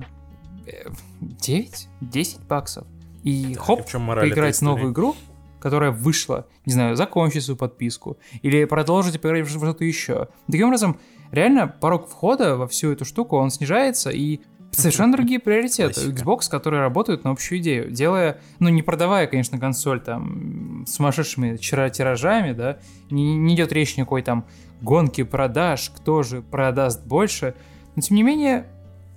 9-10 1.20 1.84
э, 2.02 2.24
баксов. 2.48 2.86
И 3.24 3.54
да, 3.54 3.60
хоп, 3.60 3.80
и 3.80 3.92
поиграть 3.92 4.56
в 4.56 4.62
новую 4.62 4.92
игру, 4.92 5.16
которая 5.58 5.90
вышла, 5.90 6.46
не 6.66 6.74
знаю, 6.74 6.94
закончить 6.94 7.42
свою 7.42 7.56
подписку, 7.56 8.18
или 8.42 8.64
продолжить 8.66 9.20
поиграть 9.20 9.46
в 9.46 9.50
что-то 9.50 9.84
еще. 9.84 10.28
Таким 10.46 10.66
образом, 10.66 11.00
реально 11.32 11.66
порог 11.66 12.08
входа 12.08 12.56
во 12.56 12.68
всю 12.68 12.92
эту 12.92 13.04
штуку, 13.04 13.36
он 13.36 13.50
снижается, 13.50 14.10
и 14.10 14.40
Совершенно 14.76 15.12
другие 15.12 15.40
приоритеты. 15.40 16.00
Xbox, 16.00 16.50
которые 16.50 16.80
работают 16.80 17.24
на 17.24 17.30
общую 17.30 17.60
идею, 17.60 17.90
делая, 17.90 18.40
ну, 18.58 18.68
не 18.68 18.82
продавая, 18.82 19.26
конечно, 19.26 19.58
консоль 19.58 20.00
там 20.00 20.84
сумасшедшими 20.86 21.56
тиражами, 21.56 22.52
да, 22.52 22.78
не, 23.10 23.36
не 23.36 23.54
идет 23.54 23.72
речь 23.72 23.96
никакой 23.96 24.22
там 24.22 24.46
гонки 24.80 25.22
продаж, 25.22 25.90
кто 25.96 26.22
же 26.22 26.42
продаст 26.42 27.06
больше, 27.06 27.54
но 27.94 28.02
тем 28.02 28.16
не 28.16 28.22
менее, 28.22 28.66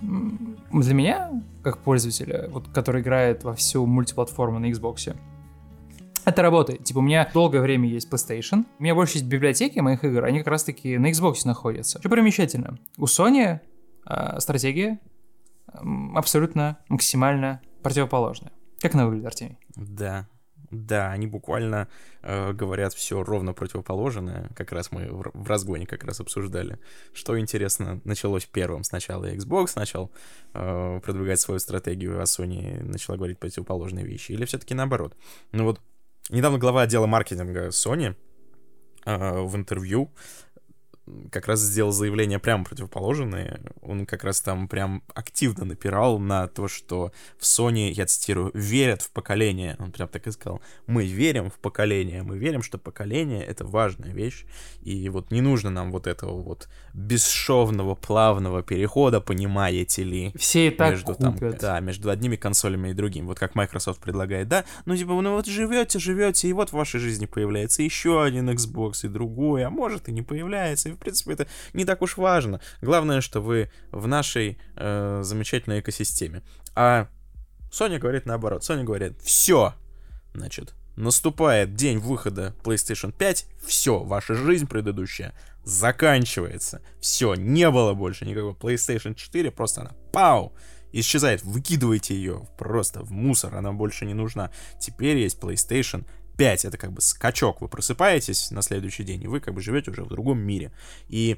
для 0.02 0.94
меня, 0.94 1.44
как 1.64 1.80
пользователя, 1.80 2.48
вот, 2.50 2.68
который 2.70 3.02
играет 3.02 3.44
во 3.44 3.54
всю 3.54 3.86
мультиплатформу 3.86 4.60
на 4.60 4.70
Xbox, 4.72 5.16
это 6.26 6.42
работает. 6.42 6.84
Типа, 6.84 7.00
у 7.00 7.02
меня 7.02 7.30
долгое 7.34 7.62
время 7.62 7.88
есть 7.88 8.12
PlayStation. 8.12 8.66
У 8.80 8.84
меня 8.84 8.94
больше 8.96 9.18
есть 9.18 9.26
библиотеки 9.26 9.80
моих 9.80 10.04
игр, 10.04 10.26
они 10.26 10.40
как 10.40 10.48
раз-таки 10.48 10.98
на 10.98 11.10
Xbox 11.10 11.36
находятся. 11.46 12.00
Что 12.00 12.10
примечательно. 12.10 12.78
У 12.98 13.06
Sony 13.06 13.60
э, 14.06 14.40
стратегия 14.40 15.00
э, 15.72 15.78
абсолютно 16.16 16.80
максимально 16.90 17.62
противоположная. 17.82 18.52
Как 18.82 18.94
она 18.94 19.06
выглядит, 19.06 19.28
Артемий? 19.28 19.58
Да, 19.76 20.28
да, 20.70 21.12
они 21.12 21.28
буквально 21.28 21.88
э, 22.22 22.52
говорят 22.52 22.94
все 22.94 23.24
ровно 23.24 23.54
противоположное. 23.54 24.50
Как 24.56 24.72
раз 24.72 24.92
мы 24.92 25.08
в, 25.10 25.48
разгоне 25.48 25.86
как 25.86 26.04
раз 26.04 26.20
обсуждали. 26.20 26.80
Что 27.14 27.40
интересно, 27.40 28.02
началось 28.04 28.46
первым. 28.46 28.84
Сначала 28.84 29.32
Xbox 29.34 29.72
начал 29.76 30.12
э, 30.54 31.00
продвигать 31.04 31.40
свою 31.40 31.60
стратегию, 31.60 32.20
а 32.20 32.24
Sony 32.24 32.84
начала 32.84 33.16
говорить 33.16 33.40
противоположные 33.40 34.06
вещи. 34.06 34.34
Или 34.34 34.46
все-таки 34.46 34.74
наоборот. 34.74 35.16
Ну 35.54 35.64
вот, 35.64 35.80
недавно 36.30 36.58
глава 36.58 36.82
отдела 36.82 37.08
маркетинга 37.08 37.68
Sony 37.68 38.16
э, 39.06 39.42
в 39.42 39.56
интервью 39.56 40.12
как 41.32 41.48
раз 41.48 41.60
сделал 41.60 41.92
заявление 41.92 42.40
прямо 42.40 42.64
противоположное. 42.64 43.62
Он 43.82 44.06
как 44.06 44.24
раз 44.24 44.42
там 44.42 44.68
прям 44.68 45.04
активно 45.14 45.66
напирал 45.66 46.20
на 46.20 46.48
то, 46.48 46.68
что 46.68 47.12
в 47.38 47.44
Sony, 47.44 47.92
я 47.92 48.06
цитирую, 48.06 48.52
верят 48.54 49.02
в 49.02 49.12
поколение. 49.12 49.76
Он 49.80 49.92
прям 49.92 50.08
так 50.08 50.28
и 50.28 50.32
сказал. 50.32 50.62
Мы 50.86 51.06
верим 51.06 51.50
в 51.50 51.60
поколение, 51.60 52.24
мы 52.24 52.38
верим, 52.38 52.62
что 52.62 52.78
поколение— 52.78 53.44
это 53.46 53.66
важная 53.66 54.12
вещь. 54.12 54.46
И 54.82 55.10
вот 55.10 55.32
не 55.32 55.42
нужно 55.42 55.70
нам 55.70 55.92
вот 55.92 56.08
этого 56.08 56.42
вот 56.42 56.68
бесшовного, 56.94 57.96
плавного 57.96 58.64
перехода, 58.64 59.22
понимаете 59.22 60.04
ли. 60.04 60.32
Все 60.36 60.68
и 60.68 60.72
так 60.72 60.92
между, 60.92 61.16
там, 61.16 61.38
Да, 61.60 61.80
между 61.80 62.10
одними 62.10 62.36
консолями 62.36 62.90
и 62.90 62.94
другими. 62.94 63.26
Вот 63.26 63.40
как 63.40 63.56
Microsoft 63.56 64.02
предлагает, 64.02 64.48
да? 64.48 64.66
Ну, 64.86 64.96
типа, 64.96 65.12
ну 65.22 65.36
вот 65.36 65.46
живете, 65.46 66.00
живете, 66.00 66.48
и 66.48 66.54
вот 66.54 66.70
в 66.70 66.74
вашей 66.74 67.00
жизни 67.00 67.26
появляется 67.26 67.84
еще 67.84 68.24
один 68.24 68.50
Xbox 68.50 69.06
и 69.06 69.08
другой, 69.08 69.66
а 69.66 69.70
может 69.70 70.10
и 70.10 70.12
не 70.12 70.22
появляется, 70.22 70.90
и 70.90 70.97
в 70.98 71.00
принципе, 71.00 71.34
это 71.34 71.48
не 71.74 71.86
так 71.86 72.02
уж 72.02 72.18
важно. 72.18 72.60
Главное, 72.82 73.22
что 73.22 73.42
вы 73.42 73.72
в 73.92 74.08
нашей 74.08 74.58
э, 74.76 75.22
замечательной 75.24 75.80
экосистеме. 75.80 76.44
А 76.76 77.08
Sony 77.72 78.00
говорит 78.00 78.26
наоборот. 78.26 78.64
Sony 78.64 78.84
говорит, 78.84 79.20
все, 79.22 79.74
значит, 80.34 80.74
наступает 80.96 81.76
день 81.76 82.00
выхода 82.00 82.56
PlayStation 82.64 83.12
5, 83.12 83.46
все, 83.66 84.00
ваша 84.00 84.34
жизнь 84.34 84.68
предыдущая 84.68 85.34
заканчивается. 85.64 86.82
Все, 87.00 87.36
не 87.36 87.70
было 87.70 87.94
больше 87.94 88.26
никакой 88.26 88.54
PlayStation 88.54 89.14
4, 89.14 89.52
просто 89.52 89.82
она 89.82 89.92
пау, 90.12 90.54
исчезает. 90.92 91.44
Выкидывайте 91.44 92.16
ее 92.16 92.48
просто 92.58 93.04
в 93.04 93.12
мусор, 93.12 93.56
она 93.56 93.72
больше 93.74 94.06
не 94.06 94.14
нужна. 94.14 94.52
Теперь 94.80 95.18
есть 95.18 95.40
PlayStation 95.40 96.06
5 96.38 96.66
это 96.66 96.78
как 96.78 96.92
бы 96.92 97.02
скачок. 97.02 97.62
Вы 97.62 97.68
просыпаетесь 97.68 98.52
на 98.52 98.62
следующий 98.62 99.04
день, 99.04 99.24
и 99.24 99.28
вы 99.28 99.40
как 99.40 99.54
бы 99.54 99.62
живете 99.62 99.92
уже 99.92 100.04
в 100.04 100.10
другом 100.10 100.40
мире. 100.40 100.72
И 101.10 101.38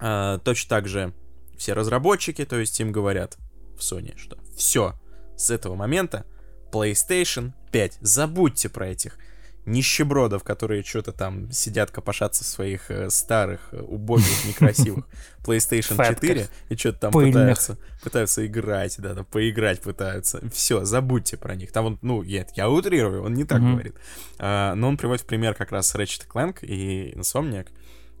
э, 0.00 0.38
точно 0.42 0.68
так 0.68 0.88
же 0.88 1.12
все 1.56 1.72
разработчики, 1.72 2.44
то 2.44 2.58
есть 2.58 2.78
им 2.80 2.92
говорят 2.92 3.36
в 3.76 3.80
Sony, 3.80 4.16
что 4.16 4.38
все, 4.56 4.94
с 5.36 5.50
этого 5.50 5.74
момента 5.74 6.26
PlayStation 6.72 7.52
5, 7.72 7.98
забудьте 8.00 8.68
про 8.68 8.88
этих 8.88 9.18
нищебродов, 9.66 10.44
которые 10.44 10.82
что-то 10.84 11.12
там 11.12 11.50
сидят 11.50 11.90
копошатся 11.90 12.44
в 12.44 12.46
своих 12.46 12.90
э, 12.90 13.10
старых, 13.10 13.68
э, 13.72 13.80
убогих, 13.80 14.44
некрасивых 14.46 15.06
PlayStation 15.44 15.96
4 15.96 16.48
и 16.68 16.76
что-то 16.76 16.98
там 16.98 17.12
пытаются, 17.12 17.76
пытаются 18.02 18.46
играть, 18.46 18.94
да, 18.98 19.14
да, 19.14 19.24
поиграть 19.24 19.80
пытаются. 19.82 20.48
Все, 20.50 20.84
забудьте 20.84 21.36
про 21.36 21.56
них. 21.56 21.72
Там 21.72 21.86
он, 21.86 21.98
ну, 22.00 22.22
я, 22.22 22.46
я 22.54 22.70
утрирую, 22.70 23.24
он 23.24 23.34
не 23.34 23.44
так 23.44 23.60
говорит. 23.60 23.96
А, 24.38 24.74
но 24.74 24.88
он 24.88 24.96
приводит 24.96 25.24
в 25.24 25.26
пример 25.26 25.54
как 25.54 25.72
раз 25.72 25.94
Ratchet 25.94 26.26
Clank 26.28 26.64
и 26.64 27.12
Insomniac. 27.16 27.68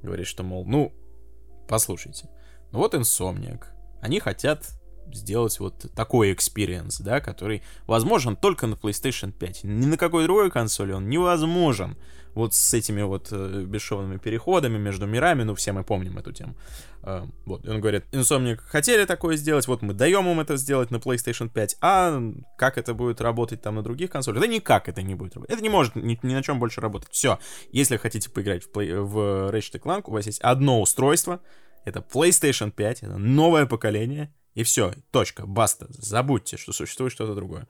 Говорит, 0.02 0.26
что, 0.26 0.42
мол, 0.42 0.66
ну, 0.66 0.92
послушайте, 1.68 2.28
ну 2.72 2.80
вот 2.80 2.94
Insomniac, 2.94 3.64
они 4.02 4.18
хотят 4.18 4.66
сделать 5.12 5.58
вот 5.60 5.86
такой 5.94 6.32
experience, 6.32 7.00
да, 7.00 7.20
который 7.20 7.62
возможен 7.86 8.36
только 8.36 8.66
на 8.66 8.74
PlayStation 8.74 9.32
5. 9.32 9.64
Ни 9.64 9.86
на 9.86 9.96
какой 9.96 10.24
другой 10.24 10.50
консоли 10.50 10.92
он 10.92 11.08
невозможен. 11.08 11.96
Вот 12.34 12.52
с 12.52 12.74
этими 12.74 13.00
вот 13.00 13.28
э, 13.30 13.64
бесшовными 13.64 14.18
переходами 14.18 14.76
между 14.76 15.06
мирами, 15.06 15.42
ну, 15.42 15.54
все 15.54 15.72
мы 15.72 15.84
помним 15.84 16.18
эту 16.18 16.32
тему. 16.32 16.54
Э, 17.02 17.24
вот, 17.46 17.64
и 17.64 17.70
он 17.70 17.80
говорит, 17.80 18.04
Insomniac 18.12 18.58
хотели 18.58 19.06
такое 19.06 19.36
сделать, 19.36 19.66
вот 19.66 19.80
мы 19.80 19.94
даем 19.94 20.28
им 20.28 20.38
это 20.38 20.58
сделать 20.58 20.90
на 20.90 20.96
PlayStation 20.96 21.48
5, 21.48 21.78
а 21.80 22.22
как 22.58 22.76
это 22.76 22.92
будет 22.92 23.22
работать 23.22 23.62
там 23.62 23.76
на 23.76 23.82
других 23.82 24.10
консолях? 24.10 24.42
Да 24.42 24.46
никак 24.46 24.86
это 24.86 25.00
не 25.00 25.14
будет 25.14 25.34
работать. 25.34 25.54
Это 25.54 25.62
не 25.62 25.70
может 25.70 25.96
ни, 25.96 26.18
ни 26.22 26.34
на 26.34 26.42
чем 26.42 26.58
больше 26.58 26.82
работать. 26.82 27.08
Все, 27.10 27.38
если 27.72 27.96
хотите 27.96 28.28
поиграть 28.28 28.64
в, 28.64 28.70
play, 28.70 29.00
в 29.00 29.50
Ratchet 29.50 29.80
Clank, 29.80 30.02
у 30.04 30.12
вас 30.12 30.26
есть 30.26 30.40
одно 30.40 30.82
устройство, 30.82 31.40
это 31.86 32.00
PlayStation 32.00 32.70
5, 32.70 33.02
это 33.04 33.16
новое 33.16 33.64
поколение, 33.64 34.30
и 34.56 34.62
все, 34.62 34.94
точка, 35.10 35.46
баста. 35.46 35.86
Забудьте, 35.90 36.56
что 36.56 36.72
существует 36.72 37.12
что-то 37.12 37.34
другое. 37.34 37.68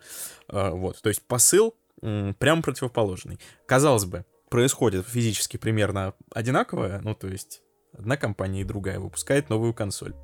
А, 0.48 0.70
вот, 0.70 1.02
то 1.02 1.08
есть 1.08 1.20
посыл 1.26 1.74
прям 2.00 2.62
противоположный. 2.62 3.40
Казалось 3.66 4.04
бы, 4.04 4.24
происходит 4.48 5.06
физически 5.06 5.56
примерно 5.56 6.14
одинаковое, 6.32 7.00
ну, 7.02 7.14
то 7.14 7.26
есть 7.26 7.62
одна 7.92 8.16
компания 8.16 8.60
и 8.60 8.64
другая 8.64 9.00
выпускает 9.00 9.50
новую 9.50 9.74
консоль. 9.74 10.14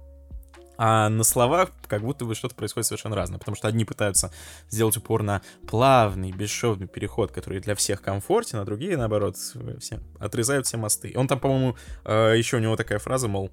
А 0.79 1.09
на 1.09 1.25
словах 1.25 1.73
как 1.89 2.03
будто 2.03 2.25
бы 2.25 2.35
что-то 2.37 2.55
происходит 2.55 2.87
совершенно 2.87 3.17
разное, 3.17 3.41
потому 3.41 3.57
что 3.57 3.67
одни 3.67 3.85
пытаются 3.85 4.33
сделать 4.69 4.97
упор 4.97 5.23
на 5.25 5.43
плавный, 5.67 6.31
бесшовный 6.31 6.87
переход, 6.87 7.33
который 7.33 7.61
для 7.61 7.75
всех 7.75 8.03
комфортен, 8.03 8.59
а 8.59 8.65
другие, 8.65 8.97
наоборот, 8.97 9.37
все, 9.37 10.01
отрезают 10.21 10.67
все 10.67 10.77
мосты. 10.77 11.13
Он 11.17 11.27
там, 11.27 11.41
по-моему, 11.41 11.77
а, 12.05 12.33
еще 12.33 12.59
у 12.59 12.61
него 12.61 12.77
такая 12.77 13.01
фраза, 13.01 13.27
мол, 13.27 13.51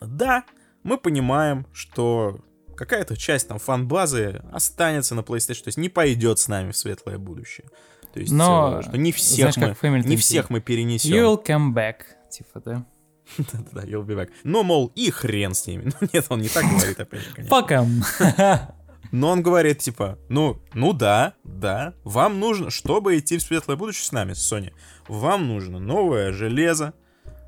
да, 0.00 0.44
мы 0.82 0.98
понимаем, 0.98 1.66
что 1.72 2.40
какая-то 2.76 3.16
часть 3.16 3.48
там 3.48 3.58
фан-базы 3.58 4.42
останется 4.52 5.14
на 5.14 5.20
PlayStation, 5.20 5.64
то 5.64 5.68
есть 5.68 5.78
не 5.78 5.88
пойдет 5.88 6.38
с 6.38 6.48
нами 6.48 6.72
в 6.72 6.76
светлое 6.76 7.18
будущее. 7.18 7.66
То 8.12 8.20
есть, 8.20 8.32
Но, 8.32 8.80
э, 8.80 8.82
что 8.82 8.96
не 8.96 9.12
всех, 9.12 9.54
знаешь, 9.54 9.76
мы, 9.82 10.00
не 10.00 10.16
всех 10.16 10.50
мы 10.50 10.60
перенесем. 10.60 11.14
You'll 11.14 11.44
come 11.44 11.72
back, 11.72 11.96
типа, 12.30 12.60
да? 12.64 12.86
Да-да-да, 13.38 13.82
you'll 13.82 14.04
be 14.04 14.16
back. 14.16 14.30
Но, 14.42 14.62
мол, 14.62 14.90
и 14.94 15.10
хрен 15.10 15.54
с 15.54 15.66
ними. 15.66 15.92
Ну, 16.00 16.08
нет, 16.12 16.26
он 16.28 16.40
не 16.40 16.48
так 16.48 16.64
говорит, 16.64 16.98
опять 16.98 17.20
же, 17.20 17.30
конечно. 17.34 17.54
Em. 17.54 18.58
Но 19.12 19.30
он 19.30 19.42
говорит, 19.42 19.78
типа, 19.78 20.18
ну, 20.28 20.62
ну 20.72 20.92
да, 20.92 21.34
да, 21.42 21.94
вам 22.04 22.38
нужно, 22.38 22.70
чтобы 22.70 23.18
идти 23.18 23.38
в 23.38 23.42
светлое 23.42 23.76
будущее 23.76 24.04
с 24.04 24.12
нами, 24.12 24.32
Sony, 24.32 24.72
вам 25.08 25.48
нужно 25.48 25.80
новое 25.80 26.32
железо, 26.32 26.94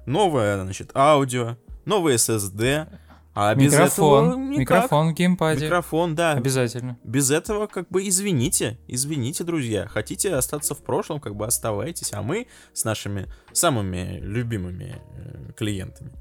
новое, 0.04 0.60
значит, 0.62 0.90
аудио, 0.94 1.56
новый 1.84 2.16
SSD, 2.16 2.88
а 3.34 3.54
без 3.54 3.72
микрофон, 3.72 4.28
этого 4.28 4.40
никак. 4.40 4.58
Микрофон 4.58 5.10
в 5.10 5.14
геймпаде. 5.14 5.64
Микрофон, 5.64 6.14
да. 6.14 6.32
Обязательно. 6.32 6.98
Без 7.02 7.30
этого, 7.30 7.66
как 7.66 7.88
бы, 7.88 8.06
извините, 8.06 8.78
извините, 8.88 9.44
друзья. 9.44 9.86
Хотите 9.88 10.34
остаться 10.34 10.74
в 10.74 10.82
прошлом, 10.82 11.20
как 11.20 11.34
бы 11.34 11.46
оставайтесь, 11.46 12.12
а 12.12 12.22
мы 12.22 12.46
с 12.74 12.84
нашими 12.84 13.32
самыми 13.52 14.18
любимыми 14.20 15.00
э, 15.14 15.52
клиентами 15.56 16.12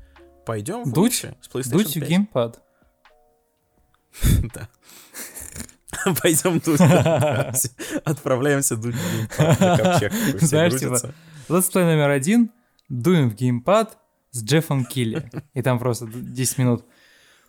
пойдем 0.45 0.83
в 0.83 0.93
дуть, 0.93 1.25
с 1.41 1.49
PlayStation 1.53 1.71
дуть 1.71 1.93
5. 1.93 1.95
в 2.03 2.07
геймпад. 2.07 2.61
Да. 4.53 4.69
Пойдем 6.21 6.59
дуть. 6.59 6.81
Отправляемся 8.03 8.75
дуть 8.75 8.95
в 8.95 9.37
геймпад 9.39 10.41
Знаешь, 10.41 10.79
типа, 10.79 11.13
летсплей 11.49 11.85
номер 11.85 12.09
один, 12.09 12.51
дуем 12.89 13.29
в 13.29 13.35
геймпад 13.35 13.97
с 14.31 14.43
Джеффом 14.43 14.85
Кили. 14.85 15.29
И 15.53 15.61
там 15.61 15.79
просто 15.79 16.07
10 16.07 16.57
минут 16.57 16.85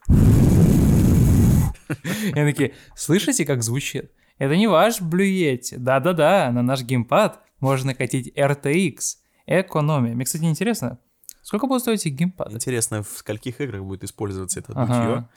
и 0.09 2.39
они 2.39 2.53
такие, 2.53 2.75
слышите, 2.95 3.45
как 3.45 3.63
звучит? 3.63 4.11
Это 4.39 4.57
не 4.57 4.67
ваш 4.67 5.01
Blue 5.01 5.61
Да-да-да, 5.77 6.51
на 6.51 6.63
наш 6.63 6.83
геймпад 6.83 7.41
можно 7.61 7.93
накатить 7.93 8.33
RTX. 8.37 8.99
Экономия. 9.47 10.15
Мне, 10.15 10.25
кстати, 10.25 10.45
интересно, 10.45 10.99
сколько 11.43 11.67
будет 11.67 11.83
стоить 11.83 12.05
геймпад? 12.07 12.53
Интересно, 12.53 13.03
в 13.03 13.09
скольких 13.09 13.61
играх 13.61 13.83
будет 13.83 14.05
использоваться 14.05 14.61
это 14.61 14.73
ага. 14.75 15.29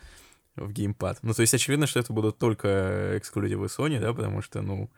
в 0.55 0.71
геймпад. 0.71 1.19
Ну, 1.21 1.33
то 1.33 1.41
есть, 1.41 1.53
очевидно, 1.53 1.87
что 1.87 1.99
это 1.99 2.13
будут 2.13 2.37
только 2.37 3.17
эксклюзивы 3.17 3.67
Sony, 3.67 3.99
да, 3.99 4.13
потому 4.13 4.41
что, 4.41 4.61
ну, 4.61 4.89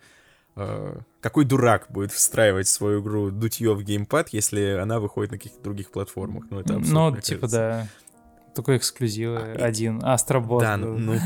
э, 0.56 1.00
какой 1.22 1.46
дурак 1.46 1.88
будет 1.90 2.12
встраивать 2.12 2.68
свою 2.68 3.02
игру 3.02 3.32
дутье 3.32 3.74
в 3.74 3.82
геймпад, 3.82 4.30
если 4.30 4.78
она 4.82 5.00
выходит 5.00 5.32
на 5.32 5.38
каких-то 5.38 5.62
других 5.62 5.92
платформах? 5.92 6.46
Ну, 6.50 6.60
это 6.60 6.76
абсурд, 6.76 6.94
Ну, 6.94 7.22
типа, 7.22 7.42
кажется. 7.42 7.58
да. 7.58 7.88
Только 8.58 8.76
эксклюзивы 8.76 9.38
а, 9.38 9.66
один. 9.66 10.04
Астробот. 10.04 10.62
Да, 10.62 10.78
ну... 10.78 10.98
ну 10.98 11.20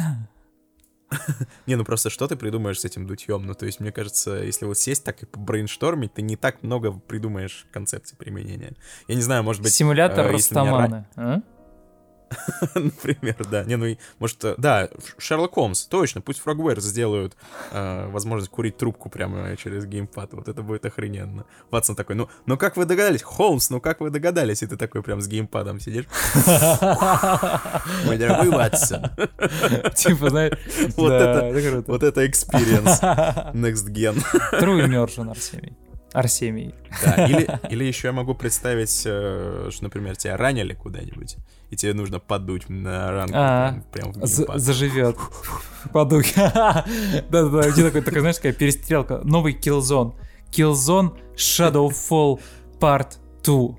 не, 1.65 1.75
ну 1.75 1.85
просто 1.85 2.09
что 2.09 2.27
ты 2.27 2.35
придумаешь 2.35 2.81
с 2.81 2.83
этим 2.83 3.07
дутьем? 3.07 3.45
Ну, 3.45 3.53
то 3.53 3.65
есть, 3.65 3.79
мне 3.79 3.93
кажется, 3.93 4.35
если 4.35 4.65
вот 4.65 4.77
сесть 4.77 5.05
так 5.05 5.23
и 5.23 5.27
брейнштормить, 5.33 6.13
ты 6.13 6.21
не 6.21 6.35
так 6.35 6.61
много 6.61 6.91
придумаешь 6.91 7.67
концепций 7.71 8.17
применения. 8.17 8.73
Я 9.07 9.15
не 9.15 9.21
знаю, 9.21 9.43
может 9.43 9.61
быть... 9.61 9.71
Симулятор 9.71 10.25
э, 10.25 10.31
Растамана, 10.31 11.07
а? 11.15 11.41
Например, 12.75 13.35
да. 13.49 13.63
Не, 13.63 13.75
ну, 13.75 13.85
и, 13.85 13.97
может, 14.19 14.43
э, 14.43 14.55
да, 14.57 14.89
Шерлок 15.17 15.53
Холмс, 15.53 15.85
точно, 15.85 16.21
пусть 16.21 16.41
Frogwares 16.43 16.79
сделают 16.79 17.35
э, 17.71 18.07
возможность 18.09 18.51
курить 18.51 18.77
трубку 18.77 19.09
прямо 19.09 19.55
через 19.57 19.85
геймпад, 19.85 20.33
вот 20.33 20.47
это 20.47 20.63
будет 20.63 20.85
охрененно. 20.85 21.45
Ватсон 21.69 21.95
такой, 21.95 22.15
ну, 22.15 22.29
ну 22.45 22.57
как 22.57 22.77
вы 22.77 22.85
догадались? 22.85 23.23
Холмс, 23.23 23.69
ну 23.69 23.79
как 23.81 23.99
вы 23.99 24.09
догадались? 24.09 24.63
И 24.63 24.67
ты 24.67 24.77
такой 24.77 25.03
прям 25.03 25.21
с 25.21 25.27
геймпадом 25.27 25.79
сидишь. 25.79 26.05
Мой 28.05 28.17
дорогой 28.17 28.49
Ватсон. 28.49 29.11
Типа, 29.95 30.29
знаешь, 30.29 30.57
Вот 30.97 31.11
это, 31.11 31.83
вот 31.87 32.03
это 32.03 32.25
experience. 32.25 33.01
Next 33.53 33.87
Gen. 33.89 34.17
True 34.53 34.85
immersion, 34.85 35.29
Арсений. 35.29 35.75
Арсемий. 36.13 36.75
Да, 37.03 37.25
или, 37.25 37.49
или 37.69 37.85
еще 37.85 38.09
я 38.09 38.11
могу 38.11 38.35
представить, 38.35 39.03
э, 39.05 39.69
что, 39.71 39.83
например, 39.83 40.17
тебя 40.17 40.35
ранили 40.35 40.73
куда-нибудь, 40.73 41.37
и 41.71 41.75
тебе 41.77 41.93
нужно 41.93 42.19
подуть 42.19 42.69
на 42.69 43.11
ранку 43.11 43.33
А, 43.35 43.75
прям. 43.91 44.13
Заживет. 44.23 45.17
Подуй. 45.93 46.25
Да-да-да, 46.35 47.69
где 47.71 47.83
такой, 47.83 48.01
такая, 48.01 48.19
знаешь, 48.19 48.35
такая 48.35 48.53
перестрелка. 48.53 49.21
Новый 49.23 49.53
Killzone. 49.53 50.13
Killzone 50.51 51.17
Shadowfall 51.35 52.39
Part 52.79 53.17
2. 53.43 53.69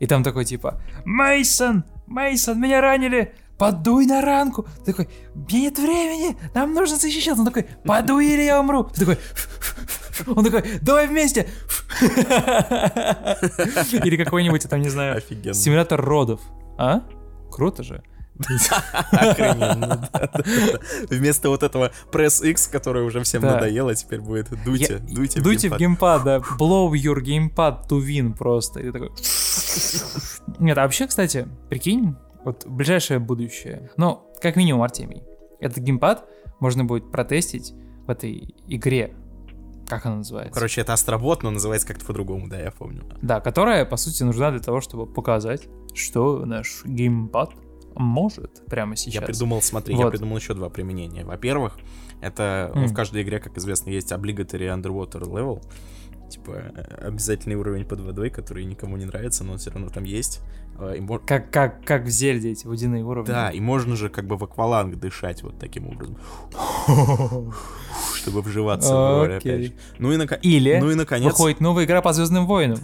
И 0.00 0.06
там 0.06 0.24
такой 0.24 0.44
типа, 0.46 0.80
Мейсон, 1.04 1.84
Мейсон, 2.06 2.60
меня 2.60 2.80
ранили, 2.80 3.34
подуй 3.58 4.06
на 4.06 4.22
ранку. 4.22 4.66
Ты 4.86 4.92
такой, 4.92 5.08
мне 5.34 5.62
нет 5.62 5.78
времени, 5.78 6.36
нам 6.54 6.72
нужно 6.72 6.96
защищаться. 6.96 7.42
Он 7.42 7.46
такой, 7.46 7.66
подуй 7.84 8.26
или 8.26 8.42
я 8.42 8.58
умру. 8.58 8.84
Ты 8.84 9.00
такой, 9.04 9.18
он 10.34 10.44
такой, 10.44 10.64
давай 10.80 11.08
вместе. 11.08 11.46
Или 14.04 14.16
какой-нибудь, 14.22 14.68
там, 14.68 14.80
не 14.80 14.88
знаю, 14.88 15.16
Офигенно. 15.18 15.54
симулятор 15.54 16.00
родов. 16.00 16.40
А? 16.78 17.02
Круто 17.50 17.82
же. 17.82 18.02
Вместо 21.10 21.48
вот 21.48 21.62
этого 21.62 21.90
Press 22.12 22.48
X, 22.48 22.68
который 22.68 23.02
уже 23.04 23.20
всем 23.22 23.42
надоело, 23.42 23.94
теперь 23.94 24.20
будет 24.20 24.48
дуйте, 24.64 24.98
дуйте, 24.98 25.40
дуйте 25.40 25.68
в 25.68 25.76
геймпад. 25.76 26.24
да. 26.24 26.36
Blow 26.58 26.90
your 26.92 27.20
gamepad 27.20 27.88
to 27.88 28.00
win 28.00 28.36
просто. 28.36 28.80
Нет, 30.58 30.78
а 30.78 30.82
вообще, 30.82 31.06
кстати, 31.06 31.48
прикинь, 31.68 32.16
вот 32.44 32.66
ближайшее 32.66 33.18
будущее, 33.18 33.90
ну, 33.96 34.30
как 34.40 34.56
минимум, 34.56 34.82
Артемий, 34.82 35.24
этот 35.60 35.78
геймпад 35.78 36.24
можно 36.60 36.84
будет 36.84 37.10
протестить 37.10 37.74
в 38.06 38.10
этой 38.10 38.54
игре. 38.66 39.14
Как 39.88 40.04
она 40.06 40.16
называется? 40.16 40.52
Короче, 40.52 40.82
это 40.82 40.92
Астробот, 40.92 41.42
но 41.42 41.50
называется 41.50 41.88
как-то 41.88 42.04
по-другому, 42.04 42.46
да, 42.48 42.60
я 42.60 42.70
помню. 42.70 43.04
Да, 43.22 43.40
которая, 43.40 43.86
по 43.86 43.96
сути, 43.96 44.22
нужна 44.22 44.50
для 44.50 44.60
того, 44.60 44.80
чтобы 44.82 45.06
показать, 45.06 45.66
что 45.98 46.44
наш 46.46 46.84
геймпад 46.84 47.50
может 47.94 48.64
прямо 48.66 48.96
сейчас. 48.96 49.14
Я 49.14 49.22
придумал, 49.22 49.60
смотри, 49.62 49.94
я 49.96 50.04
Вот. 50.04 50.10
придумал 50.10 50.36
еще 50.36 50.54
два 50.54 50.68
применения. 50.70 51.24
Во-первых, 51.24 51.78
это 52.20 52.70
ну, 52.74 52.82
М. 52.82 52.88
в 52.88 52.94
каждой 52.94 53.22
игре, 53.22 53.40
как 53.40 53.56
известно, 53.58 53.90
есть 53.90 54.12
obligatory 54.12 54.68
underwater 54.74 55.22
level. 55.22 55.62
Типа 56.30 56.50
э, 56.74 57.06
обязательный 57.06 57.56
уровень 57.56 57.86
под 57.86 58.00
водой, 58.00 58.28
который 58.30 58.64
никому 58.66 58.96
не 58.98 59.06
нравится, 59.06 59.44
но 59.44 59.52
он 59.52 59.58
все 59.58 59.70
равно 59.70 59.88
там 59.88 60.04
есть. 60.04 60.40
Э, 60.78 60.94
и 60.96 61.00
мо- 61.00 61.18
Как, 61.18 61.50
как, 61.50 61.82
как 61.84 62.04
в 62.04 62.08
Зельде 62.10 62.50
эти 62.52 62.66
водяные 62.66 63.02
уровни. 63.02 63.28
Да, 63.30 63.50
и 63.50 63.60
можно 63.60 63.96
же 63.96 64.10
как 64.10 64.26
бы 64.26 64.36
в 64.36 64.44
акваланг 64.44 64.94
дышать 64.96 65.42
вот 65.42 65.58
таким 65.58 65.88
образом. 65.88 66.18
Чтобы 68.14 68.42
вживаться 68.42 68.94
в 68.94 69.18
роль 69.24 69.36
опять 69.36 69.64
же. 69.66 69.72
Ну 69.98 70.12
и, 70.12 70.16
нако- 70.16 70.38
Или 70.42 70.78
ну 70.80 70.90
и 70.90 70.94
наконец... 70.94 71.32
выходит 71.32 71.60
новая 71.60 71.84
игра 71.84 72.02
по 72.02 72.12
Звездным 72.12 72.46
войнам 72.46 72.78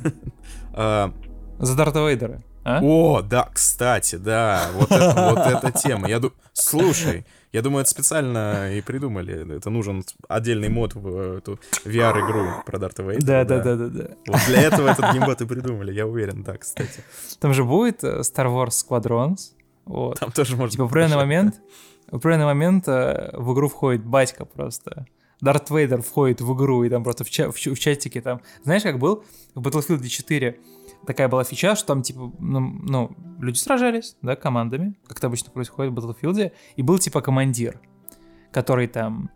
э, 0.73 1.09
за 1.59 1.77
Дарта 1.77 2.01
Вейдера. 2.09 2.43
А? 2.65 2.81
О, 2.83 3.21
да, 3.23 3.49
кстати, 3.53 4.17
да, 4.17 4.71
вот, 4.75 4.91
это, 4.91 5.35
вот 5.35 5.39
эта 5.47 5.71
тема. 5.79 6.09
Я 6.09 6.19
ду... 6.19 6.33
Слушай, 6.55 7.27
я 7.53 7.61
думаю, 7.63 7.83
это 7.83 7.91
специально 7.91 8.73
и 8.73 8.81
придумали. 8.81 9.57
Это 9.57 9.69
нужен 9.69 10.03
отдельный 10.29 10.71
мод 10.71 10.95
в 10.95 11.37
эту 11.37 11.61
VR-игру 11.85 12.63
про 12.65 12.79
Дарта 12.79 13.03
Вейдера. 13.03 13.45
Да, 13.45 13.45
да, 13.45 13.63
да, 13.63 13.77
да, 13.77 13.87
да. 13.89 14.15
Вот 14.27 14.41
для 14.47 14.63
этого 14.63 14.89
этот 14.89 15.13
геймбот 15.13 15.41
и 15.43 15.47
придумали, 15.47 15.93
я 15.93 16.07
уверен, 16.07 16.43
да, 16.43 16.57
кстати. 16.57 17.05
Там 17.39 17.53
же 17.53 17.65
будет 17.65 18.03
э, 18.03 18.21
Star 18.21 18.47
Wars 18.47 18.71
Squadrons. 18.71 19.53
Вот. 19.85 20.19
Там 20.19 20.33
тоже 20.33 20.57
можно... 20.57 20.71
Типа 20.73 20.85
в 20.85 20.87
определенный 20.87 21.17
момент, 21.17 21.61
в 22.11 22.17
определенный 22.17 22.47
момент 22.47 22.89
э, 22.89 23.31
в 23.35 23.53
игру 23.53 23.69
входит 23.69 24.05
батька 24.05 24.47
просто. 24.47 25.07
Дарт 25.41 25.69
Вейдер 25.71 26.01
входит 26.01 26.41
в 26.41 26.55
игру, 26.55 26.85
и 26.85 26.89
там 26.89 27.05
просто 27.05 27.25
в, 27.25 27.31
ча- 27.31 27.51
в 27.51 27.55
в 27.55 27.79
чатике 27.79 28.23
там... 28.23 28.41
Знаешь, 28.63 28.83
как 28.83 28.99
был 28.99 29.25
в 29.55 29.61
Battlefield 29.61 30.07
4 30.07 30.59
такая 31.07 31.29
была 31.29 31.45
фича, 31.45 31.75
что 31.77 31.89
там, 31.89 32.03
типа, 32.03 32.33
ну, 32.39 32.61
ну, 32.61 33.11
люди 33.41 33.59
сражались, 33.59 34.17
да, 34.23 34.37
командами, 34.37 34.95
как 35.07 35.19
это 35.19 35.27
обычно 35.27 35.51
происходит 35.51 35.93
в 35.93 35.99
Battlefield, 35.99 36.53
и 36.77 36.83
был, 36.83 36.99
типа, 36.99 37.21
командир, 37.21 37.81
который 38.53 38.87
там 38.87 39.31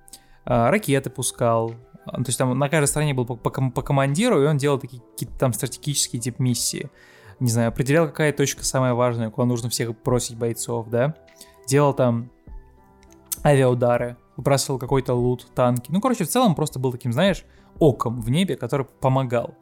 а, 0.44 0.70
ракеты 0.70 1.10
пускал, 1.10 1.74
а, 2.06 2.16
то 2.16 2.26
есть 2.26 2.38
там 2.38 2.58
на 2.58 2.68
каждой 2.68 2.88
стороне 2.88 3.14
был 3.14 3.26
по, 3.26 3.36
по 3.36 3.50
по 3.70 3.82
командиру, 3.82 4.42
и 4.42 4.46
он 4.46 4.56
делал 4.56 4.78
такие 4.78 5.02
какие-то 5.12 5.38
там 5.38 5.52
стратегические 5.52 6.20
тип 6.20 6.38
миссии. 6.38 6.90
Не 7.40 7.50
знаю, 7.50 7.68
определял, 7.68 8.06
какая 8.06 8.32
точка 8.32 8.64
самая 8.64 8.94
важная, 8.94 9.30
куда 9.30 9.46
нужно 9.46 9.68
всех 9.68 10.00
бросить 10.02 10.36
бойцов, 10.36 10.88
да. 10.88 11.14
Делал 11.68 11.94
там 11.94 12.30
авиаудары, 13.44 14.16
выбрасывал 14.36 14.78
какой-то 14.78 15.14
лут, 15.14 15.46
танки. 15.54 15.90
Ну, 15.90 16.00
короче, 16.00 16.24
в 16.24 16.28
целом 16.28 16.54
просто 16.54 16.78
был 16.78 16.90
таким, 16.92 17.12
знаешь, 17.12 17.44
оком 17.78 18.20
в 18.20 18.30
небе, 18.30 18.56
который 18.56 18.86
помогал. 18.86 19.54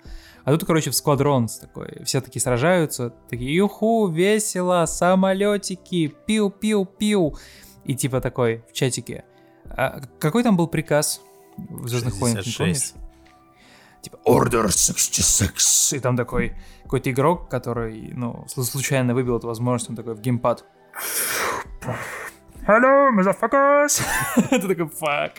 А 0.46 0.52
тут, 0.52 0.64
короче, 0.64 0.90
в 0.90 0.94
Squadrons 0.94 1.60
такой, 1.60 2.02
все 2.04 2.20
такие 2.20 2.40
сражаются, 2.40 3.10
такие, 3.28 3.52
юху, 3.56 4.06
весело, 4.06 4.86
самолетики, 4.86 6.14
пиу-пиу-пиу. 6.26 7.36
И 7.84 7.96
типа 7.96 8.20
такой 8.20 8.64
в 8.70 8.72
чатике. 8.72 9.24
«А 9.68 10.00
какой 10.20 10.44
там 10.44 10.56
был 10.56 10.68
приказ 10.68 11.20
в 11.56 11.88
Звездных 11.88 12.14
войнах, 12.18 12.46
не 12.46 12.52
помнишь? 12.52 12.76
66. 12.76 12.94
Типа 14.02 14.18
Order 14.24 14.68
66. 14.70 15.94
И 15.94 15.98
там 15.98 16.16
такой 16.16 16.54
какой-то 16.84 17.10
игрок, 17.10 17.48
который, 17.50 18.12
ну, 18.14 18.46
сл- 18.46 18.62
случайно 18.62 19.14
выбил 19.14 19.36
эту 19.38 19.48
возможность, 19.48 19.90
он 19.90 19.96
такой 19.96 20.14
в 20.14 20.20
геймпад. 20.20 20.64
Hello, 22.68 23.10
motherfuckers! 23.10 24.00
Ты 24.50 24.60
такой, 24.60 24.86
fuck. 24.86 25.32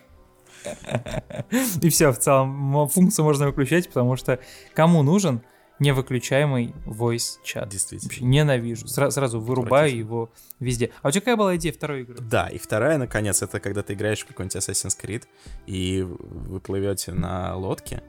И 1.81 1.89
все, 1.89 2.11
в 2.11 2.18
целом, 2.19 2.88
функцию 2.89 3.26
можно 3.26 3.48
выключать, 3.48 3.88
потому 3.88 4.15
что 4.15 4.39
кому 4.73 5.03
нужен 5.03 5.41
невыключаемый 5.80 6.73
voice 6.85 7.38
чат? 7.44 7.65
Вообще 7.65 7.77
Действительно. 7.77 8.27
ненавижу. 8.27 8.85
Сра- 8.88 9.11
сразу 9.11 9.39
вырубаю 9.39 9.95
его 9.95 10.31
везде. 10.60 10.91
А 11.02 11.10
у 11.10 11.11
тебя 11.11 11.22
какая 11.22 11.35
была 11.35 11.56
идея 11.57 11.72
второй 11.72 12.02
игры? 12.02 12.18
Да, 12.19 12.48
и 12.48 12.57
вторая, 12.57 12.98
наконец, 12.98 13.41
это 13.41 13.60
когда 13.60 13.84
ты 13.84 13.94
играешь 13.94 14.22
в 14.22 14.26
какой-нибудь 14.26 14.56
Assassin's 14.56 14.98
Creed, 14.99 15.23
и 15.68 16.02
вы 16.03 16.60
плывете 16.60 17.14
на 17.14 17.56
лодке, 17.56 18.02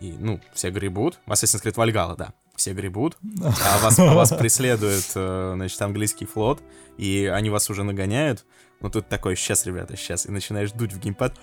и, 0.00 0.14
ну, 0.18 0.40
все 0.54 0.70
гребут. 0.70 1.18
Assassin's 1.26 1.62
Creed 1.62 1.74
Valhalla, 1.74 2.16
да. 2.16 2.32
Все 2.56 2.72
гребут, 2.74 3.16
а 3.42 3.78
вас, 3.82 3.98
а 3.98 4.14
вас 4.14 4.30
преследует, 4.38 5.10
э, 5.14 5.52
значит, 5.54 5.80
английский 5.80 6.26
флот, 6.26 6.62
и 6.98 7.30
они 7.32 7.50
вас 7.50 7.70
уже 7.70 7.82
нагоняют. 7.82 8.44
Ну, 8.82 8.90
тут 8.90 9.08
такой, 9.08 9.36
сейчас, 9.36 9.64
ребята, 9.66 9.96
сейчас. 9.96 10.26
И 10.26 10.30
начинаешь 10.32 10.72
дуть 10.72 10.92
в 10.92 10.98
геймпад, 10.98 11.34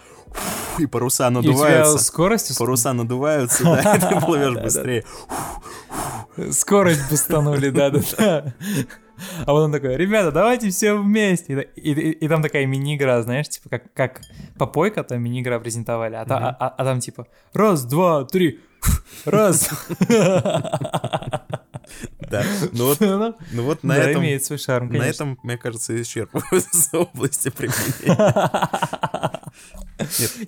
и 0.78 0.86
паруса 0.86 1.24
И 1.28 1.28
у 1.28 1.42
тебя 1.42 1.52
надуваются. 1.52 1.98
скорость 2.00 2.58
Паруса 2.58 2.94
надуваются, 2.94 3.64
да, 3.84 3.96
и 3.96 4.00
ты 4.00 4.20
плывешь 4.22 4.56
быстрее. 4.62 5.06
Скорость 6.52 7.10
бустанули, 7.10 7.70
да-да-да. 7.70 8.54
А 9.42 9.46
потом 9.48 9.72
такой, 9.72 9.98
ребята, 9.98 10.32
давайте 10.32 10.70
все 10.70 10.94
вместе. 10.94 11.70
И, 11.76 11.92
и- 11.92 12.12
и 12.12 12.28
там 12.30 12.42
такая 12.42 12.66
мини-игра, 12.66 13.22
знаешь, 13.22 13.50
типа 13.50 13.68
как, 13.70 13.94
как 13.94 14.22
попойка, 14.58 15.04
там 15.04 15.22
мини-игра 15.22 15.60
презентовали, 15.60 16.16
а, 16.16 16.26
та- 16.26 16.38
а- 16.38 16.56
а- 16.68 16.76
а 16.78 16.84
там 16.86 17.00
типа 17.02 17.28
раз, 17.54 17.84
два, 17.84 18.24
три, 18.24 18.60
раз. 19.26 19.70
Да. 22.30 22.44
Ну 22.72 22.86
вот, 22.86 23.00
Ну, 23.02 23.36
ну 23.52 23.64
вот 23.64 23.84
на 23.84 23.98
этом... 23.98 24.22
имеет 24.22 24.46
свой 24.46 24.58
шарм, 24.60 24.90
На 24.90 25.04
этом, 25.04 25.38
мне 25.44 25.58
кажется, 25.58 26.00
исчерпываются 26.02 26.98
области 27.00 27.50
применения. 27.50 29.42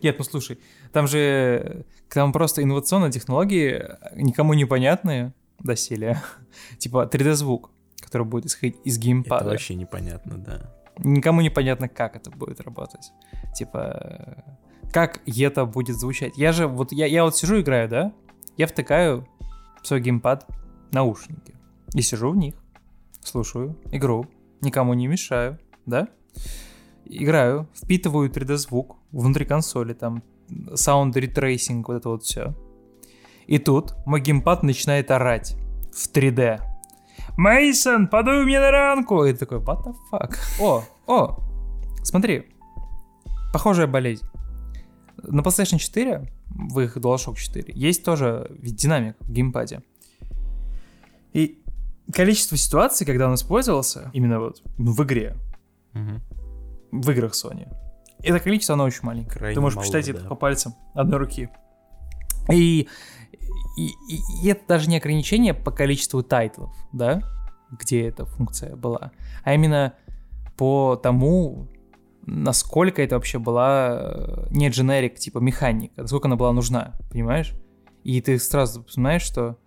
Нет, 0.01 0.15
ну 0.18 0.23
слушай, 0.23 0.59
там 0.91 1.07
же 1.07 1.85
там 2.09 2.31
просто 2.31 2.63
инновационные 2.63 3.11
технологии 3.11 3.84
никому 4.15 4.53
непонятные 4.53 5.34
доселе. 5.59 6.22
Типа 6.77 7.09
3D-звук, 7.11 7.69
который 8.01 8.26
будет 8.27 8.45
исходить 8.45 8.77
из 8.84 8.97
Это 8.97 9.05
геймпада. 9.05 9.49
вообще 9.49 9.76
непонятно, 9.76 10.38
да. 10.38 10.73
Никому 10.97 11.41
непонятно, 11.41 11.88
как 11.88 12.15
это 12.15 12.30
будет 12.30 12.61
работать. 12.61 13.11
Типа, 13.55 14.43
как 14.91 15.22
это 15.26 15.65
будет 15.65 15.97
звучать. 15.97 16.38
Я 16.38 16.51
же, 16.51 16.68
вот 16.68 16.91
я, 16.91 17.05
я 17.05 17.23
вот 17.23 17.38
сижу 17.38 17.61
играю, 17.61 17.88
да? 17.89 18.13
Я 18.57 18.68
втыкаю 18.68 19.27
свой 19.84 20.01
геймпад 20.01 20.45
наушники. 20.91 21.55
И 21.93 22.01
сижу 22.01 22.31
в 22.31 22.38
них, 22.38 22.55
слушаю 23.22 23.77
игру, 23.91 24.26
никому 24.61 24.93
не 24.93 25.07
мешаю, 25.07 25.59
да? 25.85 26.07
Играю, 27.05 27.68
впитываю 27.76 28.30
3D-звук 28.30 28.97
внутри 29.11 29.45
консоли, 29.45 29.93
там, 29.93 30.23
sound 30.49 31.13
retracing, 31.13 31.84
вот 31.85 31.95
это 31.97 32.09
вот 32.09 32.23
все. 32.23 32.55
И 33.47 33.57
тут 33.57 33.93
мой 34.05 34.22
геймпад 34.22 34.63
начинает 34.63 35.11
орать 35.11 35.57
в 35.93 36.09
3D. 36.13 36.61
Мейсон, 37.38 38.07
подуй 38.07 38.45
мне 38.45 38.59
на 38.59 38.72
ранку. 38.72 39.26
И 39.26 39.34
такой, 39.34 39.59
what 39.59 39.84
the 39.84 39.95
fuck? 40.11 40.35
О, 40.59 40.84
о, 41.07 41.39
смотри, 42.03 42.47
похожая 43.51 43.88
болезнь. 43.88 44.26
На 45.23 45.41
PlayStation 45.41 45.77
4, 45.77 46.31
в 46.49 46.80
их 46.80 46.97
DualShock 46.97 47.35
4, 47.35 47.73
есть 47.76 48.03
тоже 48.03 48.47
ведь 48.59 48.76
динамик 48.76 49.15
в 49.19 49.31
геймпаде. 49.31 49.84
И 51.33 51.63
количество 52.13 52.57
ситуаций, 52.57 53.05
когда 53.05 53.27
он 53.27 53.35
использовался, 53.35 54.09
именно 54.13 54.39
вот 54.39 54.61
ну, 54.77 54.91
в 54.93 55.03
игре, 55.03 55.37
Мгм. 55.93 56.21
в 56.91 57.09
играх 57.11 57.33
Sony, 57.33 57.67
это 58.23 58.39
количество, 58.39 58.73
оно 58.73 58.83
очень 58.85 59.03
маленькое. 59.03 59.37
Крайне 59.39 59.55
Ты 59.55 59.61
можешь 59.61 59.75
мало, 59.77 59.83
посчитать 59.87 60.05
да. 60.13 60.19
это 60.19 60.27
по 60.29 60.35
пальцам 60.35 60.75
одной 60.93 61.19
руки. 61.19 61.49
И, 62.51 62.87
и, 63.77 63.87
и- 64.43 64.47
это 64.49 64.61
даже 64.67 64.89
не 64.89 64.97
ограничение 64.97 65.53
по 65.53 65.71
количеству 65.71 66.21
тайтлов, 66.23 66.71
да, 66.91 67.21
где 67.71 68.07
эта 68.07 68.25
функция 68.25 68.75
была, 68.75 69.11
а 69.43 69.53
именно 69.53 69.93
по 70.57 70.95
тому, 71.01 71.67
насколько 72.27 73.01
это 73.01 73.15
вообще 73.15 73.39
была 73.39 73.97
э, 74.01 74.47
не 74.51 74.69
дженерик, 74.69 75.15
типа 75.15 75.39
механика, 75.39 76.01
насколько 76.01 76.27
она 76.27 76.35
была 76.35 76.51
нужна, 76.51 76.93
понимаешь? 77.11 77.53
И 78.03 78.19
ты 78.21 78.37
сразу 78.39 78.85
знаешь, 78.89 79.21
что 79.23 79.57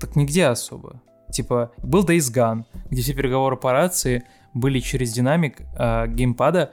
так 0.00 0.16
нигде 0.16 0.46
особо. 0.46 1.00
Типа, 1.32 1.72
был 1.78 2.04
Days 2.04 2.32
Gone, 2.32 2.64
где 2.90 3.02
все 3.02 3.14
переговоры 3.14 3.56
по 3.56 3.72
рации 3.72 4.24
были 4.52 4.78
через 4.78 5.12
динамик 5.12 5.60
э, 5.76 6.06
геймпада 6.08 6.72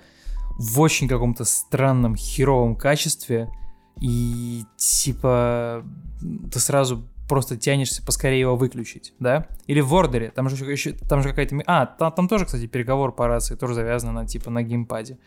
в 0.58 0.80
очень 0.80 1.08
каком-то 1.08 1.46
странном, 1.46 2.16
херовом 2.16 2.76
качестве, 2.76 3.50
и 4.00 4.64
типа 4.78 5.84
ты 6.52 6.60
сразу 6.60 7.08
просто 7.28 7.56
тянешься 7.56 8.04
поскорее 8.04 8.42
его 8.42 8.56
выключить, 8.58 9.14
да? 9.20 9.48
Или 9.66 9.80
в 9.80 9.94
ордере, 9.94 10.32
там 10.32 10.50
же 10.50 10.66
еще, 10.70 10.92
там 10.92 11.24
же 11.24 11.30
какая-то... 11.30 11.62
А, 11.66 11.86
там, 11.86 12.12
там 12.12 12.28
тоже, 12.28 12.46
кстати, 12.46 12.68
переговор 12.68 13.14
по 13.14 13.26
рации, 13.28 13.56
тоже 13.56 13.74
завязан 13.74 14.14
на, 14.14 14.28
типа, 14.28 14.50
на 14.50 14.64
геймпаде. 14.64 15.18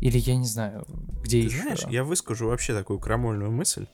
Или 0.00 0.18
я 0.18 0.36
не 0.36 0.46
знаю, 0.46 0.84
где 1.22 1.40
Ты 1.40 1.46
еще. 1.46 1.62
знаешь, 1.62 1.84
я 1.88 2.02
выскажу 2.02 2.48
вообще 2.48 2.74
такую 2.74 2.98
крамольную 2.98 3.52
мысль, 3.52 3.86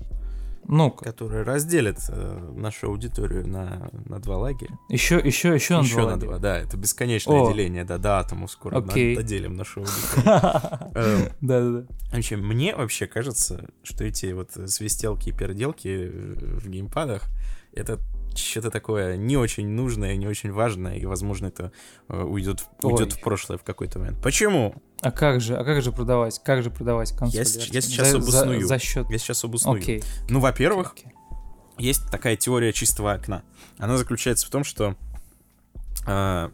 Ну-ка, 0.67 1.05
которая 1.05 1.45
разделит 1.45 1.99
э, 2.09 2.53
нашу 2.57 2.89
аудиторию 2.89 3.47
на, 3.47 3.91
на 4.07 4.19
два 4.19 4.39
лагеря. 4.39 4.79
еще, 4.89 5.17
еще, 5.17 5.55
еще, 5.55 5.79
Еще 5.81 6.07
на 6.07 6.17
два, 6.19 6.39
да, 6.39 6.59
это 6.59 6.77
бесконечное 6.77 7.41
О. 7.43 7.51
деление, 7.53 7.85
да, 7.85 7.99
да, 7.99 8.19
атому 8.21 8.49
скоро 8.49 8.81
на- 8.81 8.87
Окей. 8.93 9.17
доделим 9.17 9.57
нашу 9.57 9.81
аудиторию. 9.81 10.93
Эм, 10.95 11.29
Да-да-да. 11.41 11.87
Вообще, 12.13 12.37
мне 12.37 12.75
вообще 12.75 13.07
кажется, 13.07 13.69
что 13.83 14.05
эти 14.05 14.33
вот 14.33 14.51
свистелки 14.71 15.31
и 15.31 15.33
переделки 15.33 15.89
э, 15.89 16.59
в 16.61 16.69
геймпадах, 16.69 17.25
это 17.73 17.99
что-то 18.37 18.71
такое 18.71 19.17
не 19.17 19.37
очень 19.37 19.69
нужное, 19.69 20.17
не 20.17 20.27
очень 20.27 20.51
важное, 20.53 20.97
и, 20.97 21.07
возможно, 21.07 21.47
это 21.47 21.73
э, 22.09 22.23
уйдет, 22.23 22.65
уйдет 22.83 23.13
в 23.13 23.21
прошлое 23.21 23.59
в 23.59 23.63
какой-то 23.65 23.99
момент. 23.99 24.21
Почему? 24.23 24.75
А 25.05 25.11
как 25.11 25.41
же, 25.41 25.57
а 25.57 25.65
как 25.65 25.83
же 25.83 25.93
продавать? 25.93 26.41
Как 26.43 26.63
же 26.63 26.71
продавать 26.71 27.13
консоль? 27.13 27.37
Я 27.37 27.43
я 27.73 27.81
сейчас 27.83 28.11
за, 28.11 28.17
обосную. 28.17 28.61
За, 28.63 28.67
за 28.67 28.79
счет... 28.79 29.11
Я 29.11 29.19
сейчас 29.19 29.45
обосную. 29.45 29.83
Окей. 29.83 30.03
Ну, 30.31 30.41
во-первых, 30.41 30.93
окей. 30.93 31.13
есть 31.79 32.11
такая 32.11 32.37
теория 32.37 32.73
чистого 32.73 33.13
окна. 33.13 33.43
Она 33.79 33.99
заключается 33.99 34.47
в 34.47 34.51
том, 34.51 34.65
что 34.65 34.97
э, 36.07 36.07
А 36.07 36.51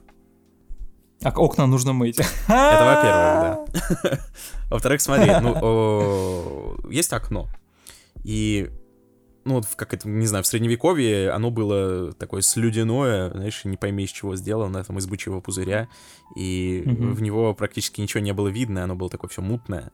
окна 1.22 1.66
нужно 1.66 1.92
мыть. 1.92 2.18
Это 2.18 3.64
во-первых, 3.68 4.02
да. 4.02 4.18
Во-вторых, 4.70 5.00
смотри, 5.00 5.32
ну, 5.40 6.76
есть 6.90 7.12
окно. 7.12 7.48
И, 8.24 8.70
ну, 9.50 9.56
вот 9.56 9.66
как 9.74 9.92
это, 9.94 10.08
не 10.08 10.26
знаю, 10.26 10.44
в 10.44 10.46
средневековье 10.46 11.30
оно 11.32 11.50
было 11.50 12.12
такое 12.12 12.40
слюдяное, 12.40 13.30
знаешь, 13.30 13.64
не 13.64 13.76
пойми 13.76 14.04
из 14.04 14.10
чего 14.10 14.36
сделано, 14.36 14.84
там, 14.84 14.98
из 14.98 15.08
бычьего 15.08 15.40
пузыря, 15.40 15.88
и 16.36 16.84
Мгм. 16.86 17.14
в 17.14 17.20
него 17.20 17.52
практически 17.54 18.00
ничего 18.00 18.20
не 18.20 18.32
было 18.32 18.46
видно, 18.46 18.84
оно 18.84 18.94
было 18.94 19.10
такое 19.10 19.28
все 19.28 19.42
мутное. 19.42 19.90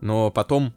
Но 0.00 0.30
потом 0.30 0.72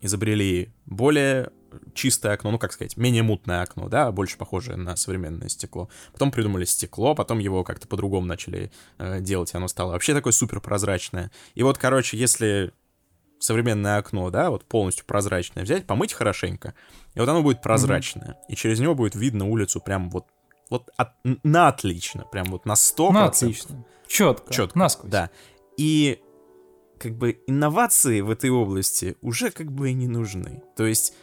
изобрели 0.00 0.68
более 0.86 1.50
чистое 1.94 2.34
окно, 2.34 2.52
ну, 2.52 2.58
как 2.60 2.72
сказать, 2.72 2.96
менее 2.96 3.24
мутное 3.24 3.62
окно, 3.62 3.88
да, 3.88 4.12
больше 4.12 4.38
похожее 4.38 4.76
на 4.76 4.94
современное 4.94 5.48
стекло. 5.48 5.88
Потом 6.12 6.30
придумали 6.30 6.64
стекло, 6.64 7.16
потом 7.16 7.40
его 7.40 7.64
как-то 7.64 7.88
по-другому 7.88 8.24
начали 8.24 8.70
э, 8.98 9.20
делать, 9.20 9.52
и 9.52 9.56
оно 9.56 9.66
стало 9.66 9.90
вообще 9.92 10.14
такое 10.14 10.32
супер 10.32 10.60
прозрачное. 10.60 11.32
И 11.56 11.64
вот, 11.64 11.76
короче, 11.76 12.16
если 12.16 12.72
современное 13.38 13.98
окно, 13.98 14.30
да, 14.30 14.50
вот 14.50 14.64
полностью 14.64 15.04
прозрачное 15.06 15.64
взять, 15.64 15.86
помыть 15.86 16.12
хорошенько, 16.12 16.74
и 17.14 17.20
вот 17.20 17.28
оно 17.28 17.42
будет 17.42 17.62
прозрачное, 17.62 18.36
и 18.48 18.56
через 18.56 18.80
него 18.80 18.94
будет 18.94 19.14
видно 19.14 19.46
улицу 19.46 19.80
прям 19.80 20.10
вот, 20.10 20.26
вот 20.70 20.90
от- 20.96 21.14
на 21.42 21.68
отлично, 21.68 22.24
прям 22.24 22.46
вот 22.46 22.64
на 22.64 22.74
100%. 22.74 23.12
Ну, 23.12 23.24
отлично. 23.24 23.84
Четко. 24.06 24.52
Четко. 24.52 24.78
Насквозь. 24.78 25.10
Да. 25.10 25.30
И 25.76 26.20
как 26.98 27.12
бы 27.16 27.40
инновации 27.46 28.20
в 28.20 28.30
этой 28.30 28.50
области 28.50 29.16
уже 29.20 29.50
как 29.50 29.70
бы 29.70 29.90
и 29.90 29.94
не 29.94 30.08
нужны. 30.08 30.62
То 30.76 30.86
есть 30.86 31.14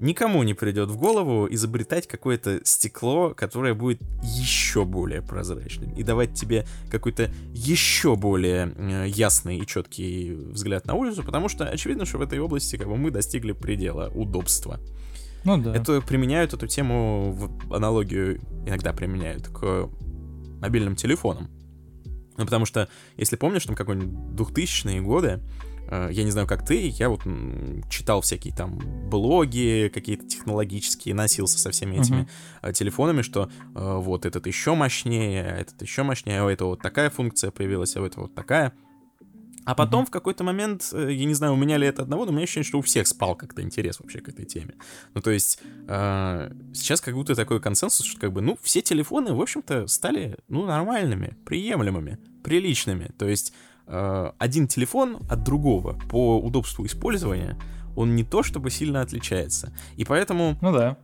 никому 0.00 0.42
не 0.42 0.54
придет 0.54 0.90
в 0.90 0.96
голову 0.96 1.46
изобретать 1.50 2.06
какое-то 2.06 2.60
стекло, 2.64 3.34
которое 3.34 3.74
будет 3.74 4.00
еще 4.22 4.84
более 4.84 5.22
прозрачным 5.22 5.92
и 5.92 6.02
давать 6.02 6.34
тебе 6.34 6.66
какой-то 6.90 7.30
еще 7.52 8.16
более 8.16 8.72
э, 8.76 9.08
ясный 9.08 9.58
и 9.58 9.66
четкий 9.66 10.32
взгляд 10.32 10.86
на 10.86 10.94
улицу, 10.94 11.22
потому 11.22 11.48
что 11.48 11.66
очевидно, 11.66 12.06
что 12.06 12.18
в 12.18 12.22
этой 12.22 12.38
области 12.38 12.76
как 12.76 12.88
бы 12.88 12.96
мы 12.96 13.10
достигли 13.10 13.52
предела 13.52 14.10
удобства. 14.14 14.80
Ну 15.44 15.56
да. 15.56 15.74
Это 15.74 16.00
применяют 16.00 16.52
эту 16.52 16.66
тему, 16.66 17.32
в 17.32 17.74
аналогию 17.74 18.40
иногда 18.66 18.92
применяют 18.92 19.48
к 19.48 19.88
мобильным 20.60 20.96
телефонам. 20.96 21.48
Ну, 22.36 22.44
потому 22.44 22.64
что, 22.64 22.88
если 23.16 23.36
помнишь, 23.36 23.66
там 23.66 23.76
какой-нибудь 23.76 24.40
2000-е 24.40 25.00
годы, 25.02 25.40
я 25.90 26.24
не 26.24 26.30
знаю, 26.30 26.46
как 26.46 26.64
ты, 26.64 26.88
я 26.88 27.08
вот 27.08 27.22
читал 27.88 28.20
всякие 28.20 28.54
там 28.54 28.78
блоги 29.08 29.90
какие-то 29.92 30.26
технологические, 30.26 31.14
носился 31.14 31.58
со 31.58 31.70
всеми 31.70 31.96
этими 31.96 32.28
э, 32.62 32.72
телефонами, 32.72 33.22
что 33.22 33.50
э, 33.74 33.96
вот 33.98 34.26
этот 34.26 34.46
еще 34.46 34.74
мощнее, 34.74 35.42
этот 35.42 35.82
еще 35.82 36.02
мощнее, 36.02 36.40
а 36.40 36.44
у 36.44 36.48
этого 36.48 36.70
вот 36.70 36.82
такая 36.82 37.10
функция 37.10 37.50
появилась, 37.50 37.96
а 37.96 38.02
у 38.02 38.04
этого 38.04 38.22
вот 38.24 38.34
такая. 38.34 38.72
А 39.64 39.74
потом 39.74 40.06
в 40.06 40.10
какой-то 40.10 40.42
момент, 40.42 40.88
э, 40.92 41.12
я 41.12 41.24
не 41.24 41.34
знаю, 41.34 41.52
у 41.52 41.56
меня 41.56 41.76
ли 41.76 41.86
это 41.86 42.02
одного, 42.02 42.24
но 42.24 42.30
у 42.30 42.34
меня 42.34 42.44
ощущение, 42.44 42.66
что 42.66 42.78
у 42.78 42.82
всех 42.82 43.06
спал 43.06 43.36
как-то 43.36 43.62
интерес 43.62 44.00
вообще 44.00 44.20
к 44.20 44.28
этой 44.28 44.44
теме. 44.44 44.74
Ну, 45.14 45.20
то 45.20 45.30
есть, 45.30 45.60
э, 45.86 46.52
сейчас 46.74 47.00
как 47.00 47.14
будто 47.14 47.34
такой 47.34 47.60
консенсус, 47.60 48.06
что 48.06 48.20
как 48.20 48.32
бы, 48.32 48.40
ну, 48.40 48.58
все 48.62 48.80
телефоны, 48.80 49.34
в 49.34 49.40
общем-то, 49.40 49.86
стали, 49.86 50.38
ну, 50.48 50.64
нормальными, 50.64 51.36
приемлемыми, 51.44 52.18
приличными. 52.42 53.12
То 53.18 53.28
есть, 53.28 53.52
э, 53.90 54.32
один 54.38 54.68
телефон 54.68 55.18
от 55.28 55.42
другого 55.42 55.98
по 56.08 56.38
удобству 56.38 56.86
использования, 56.86 57.58
он 57.96 58.14
не 58.16 58.24
то 58.24 58.42
чтобы 58.42 58.70
сильно 58.70 59.02
отличается. 59.02 59.72
И 59.96 60.04
поэтому 60.04 60.56
Ну 60.60 60.72
да. 60.72 60.96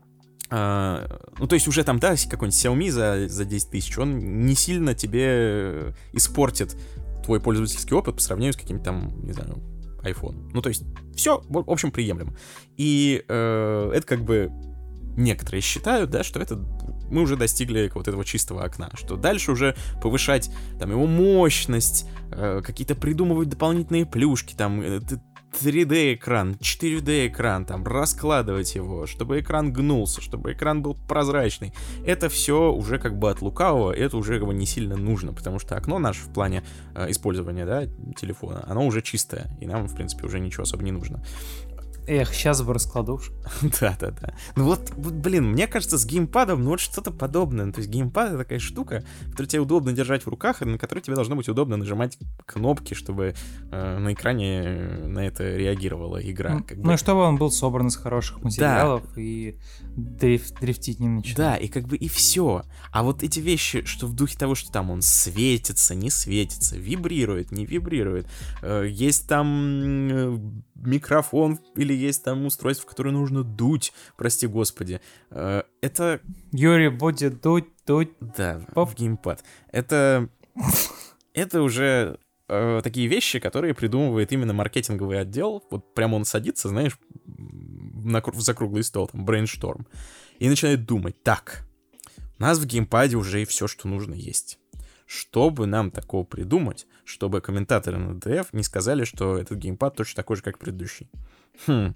а, 0.51 1.21
ну, 1.39 1.47
то 1.47 1.55
есть 1.55 1.69
уже 1.69 1.85
там, 1.85 1.99
да, 1.99 2.15
какой-нибудь 2.15 2.55
Xiaomi 2.55 2.91
за, 2.91 3.29
за 3.29 3.45
10 3.45 3.71
тысяч, 3.71 3.99
он 3.99 4.47
не 4.47 4.55
сильно 4.55 4.95
тебе 4.95 5.95
испортит 6.13 6.77
твой 7.25 7.41
пользовательский 7.41 7.97
опыт 7.97 8.15
по 8.15 8.21
сравнению 8.21 8.53
с 8.53 8.57
каким-то 8.57 8.85
там, 8.85 9.13
не 9.25 9.33
знаю, 9.33 9.61
iPhone. 10.03 10.51
Ну, 10.55 10.63
то 10.63 10.69
есть 10.69 10.85
все, 11.15 11.43
в 11.49 11.65
в 11.65 11.71
общем, 11.71 11.91
приемлемо. 11.91 12.37
И 12.77 13.25
э, 13.27 13.91
это 13.93 14.07
как 14.07 14.25
бы 14.25 14.51
некоторые 15.17 15.61
считают, 15.61 16.11
да, 16.11 16.23
что 16.23 16.39
это 16.41 16.57
мы 17.11 17.23
уже 17.23 17.37
достигли 17.37 17.91
вот 17.95 18.09
этого 18.09 18.25
чистого 18.25 18.65
окна, 18.65 18.91
что 18.95 19.17
дальше 19.17 19.53
уже 19.53 19.77
повышать 20.03 20.51
там 20.79 20.91
его 20.91 21.07
мощность, 21.07 22.09
э, 22.31 22.63
какие-то 22.65 22.95
придумывать 22.95 23.49
дополнительные 23.49 24.07
плюшки, 24.07 24.55
там 24.55 24.81
э, 24.81 25.01
т- 25.01 25.21
3D 25.63 26.15
экран, 26.15 26.57
4D 26.61 27.29
экран, 27.29 27.65
там 27.65 27.85
раскладывать 27.85 28.75
его, 28.75 29.07
чтобы 29.07 29.41
экран 29.41 29.73
гнулся, 29.73 30.21
чтобы 30.21 30.53
экран 30.53 30.83
был 30.83 30.95
прозрачный. 31.09 31.73
Это 32.05 32.29
все 32.29 32.73
уже 32.73 32.99
как 32.99 33.19
бы 33.19 33.31
от 33.31 33.41
лукавого, 33.41 33.93
это 33.93 34.17
уже 34.17 34.39
бы 34.45 34.53
не 34.53 34.67
сильно 34.67 34.97
нужно, 34.97 35.33
потому 35.33 35.59
что 35.59 35.77
окно 35.77 35.99
наше 35.99 36.23
в 36.23 36.33
плане 36.33 36.63
э, 36.95 37.11
использования, 37.11 37.65
да, 37.65 37.87
телефона, 38.19 38.65
оно 38.69 38.87
уже 38.87 39.01
чистое, 39.03 39.47
и 39.61 39.67
нам, 39.67 39.87
в 39.87 39.95
принципе, 39.95 40.27
уже 40.27 40.41
ничего 40.41 40.65
особо 40.65 40.85
не 40.85 40.93
нужно. 40.93 41.25
Эх, 42.09 42.33
сейчас 42.35 42.63
бы 42.63 42.73
раскладушка. 42.73 43.35
Да-да-да. 43.81 44.35
Ну 44.55 44.65
вот, 44.65 44.93
вот, 44.97 45.13
блин, 45.15 45.51
мне 45.53 45.67
кажется, 45.67 45.99
с 45.99 46.07
геймпадом, 46.07 46.63
ну 46.63 46.71
вот 46.71 46.81
что-то 46.81 47.11
подобное. 47.11 47.65
Ну, 47.65 47.73
То 47.73 47.81
есть 47.81 47.91
геймпад— 47.91 48.29
это 48.31 48.39
такая 48.39 48.59
штука, 48.61 49.05
которую 49.31 49.49
тебе 49.49 49.61
удобно 49.61 49.93
держать 49.93 50.25
в 50.25 50.29
руках, 50.29 50.63
и 50.63 50.65
на 50.65 50.79
которой 50.79 51.01
тебе 51.01 51.17
должно 51.17 51.35
быть 51.37 51.49
удобно 51.49 51.77
нажимать 51.77 52.17
кнопки, 52.45 52.95
чтобы 52.95 53.35
э, 53.73 53.99
на 53.99 54.13
экране 54.13 54.63
э, 54.65 55.07
на 55.09 55.27
это 55.27 55.57
реагировала 55.57 56.19
игра. 56.19 56.55
Ну, 56.55 56.63
как 56.63 56.77
Ну 56.79 56.85
бы. 56.85 56.95
и 56.95 56.97
чтобы 56.97 57.21
он 57.23 57.37
был 57.39 57.51
собран 57.51 57.89
из 57.89 57.97
хороших 57.97 58.43
материалов 58.43 59.03
и 59.17 59.59
дриф- 59.97 60.59
дрифтить 60.61 61.01
не 61.01 61.09
начинал. 61.09 61.37
Да, 61.53 61.57
и 61.57 61.67
как 61.69 61.87
бы 61.89 61.97
и 61.97 62.09
все. 62.09 62.63
А 62.93 63.03
вот 63.03 63.23
эти 63.25 63.41
вещи, 63.41 63.85
что 63.85 64.07
в 64.07 64.15
духе 64.15 64.39
того, 64.39 64.55
что 64.55 64.71
там 64.71 64.91
он 64.91 65.03
светится, 65.03 65.95
не 65.95 66.11
светится, 66.11 66.77
вибрирует, 66.77 67.51
не 67.51 67.67
вибрирует, 67.67 68.29
э, 68.63 68.87
есть 68.89 69.27
там 69.29 70.63
микрофон 70.85 71.59
или 71.75 71.93
есть 71.95 72.25
там 72.25 72.47
устройство, 72.47 72.87
в 72.87 72.89
которое 72.89 73.11
нужно 73.11 73.43
дуть, 73.43 73.93
прости 74.17 74.47
господи. 74.47 75.01
Э, 75.31 75.63
это... 75.81 76.21
Юрий 76.53 76.89
будет 76.89 77.41
дуть, 77.41 77.67
дуть. 77.87 78.11
Да, 78.21 78.63
Поп. 78.75 78.91
в 78.91 78.95
геймпад. 78.95 79.45
Это... 79.71 80.29
Это 81.35 81.61
уже 81.61 82.19
э, 82.49 82.81
такие 82.83 83.09
вещи, 83.09 83.39
которые 83.39 83.75
придумывает 83.75 84.33
именно 84.33 84.55
маркетинговый 84.55 85.21
отдел. 85.21 85.63
Вот 85.71 85.93
прямо 85.95 86.17
он 86.17 86.25
садится, 86.25 86.69
знаешь, 86.69 86.99
на, 87.27 88.23
за 88.35 88.55
круглый 88.55 88.85
стол, 88.85 89.09
там, 89.09 89.25
брейншторм, 89.25 89.87
и 90.39 90.49
начинает 90.49 90.87
думать, 90.87 91.23
так, 91.23 91.67
у 92.39 92.43
нас 92.43 92.59
в 92.59 92.67
геймпаде 92.67 93.17
уже 93.17 93.43
и 93.43 93.45
все, 93.45 93.67
что 93.67 93.89
нужно 93.89 94.15
есть. 94.15 94.59
Чтобы 95.07 95.67
нам 95.67 95.91
такого 95.91 96.25
придумать, 96.25 96.87
чтобы 97.07 97.41
комментаторы 97.41 97.97
на 97.99 98.19
DF 98.19 98.49
не 98.53 98.63
сказали, 98.63 99.05
что 99.05 99.39
этот 99.39 99.59
геймпад 99.59 99.97
точно 99.97 100.17
такой 100.17 100.37
же, 100.37 100.43
как 100.43 100.59
предыдущий. 100.59 101.09
Хм, 101.67 101.95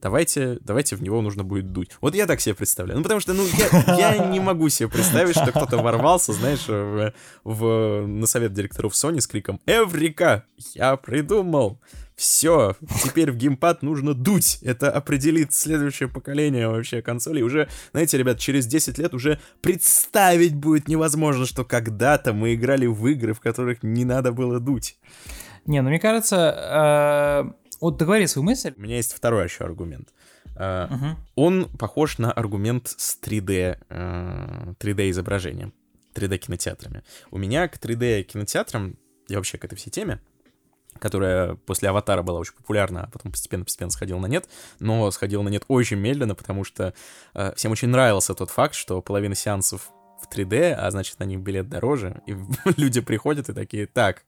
давайте, 0.00 0.58
давайте 0.60 0.96
в 0.96 1.02
него 1.02 1.20
нужно 1.20 1.44
будет 1.44 1.72
дуть. 1.72 1.90
Вот 2.00 2.14
я 2.14 2.26
так 2.26 2.40
себе 2.40 2.54
представляю. 2.54 2.98
Ну, 2.98 3.02
потому 3.02 3.20
что, 3.20 3.34
ну, 3.34 3.44
я, 3.46 3.96
я 4.16 4.18
не 4.26 4.40
могу 4.40 4.68
себе 4.68 4.88
представить, 4.88 5.36
что 5.36 5.50
кто-то 5.50 5.78
ворвался, 5.78 6.32
знаешь, 6.32 6.66
в, 6.66 7.12
в, 7.44 8.06
на 8.06 8.26
совет 8.26 8.52
директоров 8.52 8.92
Sony 8.92 9.20
с 9.20 9.26
криком 9.26 9.60
«Эврика! 9.66 10.44
Я 10.74 10.96
придумал! 10.96 11.80
Все, 12.18 12.74
теперь 13.04 13.30
в 13.30 13.36
геймпад 13.36 13.82
нужно 13.82 14.12
дуть. 14.12 14.58
Это 14.62 14.90
определит 14.90 15.54
следующее 15.54 16.08
поколение 16.08 16.68
вообще 16.68 17.00
консолей. 17.00 17.42
Уже, 17.44 17.68
знаете, 17.92 18.18
ребят, 18.18 18.40
через 18.40 18.66
10 18.66 18.98
лет 18.98 19.14
уже 19.14 19.38
представить 19.60 20.56
будет 20.56 20.88
невозможно, 20.88 21.46
что 21.46 21.64
когда-то 21.64 22.32
мы 22.32 22.54
играли 22.54 22.86
в 22.86 23.06
игры, 23.06 23.34
в 23.34 23.40
которых 23.40 23.84
не 23.84 24.04
надо 24.04 24.32
было 24.32 24.58
дуть. 24.58 24.98
Не, 25.64 25.80
ну 25.80 25.90
мне 25.90 26.00
кажется, 26.00 27.52
э, 27.54 27.67
вот 27.80 27.96
договори 27.96 28.26
свою 28.26 28.44
мысль. 28.44 28.74
У 28.76 28.80
меня 28.80 28.96
есть 28.96 29.12
второй 29.12 29.44
еще 29.44 29.64
аргумент. 29.64 30.12
Uh, 30.56 30.92
угу. 30.92 31.06
Он 31.36 31.64
похож 31.78 32.18
на 32.18 32.32
аргумент 32.32 32.88
с 32.88 33.16
3D, 33.22 33.78
uh, 33.90 34.76
3D 34.78 35.10
изображением, 35.10 35.72
3D 36.14 36.38
кинотеатрами. 36.38 37.04
У 37.30 37.38
меня 37.38 37.68
к 37.68 37.76
3D 37.76 38.22
кинотеатрам, 38.22 38.96
я 39.28 39.36
вообще 39.36 39.56
к 39.56 39.64
этой 39.64 39.76
всей 39.76 39.90
теме, 39.90 40.20
которая 40.98 41.54
после 41.54 41.90
«Аватара» 41.90 42.22
была 42.22 42.40
очень 42.40 42.54
популярна, 42.54 43.04
а 43.04 43.10
потом 43.10 43.30
постепенно-постепенно 43.30 43.92
сходила 43.92 44.18
на 44.18 44.26
нет, 44.26 44.48
но 44.80 45.08
сходила 45.12 45.42
на 45.42 45.48
нет 45.48 45.62
очень 45.68 45.98
медленно, 45.98 46.34
потому 46.34 46.64
что 46.64 46.92
uh, 47.34 47.54
всем 47.54 47.70
очень 47.70 47.88
нравился 47.88 48.34
тот 48.34 48.50
факт, 48.50 48.74
что 48.74 49.00
половина 49.00 49.36
сеансов 49.36 49.92
в 50.20 50.28
3D, 50.28 50.72
а 50.72 50.90
значит, 50.90 51.20
на 51.20 51.24
них 51.24 51.38
билет 51.38 51.68
дороже, 51.68 52.20
и 52.26 52.36
люди 52.76 53.00
приходят 53.00 53.48
и 53.48 53.52
такие, 53.52 53.86
так, 53.86 54.24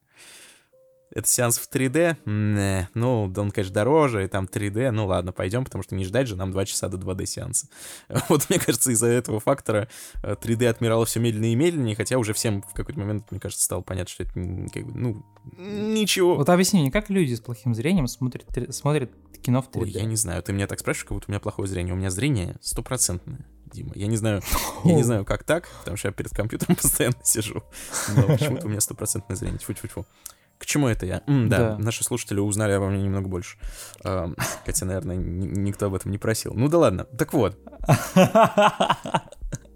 это 1.12 1.26
сеанс 1.26 1.58
в 1.58 1.68
3D? 1.70 2.16
Не, 2.24 2.88
ну, 2.94 3.32
он, 3.36 3.50
конечно, 3.50 3.74
дороже, 3.74 4.24
и 4.24 4.28
там 4.28 4.44
3D, 4.44 4.90
ну 4.90 5.06
ладно, 5.06 5.32
пойдем, 5.32 5.64
потому 5.64 5.82
что 5.82 5.94
не 5.94 6.04
ждать 6.04 6.28
же 6.28 6.36
нам 6.36 6.50
2 6.52 6.64
часа 6.66 6.88
до 6.88 6.96
2D 6.96 7.26
сеанса. 7.26 7.68
Вот, 8.28 8.48
мне 8.48 8.58
кажется, 8.58 8.92
из-за 8.92 9.06
этого 9.06 9.40
фактора 9.40 9.88
3D 10.22 10.64
э, 10.64 10.68
отмирало 10.68 11.04
все 11.04 11.20
медленнее 11.20 11.52
и 11.52 11.56
медленнее, 11.56 11.96
хотя 11.96 12.18
уже 12.18 12.32
всем 12.32 12.62
в 12.62 12.74
какой-то 12.74 13.00
момент, 13.00 13.30
мне 13.30 13.40
кажется, 13.40 13.64
стало 13.64 13.82
понятно, 13.82 14.10
что 14.10 14.22
это, 14.22 14.32
как 14.72 14.86
бы, 14.86 14.92
ну, 14.94 15.26
ничего. 15.56 16.36
Вот 16.36 16.48
объясни 16.48 16.80
мне, 16.80 16.90
как 16.90 17.10
люди 17.10 17.34
с 17.34 17.40
плохим 17.40 17.74
зрением 17.74 18.06
смотрят, 18.06 18.46
смотрят 18.70 19.10
кино 19.42 19.62
в 19.62 19.68
3D? 19.68 19.82
Ой, 19.82 19.90
я 19.90 20.04
не 20.04 20.16
знаю, 20.16 20.42
ты 20.42 20.52
меня 20.52 20.66
так 20.66 20.78
спрашиваешь, 20.78 21.04
как 21.04 21.16
будто 21.16 21.26
у 21.28 21.32
меня 21.32 21.40
плохое 21.40 21.68
зрение. 21.68 21.94
У 21.94 21.96
меня 21.96 22.10
зрение 22.10 22.56
стопроцентное. 22.60 23.46
Дима. 23.72 23.92
Я 23.94 24.06
не 24.06 24.16
знаю, 24.16 24.42
я 24.84 24.94
не 24.94 25.02
знаю, 25.02 25.24
как 25.24 25.44
так, 25.44 25.68
потому 25.80 25.96
что 25.96 26.08
я 26.08 26.12
перед 26.12 26.32
компьютером 26.32 26.76
постоянно 26.82 27.16
сижу. 27.22 27.62
Но 28.14 28.26
почему-то 28.26 28.66
у 28.66 28.68
меня 28.68 28.80
стопроцентное 28.80 29.36
зрение. 29.36 29.58
Тьфу-тьфу-тьфу. 29.58 30.06
К 30.60 30.66
чему 30.66 30.88
это 30.88 31.06
я? 31.06 31.22
М, 31.26 31.48
да, 31.48 31.70
да, 31.70 31.78
наши 31.78 32.04
слушатели 32.04 32.38
узнали 32.38 32.72
обо 32.72 32.90
мне 32.90 33.02
немного 33.02 33.28
больше. 33.28 33.56
Э, 34.04 34.28
хотя, 34.66 34.84
наверное, 34.84 35.16
никто 35.16 35.86
об 35.86 35.94
этом 35.94 36.10
не 36.10 36.18
просил. 36.18 36.52
Ну 36.54 36.68
да 36.68 36.78
ладно. 36.78 37.04
Так 37.04 37.32
вот. 37.32 37.58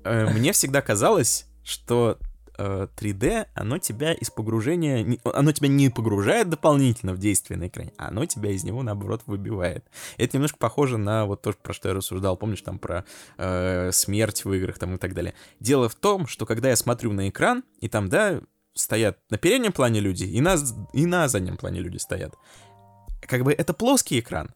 Э, 0.07 0.27
мне 0.35 0.53
всегда 0.53 0.83
казалось, 0.83 1.47
что 1.63 2.19
3D, 2.59 3.25
э, 3.25 3.47
оно 3.55 3.79
тебя 3.79 4.13
из 4.13 4.29
погружения, 4.29 5.19
оно 5.25 5.53
тебя 5.53 5.69
не 5.69 5.89
погружает 5.89 6.51
дополнительно 6.51 7.15
в 7.15 7.19
действие 7.19 7.59
на 7.59 7.69
экране, 7.69 7.95
а 7.97 8.09
оно 8.09 8.27
тебя 8.27 8.51
из 8.51 8.65
него, 8.65 8.83
наоборот, 8.83 9.23
выбивает. 9.25 9.87
Это 10.19 10.37
немножко 10.37 10.59
похоже 10.59 10.99
на 10.99 11.25
вот 11.25 11.41
то, 11.41 11.55
про 11.55 11.73
что 11.73 11.89
я 11.89 11.95
рассуждал, 11.95 12.37
помнишь, 12.37 12.61
там 12.61 12.79
про 12.79 13.07
э, 13.39 13.93
смерть 13.93 14.45
в 14.45 14.53
играх 14.53 14.79
там 14.79 14.97
и 14.97 14.99
так 14.99 15.15
далее. 15.15 15.33
Дело 15.59 15.89
в 15.89 15.95
том, 15.95 16.27
что 16.27 16.45
когда 16.45 16.69
я 16.69 16.77
смотрю 16.77 17.13
на 17.13 17.31
экран, 17.31 17.65
и 17.81 17.89
там, 17.89 18.11
да, 18.11 18.43
стоят 18.75 19.19
на 19.31 19.39
переднем 19.39 19.73
плане 19.73 20.01
люди, 20.01 20.25
и 20.25 20.41
на, 20.41 20.57
и 20.93 21.07
на 21.07 21.29
заднем 21.29 21.57
плане 21.57 21.81
люди 21.81 21.97
стоят. 21.97 22.35
Как 23.23 23.43
бы 23.43 23.53
это 23.53 23.73
плоский 23.73 24.21
экран, 24.21 24.51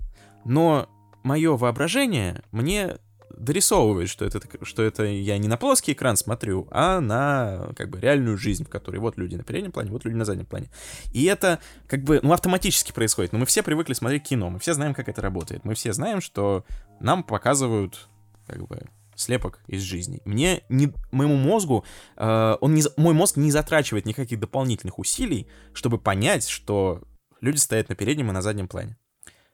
но 0.45 0.89
мое 1.23 1.57
воображение 1.57 2.43
мне 2.53 2.99
дорисовывает, 3.31 4.09
что 4.09 4.24
это, 4.24 4.40
что 4.62 4.82
это 4.82 5.05
я 5.05 5.39
не 5.39 5.49
на 5.49 5.57
плоский 5.57 5.93
экран 5.93 6.16
смотрю, 6.16 6.66
а 6.70 7.01
на 7.01 7.70
как 7.77 7.90
бы 7.90 8.01
реальную 8.01 8.36
жизнь, 8.36 8.65
в 8.65 8.69
которой 8.69 8.99
вот 8.99 9.16
люди 9.16 9.36
на 9.36 9.45
переднем 9.45 9.73
плане, 9.73 9.90
вот 9.90 10.05
люди 10.05 10.16
на 10.16 10.24
заднем 10.24 10.47
плане. 10.47 10.70
И 11.12 11.24
это 11.24 11.61
как 11.86 12.03
бы, 12.03 12.20
ну, 12.23 12.32
автоматически 12.32 12.93
происходит. 12.93 13.32
Но 13.32 13.39
мы 13.39 13.47
все 13.47 13.62
привыкли 13.62 13.93
смотреть 13.93 14.24
кино, 14.24 14.51
мы 14.51 14.59
все 14.59 14.74
знаем, 14.74 14.95
как 14.95 15.09
это 15.09 15.23
работает. 15.23 15.65
Мы 15.65 15.74
все 15.74 15.93
знаем, 15.93 16.20
что 16.20 16.65
нам 17.01 17.23
показывают 17.23 18.09
как 18.47 18.66
бы 18.66 18.82
слепок 19.19 19.61
из 19.66 19.82
жизни. 19.82 20.20
Мне, 20.24 20.62
не, 20.69 20.93
моему 21.11 21.36
мозгу, 21.36 21.85
э, 22.16 22.57
он 22.61 22.74
не, 22.74 22.82
мой 22.97 23.15
мозг 23.15 23.36
не 23.36 23.51
затрачивает 23.51 24.07
никаких 24.07 24.39
дополнительных 24.40 24.99
усилий, 24.99 25.49
чтобы 25.73 25.99
понять, 25.99 26.49
что 26.49 27.03
люди 27.40 27.59
стоят 27.59 27.89
на 27.89 27.95
переднем 27.95 28.31
и 28.31 28.32
на 28.32 28.43
заднем 28.43 28.69
плане. 28.69 28.97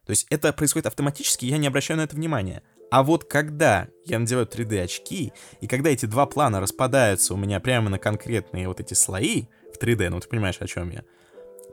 То 0.06 0.10
есть 0.10 0.26
это 0.30 0.52
происходит 0.52 0.86
автоматически, 0.86 1.46
я 1.46 1.56
не 1.56 1.66
обращаю 1.66 1.98
на 1.98 2.02
это 2.02 2.14
внимания. 2.14 2.62
А 2.90 3.02
вот 3.02 3.24
когда 3.24 3.88
я 4.04 4.18
надеваю 4.18 4.46
3D 4.46 4.82
очки, 4.82 5.32
и 5.60 5.66
когда 5.66 5.90
эти 5.90 6.06
два 6.06 6.26
плана 6.26 6.60
распадаются 6.60 7.34
у 7.34 7.36
меня 7.36 7.58
прямо 7.58 7.88
на 7.90 7.98
конкретные 7.98 8.68
вот 8.68 8.80
эти 8.80 8.94
слои 8.94 9.46
в 9.72 9.82
3D, 9.82 10.10
ну 10.10 10.20
ты 10.20 10.28
понимаешь, 10.28 10.58
о 10.60 10.66
чем 10.66 10.90
я, 10.90 11.02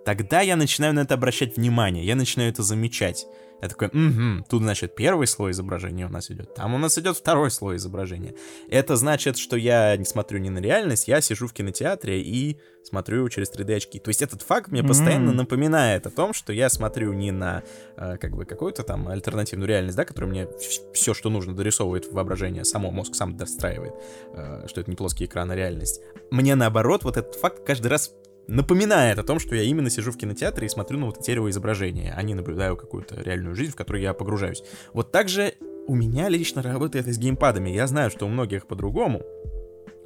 тогда 0.05 0.41
я 0.41 0.55
начинаю 0.55 0.93
на 0.93 1.01
это 1.01 1.13
обращать 1.13 1.57
внимание, 1.57 2.05
я 2.05 2.15
начинаю 2.15 2.49
это 2.49 2.63
замечать. 2.63 3.26
Я 3.61 3.69
такой, 3.69 3.88
угу, 3.88 4.45
тут, 4.49 4.63
значит, 4.63 4.95
первый 4.95 5.27
слой 5.27 5.51
изображения 5.51 6.05
у 6.07 6.09
нас 6.09 6.31
идет, 6.31 6.55
там 6.55 6.73
у 6.73 6.77
нас 6.77 6.97
идет 6.97 7.15
второй 7.17 7.51
слой 7.51 7.75
изображения. 7.75 8.33
Это 8.69 8.95
значит, 8.95 9.38
что 9.38 9.55
я 9.55 9.95
не 9.97 10.05
смотрю 10.05 10.39
не 10.39 10.49
на 10.49 10.59
реальность, 10.59 11.07
я 11.07 11.21
сижу 11.21 11.47
в 11.47 11.53
кинотеатре 11.53 12.21
и 12.21 12.57
смотрю 12.83 13.29
через 13.29 13.51
3D 13.51 13.75
очки. 13.75 13.99
То 13.99 14.09
есть 14.09 14.21
этот 14.21 14.41
факт 14.41 14.71
мне 14.71 14.83
постоянно 14.83 15.31
mm-hmm. 15.31 15.35
напоминает 15.35 16.07
о 16.07 16.09
том, 16.09 16.33
что 16.33 16.51
я 16.51 16.69
смотрю 16.69 17.13
не 17.13 17.31
на 17.31 17.63
э, 17.95 18.17
как 18.17 18.35
бы 18.35 18.45
какую-то 18.45 18.83
там 18.83 19.07
альтернативную 19.07 19.67
реальность, 19.67 19.95
да, 19.95 20.05
которая 20.05 20.31
мне 20.31 20.47
все, 20.93 21.13
что 21.13 21.29
нужно, 21.29 21.55
дорисовывает 21.55 22.11
воображение, 22.11 22.65
само 22.65 22.91
мозг 22.91 23.15
сам 23.15 23.38
достраивает, 23.38 23.93
э, 24.33 24.65
что 24.67 24.81
это 24.81 24.89
не 24.89 24.95
плоский 24.95 25.25
экран, 25.25 25.51
а 25.51 25.55
реальность. 25.55 26.01
Мне 26.31 26.55
наоборот 26.55 27.03
вот 27.03 27.17
этот 27.17 27.35
факт 27.35 27.63
каждый 27.65 27.88
раз 27.88 28.11
напоминает 28.47 29.19
о 29.19 29.23
том, 29.23 29.39
что 29.39 29.55
я 29.55 29.63
именно 29.63 29.89
сижу 29.89 30.11
в 30.11 30.18
кинотеатре 30.18 30.68
и 30.68 30.69
смотрю 30.69 30.99
на 30.99 31.05
вот 31.07 31.18
эти 31.19 31.31
изображения, 31.31 32.13
а 32.15 32.22
не 32.23 32.34
наблюдаю 32.34 32.76
какую-то 32.76 33.22
реальную 33.22 33.55
жизнь, 33.55 33.72
в 33.72 33.76
которую 33.76 34.01
я 34.01 34.13
погружаюсь. 34.13 34.63
Вот 34.93 35.11
так 35.11 35.30
же 35.30 35.53
у 35.88 35.95
меня 35.95 36.30
лично 36.30 36.61
работает 36.61 37.07
и 37.07 37.11
с 37.11 37.18
геймпадами. 37.18 37.69
Я 37.69 37.88
знаю, 37.88 38.09
что 38.09 38.26
у 38.26 38.30
многих 38.30 38.68
по-другому, 38.68 39.22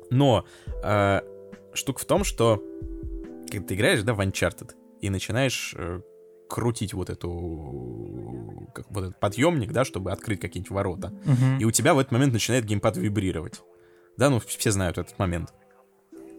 но 0.10 0.46
э, 0.84 1.22
штука 1.74 2.00
в 2.00 2.06
том, 2.06 2.24
что 2.24 2.64
когда 3.52 3.68
ты 3.68 3.76
играешь, 3.76 4.02
да, 4.04 4.14
в 4.14 4.22
Uncharted, 4.22 4.72
и 5.02 5.10
начинаешь 5.10 5.76
э, 5.78 6.02
крутить 6.50 6.94
вот 6.94 7.10
эту 7.10 8.70
как, 8.74 8.90
вот 8.90 9.04
этот 9.06 9.20
подъемник, 9.20 9.72
да, 9.72 9.86
чтобы 9.86 10.12
открыть 10.12 10.40
какие-нибудь 10.40 10.72
ворота, 10.72 11.14
угу. 11.26 11.60
и 11.60 11.66
у 11.66 11.72
тебя 11.72 11.94
в 11.94 12.00
этот 12.00 12.12
момент 12.12 12.34
начинает 12.34 12.66
геймпад 12.66 12.98
вибрировать. 12.98 13.62
Да, 14.18 14.30
ну 14.30 14.40
все 14.40 14.72
знают 14.72 14.98
этот 14.98 15.18
момент. 15.20 15.54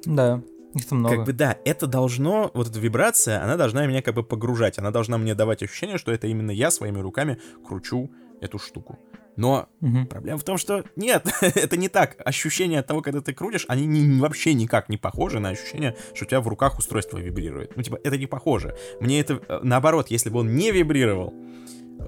Да. 0.04 0.42
Их 0.76 0.86
там 0.86 0.98
много. 0.98 1.16
Как 1.16 1.26
бы 1.26 1.32
да, 1.32 1.56
это 1.64 1.86
должно, 1.86 2.50
вот 2.54 2.68
эта 2.68 2.78
вибрация, 2.78 3.42
она 3.42 3.56
должна 3.56 3.86
меня 3.86 4.02
как 4.02 4.14
бы 4.14 4.22
погружать, 4.22 4.78
она 4.78 4.90
должна 4.90 5.16
мне 5.18 5.34
давать 5.34 5.62
ощущение, 5.62 5.98
что 5.98 6.12
это 6.12 6.26
именно 6.26 6.50
я 6.50 6.70
своими 6.70 6.98
руками 6.98 7.38
кручу 7.66 8.10
эту 8.40 8.58
штуку. 8.58 8.98
Но 9.36 9.68
угу. 9.80 10.06
проблема 10.06 10.38
в 10.38 10.44
том, 10.44 10.58
что 10.58 10.84
нет, 10.96 11.26
это 11.40 11.76
не 11.76 11.88
так. 11.88 12.16
Ощущения 12.24 12.80
от 12.80 12.86
того, 12.86 13.02
когда 13.02 13.20
ты 13.20 13.32
крутишь, 13.34 13.64
они 13.68 13.86
не, 13.86 14.20
вообще 14.20 14.54
никак 14.54 14.88
не 14.88 14.96
похожи 14.96 15.40
на 15.40 15.50
ощущение, 15.50 15.96
что 16.14 16.24
у 16.24 16.28
тебя 16.28 16.40
в 16.40 16.48
руках 16.48 16.78
устройство 16.78 17.18
вибрирует. 17.18 17.76
Ну, 17.76 17.82
типа, 17.82 17.98
это 18.02 18.16
не 18.18 18.26
похоже. 18.26 18.76
Мне 19.00 19.20
это, 19.20 19.40
э, 19.48 19.60
наоборот, 19.62 20.10
если 20.10 20.30
бы 20.30 20.40
он 20.40 20.54
не 20.56 20.72
вибрировал, 20.72 21.34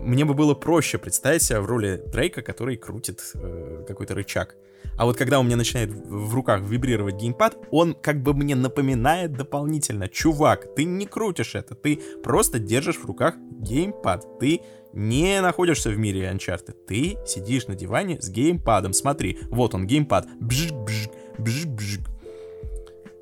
мне 0.01 0.25
бы 0.25 0.35
было 0.35 0.55
проще 0.55 0.99
представить 0.99 1.43
себя 1.43 1.61
в 1.61 1.67
роли 1.67 2.03
Дрейка, 2.07 2.43
который 2.43 2.77
крутит 2.77 3.21
э, 3.35 3.85
какой-то 3.87 4.15
рычаг. 4.15 4.57
А 4.97 5.05
вот 5.05 5.17
когда 5.17 5.39
у 5.39 5.43
меня 5.43 5.57
начинает 5.57 5.91
в 5.91 6.35
руках 6.35 6.63
вибрировать 6.63 7.17
геймпад, 7.17 7.57
он 7.71 7.95
как 7.95 8.23
бы 8.23 8.35
мне 8.35 8.57
напоминает 8.57 9.33
дополнительно, 9.33 10.09
чувак, 10.09 10.75
ты 10.75 10.85
не 10.85 11.07
крутишь 11.07 11.55
это, 11.55 11.75
ты 11.75 12.01
просто 12.23 12.59
держишь 12.59 12.97
в 12.97 13.05
руках 13.05 13.37
геймпад, 13.61 14.39
ты 14.41 14.61
не 14.93 15.41
находишься 15.41 15.91
в 15.91 15.99
мире 15.99 16.31
Uncharted, 16.33 16.75
ты 16.87 17.17
сидишь 17.27 17.67
на 17.67 17.75
диване 17.75 18.21
с 18.21 18.29
геймпадом, 18.29 18.93
смотри, 18.93 19.39
вот 19.51 19.75
он 19.75 19.87
геймпад, 19.87 20.27
бжик, 20.41 20.75
бжик, 20.75 21.11
бжик, 21.39 21.69
бжик. 21.69 22.01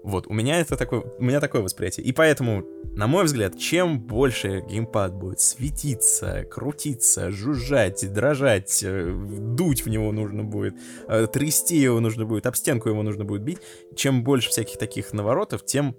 Вот, 0.03 0.28
у 0.28 0.33
меня 0.33 0.61
это 0.61 0.77
такое, 0.77 1.03
у 1.19 1.24
меня 1.24 1.41
такое 1.41 1.62
восприятие. 1.62 2.07
И 2.07 2.12
поэтому 2.12 2.65
На 2.97 3.06
мой 3.06 3.24
взгляд, 3.24 3.59
чем 3.59 4.01
больше 4.01 4.64
геймпад 4.66 5.12
будет 5.14 5.39
светиться, 5.39 6.44
крутиться, 6.51 7.31
жужжать, 7.31 8.10
дрожать, 8.10 8.82
э, 8.82 9.12
дуть 9.55 9.85
в 9.85 9.90
него 9.90 10.12
нужно 10.12 10.44
будет, 10.44 10.77
э, 11.06 11.27
трясти 11.27 11.77
его 11.77 12.01
нужно 12.01 12.24
будет, 12.24 12.47
об 12.47 12.56
стенку 12.56 12.89
его 12.89 13.02
нужно 13.02 13.27
будет 13.27 13.43
бить, 13.43 13.59
чем 13.94 14.24
больше 14.24 14.48
всяких 14.48 14.78
таких 14.78 15.12
наворотов, 15.12 15.66
тем 15.66 15.94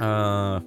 а, 0.00 0.62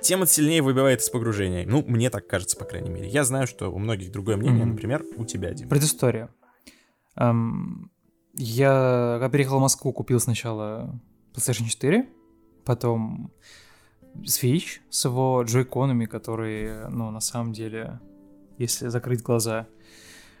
тем 0.00 0.22
это 0.22 0.32
сильнее 0.32 0.62
выбивает 0.62 1.02
из 1.02 1.10
погружения. 1.10 1.66
Ну, 1.66 1.84
мне 1.86 2.08
так 2.08 2.26
кажется, 2.26 2.56
по 2.56 2.64
крайней 2.64 2.90
мере. 2.90 3.08
Я 3.08 3.24
знаю, 3.24 3.46
что 3.46 3.70
у 3.70 3.78
многих 3.78 4.10
другое 4.10 4.38
мнение, 4.38 4.64
mm-hmm. 4.64 4.68
например, 4.68 5.04
у 5.16 5.26
тебя, 5.26 5.52
Дим. 5.52 5.68
Предыстория. 5.68 6.30
Um, 7.16 7.88
я, 8.34 9.18
когда 9.20 9.28
переехал 9.28 9.58
в 9.58 9.62
Москву, 9.62 9.92
купил 9.92 10.18
сначала 10.18 10.98
PlayStation 11.34 11.68
4, 11.68 12.08
потом 12.64 13.30
Switch 14.22 14.80
с 14.90 15.04
его 15.04 15.42
джойконами, 15.42 16.06
которые, 16.06 16.88
ну, 16.88 17.10
на 17.10 17.20
самом 17.20 17.52
деле, 17.52 18.00
если 18.58 18.88
закрыть 18.88 19.22
глаза 19.22 19.66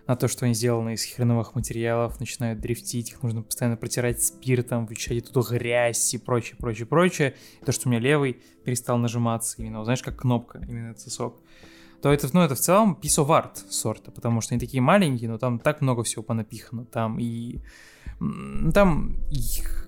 на 0.06 0.16
то, 0.16 0.28
что 0.28 0.44
они 0.44 0.54
сделаны 0.54 0.94
из 0.94 1.04
хреновых 1.04 1.54
материалов, 1.54 2.20
начинают 2.20 2.60
дрифтить, 2.60 3.10
их 3.10 3.22
нужно 3.22 3.42
постоянно 3.42 3.76
протирать 3.76 4.22
спиртом, 4.22 4.86
вычищать 4.86 5.24
оттуда 5.24 5.48
грязь 5.50 6.12
и 6.14 6.18
прочее, 6.18 6.56
прочее, 6.58 6.86
прочее. 6.86 7.34
И 7.62 7.64
то, 7.64 7.72
что 7.72 7.88
у 7.88 7.90
меня 7.90 8.00
левый 8.00 8.42
перестал 8.64 8.98
нажиматься 8.98 9.56
именно, 9.62 9.82
знаешь, 9.84 10.02
как 10.02 10.20
кнопка, 10.20 10.64
именно 10.68 10.90
этот 10.90 11.00
сосок 11.00 11.40
то 12.04 12.12
это, 12.12 12.28
ну, 12.34 12.42
это 12.42 12.54
в 12.54 12.60
целом 12.60 12.98
piece 13.00 13.18
of 13.18 13.28
art 13.28 13.56
сорта, 13.70 14.10
потому 14.10 14.42
что 14.42 14.52
они 14.52 14.60
такие 14.60 14.82
маленькие, 14.82 15.30
но 15.30 15.38
там 15.38 15.58
так 15.58 15.80
много 15.80 16.02
всего 16.02 16.22
понапихано. 16.22 16.84
Там 16.84 17.18
и 17.18 17.62
там 18.74 19.16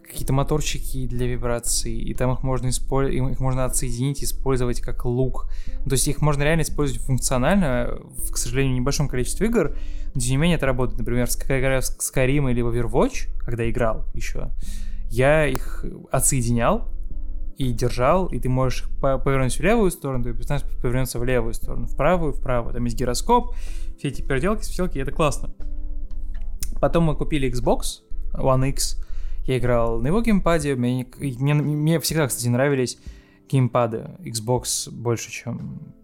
какие-то 0.08 0.32
моторчики 0.32 1.06
для 1.06 1.26
вибрации, 1.26 1.96
и 1.98 2.14
там 2.14 2.32
их 2.32 2.42
можно 2.42 2.68
использовать, 2.68 3.32
их 3.32 3.40
можно 3.40 3.64
отсоединить, 3.64 4.22
использовать 4.22 4.80
как 4.80 5.04
лук. 5.04 5.48
То 5.84 5.92
есть 5.92 6.08
их 6.08 6.20
можно 6.20 6.42
реально 6.42 6.62
использовать 6.62 7.02
функционально, 7.02 7.98
в, 8.16 8.32
к 8.32 8.36
сожалению, 8.36 8.74
небольшом 8.76 9.08
количестве 9.08 9.48
игр, 9.48 9.76
но 10.14 10.20
тем 10.20 10.30
не 10.30 10.36
менее 10.36 10.56
это 10.56 10.66
работает. 10.66 10.98
Например, 10.98 11.28
когда 11.38 11.60
играю 11.60 11.82
в 11.82 11.84
Skyrim 11.84 12.50
или 12.50 12.60
в 12.62 12.68
Overwatch, 12.68 13.28
когда 13.40 13.68
играл 13.68 14.06
еще, 14.14 14.50
я 15.10 15.46
их 15.46 15.84
отсоединял, 16.10 16.88
и 17.58 17.72
держал, 17.72 18.26
и 18.26 18.38
ты 18.38 18.48
можешь 18.48 18.84
повернуть 19.00 19.58
в 19.58 19.62
левую 19.62 19.90
сторону, 19.90 20.22
твой 20.22 20.34
персонаж 20.36 20.62
повернется 20.82 21.18
в 21.18 21.24
левую 21.24 21.54
сторону, 21.54 21.86
в 21.86 21.96
правую, 21.96 22.34
вправо. 22.34 22.72
Там 22.72 22.84
есть 22.84 22.98
гироскоп, 22.98 23.54
все 23.98 24.08
эти 24.08 24.20
переделки, 24.20 24.62
светилки, 24.62 24.98
это 24.98 25.10
классно. 25.10 25.54
Потом 26.80 27.04
мы 27.04 27.16
купили 27.16 27.50
Xbox 27.50 28.02
One 28.34 28.68
X, 28.68 29.02
я 29.46 29.58
играл 29.58 30.00
на 30.00 30.08
его 30.08 30.22
геймпаде, 30.22 30.74
мне, 30.74 31.06
мне, 31.18 31.54
мне 31.54 32.00
всегда, 32.00 32.26
кстати, 32.26 32.48
нравились 32.48 32.98
геймпады 33.48 34.10
Xbox 34.20 34.90
больше, 34.90 35.30
чем 35.30 35.94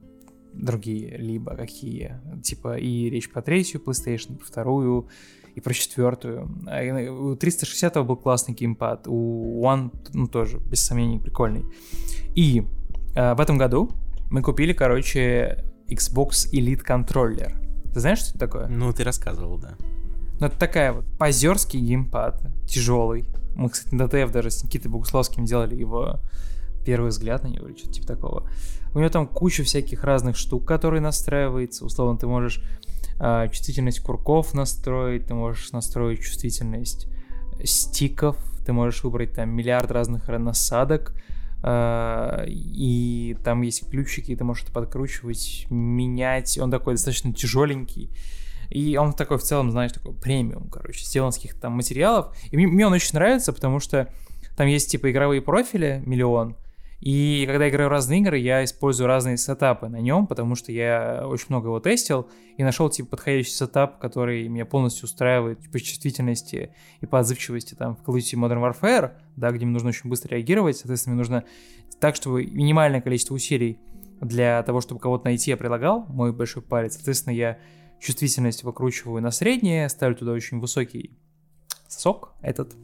другие, 0.52 1.16
либо 1.16 1.56
какие. 1.56 2.20
Типа 2.43 2.77
и 2.77 3.10
речь 3.10 3.31
про 3.31 3.43
третью 3.43 3.81
PlayStation, 3.81 4.36
про 4.36 4.44
вторую, 4.44 5.09
и 5.55 5.60
про 5.60 5.74
четвертую. 5.74 6.48
А 6.66 7.10
у 7.10 7.36
360 7.36 8.06
был 8.06 8.16
классный 8.16 8.55
геймпад, 8.55 9.06
у 9.06 9.62
One, 9.62 9.93
ну, 10.12 10.27
тоже, 10.27 10.59
без 10.59 10.85
сомнений, 10.85 11.19
прикольный. 11.19 11.64
И 12.35 12.64
э, 13.14 13.35
в 13.35 13.40
этом 13.40 13.59
году 13.59 13.90
мы 14.31 14.43
купили, 14.43 14.73
короче, 14.73 15.64
Xbox 15.89 16.51
Elite 16.52 16.85
Controller. 16.86 17.52
Ты 17.93 18.01
знаешь, 18.01 18.20
что 18.20 18.31
это 18.31 18.39
такое? 18.39 18.69
Ну, 18.69 18.93
ты 18.93 19.05
рассказывал, 19.05 19.59
да. 19.59 19.77
Ну, 20.43 20.48
это 20.48 20.59
такая 20.59 20.93
вот 20.93 21.05
позерский 21.20 21.78
геймпад, 21.78 22.43
тяжелый. 22.66 23.27
Мы, 23.55 23.69
кстати, 23.69 23.94
на 23.94 24.09
ДТФ 24.09 24.32
даже 24.32 24.51
с 24.51 24.64
Никитой 24.64 24.90
Богуславским 24.90 25.44
делали 25.44 25.77
его 25.77 26.19
первый 26.85 27.10
взгляд 27.10 27.44
на 27.44 27.47
него 27.47 27.69
или 27.69 27.77
что-то 27.77 27.93
типа 27.93 28.06
такого. 28.09 28.51
У 28.93 28.98
него 28.98 29.09
там 29.09 29.28
куча 29.28 29.62
всяких 29.62 30.02
разных 30.02 30.36
штук, 30.36 30.66
которые 30.66 31.01
настраиваются. 31.01 31.85
Условно, 31.85 32.19
ты 32.19 32.27
можешь 32.27 32.60
э, 33.20 33.51
чувствительность 33.52 34.01
курков 34.01 34.52
настроить, 34.52 35.27
ты 35.27 35.35
можешь 35.35 35.70
настроить 35.70 36.23
чувствительность 36.23 37.06
стиков, 37.62 38.36
ты 38.66 38.73
можешь 38.73 39.05
выбрать 39.05 39.35
там 39.35 39.48
миллиард 39.48 39.93
разных 39.93 40.27
насадок, 40.27 41.14
э, 41.62 42.47
и 42.48 43.36
там 43.44 43.62
есть 43.62 43.89
ключики, 43.89 44.35
ты 44.35 44.43
можешь 44.43 44.64
это 44.64 44.73
подкручивать, 44.73 45.66
менять. 45.70 46.59
Он 46.59 46.69
такой 46.73 46.94
достаточно 46.94 47.32
тяжеленький. 47.32 48.10
И 48.73 48.97
он 48.97 49.12
такой 49.12 49.39
в 49.39 49.43
целом, 49.43 49.70
знаешь, 49.70 49.93
такой 49.93 50.15
премиум, 50.15 50.69
короче, 50.70 51.05
сделан 51.05 51.31
из 51.31 51.36
каких-то 51.36 51.61
там 51.61 51.73
материалов. 51.73 52.35
И 52.51 52.57
мне, 52.57 52.66
мне 52.66 52.86
он 52.86 52.93
очень 52.93 53.15
нравится, 53.15 53.53
потому 53.53 53.81
что 53.81 54.09
там 54.57 54.66
есть 54.66 54.90
типа 54.90 55.11
игровые 55.11 55.43
профили, 55.43 56.03
миллион, 56.07 56.57
и 57.03 57.43
когда 57.49 57.69
играю 57.69 57.89
разные 57.89 58.20
игры, 58.20 58.39
я 58.39 58.62
использую 58.62 59.09
разные 59.09 59.36
сетапы 59.36 59.89
на 59.89 59.97
нем, 59.97 60.28
потому 60.28 60.55
что 60.55 60.70
я 60.70 61.24
очень 61.27 61.47
много 61.49 61.66
его 61.66 61.81
тестил 61.81 62.28
и 62.57 62.62
нашел 62.62 62.89
типа 62.89 63.11
подходящий 63.11 63.51
сетап, 63.51 63.99
который 63.99 64.47
меня 64.47 64.65
полностью 64.65 65.07
устраивает 65.07 65.59
по 65.73 65.81
чувствительности 65.81 66.73
и 67.01 67.07
по 67.07 67.19
отзывчивости 67.19 67.74
там 67.74 67.97
в 67.97 68.03
Call 68.09 68.15
of 68.15 68.19
Duty 68.19 68.39
Modern 68.39 68.62
Warfare, 68.62 69.15
да, 69.35 69.51
где 69.51 69.66
мне 69.66 69.73
нужно 69.73 69.89
очень 69.89 70.09
быстро 70.09 70.36
реагировать, 70.36 70.77
соответственно, 70.77 71.15
мне 71.15 71.23
нужно 71.23 71.44
так, 71.99 72.15
чтобы 72.15 72.47
минимальное 72.47 73.01
количество 73.01 73.35
усилий 73.35 73.81
для 74.20 74.62
того, 74.62 74.81
чтобы 74.81 75.01
кого-то 75.01 75.24
найти, 75.24 75.51
я 75.51 75.57
прилагал 75.57 76.07
мой 76.07 76.32
большой 76.32 76.62
палец. 76.62 76.94
Соответственно, 76.94 77.35
я 77.35 77.59
чувствительность 78.03 78.65
выкручиваю 78.65 79.23
на 79.23 79.31
среднее, 79.31 79.89
ставлю 79.89 80.16
туда 80.16 80.33
очень 80.33 80.59
высокий 80.59 81.16
сок 81.89 82.35
этот. 82.43 82.74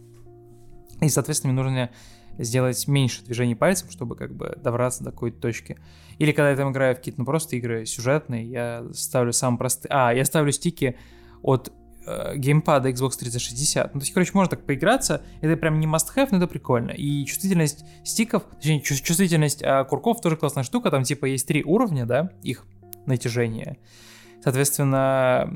И, 1.01 1.09
соответственно, 1.09 1.53
мне 1.53 1.63
нужно 1.63 1.91
сделать 2.39 2.87
меньше 2.87 3.25
движений 3.25 3.57
пальцем, 3.57 3.91
чтобы 3.91 4.15
как 4.15 4.35
бы 4.35 4.57
добраться 4.63 5.03
до 5.03 5.11
какой-то 5.11 5.41
точки. 5.41 5.77
Или 6.19 6.31
когда 6.31 6.51
я 6.51 6.57
там 6.57 6.71
играю 6.71 6.95
в 6.95 6.99
какие-то 6.99 7.21
ну, 7.21 7.27
просто 7.27 7.57
игры 7.57 7.85
сюжетные, 7.85 8.49
я 8.49 8.87
ставлю 8.93 9.33
самые 9.33 9.59
простые... 9.59 9.91
А, 9.93 10.15
я 10.15 10.25
ставлю 10.25 10.53
стики 10.53 10.97
от 11.43 11.73
э, 12.07 12.37
геймпада 12.37 12.91
Xbox 12.91 13.19
360. 13.19 13.95
Ну, 13.95 14.01
то 14.01 14.05
есть, 14.05 14.15
короче, 14.15 14.31
можно 14.35 14.51
так 14.51 14.67
поиграться. 14.67 15.23
Это 15.41 15.57
прям 15.57 15.81
не 15.81 15.87
must-have, 15.87 16.29
но 16.31 16.39
это 16.39 16.47
прикольно. 16.47 16.91
И 16.91 17.25
чувствительность 17.25 17.85
стиков, 18.05 18.45
точнее, 18.57 18.83
чувствительность 18.83 19.63
э, 19.63 19.85
курков 19.85 20.21
тоже 20.21 20.37
классная 20.37 20.63
штука. 20.63 20.93
Там, 20.93 21.03
типа, 21.03 21.27
есть 21.27 21.47
три 21.49 21.65
уровня, 21.65 22.07
да, 22.07 22.31
их 22.43 22.67
натяжения. 23.07 23.79
Соответственно, 24.43 25.53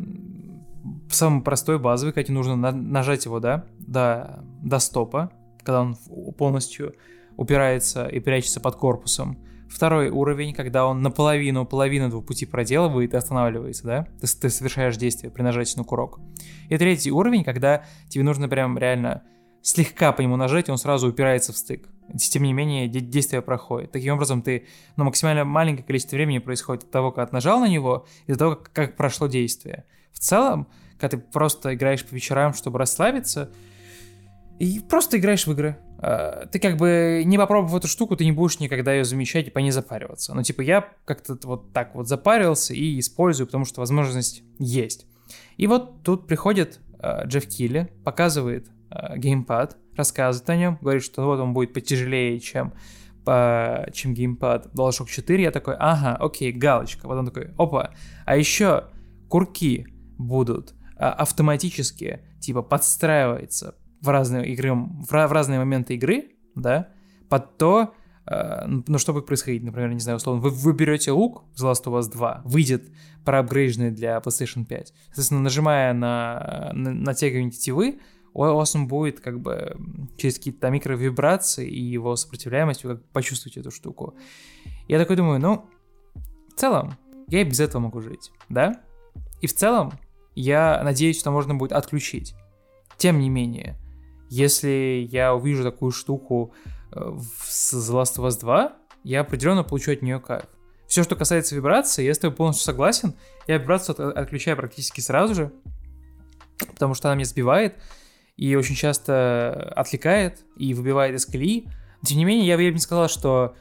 самый 1.10 1.42
простой, 1.42 1.78
базовый, 1.78 2.12
когда 2.12 2.32
нужно 2.32 2.56
на- 2.56 2.72
нажать 2.72 3.24
его, 3.24 3.40
да, 3.40 3.66
до, 3.78 4.44
до 4.62 4.78
стопа, 4.78 5.30
когда 5.58 5.82
он 5.82 5.96
полностью 6.36 6.94
упирается 7.36 8.06
и 8.06 8.20
прячется 8.20 8.60
под 8.60 8.76
корпусом. 8.76 9.38
Второй 9.68 10.10
уровень, 10.10 10.52
когда 10.52 10.86
он 10.86 11.00
наполовину, 11.00 11.64
половину 11.64 12.08
этого 12.08 12.20
пути 12.20 12.44
проделывает 12.44 13.14
и 13.14 13.16
останавливается, 13.16 13.84
да? 13.84 14.08
Ты, 14.20 14.26
ты 14.26 14.50
совершаешь 14.50 14.98
действие 14.98 15.30
при 15.30 15.42
нажатии 15.42 15.78
на 15.78 15.84
курок. 15.84 16.20
И 16.68 16.76
третий 16.76 17.10
уровень, 17.10 17.42
когда 17.42 17.84
тебе 18.08 18.22
нужно 18.22 18.48
прям 18.48 18.76
реально 18.76 19.22
слегка 19.62 20.12
по 20.12 20.20
нему 20.20 20.36
нажать, 20.36 20.68
и 20.68 20.72
он 20.72 20.76
сразу 20.76 21.08
упирается 21.08 21.54
в 21.54 21.56
стык. 21.56 21.88
Тем 22.16 22.42
не 22.42 22.52
менее, 22.52 22.88
действие 22.88 23.42
проходит. 23.42 23.92
Таким 23.92 24.14
образом, 24.14 24.42
ты, 24.42 24.66
ну, 24.96 25.04
максимально 25.04 25.44
маленькое 25.44 25.84
количество 25.84 26.16
времени 26.16 26.38
происходит 26.38 26.84
от 26.84 26.90
того, 26.90 27.12
как 27.12 27.32
нажал 27.32 27.60
на 27.60 27.68
него, 27.68 28.06
и 28.26 28.32
до 28.32 28.38
того, 28.38 28.56
как, 28.56 28.72
как 28.72 28.96
прошло 28.96 29.26
действие. 29.26 29.84
В 30.12 30.18
целом, 30.18 30.68
когда 30.98 31.16
ты 31.16 31.22
просто 31.22 31.74
играешь 31.74 32.04
по 32.04 32.14
вечерам, 32.14 32.54
чтобы 32.54 32.78
расслабиться, 32.78 33.50
и 34.58 34.80
просто 34.80 35.18
играешь 35.18 35.46
в 35.46 35.52
игры. 35.52 35.76
А, 35.98 36.46
ты 36.46 36.58
как 36.58 36.76
бы 36.76 37.22
не 37.24 37.38
попробовав 37.38 37.74
эту 37.74 37.88
штуку, 37.88 38.16
ты 38.16 38.24
не 38.24 38.32
будешь 38.32 38.60
никогда 38.60 38.92
ее 38.92 39.04
замечать 39.04 39.48
и 39.48 39.50
по 39.50 39.58
ней 39.58 39.70
запариваться. 39.70 40.34
Ну, 40.34 40.42
типа, 40.42 40.60
я 40.60 40.88
как-то 41.04 41.36
вот 41.44 41.72
так 41.72 41.94
вот 41.94 42.08
запарился 42.08 42.74
и 42.74 42.98
использую, 42.98 43.46
потому 43.46 43.64
что 43.64 43.80
возможность 43.80 44.42
есть. 44.58 45.06
И 45.56 45.66
вот 45.66 46.02
тут 46.02 46.26
приходит 46.26 46.80
э, 47.00 47.26
Джефф 47.26 47.46
Килли, 47.48 47.92
показывает 48.04 48.68
геймпад, 49.16 49.76
рассказывает 49.96 50.48
о 50.50 50.56
нем, 50.56 50.78
говорит, 50.80 51.02
что 51.02 51.24
вот 51.24 51.40
он 51.40 51.52
будет 51.52 51.72
потяжелее, 51.72 52.38
чем, 52.40 52.72
по, 53.24 53.86
чем 53.92 54.14
геймпад 54.14 54.74
DualShock 54.74 55.06
4. 55.08 55.42
Я 55.42 55.50
такой, 55.50 55.74
ага, 55.78 56.16
окей, 56.16 56.52
галочка. 56.52 57.06
Вот 57.06 57.18
он 57.18 57.26
такой, 57.26 57.50
опа. 57.58 57.90
А 58.24 58.36
еще 58.36 58.84
курки 59.28 59.86
будут 60.18 60.74
э, 60.96 61.04
автоматически, 61.04 62.20
типа, 62.40 62.62
подстраиваться 62.62 63.76
в 64.00 64.08
разные 64.08 64.48
игры, 64.52 64.74
в, 64.74 65.06
в 65.08 65.32
разные 65.32 65.58
моменты 65.58 65.94
игры, 65.94 66.30
да, 66.54 66.88
под 67.28 67.56
то, 67.56 67.94
э, 68.26 68.66
ну, 68.66 68.98
что 68.98 69.12
будет 69.12 69.26
происходить, 69.26 69.62
например, 69.62 69.92
не 69.92 70.00
знаю, 70.00 70.16
условно, 70.16 70.42
вы, 70.42 70.50
вы 70.50 70.72
берете 70.74 71.12
лук, 71.12 71.44
The 71.56 71.70
Last 71.70 71.84
of 71.84 71.98
Us 71.98 72.10
2, 72.10 72.42
выйдет 72.44 72.90
проапгрейженный 73.24 73.90
для 73.90 74.18
PlayStation 74.18 74.64
5, 74.64 74.92
соответственно, 75.06 75.40
нажимая 75.40 75.92
на, 75.94 76.70
на 76.74 76.92
натягивание 76.92 77.50
тетивы, 77.50 78.00
он 78.34 78.86
будет 78.86 79.20
как 79.20 79.40
бы 79.40 79.76
через 80.16 80.36
какие-то 80.36 80.70
микровибрации 80.70 81.68
и 81.68 81.80
его 81.80 82.16
сопротивляемость, 82.16 82.84
вы 82.84 82.96
как 82.96 83.04
почувствуете 83.10 83.60
эту 83.60 83.70
штуку. 83.70 84.14
Я 84.88 84.98
такой 84.98 85.16
думаю, 85.16 85.40
ну, 85.40 85.66
в 86.48 86.58
целом, 86.58 86.94
я 87.28 87.40
и 87.40 87.44
без 87.44 87.60
этого 87.60 87.82
могу 87.82 88.00
жить, 88.00 88.30
да? 88.48 88.80
И 89.40 89.46
в 89.46 89.54
целом, 89.54 89.92
я 90.34 90.80
надеюсь, 90.82 91.18
что 91.18 91.30
можно 91.30 91.54
будет 91.54 91.72
отключить. 91.72 92.34
Тем 92.96 93.18
не 93.18 93.28
менее, 93.28 93.78
если 94.30 95.06
я 95.10 95.34
увижу 95.34 95.62
такую 95.62 95.92
штуку 95.92 96.54
э, 96.92 97.00
в 97.00 97.48
The 97.48 98.02
Last 98.02 98.18
of 98.18 98.28
Us 98.28 98.40
2, 98.40 98.72
я 99.04 99.20
определенно 99.20 99.64
получу 99.64 99.92
от 99.92 100.02
нее 100.02 100.20
кайф. 100.20 100.44
Все, 100.86 101.02
что 101.02 101.16
касается 101.16 101.54
вибрации, 101.54 102.04
я 102.04 102.14
с 102.14 102.18
тобой 102.18 102.36
полностью 102.36 102.64
согласен. 102.64 103.14
Я 103.46 103.58
вибрацию 103.58 104.18
отключаю 104.18 104.56
практически 104.56 105.00
сразу 105.00 105.34
же, 105.34 105.52
потому 106.58 106.94
что 106.94 107.08
она 107.08 107.16
меня 107.16 107.24
сбивает 107.24 107.76
и 108.42 108.56
очень 108.56 108.74
часто 108.74 109.72
отвлекает 109.76 110.44
и 110.56 110.74
выбивает 110.74 111.14
из 111.14 111.26
колеи. 111.26 111.68
Тем 112.04 112.18
не 112.18 112.24
менее, 112.24 112.48
я 112.48 112.56
бы 112.56 112.64
не 112.64 112.80
сказал, 112.80 113.08
что 113.08 113.54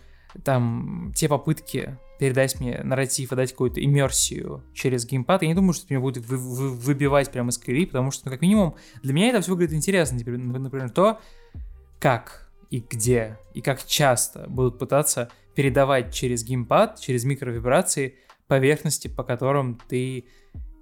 там 0.44 1.14
те 1.16 1.30
попытки 1.30 2.00
передать 2.18 2.60
мне 2.60 2.82
нарратив 2.84 3.32
и 3.32 3.36
дать 3.36 3.52
какую-то 3.52 3.84
иммерсию 3.84 4.64
через 4.74 5.06
геймпад, 5.06 5.44
я 5.44 5.50
не 5.50 5.54
думаю, 5.54 5.74
что 5.74 5.86
это 5.86 5.94
меня 5.94 6.02
будет 6.02 6.26
вы- 6.26 6.38
вы- 6.38 6.72
выбивать 6.72 7.32
прямо 7.32 7.50
из 7.50 7.60
колеи, 7.60 7.86
потому 7.86 8.10
что, 8.10 8.26
ну, 8.26 8.32
как 8.32 8.42
минимум, 8.42 8.76
для 9.04 9.14
меня 9.14 9.30
это 9.30 9.42
все 9.42 9.52
выглядит 9.52 9.76
интересно. 9.76 10.18
Теперь, 10.18 10.38
например, 10.38 10.90
то, 10.90 11.20
как 12.00 12.52
и 12.72 12.80
где, 12.80 13.38
и 13.54 13.62
как 13.62 13.86
часто 13.86 14.48
будут 14.48 14.80
пытаться 14.80 15.30
передавать 15.54 16.12
через 16.12 16.44
геймпад, 16.44 17.00
через 17.00 17.24
микровибрации 17.24 18.16
поверхности, 18.48 19.10
по 19.10 19.24
которым 19.24 19.80
ты 19.88 20.26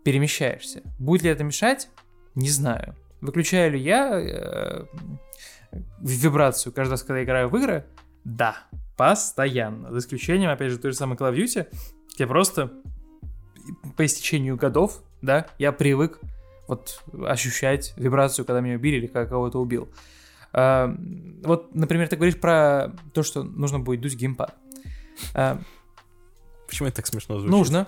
перемещаешься. 0.06 0.84
Будет 1.00 1.24
ли 1.24 1.32
это 1.32 1.44
мешать? 1.44 1.90
Не 2.36 2.50
знаю. 2.50 2.96
Выключаю 3.22 3.72
ли 3.74 3.80
я 3.80 4.20
э, 4.20 4.86
вибрацию 6.02 6.74
каждый 6.74 6.92
раз, 6.92 7.04
когда 7.04 7.20
я 7.20 7.26
играю 7.26 7.50
в 7.50 7.58
игры? 7.58 7.86
Да, 8.24 8.58
постоянно. 8.98 9.92
За 9.92 10.00
исключением, 10.00 10.50
опять 10.50 10.72
же, 10.72 10.78
той 10.78 10.92
же 10.92 10.98
самой 10.98 11.18
Call 11.18 11.34
of 11.34 11.36
Duty, 11.36 11.68
где 12.16 12.28
просто 12.28 12.72
по 13.96 14.06
истечению 14.06 14.58
годов, 14.58 15.04
да, 15.22 15.48
я 15.58 15.72
привык 15.72 16.20
вот 16.68 17.04
ощущать 17.26 17.94
вибрацию, 17.98 18.46
когда 18.46 18.62
меня 18.62 18.76
убили 18.76 18.98
или 18.98 19.08
когда 19.08 19.26
кого-то 19.26 19.60
убил. 19.60 19.90
А, 20.54 20.96
вот, 21.44 21.74
например, 21.76 22.08
ты 22.08 22.16
говоришь 22.16 22.40
про 22.40 22.94
то, 23.14 23.24
что 23.24 23.44
нужно 23.44 23.80
будет 23.80 24.02
дуть 24.02 24.16
геймпад. 24.16 24.56
А, 25.34 25.62
Почему 26.70 26.88
это 26.88 26.98
так 26.98 27.08
смешно 27.08 27.40
звучит? 27.40 27.52
Нужно. 27.52 27.88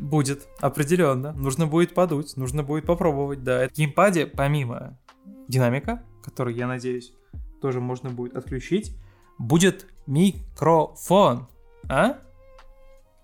Будет, 0.00 0.48
определенно. 0.60 1.32
Нужно 1.34 1.66
будет 1.66 1.92
подуть, 1.92 2.34
нужно 2.38 2.62
будет 2.62 2.86
попробовать, 2.86 3.44
да. 3.44 3.68
В 3.68 3.72
геймпаде, 3.72 4.26
помимо 4.26 4.98
динамика, 5.46 6.02
который, 6.22 6.54
я 6.54 6.66
надеюсь, 6.66 7.12
тоже 7.60 7.80
можно 7.80 8.08
будет 8.08 8.34
отключить, 8.34 8.96
будет 9.38 9.86
микрофон. 10.06 11.48
А? 11.86 12.18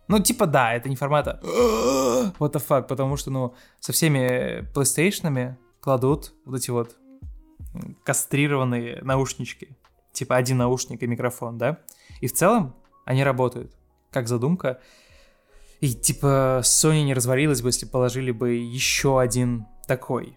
Ну, 0.06 0.18
типа, 0.20 0.46
да, 0.46 0.74
это 0.74 0.90
не 0.90 0.96
формата 0.96 1.40
what 1.44 2.52
the 2.52 2.62
fuck, 2.62 2.86
потому 2.86 3.16
что, 3.16 3.30
ну, 3.30 3.54
со 3.80 3.92
всеми 3.92 4.70
PlayStation 4.74 5.56
кладут 5.80 6.34
вот 6.44 6.56
эти 6.56 6.70
вот 6.70 6.96
кастрированные 8.04 9.00
наушнички. 9.02 9.76
Типа 10.12 10.36
один 10.36 10.58
наушник 10.58 11.02
и 11.02 11.06
микрофон, 11.06 11.56
да? 11.56 11.78
И 12.20 12.26
в 12.26 12.34
целом 12.34 12.74
они 13.06 13.24
работают, 13.24 13.72
как 14.10 14.28
задумка. 14.28 14.80
И 15.80 15.94
типа 15.94 16.60
Sony 16.62 17.02
не 17.02 17.14
развалилась 17.14 17.62
бы, 17.62 17.68
если 17.68 17.86
положили 17.86 18.30
бы 18.30 18.54
еще 18.54 19.20
один 19.20 19.66
такой. 19.86 20.36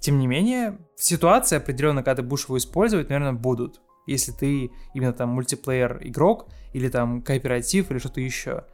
Тем 0.00 0.18
не 0.18 0.26
менее, 0.26 0.78
ситуации 0.96 1.56
определенно, 1.56 2.02
когда 2.02 2.22
ты 2.22 2.28
будешь 2.28 2.44
его 2.44 2.58
использовать, 2.58 3.08
наверное, 3.08 3.32
будут. 3.32 3.80
Если 4.06 4.30
ты 4.30 4.70
именно 4.94 5.12
там 5.12 5.30
мультиплеер 5.30 6.00
игрок, 6.02 6.48
или 6.72 6.88
там 6.88 7.22
кооператив, 7.22 7.90
или 7.90 7.98
что-то 7.98 8.20
еще. 8.20 8.64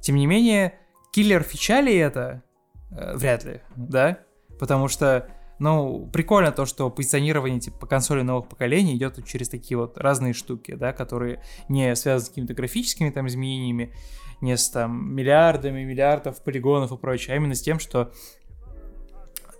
Тем 0.00 0.16
не 0.16 0.26
менее, 0.26 0.78
киллер 1.12 1.42
фича 1.42 1.80
ли 1.80 1.94
это? 1.94 2.42
Э, 2.90 3.14
вряд 3.14 3.44
ли, 3.44 3.60
да? 3.76 4.20
Потому 4.58 4.88
что, 4.88 5.28
ну, 5.58 6.08
прикольно 6.12 6.50
то, 6.50 6.66
что 6.66 6.90
позиционирование 6.90 7.60
типа 7.60 7.86
консоли 7.86 8.22
новых 8.22 8.48
поколений 8.48 8.96
идет 8.96 9.24
через 9.26 9.48
такие 9.48 9.76
вот 9.76 9.98
разные 9.98 10.32
штуки, 10.32 10.74
да, 10.74 10.92
которые 10.92 11.42
не 11.68 11.94
связаны 11.94 12.26
с 12.26 12.28
какими-то 12.30 12.54
графическими 12.54 13.10
там 13.10 13.28
изменениями, 13.28 13.94
не 14.42 14.56
с 14.56 14.68
там 14.68 15.14
миллиардами, 15.14 15.84
миллиардов 15.84 16.42
полигонов 16.42 16.92
и 16.92 16.96
прочее, 16.96 17.34
а 17.34 17.36
именно 17.36 17.54
с 17.54 17.62
тем, 17.62 17.78
что 17.78 18.12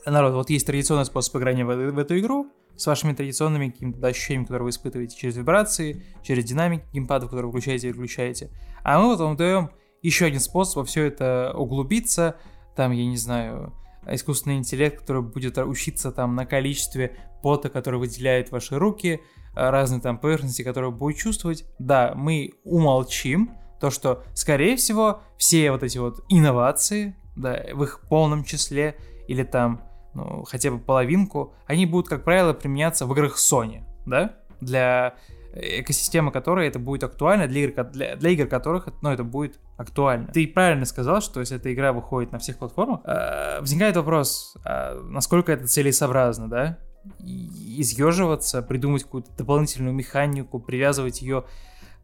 народ, 0.05 0.35
вот 0.35 0.51
есть 0.51 0.67
традиционный 0.67 1.05
способ 1.05 1.37
играния 1.37 1.65
в, 1.65 1.69
в 1.69 1.99
эту 1.99 2.19
игру, 2.19 2.49
с 2.77 2.87
вашими 2.87 3.13
традиционными 3.13 3.71
какими-то 3.71 4.07
ощущениями, 4.07 4.45
которые 4.45 4.65
вы 4.65 4.71
испытываете 4.71 5.17
через 5.17 5.37
вибрации, 5.37 6.03
через 6.23 6.45
динамик 6.45 6.83
геймпада, 6.93 7.27
который 7.27 7.47
вы 7.47 7.53
включаете 7.53 7.89
и 7.89 7.93
выключаете. 7.93 8.51
А 8.83 8.99
мы 8.99 9.07
вот 9.07 9.21
вам 9.21 9.37
даем 9.37 9.71
еще 10.03 10.27
один 10.27 10.41
способ 10.41 10.77
во 10.77 10.85
все 10.85 11.05
это 11.05 11.53
углубиться, 11.57 12.37
там, 12.75 12.93
я 12.93 13.07
не 13.07 13.17
знаю, 13.17 13.73
искусственный 14.07 14.57
интеллект, 14.57 15.01
который 15.01 15.23
будет 15.23 15.59
учиться 15.59 16.11
там 16.11 16.35
на 16.35 16.45
количестве 16.45 17.17
пота, 17.43 17.69
который 17.69 18.01
выделяют 18.01 18.51
ваши 18.51 18.79
руки, 18.79 19.21
разные 19.55 20.01
там 20.01 20.19
поверхности, 20.19 20.63
которые 20.63 20.91
будет 20.91 21.19
чувствовать. 21.19 21.67
Да, 21.79 22.15
мы 22.17 22.55
умолчим 22.65 23.53
то, 23.83 23.91
что, 23.91 24.23
скорее 24.33 24.77
всего, 24.77 25.23
все 25.37 25.73
вот 25.73 25.83
эти 25.83 25.99
вот 25.99 26.25
инновации, 26.29 27.17
да, 27.35 27.65
в 27.75 27.83
их 27.83 27.99
полном 28.09 28.45
числе, 28.45 28.97
или 29.27 29.43
там 29.43 29.83
ну, 30.15 30.45
хотя 30.45 30.71
бы 30.71 30.79
половинку, 30.79 31.53
они 31.67 31.85
будут, 31.85 32.09
как 32.09 32.23
правило, 32.23 32.53
применяться 32.53 33.07
в 33.07 33.13
играх 33.13 33.39
Sony, 33.39 33.83
да, 34.07 34.37
для 34.61 35.17
экосистемы 35.53 36.31
которой 36.31 36.69
это 36.69 36.79
будет 36.79 37.03
актуально, 37.03 37.49
для 37.49 37.65
игр, 37.65 37.83
для, 37.91 38.15
для 38.15 38.31
игр 38.31 38.47
которых 38.47 38.87
ну, 39.03 39.11
это 39.11 39.25
будет 39.25 39.59
актуально. 39.77 40.29
Ты 40.29 40.47
правильно 40.47 40.85
сказал, 40.85 41.21
что 41.21 41.41
если 41.41 41.57
эта 41.57 41.75
игра 41.75 41.93
выходит 41.93 42.31
на 42.31 42.39
всех 42.39 42.59
платформах, 42.59 43.01
э, 43.05 43.59
возникает 43.59 43.97
вопрос, 43.97 44.57
э, 44.65 44.95
насколько 45.11 45.51
это 45.51 45.67
целесообразно, 45.67 46.49
да? 46.49 46.79
И 47.19 47.81
изъеживаться, 47.83 48.63
придумать 48.63 49.03
какую-то 49.03 49.33
дополнительную 49.37 49.93
механику, 49.93 50.61
привязывать 50.61 51.21
ее 51.21 51.47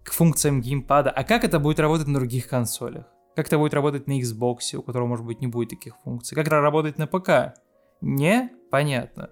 к 0.08 0.12
функциям 0.12 0.60
геймпада. 0.60 1.10
А 1.10 1.24
как 1.24 1.44
это 1.44 1.58
будет 1.58 1.80
работать 1.80 2.06
на 2.06 2.14
других 2.14 2.48
консолях? 2.48 3.06
Как 3.36 3.46
это 3.46 3.58
будет 3.58 3.74
работать 3.74 4.06
на 4.06 4.18
Xbox, 4.20 4.74
у 4.74 4.82
которого, 4.82 5.06
может 5.06 5.24
быть, 5.24 5.40
не 5.40 5.46
будет 5.46 5.70
таких 5.70 5.96
функций? 6.02 6.34
Как 6.34 6.46
это 6.46 6.60
работает 6.60 6.98
на 6.98 7.06
ПК? 7.06 7.54
Непонятно. 8.00 9.30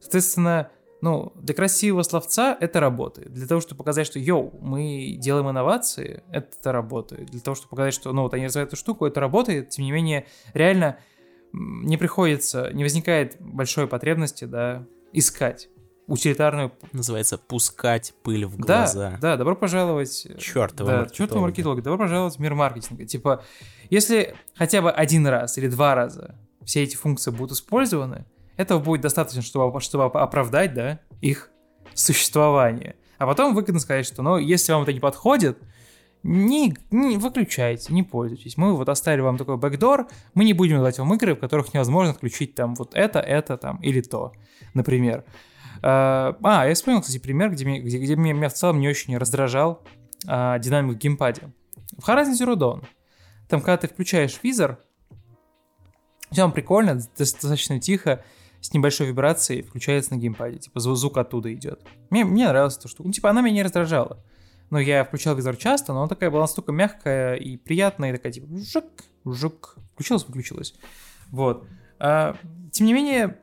Соответственно, 0.00 0.70
ну, 1.00 1.32
для 1.36 1.54
красивого 1.54 2.02
словца 2.02 2.56
это 2.58 2.80
работает. 2.80 3.32
Для 3.32 3.46
того, 3.46 3.60
чтобы 3.60 3.78
показать, 3.78 4.06
что, 4.06 4.18
йоу, 4.18 4.58
мы 4.62 5.16
делаем 5.18 5.50
инновации, 5.50 6.22
это 6.30 6.72
работает. 6.72 7.30
Для 7.30 7.40
того, 7.40 7.54
чтобы 7.54 7.70
показать, 7.70 7.94
что, 7.94 8.12
ну, 8.12 8.22
вот 8.22 8.34
они 8.34 8.46
развивают 8.46 8.68
эту 8.72 8.76
штуку, 8.76 9.04
это 9.04 9.20
работает. 9.20 9.68
Тем 9.70 9.84
не 9.84 9.92
менее, 9.92 10.26
реально 10.54 10.98
не 11.52 11.96
приходится, 11.96 12.70
не 12.72 12.82
возникает 12.82 13.36
большой 13.40 13.86
потребности, 13.86 14.44
да, 14.46 14.86
искать 15.12 15.68
утилитарную... 16.06 16.72
Называется 16.92 17.38
«пускать 17.38 18.14
пыль 18.22 18.46
в 18.46 18.56
глаза». 18.56 19.12
Да, 19.12 19.18
да, 19.20 19.36
добро 19.36 19.56
пожаловать... 19.56 20.26
Чёртова 20.38 20.90
да, 20.90 21.06
чёртова 21.06 21.40
маркетолога. 21.40 21.82
Добро 21.82 21.98
пожаловать 21.98 22.36
в 22.36 22.38
мир 22.38 22.54
маркетинга. 22.54 23.06
Типа, 23.06 23.42
если 23.90 24.34
хотя 24.54 24.82
бы 24.82 24.90
один 24.90 25.26
раз 25.26 25.58
или 25.58 25.68
два 25.68 25.94
раза 25.94 26.36
все 26.64 26.82
эти 26.82 26.96
функции 26.96 27.30
будут 27.30 27.52
использованы, 27.52 28.26
этого 28.56 28.78
будет 28.78 29.00
достаточно, 29.00 29.42
чтобы, 29.42 29.80
чтобы 29.80 30.04
оправдать, 30.04 30.74
да, 30.74 31.00
их 31.20 31.50
существование. 31.94 32.96
А 33.18 33.26
потом 33.26 33.54
выгодно 33.54 33.80
сказать, 33.80 34.06
что, 34.06 34.22
ну, 34.22 34.38
если 34.38 34.72
вам 34.72 34.82
это 34.82 34.92
не 34.92 35.00
подходит, 35.00 35.58
не, 36.22 36.74
не 36.90 37.18
выключайте, 37.18 37.92
не 37.92 38.02
пользуйтесь. 38.02 38.56
Мы 38.56 38.74
вот 38.74 38.88
оставили 38.88 39.20
вам 39.20 39.36
такой 39.36 39.56
бэкдор, 39.56 40.08
мы 40.32 40.44
не 40.44 40.54
будем 40.54 40.76
давать 40.76 40.98
вам 40.98 41.12
игры, 41.14 41.34
в 41.34 41.38
которых 41.38 41.74
невозможно 41.74 42.12
отключить 42.12 42.54
там 42.54 42.74
вот 42.74 42.94
это, 42.94 43.20
это 43.20 43.58
там 43.58 43.76
или 43.82 44.00
то, 44.00 44.32
например. 44.72 45.24
А, 45.82 46.36
а 46.42 46.66
я 46.66 46.74
вспомнил, 46.74 47.00
кстати, 47.00 47.18
пример, 47.18 47.50
где, 47.50 47.64
где, 47.64 47.98
где 47.98 48.16
меня, 48.16 48.34
меня 48.34 48.48
в 48.48 48.54
целом 48.54 48.80
не 48.80 48.88
очень 48.88 49.16
раздражал 49.16 49.82
а, 50.26 50.58
динамик 50.58 50.96
в 50.96 50.98
геймпаде. 50.98 51.52
В 51.98 52.08
Horizon 52.08 52.32
Zero 52.32 52.54
Dawn. 52.54 52.84
Там, 53.48 53.60
когда 53.60 53.76
ты 53.76 53.88
включаешь 53.88 54.40
визор, 54.42 54.78
все 56.30 56.50
прикольно, 56.50 57.00
достаточно 57.16 57.78
тихо, 57.80 58.24
с 58.60 58.72
небольшой 58.72 59.08
вибрацией 59.08 59.62
включается 59.62 60.14
на 60.14 60.18
геймпаде. 60.18 60.58
Типа 60.58 60.80
звук 60.80 61.18
оттуда 61.18 61.52
идет. 61.52 61.82
Мне, 62.10 62.24
мне 62.24 62.48
нравилась 62.48 62.78
эта 62.78 62.88
штука. 62.88 63.06
Ну, 63.06 63.12
типа, 63.12 63.30
она 63.30 63.42
меня 63.42 63.56
не 63.56 63.62
раздражала. 63.62 64.24
Но 64.70 64.78
я 64.78 65.04
включал 65.04 65.36
визор 65.36 65.56
часто, 65.56 65.92
но 65.92 66.00
она 66.00 66.08
такая 66.08 66.30
была 66.30 66.42
настолько 66.42 66.72
мягкая 66.72 67.34
и 67.34 67.56
приятная, 67.56 68.10
и 68.10 68.16
такая 68.16 68.32
типа 68.32 68.48
жук, 68.56 68.84
жук. 69.24 69.76
Включилась, 69.92 70.26
выключилась. 70.26 70.74
Вот. 71.28 71.66
А, 71.98 72.36
тем 72.72 72.86
не 72.86 72.94
менее, 72.94 73.38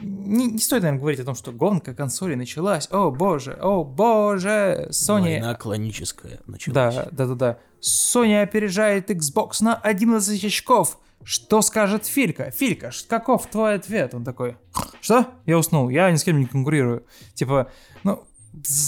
не, 0.00 0.46
не 0.46 0.58
стоит, 0.58 0.82
наверное, 0.82 1.00
говорить 1.00 1.20
о 1.20 1.24
том, 1.24 1.34
что 1.34 1.52
гонка 1.52 1.94
консоли 1.94 2.34
началась. 2.34 2.88
О 2.90 3.10
боже, 3.10 3.58
о 3.60 3.84
боже, 3.84 4.88
Sony... 4.90 5.22
Война 5.22 5.54
клоническая 5.54 6.40
началась. 6.46 6.94
Да, 6.94 7.08
да, 7.12 7.26
да, 7.26 7.34
да. 7.34 7.58
Sony 7.80 8.42
опережает 8.42 9.10
Xbox 9.10 9.62
на 9.62 9.74
11 9.74 10.44
очков. 10.44 10.98
Что 11.22 11.62
скажет 11.62 12.06
Филька? 12.06 12.50
Филька, 12.50 12.90
каков 13.08 13.46
твой 13.46 13.76
ответ? 13.76 14.14
Он 14.14 14.24
такой, 14.24 14.56
что? 15.00 15.28
Я 15.46 15.58
уснул, 15.58 15.88
я 15.88 16.10
ни 16.10 16.16
с 16.16 16.24
кем 16.24 16.38
не 16.38 16.46
конкурирую. 16.46 17.06
Типа, 17.34 17.70
ну, 18.02 18.24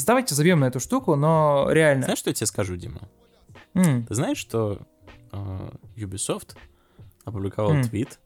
давайте 0.06 0.34
забьем 0.34 0.60
на 0.60 0.66
эту 0.66 0.80
штуку, 0.80 1.16
но 1.16 1.68
реально... 1.70 2.04
Знаешь, 2.04 2.18
что 2.18 2.30
я 2.30 2.34
тебе 2.34 2.46
скажу, 2.46 2.76
Дима? 2.76 3.08
Mm. 3.74 4.06
Ты 4.06 4.14
знаешь, 4.14 4.38
что 4.38 4.78
э, 5.32 5.70
Ubisoft 5.96 6.56
опубликовал 7.24 7.74
mm. 7.74 7.88
твит, 7.88 8.18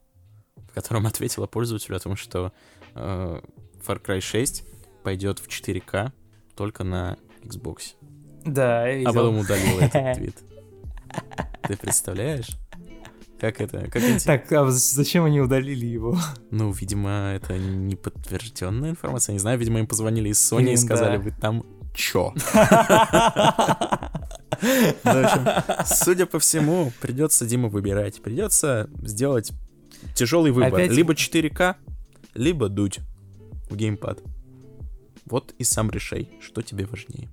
в 0.70 0.74
котором 0.74 1.06
ответила 1.08 1.46
пользователю 1.46 1.96
о 1.96 2.00
том, 2.00 2.16
что 2.16 2.52
э, 2.94 3.40
Far 3.86 4.02
Cry 4.02 4.20
6 4.20 4.64
пойдет 5.02 5.38
в 5.38 5.48
4К 5.48 6.12
только 6.54 6.84
на 6.84 7.16
Xbox. 7.42 7.94
Да, 8.44 8.86
я 8.86 8.96
видел. 8.96 9.10
А 9.10 9.14
потом 9.14 9.38
удалил 9.38 9.78
этот 9.80 10.14
твит. 10.16 10.36
Ты 11.62 11.76
представляешь? 11.76 12.48
Как 13.40 13.60
это? 13.60 13.90
Как 13.90 13.96
эти... 13.96 14.24
Так, 14.24 14.52
а 14.52 14.70
зачем 14.70 15.24
они 15.24 15.40
удалили 15.40 15.86
его? 15.86 16.18
Ну, 16.50 16.72
видимо, 16.72 17.32
это 17.34 17.56
не 17.56 17.96
подтвержденная 17.96 18.90
информация. 18.90 19.32
Не 19.32 19.38
знаю, 19.38 19.58
видимо, 19.58 19.78
им 19.78 19.86
позвонили 19.86 20.28
из 20.28 20.38
Sony 20.38 20.58
Блин, 20.58 20.74
и 20.74 20.76
сказали, 20.76 21.16
да. 21.16 21.22
вы 21.22 21.30
там 21.30 21.64
чё? 21.94 22.34
Ну, 24.62 25.12
в 25.12 25.24
общем, 25.24 25.84
судя 25.86 26.26
по 26.26 26.38
всему, 26.38 26.92
придется 27.00 27.46
Дима 27.46 27.68
выбирать. 27.68 28.20
Придется 28.20 28.90
сделать 29.02 29.52
тяжелый 30.14 30.52
выбор. 30.52 30.74
Опять- 30.74 30.90
Либо 30.92 31.14
4К, 31.14 31.76
либо 32.34 32.68
дуть 32.68 33.00
в 33.68 33.76
геймпад. 33.76 34.20
Вот 35.26 35.54
и 35.58 35.64
сам 35.64 35.90
решай, 35.90 36.28
что 36.40 36.62
тебе 36.62 36.86
важнее. 36.86 37.28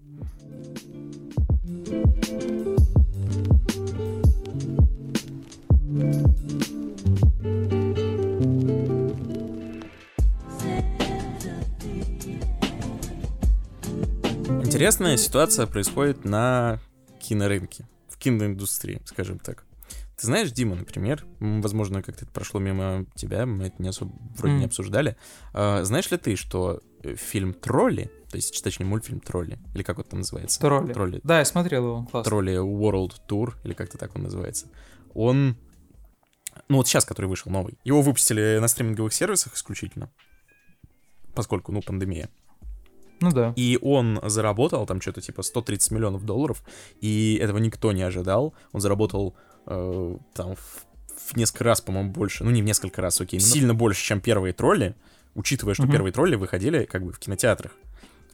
Интересная 14.63 15.17
ситуация 15.17 15.65
происходит 15.65 16.25
на 16.25 16.79
кинорынке, 17.19 17.87
в 18.09 18.17
киноиндустрии, 18.17 19.01
скажем 19.05 19.39
так. 19.39 19.66
Ты 20.19 20.25
знаешь, 20.25 20.51
Дима, 20.51 20.75
например, 20.75 21.25
возможно, 21.39 22.01
как-то 22.01 22.25
это 22.25 22.33
прошло 22.33 22.59
мимо 22.59 23.05
тебя, 23.13 23.45
мы 23.45 23.65
это 23.65 23.79
не 23.81 23.89
особо 23.89 24.15
вроде 24.35 24.55
не 24.55 24.61
М. 24.61 24.65
обсуждали. 24.65 25.15
А, 25.53 25.83
знаешь 25.83 26.09
ли 26.09 26.17
ты, 26.17 26.35
что 26.35 26.81
э, 27.03 27.15
фильм 27.15 27.53
«Тролли», 27.53 28.09
то 28.31 28.35
есть, 28.35 28.63
точнее, 28.63 28.87
мультфильм 28.87 29.19
«Тролли», 29.19 29.59
или 29.75 29.83
как 29.83 29.99
он 29.99 30.05
там 30.05 30.19
называется? 30.19 30.59
Тролли. 30.59 30.91
«Тролли», 30.91 31.21
Да, 31.23 31.37
я 31.37 31.45
смотрел 31.45 31.83
его, 31.85 32.07
классно. 32.09 32.29
«Тролли 32.29 32.55
World 32.57 33.13
Tour», 33.29 33.53
или 33.63 33.73
как-то 33.73 33.99
так 33.99 34.15
он 34.15 34.23
называется, 34.23 34.67
он... 35.13 35.55
Ну 36.67 36.77
вот 36.77 36.87
сейчас, 36.87 37.05
который 37.05 37.27
вышел 37.27 37.51
новый. 37.51 37.77
Его 37.83 38.01
выпустили 38.01 38.57
на 38.59 38.67
стриминговых 38.67 39.13
сервисах 39.13 39.53
исключительно, 39.53 40.09
поскольку, 41.35 41.71
ну, 41.71 41.83
пандемия. 41.83 42.29
Ну 43.19 43.31
да. 43.31 43.53
И 43.55 43.79
он 43.81 44.19
заработал 44.23 44.85
там 44.85 45.01
что-то 45.01 45.21
типа 45.21 45.41
130 45.43 45.91
миллионов 45.91 46.25
долларов, 46.25 46.63
и 47.01 47.39
этого 47.41 47.57
никто 47.57 47.91
не 47.91 48.01
ожидал. 48.01 48.53
Он 48.71 48.81
заработал 48.81 49.35
э, 49.67 50.17
там 50.33 50.55
в, 50.55 50.85
в 51.31 51.37
несколько 51.37 51.63
раз, 51.65 51.81
по-моему, 51.81 52.11
больше. 52.11 52.43
Ну, 52.43 52.49
не 52.51 52.61
в 52.61 52.65
несколько 52.65 53.01
раз, 53.01 53.19
окей, 53.21 53.39
но 53.39 53.45
сильно 53.45 53.73
больше, 53.73 54.03
чем 54.03 54.21
первые 54.21 54.53
тролли, 54.53 54.95
учитывая, 55.35 55.73
что 55.73 55.83
Мгм. 55.83 55.91
первые 55.91 56.13
тролли 56.13 56.35
выходили 56.35 56.85
как 56.85 57.03
бы 57.03 57.11
в 57.11 57.19
кинотеатрах. 57.19 57.73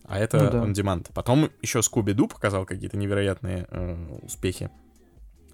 А 0.05 0.19
это 0.19 0.37
Ну 0.37 0.51
да. 0.51 0.57
on 0.59 0.73
demand. 0.73 1.07
Потом 1.13 1.49
еще 1.61 1.81
Скуби-Ду 1.81 2.27
показал 2.27 2.65
какие-то 2.65 2.97
невероятные 2.97 3.67
э, 3.69 4.17
успехи 4.21 4.69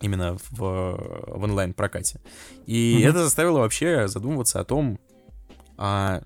именно 0.01 0.38
в, 0.38 0.60
в 0.60 1.43
онлайн-прокате. 1.43 2.19
И 2.65 2.97
Мгм. 2.99 3.10
это 3.10 3.23
заставило 3.23 3.60
вообще 3.60 4.07
задумываться 4.07 4.60
о 4.60 4.64
том, 4.64 4.99
а 5.77 6.23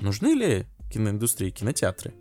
нужны 0.00 0.34
ли 0.34 0.66
киноиндустрии 0.90 1.50
кинотеатры? 1.50 2.14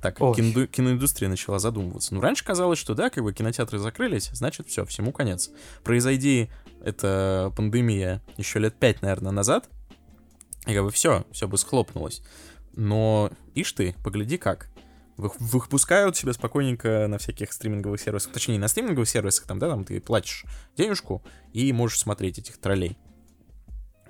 Так 0.00 0.16
как 0.16 0.36
кинду- 0.36 0.66
киноиндустрия 0.66 1.28
начала 1.28 1.58
задумываться. 1.58 2.14
Ну, 2.14 2.20
раньше 2.20 2.44
казалось, 2.44 2.78
что 2.78 2.94
да, 2.94 3.10
как 3.10 3.22
бы 3.22 3.32
кинотеатры 3.32 3.78
закрылись, 3.78 4.30
значит, 4.32 4.68
все, 4.68 4.84
всему 4.86 5.12
конец. 5.12 5.50
Произойди 5.84 6.48
эта 6.82 7.52
пандемия 7.56 8.22
еще 8.36 8.58
лет 8.58 8.74
пять, 8.74 9.02
наверное, 9.02 9.32
назад, 9.32 9.68
и 10.66 10.74
как 10.74 10.84
бы 10.84 10.90
все, 10.90 11.26
все 11.32 11.46
бы 11.48 11.58
схлопнулось. 11.58 12.22
Но, 12.74 13.30
ишь 13.54 13.72
ты, 13.72 13.94
погляди 14.04 14.38
как. 14.38 14.70
Вы- 15.16 15.30
Выпускают 15.38 16.16
себя 16.16 16.32
спокойненько 16.32 17.06
на 17.08 17.18
всяких 17.18 17.52
стриминговых 17.52 18.00
сервисах. 18.00 18.32
Точнее, 18.32 18.54
не 18.54 18.60
на 18.60 18.68
стриминговых 18.68 19.08
сервисах, 19.08 19.46
там, 19.46 19.58
да, 19.58 19.68
там 19.68 19.84
ты 19.84 20.00
платишь 20.00 20.44
денежку 20.78 21.22
и 21.52 21.70
можешь 21.74 21.98
смотреть 21.98 22.38
этих 22.38 22.56
троллей. 22.58 22.96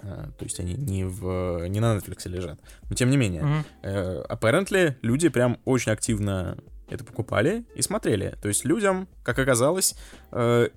А, 0.02 0.31
То 0.39 0.44
есть 0.44 0.59
они 0.60 0.74
не, 0.74 1.05
в, 1.05 1.66
не 1.68 1.81
на 1.81 1.97
Netflix 1.97 2.28
лежат. 2.28 2.60
Но 2.89 2.94
тем 2.94 3.10
не 3.10 3.16
менее. 3.16 3.64
Э, 3.82 4.22
apparently, 4.28 4.94
люди 5.02 5.28
прям 5.28 5.59
очень 5.64 5.93
активно 5.93 6.56
это 6.89 7.05
покупали 7.05 7.64
и 7.74 7.82
смотрели. 7.82 8.36
То 8.43 8.48
есть 8.48 8.64
людям, 8.64 9.09
как 9.22 9.39
оказалось, 9.39 9.94
э, 10.32 10.68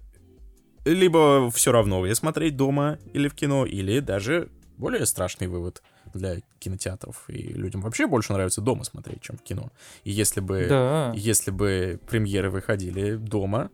либо 0.85 1.49
все 1.51 1.71
равно 1.71 2.03
где 2.05 2.15
смотреть 2.15 2.55
дома 2.55 2.99
или 3.13 3.27
в 3.27 3.33
кино, 3.33 3.65
или 3.65 3.99
даже 3.99 4.49
более 4.77 5.05
страшный 5.05 5.47
вывод 5.47 5.81
для 6.13 6.37
кинотеатров. 6.59 7.23
И 7.29 7.53
людям 7.53 7.81
вообще 7.81 8.05
больше 8.05 8.33
нравится 8.33 8.61
дома 8.61 8.83
смотреть, 8.83 9.21
чем 9.21 9.37
в 9.37 9.41
кино. 9.41 9.71
И 10.03 10.11
если 10.11 10.39
бы, 10.39 10.65
Да. 10.69 11.13
если 11.15 11.51
бы 11.51 11.99
премьеры 12.07 12.49
выходили 12.49 13.15
дома, 13.15 13.69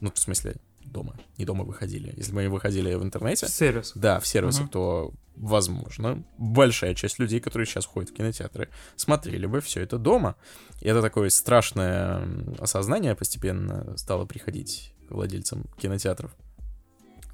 ну, 0.00 0.12
в 0.12 0.18
смысле, 0.18 0.56
дома, 0.94 1.16
не 1.36 1.44
дома 1.44 1.64
выходили, 1.64 2.14
если 2.16 2.32
бы 2.32 2.40
они 2.40 2.48
выходили 2.48 2.94
в 2.94 3.02
интернете, 3.02 3.46
Сервис. 3.48 3.92
да, 3.94 4.18
в 4.20 4.26
сервисах, 4.26 4.62
Мгм. 4.62 4.70
то, 4.70 5.12
возможно, 5.36 6.24
большая 6.38 6.94
часть 6.94 7.18
людей, 7.18 7.40
которые 7.40 7.66
сейчас 7.66 7.84
ходят 7.84 8.10
в 8.10 8.14
кинотеатры, 8.14 8.68
смотрели 8.96 9.44
бы 9.46 9.60
все 9.60 9.80
это 9.82 9.98
дома. 9.98 10.36
И 10.80 10.88
это 10.88 11.02
такое 11.02 11.28
страшное 11.30 12.26
осознание 12.58 13.14
постепенно 13.14 13.96
стало 13.98 14.24
приходить 14.24 14.94
к 15.08 15.12
владельцам 15.12 15.64
кинотеатров. 15.78 16.30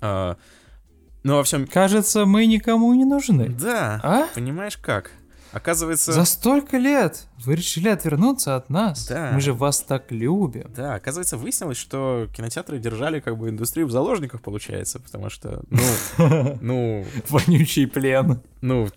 А, 0.01 0.37
ну, 1.23 1.37
во 1.37 1.45
всем... 1.45 1.67
Кажется, 1.67 2.25
мы 2.27 2.47
никому 2.47 2.93
не 2.95 3.05
нужны. 3.05 3.49
Да, 3.51 4.01
А? 4.03 4.27
понимаешь 4.35 4.79
как? 4.79 5.13
Оказывается... 5.53 6.13
За 6.13 6.25
столько 6.25 6.79
лет 6.79 7.27
вы 7.45 7.57
решили 7.57 7.89
отвернуться 7.89 8.57
от 8.57 8.71
нас. 8.71 9.07
Да. 9.09 9.31
Мы 9.33 9.41
же 9.41 9.53
вас 9.53 9.81
так 9.81 10.11
любим. 10.11 10.71
Да, 10.75 10.95
оказывается, 10.95 11.37
выяснилось, 11.37 11.77
что 11.77 12.29
кинотеатры 12.35 12.79
держали 12.79 13.21
как 13.21 13.37
бы 13.37 13.49
индустрию 13.49 13.87
в 13.87 13.91
заложниках, 13.91 14.41
получается, 14.43 15.01
потому 15.01 15.31
что, 15.31 15.63
ну, 15.71 16.59
ну, 16.61 17.07
Вонючий 17.29 17.87
плен. 17.87 18.41
ну, 18.61 18.89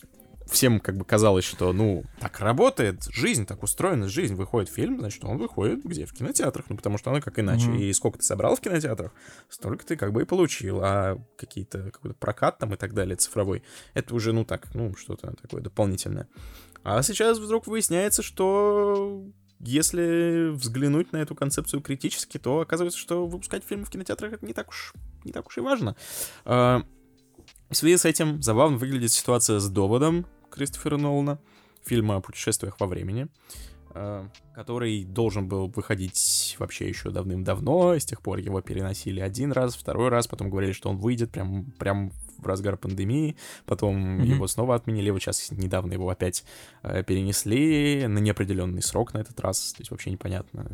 всем 0.48 0.80
как 0.80 0.98
бы 0.98 1.06
казалось, 1.06 1.46
что, 1.46 1.74
ну, 1.74 2.04
так 2.20 2.40
работает 2.40 3.04
жизнь, 3.12 3.46
так 3.46 3.64
устроена 3.64 4.08
жизнь. 4.08 4.36
Выходит 4.36 4.70
фильм, 4.70 5.00
значит, 5.00 5.24
он 5.24 5.38
выходит 5.38 5.84
где? 5.84 6.06
В 6.06 6.14
кинотеатрах. 6.14 6.66
Ну, 6.70 6.78
потому 6.78 6.98
что 6.98 7.12
оно 7.12 7.22
как 7.22 7.40
иначе. 7.40 7.68
Мгм. 7.68 7.78
И 7.78 7.94
сколько 7.94 8.20
ты 8.20 8.24
собрал 8.24 8.56
в 8.56 8.62
кинотеатрах, 8.62 9.12
столько 9.50 9.86
ты 9.86 9.96
как 9.96 10.14
бы 10.14 10.24
и 10.24 10.26
получил. 10.26 10.80
А 10.82 11.18
какие-то, 11.38 11.92
какой-то 11.92 12.18
прокат 12.18 12.58
там 12.60 12.74
и 12.74 12.78
так 12.78 12.94
далее 12.94 13.16
цифровой, 13.16 13.64
это 13.94 14.16
уже, 14.16 14.34
ну, 14.34 14.46
так, 14.46 14.74
ну, 14.74 14.96
что-то 14.96 15.34
такое 15.42 15.62
дополнительное. 15.62 16.28
А 16.84 17.02
сейчас 17.02 17.40
вдруг 17.40 17.68
выясняется, 17.68 18.22
что 18.22 19.24
если 19.60 20.50
взглянуть 20.50 21.14
на 21.14 21.18
эту 21.18 21.36
концепцию 21.36 21.82
критически, 21.82 22.38
то 22.38 22.60
оказывается, 22.60 23.00
что 23.00 23.26
выпускать 23.26 23.64
фильмы 23.64 23.86
в 23.86 23.90
кинотеатрах 23.90 24.34
это 24.34 24.46
не 24.46 24.54
так 24.54 24.70
уж, 24.70 24.94
не 25.24 25.32
так 25.32 25.48
уж 25.48 25.58
и 25.58 25.62
важно. 25.62 25.96
В 27.74 27.76
связи 27.76 27.98
с 27.98 28.06
этим 28.06 28.40
забавно 28.40 28.78
выглядит 28.78 29.12
ситуация 29.12 29.58
с 29.60 29.68
доводом 29.68 30.28
Кристофера 30.52 30.98
Нолана, 30.98 31.40
фильма 31.84 32.18
о 32.18 32.22
путешествиях 32.22 32.80
во 32.80 32.86
времени, 32.86 33.30
э, 33.96 34.28
который 34.54 35.04
должен 35.06 35.48
был 35.48 35.70
выходить 35.70 36.56
вообще 36.60 36.88
еще 36.88 37.10
давным-давно, 37.10 37.96
с 37.96 38.06
тех 38.06 38.22
пор 38.22 38.38
его 38.38 38.62
переносили 38.62 39.22
один 39.22 39.52
раз, 39.52 39.76
второй 39.76 40.10
раз, 40.10 40.28
потом 40.28 40.52
говорили, 40.52 40.72
что 40.72 40.92
он 40.92 40.98
выйдет 40.98 41.32
прям, 41.32 41.66
прям 41.80 42.12
в 42.38 42.46
разгар 42.46 42.78
пандемии, 42.78 43.38
потом 43.66 44.18
Мгм. 44.18 44.24
его 44.24 44.46
снова 44.46 44.76
отменили, 44.76 45.10
вот 45.10 45.24
сейчас 45.24 45.50
недавно 45.50 45.94
его 45.94 46.10
опять 46.10 46.46
э, 46.84 47.04
перенесли 47.04 48.06
на 48.06 48.20
неопределенный 48.20 48.84
срок 48.84 49.16
на 49.16 49.18
этот 49.18 49.40
раз, 49.40 49.74
то 49.74 49.82
есть 49.82 49.90
вообще 49.90 50.12
непонятно. 50.12 50.70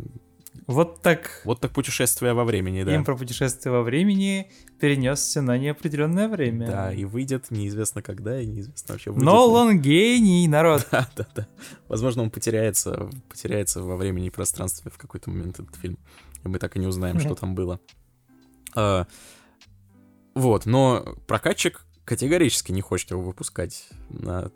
Вот 0.67 1.01
так 1.01 1.41
Вот 1.45 1.59
так 1.59 1.71
путешествие 1.71 2.33
во 2.33 2.43
времени, 2.43 2.83
да. 2.83 2.93
им 2.93 3.03
про 3.03 3.15
путешествие 3.15 3.71
во 3.71 3.81
времени 3.83 4.51
перенесся 4.79 5.41
на 5.41 5.57
неопределенное 5.57 6.27
время. 6.27 6.67
Да, 6.67 6.93
и 6.93 7.05
выйдет 7.05 7.51
неизвестно 7.51 8.01
когда, 8.01 8.39
и 8.39 8.45
неизвестно 8.45 8.93
вообще 8.93 9.11
выйдет 9.11 9.23
ли. 9.23 9.31
Нолан 9.31 9.79
гений, 9.79 10.47
народ. 10.47 10.87
Да, 10.91 11.07
да, 11.15 11.27
да. 11.35 11.47
Возможно, 11.87 12.23
он 12.23 12.31
потеряется, 12.31 13.09
потеряется 13.29 13.81
во 13.81 13.95
времени 13.95 14.27
и 14.27 14.29
пространстве 14.29 14.91
в 14.91 14.97
какой-то 14.97 15.29
момент 15.29 15.59
этот 15.59 15.75
фильм. 15.75 15.97
И 16.43 16.47
мы 16.47 16.59
так 16.59 16.75
и 16.75 16.79
не 16.79 16.87
узнаем, 16.87 17.19
что 17.19 17.35
там 17.35 17.55
было. 17.55 17.79
А, 18.75 19.07
вот, 20.33 20.65
но 20.65 21.15
прокатчик 21.27 21.85
категорически 22.09 22.71
не 22.71 22.81
хочет 22.81 23.11
его 23.11 23.21
выпускать 23.21 23.87
на... 24.09 24.51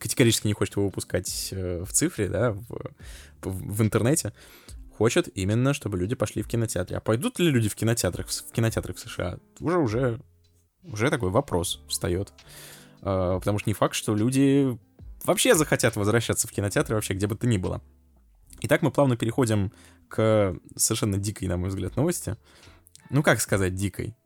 Категорически 0.00 0.46
не 0.46 0.54
хочет 0.54 0.76
его 0.76 0.86
выпускать 0.86 1.50
э, 1.52 1.84
в 1.84 1.92
цифре, 1.92 2.28
да, 2.30 2.52
в, 2.52 2.92
в, 3.42 3.82
интернете. 3.82 4.32
Хочет 4.96 5.28
именно, 5.36 5.74
чтобы 5.74 5.98
люди 5.98 6.14
пошли 6.14 6.42
в 6.42 6.48
кинотеатры. 6.48 6.96
А 6.96 7.00
пойдут 7.00 7.38
ли 7.38 7.50
люди 7.50 7.68
в 7.68 7.74
кинотеатрах, 7.74 8.28
в 8.28 8.50
кинотеатрах 8.50 8.96
в 8.96 9.00
США? 9.00 9.40
Уже, 9.58 9.76
уже, 9.76 10.20
уже 10.84 11.10
такой 11.10 11.28
вопрос 11.28 11.82
встает. 11.86 12.32
А, 13.02 13.38
потому 13.38 13.58
что 13.58 13.68
не 13.68 13.74
факт, 13.74 13.94
что 13.94 14.16
люди 14.16 14.78
вообще 15.24 15.54
захотят 15.54 15.96
возвращаться 15.96 16.48
в 16.48 16.50
кинотеатры 16.50 16.94
вообще 16.94 17.12
где 17.12 17.26
бы 17.26 17.36
то 17.36 17.46
ни 17.46 17.58
было. 17.58 17.82
Итак, 18.62 18.80
мы 18.80 18.90
плавно 18.90 19.18
переходим 19.18 19.70
к 20.08 20.56
совершенно 20.76 21.18
дикой, 21.18 21.48
на 21.48 21.58
мой 21.58 21.68
взгляд, 21.68 21.96
новости. 21.96 22.38
Ну, 23.10 23.22
как 23.22 23.42
сказать 23.42 23.74
дикой? 23.74 24.16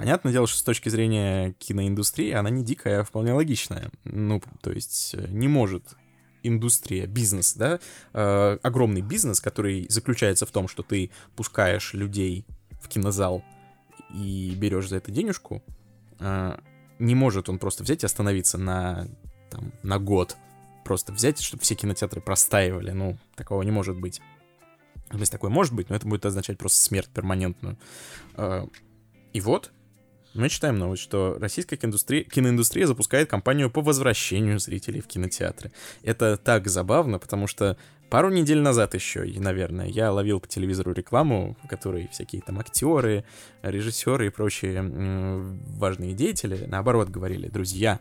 Понятное 0.00 0.32
дело, 0.32 0.46
что 0.46 0.56
с 0.56 0.62
точки 0.62 0.88
зрения 0.88 1.52
киноиндустрии 1.58 2.30
она 2.30 2.48
не 2.48 2.64
дикая, 2.64 3.00
а 3.00 3.04
вполне 3.04 3.34
логичная. 3.34 3.90
Ну, 4.04 4.42
то 4.62 4.72
есть 4.72 5.14
э, 5.14 5.26
не 5.28 5.46
может 5.46 5.94
индустрия, 6.42 7.06
бизнес, 7.06 7.52
да, 7.52 7.80
э, 8.14 8.58
огромный 8.62 9.02
бизнес, 9.02 9.42
который 9.42 9.84
заключается 9.90 10.46
в 10.46 10.52
том, 10.52 10.68
что 10.68 10.82
ты 10.82 11.10
пускаешь 11.36 11.92
людей 11.92 12.46
в 12.80 12.88
кинозал 12.88 13.44
и 14.14 14.54
берешь 14.56 14.88
за 14.88 14.96
это 14.96 15.10
денежку, 15.10 15.62
э, 16.18 16.58
не 16.98 17.14
может 17.14 17.50
он 17.50 17.58
просто 17.58 17.82
взять 17.82 18.02
и 18.02 18.06
остановиться 18.06 18.56
на, 18.56 19.06
там, 19.50 19.70
на 19.82 19.98
год. 19.98 20.34
Просто 20.82 21.12
взять, 21.12 21.42
чтобы 21.42 21.62
все 21.62 21.74
кинотеатры 21.74 22.22
простаивали. 22.22 22.92
Ну, 22.92 23.18
такого 23.36 23.60
не 23.64 23.70
может 23.70 24.00
быть. 24.00 24.22
То 25.10 25.18
есть 25.18 25.30
такое 25.30 25.50
может 25.50 25.74
быть, 25.74 25.90
но 25.90 25.96
это 25.96 26.08
будет 26.08 26.24
означать 26.24 26.56
просто 26.56 26.78
смерть 26.78 27.10
перманентную. 27.10 27.76
Э, 28.38 28.66
и 29.34 29.42
вот, 29.42 29.72
мы 30.34 30.48
читаем 30.48 30.78
новость, 30.78 31.02
что 31.02 31.36
российская 31.40 31.76
киноиндустрия, 31.76 32.24
киноиндустрия 32.24 32.86
запускает 32.86 33.28
кампанию 33.28 33.70
по 33.70 33.80
возвращению 33.80 34.58
зрителей 34.58 35.00
в 35.00 35.06
кинотеатры. 35.06 35.72
Это 36.02 36.36
так 36.36 36.68
забавно, 36.68 37.18
потому 37.18 37.46
что 37.46 37.76
пару 38.10 38.30
недель 38.30 38.60
назад 38.60 38.94
еще, 38.94 39.24
наверное, 39.40 39.86
я 39.86 40.12
ловил 40.12 40.40
по 40.40 40.46
телевизору 40.46 40.92
рекламу, 40.92 41.56
в 41.64 41.68
которой 41.68 42.08
всякие 42.12 42.42
там 42.42 42.58
актеры, 42.58 43.24
режиссеры 43.62 44.26
и 44.26 44.30
прочие 44.30 44.82
важные 45.76 46.14
деятели, 46.14 46.64
наоборот, 46.66 47.08
говорили, 47.08 47.48
друзья, 47.48 48.00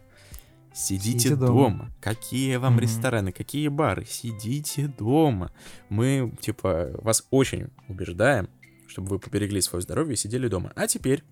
Сидите, 0.72 1.20
Сидите 1.20 1.36
дома. 1.36 1.54
дома. 1.54 1.92
Какие 2.00 2.58
вам 2.58 2.78
mm-hmm. 2.78 2.82
рестораны, 2.82 3.32
какие 3.32 3.68
бары? 3.70 4.06
Сидите 4.08 4.88
дома. 4.88 5.52
Мы, 5.90 6.32
типа, 6.40 6.92
вас 7.02 7.26
очень 7.32 7.70
убеждаем, 7.88 8.50
чтобы 8.88 9.10
вы 9.10 9.20
поберегли 9.20 9.62
свое 9.62 9.82
здоровье 9.82 10.14
и 10.14 10.16
сидели 10.16 10.48
дома. 10.48 10.72
А 10.76 10.88
теперь 10.88 11.24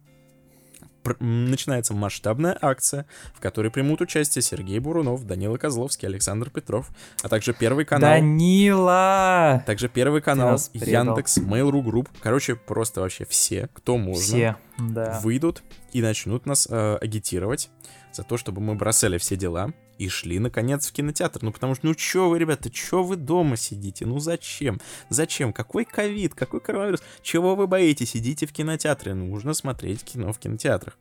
начинается 1.19 1.93
масштабная 1.93 2.57
акция, 2.61 3.05
в 3.33 3.39
которой 3.39 3.69
примут 3.71 4.01
участие 4.01 4.41
Сергей 4.41 4.79
Бурунов, 4.79 5.25
Данила 5.25 5.57
Козловский, 5.57 6.07
Александр 6.07 6.49
Петров, 6.49 6.89
а 7.21 7.29
также 7.29 7.53
Первый 7.53 7.85
канал. 7.85 8.11
Данила! 8.11 9.63
Также 9.65 9.89
Первый 9.89 10.21
канал, 10.21 10.59
Яндекс, 10.73 11.37
Mail.ru 11.37 11.83
Group. 11.83 12.09
Короче, 12.21 12.55
просто 12.55 13.01
вообще 13.01 13.25
все, 13.25 13.69
кто 13.73 13.97
можно, 13.97 14.21
все, 14.21 14.55
да. 14.77 15.19
выйдут 15.23 15.63
и 15.91 16.01
начнут 16.01 16.45
нас 16.45 16.67
э, 16.69 16.97
агитировать 17.01 17.69
за 18.17 18.23
то, 18.23 18.37
чтобы 18.37 18.61
мы 18.61 18.75
бросали 18.75 19.17
все 19.17 19.35
дела 19.35 19.73
и 19.97 20.09
шли, 20.09 20.39
наконец, 20.39 20.87
в 20.87 20.91
кинотеатр. 20.91 21.39
Ну, 21.43 21.51
потому 21.51 21.75
что, 21.75 21.85
ну, 21.85 21.95
чё 21.95 22.29
вы, 22.29 22.39
ребята, 22.39 22.69
чё 22.69 23.03
вы 23.03 23.15
дома 23.15 23.57
сидите? 23.57 24.05
Ну, 24.05 24.19
зачем? 24.19 24.81
Зачем? 25.09 25.53
Какой 25.53 25.85
ковид? 25.85 26.35
Какой 26.35 26.59
коронавирус? 26.59 27.01
Чего 27.21 27.55
вы 27.55 27.67
боитесь? 27.67 28.15
Идите 28.15 28.45
в 28.45 28.53
кинотеатры. 28.53 29.13
Нужно 29.13 29.53
смотреть 29.53 30.03
кино 30.03 30.33
в 30.33 30.39
кинотеатрах. 30.39 30.97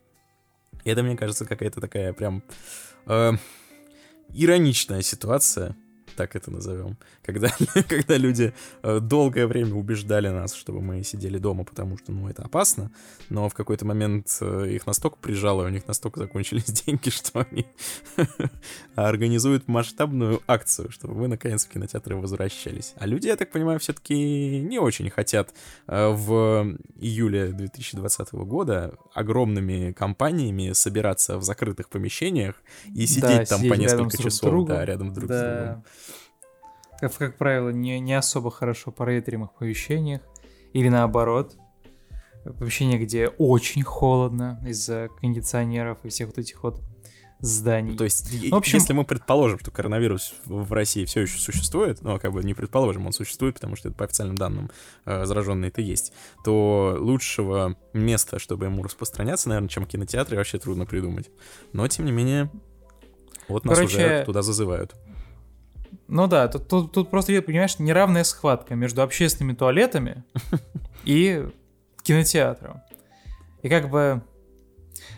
Это, 0.85 1.03
мне 1.03 1.17
кажется, 1.17 1.45
какая-то 1.45 1.81
такая 1.81 2.13
прям 2.13 2.43
э, 3.07 3.33
ироничная 4.33 5.01
ситуация, 5.01 5.75
так 6.17 6.35
это 6.35 6.51
назовем, 6.51 6.97
когда, 7.23 7.49
когда 7.87 8.17
люди 8.17 8.53
э, 8.81 8.99
долгое 8.99 9.47
время 9.47 9.75
убеждали 9.75 10.27
нас, 10.29 10.53
чтобы 10.53 10.81
мы 10.81 11.03
сидели 11.03 11.37
дома, 11.37 11.63
потому 11.63 11.97
что, 11.97 12.11
ну, 12.11 12.27
это 12.27 12.43
опасно, 12.43 12.91
но 13.29 13.47
в 13.47 13.53
какой-то 13.53 13.85
момент 13.85 14.27
э, 14.41 14.67
их 14.71 14.87
настолько 14.87 15.17
прижало, 15.17 15.65
у 15.65 15.69
них 15.69 15.87
настолько 15.87 16.19
закончились 16.19 16.65
деньги, 16.85 17.09
что 17.09 17.45
они 17.49 17.67
организуют 18.95 19.67
масштабную 19.67 20.41
акцию, 20.47 20.91
чтобы 20.91 21.13
мы, 21.13 21.27
наконец, 21.27 21.65
в 21.65 21.69
кинотеатры 21.69 22.15
возвращались. 22.15 22.93
А 22.97 23.05
люди, 23.05 23.27
я 23.27 23.35
так 23.35 23.51
понимаю, 23.51 23.79
все-таки 23.79 24.59
не 24.59 24.79
очень 24.79 25.09
хотят 25.11 25.53
э, 25.87 26.09
в 26.09 26.77
июле 26.95 27.51
2020 27.51 28.33
года 28.33 28.97
огромными 29.13 29.91
компаниями 29.91 30.71
собираться 30.73 31.37
в 31.37 31.43
закрытых 31.43 31.89
помещениях 31.89 32.55
и 32.95 33.05
сидеть 33.05 33.21
да, 33.21 33.45
там 33.45 33.69
по 33.69 33.75
несколько 33.75 34.17
часов, 34.17 34.67
да, 34.67 34.83
рядом 34.83 35.13
друг 35.13 35.29
да. 35.29 35.35
с 35.35 35.41
другом 35.43 35.83
как, 36.99 37.15
как 37.15 37.37
правило, 37.37 37.69
не, 37.69 37.99
не 37.99 38.13
особо 38.13 38.51
хорошо 38.51 38.91
проветримых 38.91 39.53
помещениях, 39.53 40.21
или 40.73 40.89
наоборот, 40.89 41.55
помещения, 42.59 42.97
где 42.97 43.27
очень 43.27 43.83
холодно 43.83 44.61
из-за 44.65 45.09
кондиционеров 45.19 45.99
и 46.03 46.09
всех 46.09 46.27
вот 46.27 46.37
этих 46.37 46.63
вот 46.63 46.81
зданий. 47.39 47.95
То 47.95 48.03
есть, 48.03 48.31
в 48.49 48.55
общем... 48.55 48.79
если 48.79 48.93
мы 48.93 49.03
предположим, 49.03 49.59
что 49.59 49.71
коронавирус 49.71 50.33
в 50.45 50.71
России 50.73 51.05
все 51.05 51.21
еще 51.21 51.37
существует, 51.37 52.01
ну, 52.01 52.19
как 52.19 52.31
бы 52.31 52.43
не 52.43 52.53
предположим, 52.53 53.05
он 53.05 53.13
существует, 53.13 53.55
потому 53.55 53.75
что 53.75 53.89
это 53.89 53.97
по 53.97 54.05
официальным 54.05 54.35
данным 54.35 54.71
э, 55.05 55.25
зараженный 55.25 55.67
это 55.67 55.81
есть, 55.81 56.13
то 56.43 56.97
лучшего 56.99 57.77
места, 57.93 58.39
чтобы 58.39 58.65
ему 58.65 58.83
распространяться, 58.83 59.49
наверное, 59.49 59.69
чем 59.69 59.85
кинотеатры, 59.85 60.37
вообще 60.37 60.57
трудно 60.57 60.85
придумать. 60.85 61.29
Но, 61.73 61.87
тем 61.87 62.05
не 62.05 62.11
менее, 62.11 62.49
вот 63.47 63.65
нас 63.65 63.77
Короче, 63.77 63.97
уже 63.97 64.25
туда 64.25 64.41
зазывают. 64.41 64.95
Ну 66.07 66.27
да, 66.27 66.47
тут, 66.47 66.67
тут, 66.67 66.91
тут 66.91 67.09
просто, 67.09 67.41
понимаешь, 67.41 67.79
неравная 67.79 68.23
схватка 68.23 68.75
между 68.75 69.01
общественными 69.01 69.55
туалетами 69.55 70.23
и 71.03 71.45
кинотеатром. 72.03 72.81
И 73.61 73.69
как 73.69 73.89
бы... 73.89 74.21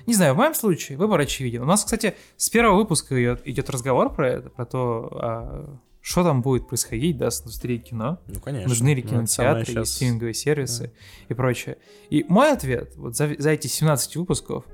Не 0.07 0.13
знаю, 0.15 0.33
в 0.33 0.37
моем 0.37 0.55
случае 0.55 0.97
выбор 0.97 1.19
очевиден. 1.19 1.61
У 1.61 1.65
нас, 1.65 1.83
кстати, 1.83 2.15
с 2.35 2.49
первого 2.49 2.77
выпуска 2.77 3.21
идет, 3.21 3.47
идет 3.47 3.69
разговор 3.69 4.13
про 4.13 4.27
это, 4.27 4.49
про 4.49 4.65
то, 4.65 5.09
а, 5.11 5.79
что 6.01 6.23
там 6.23 6.41
будет 6.41 6.67
происходить, 6.67 7.17
да, 7.17 7.29
с 7.29 7.41
индустрией 7.41 7.79
кино. 7.79 8.19
Ну, 8.27 8.39
конечно. 8.39 8.67
Нужны 8.67 8.95
ли 8.95 9.03
ну, 9.03 9.09
кинотеатры, 9.09 9.59
ну, 9.59 9.65
сейчас... 9.65 9.93
стриминговые 9.93 10.33
сервисы 10.33 10.83
да. 10.85 10.91
и 11.29 11.33
прочее. 11.35 11.77
И 12.09 12.25
мой 12.27 12.51
ответ 12.51 12.95
вот 12.95 13.15
за, 13.15 13.35
за 13.37 13.51
эти 13.51 13.67
17 13.67 14.15
выпусков 14.15 14.65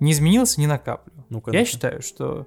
не 0.00 0.12
изменился 0.12 0.60
ни 0.60 0.66
на 0.66 0.78
каплю. 0.78 1.12
Ну, 1.28 1.42
Я 1.48 1.64
считаю, 1.64 2.00
что 2.00 2.46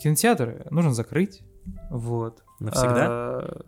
кинотеатры 0.00 0.66
нужно 0.70 0.94
закрыть, 0.94 1.42
вот. 1.90 2.42
Навсегда? 2.62 3.06
А, 3.08 3.60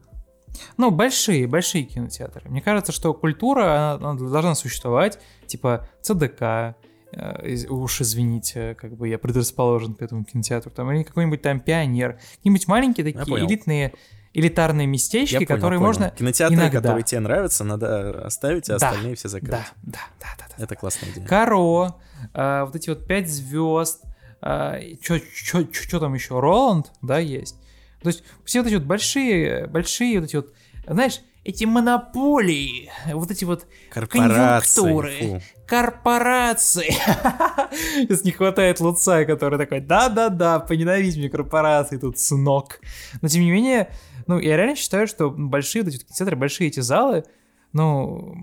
ну, 0.76 0.90
большие, 0.90 1.46
большие 1.46 1.84
кинотеатры. 1.84 2.48
Мне 2.48 2.62
кажется, 2.62 2.92
что 2.92 3.12
культура 3.14 3.94
она, 3.94 4.10
она 4.10 4.30
должна 4.30 4.54
существовать, 4.54 5.18
типа 5.46 5.88
ЦДК, 6.02 6.76
э, 7.12 7.66
уж 7.68 8.00
извините, 8.00 8.76
как 8.80 8.96
бы 8.96 9.08
я 9.08 9.18
предрасположен 9.18 9.94
к 9.94 10.02
этому 10.02 10.24
кинотеатру, 10.24 10.70
там, 10.70 10.90
или 10.92 11.02
какой-нибудь 11.02 11.42
там 11.42 11.60
пионер, 11.60 12.18
какие-нибудь 12.36 12.68
маленькие 12.68 13.12
такие 13.12 13.44
элитные 13.44 13.94
элитарные 14.34 14.88
местечки, 14.88 15.34
я 15.34 15.46
которые 15.46 15.78
понял, 15.78 15.86
можно 15.86 16.10
Кинотеатры, 16.10 16.56
иногда... 16.56 16.80
которые 16.80 17.04
тебе 17.04 17.20
нравятся, 17.20 17.62
надо 17.62 18.26
оставить, 18.26 18.68
а 18.68 18.78
да, 18.78 18.88
остальные 18.88 19.14
все 19.14 19.28
закрыть. 19.28 19.52
Да, 19.52 19.64
да, 19.84 20.00
да, 20.20 20.26
да. 20.36 20.44
да 20.58 20.64
Это 20.64 20.74
классная 20.74 21.10
идея. 21.10 21.24
Каро, 21.24 21.94
э, 22.34 22.64
вот 22.64 22.74
эти 22.74 22.88
вот 22.88 23.06
пять 23.06 23.28
звезд, 23.28 24.02
э, 24.42 24.96
что 25.00 26.00
там 26.00 26.14
еще, 26.14 26.40
Роланд, 26.40 26.90
да, 27.00 27.20
есть. 27.20 27.56
То 28.04 28.08
есть 28.08 28.22
все 28.44 28.60
вот 28.60 28.68
эти 28.68 28.74
вот 28.74 28.84
большие, 28.84 29.66
большие 29.66 30.20
вот 30.20 30.28
эти 30.28 30.36
вот, 30.36 30.52
знаешь, 30.86 31.20
эти 31.42 31.64
монополии, 31.64 32.90
вот 33.12 33.30
эти 33.30 33.44
вот 33.44 33.66
конъюнктуры, 33.90 35.42
корпорации. 35.66 36.90
Сейчас 37.72 38.24
не 38.24 38.30
хватает 38.30 38.80
Луцая, 38.80 39.24
который 39.24 39.58
такой, 39.58 39.80
да-да-да, 39.80 40.60
поненавидь 40.60 41.16
мне 41.16 41.28
корпорации, 41.28 41.96
тут 41.96 42.18
сынок. 42.18 42.80
Но 43.20 43.28
тем 43.28 43.42
не 43.42 43.50
менее, 43.50 43.90
ну, 44.26 44.38
я 44.38 44.56
реально 44.56 44.76
считаю, 44.76 45.06
что 45.06 45.30
большие 45.30 45.82
вот 45.82 45.88
эти 45.88 45.96
вот 45.96 46.04
кинотеатры, 46.04 46.36
большие 46.36 46.68
эти 46.68 46.80
залы, 46.80 47.24
ну, 47.72 48.34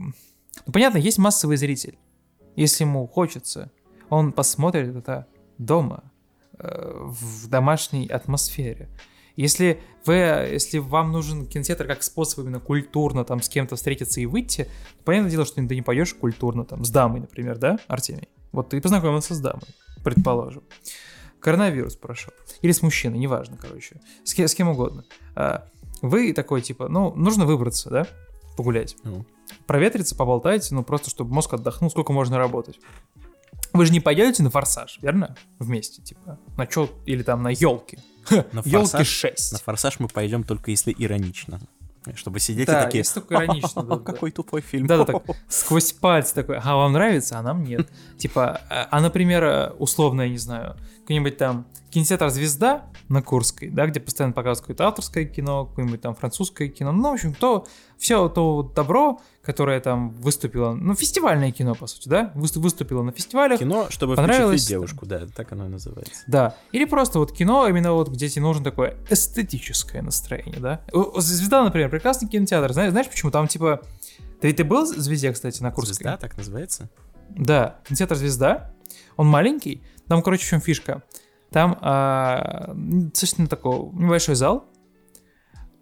ну, 0.66 0.74
понятно, 0.74 0.98
есть 0.98 1.18
массовый 1.18 1.58
зритель. 1.58 1.98
Если 2.56 2.84
ему 2.84 3.08
хочется, 3.08 3.72
он 4.10 4.32
посмотрит 4.32 4.96
это 4.96 5.28
дома, 5.58 6.04
э, 6.60 6.92
в 7.00 7.48
домашней 7.48 8.08
атмосфере. 8.08 8.90
Если, 9.36 9.82
вы, 10.06 10.16
если 10.16 10.80
вам 10.80 11.12
нужен 11.12 11.46
кинотеатр 11.46 11.88
как 11.88 12.04
способ 12.04 12.40
именно 12.40 12.60
культурно 12.60 13.24
там 13.24 13.42
с 13.42 13.50
кем-то 13.50 13.76
встретиться 13.76 14.22
и 14.22 14.26
выйти, 14.26 14.64
то 15.00 15.04
понятное 15.06 15.32
дело, 15.32 15.46
что 15.46 15.56
ты 15.56 15.76
не 15.76 15.82
пойдешь 15.82 16.14
культурно 16.14 16.66
там 16.66 16.84
с 16.84 16.90
дамой, 16.90 17.22
например, 17.22 17.58
да, 17.58 17.80
Артемий? 17.88 18.30
Вот 18.52 18.70
ты 18.70 18.82
познакомился 18.82 19.34
с 19.34 19.40
дамой, 19.40 19.68
предположим. 20.04 20.64
Коронавирус 21.40 21.96
прошел. 21.96 22.34
Или 22.62 22.72
с 22.72 22.82
мужчиной, 22.82 23.18
неважно, 23.18 23.58
короче. 23.60 24.00
С, 24.24 24.34
кем, 24.34 24.48
с 24.48 24.54
кем 24.54 24.70
угодно. 24.70 25.06
А, 25.36 25.66
вы 26.02 26.34
такой, 26.34 26.62
типа, 26.62 26.88
ну, 26.88 27.14
нужно 27.16 27.46
выбраться, 27.46 27.90
да? 27.90 28.08
Погулять. 28.58 28.96
Ну. 29.04 29.26
Проветриться, 29.66 30.16
поболтать, 30.16 30.70
ну, 30.72 30.84
просто 30.84 31.10
чтобы 31.10 31.34
мозг 31.34 31.54
отдохнул, 31.54 31.90
сколько 31.90 32.14
можно 32.14 32.38
работать. 32.38 32.80
Вы 33.74 33.86
же 33.86 33.94
не 33.94 34.00
пойдете 34.00 34.44
на 34.44 34.50
форсаж, 34.50 35.00
верно? 35.02 35.36
Вместе, 35.58 36.02
типа. 36.02 36.38
На 36.58 36.68
чё? 36.68 36.90
Или 37.06 37.24
там 37.24 37.42
на 37.42 37.50
елки. 37.50 37.98
На 38.30 38.62
елки 38.66 39.04
6. 39.04 39.54
На 39.54 39.58
форсаж 39.60 40.00
мы 40.00 40.08
пойдем 40.08 40.44
только 40.44 40.72
если 40.72 40.96
иронично. 40.98 41.60
Чтобы 42.16 42.40
сидеть 42.40 42.66
да, 42.66 42.82
и 42.82 42.86
такие... 42.86 43.04
Да, 43.04 43.14
только 43.14 43.36
иронично. 43.36 43.84
Да, 43.84 43.98
какой 44.00 44.32
тупой 44.32 44.62
фильм. 44.62 44.88
Да, 44.88 44.98
да, 44.98 45.06
так, 45.06 45.24
сквозь 45.48 45.94
пальцы 45.94 46.34
такой, 46.34 46.58
а 46.58 46.76
вам 46.76 46.94
нравится, 46.94 47.38
а 47.38 47.44
нам 47.44 47.64
нет. 47.64 47.88
Типа, 48.18 48.62
а, 48.70 48.88
а 48.90 49.02
например, 49.02 49.76
условно, 49.78 50.24
я 50.24 50.30
не 50.30 50.40
знаю, 50.40 50.78
какой-нибудь 51.02 51.38
там 51.38 51.68
кинотеатр 51.90 52.30
«Звезда» 52.30 52.86
на 53.10 53.22
Курской, 53.22 53.70
да, 53.70 53.86
где 53.86 54.00
постоянно 54.00 54.34
показывают 54.34 54.62
какое-то 54.62 54.88
авторское 54.88 55.26
кино, 55.26 55.66
какое-нибудь 55.66 56.00
там 56.00 56.16
французское 56.16 56.70
кино, 56.70 56.94
ну, 56.94 57.10
в 57.10 57.14
общем, 57.14 57.34
то 57.34 57.68
все 57.98 58.30
то 58.30 58.72
добро, 58.74 59.20
которое 59.44 59.80
там 59.82 60.12
выступило, 60.12 60.74
ну, 60.74 60.96
фестивальное 60.96 61.52
кино, 61.52 61.76
по 61.76 61.88
сути, 61.88 62.08
да, 62.08 62.32
выступило 62.36 63.04
на 63.04 63.12
фестивалях. 63.12 63.60
Кино, 63.60 63.88
чтобы 63.90 64.16
впечатлить 64.16 64.68
девушку, 64.68 65.06
да, 65.06 65.28
так 65.36 65.52
оно 65.52 65.66
и 65.66 65.70
называется. 65.70 66.24
Да, 66.28 66.56
или 66.72 66.86
просто 66.86 67.20
вот 67.20 67.34
кино, 67.34 67.68
именно 67.68 67.92
вот 67.92 68.10
где 68.10 68.30
тебе 68.30 68.44
нужно 68.44 68.64
такое 68.64 68.98
эстетическое 69.10 70.02
настроение, 70.02 70.60
да. 70.60 70.82
Звезда, 71.18 71.64
например, 71.64 71.90
прекрасный 71.90 72.30
кинотеатр, 72.30 72.72
знаешь, 72.72 72.92
знаешь 72.92 73.10
почему? 73.10 73.32
Там 73.32 73.48
типа... 73.48 73.82
Ты, 74.40 74.54
ты 74.54 74.64
был 74.64 74.86
в 74.86 74.88
«Звезде», 74.88 75.32
кстати, 75.34 75.62
на 75.62 75.72
Курской? 75.72 75.94
Звезда 75.94 76.18
так 76.18 76.36
называется? 76.38 76.90
Да, 77.30 77.80
кинотеатр 77.86 78.16
«Звезда», 78.16 78.74
он 79.18 79.28
маленький, 79.28 79.84
там, 80.12 80.22
короче, 80.24 80.46
в 80.46 80.50
чем 80.50 80.60
фишка. 80.60 81.04
Там 81.52 81.78
а, 81.80 82.74
достаточно 82.76 83.48
такой 83.48 83.80
небольшой 83.94 84.36
зал, 84.36 84.66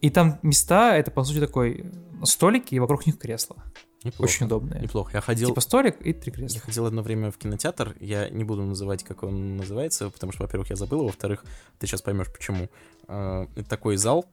и 0.02 0.12
там 0.12 0.38
места, 0.44 0.96
это, 0.96 1.10
по 1.10 1.24
сути, 1.24 1.40
такой 1.40 1.92
столики, 2.24 2.76
и 2.76 2.80
вокруг 2.80 3.08
них 3.08 3.18
кресла. 3.18 3.56
Неплохо. 4.04 4.30
Очень 4.30 4.46
удобные. 4.46 4.82
Неплохо. 4.82 5.10
Я 5.16 5.22
ходил... 5.22 5.50
Типа 5.50 5.62
столик 5.62 6.00
и 6.02 6.14
три 6.14 6.32
кресла. 6.32 6.58
Я 6.58 6.62
ходил 6.62 6.86
одно 6.86 7.02
время 7.02 7.32
в 7.32 7.40
кинотеатр. 7.40 7.96
Я 8.00 8.30
не 8.30 8.44
буду 8.44 8.62
называть, 8.62 9.04
как 9.04 9.24
он 9.24 9.58
называется, 9.58 10.12
потому 10.12 10.32
что, 10.32 10.44
во-первых, 10.44 10.70
я 10.70 10.76
забыл, 10.76 11.06
во-вторых, 11.06 11.44
ты 11.80 11.88
сейчас 11.88 12.04
поймешь, 12.04 12.32
почему. 12.32 12.70
А, 13.08 13.48
это 13.56 13.68
такой 13.68 13.98
зал 13.98 14.28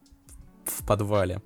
в 0.66 0.84
подвале. 0.84 1.40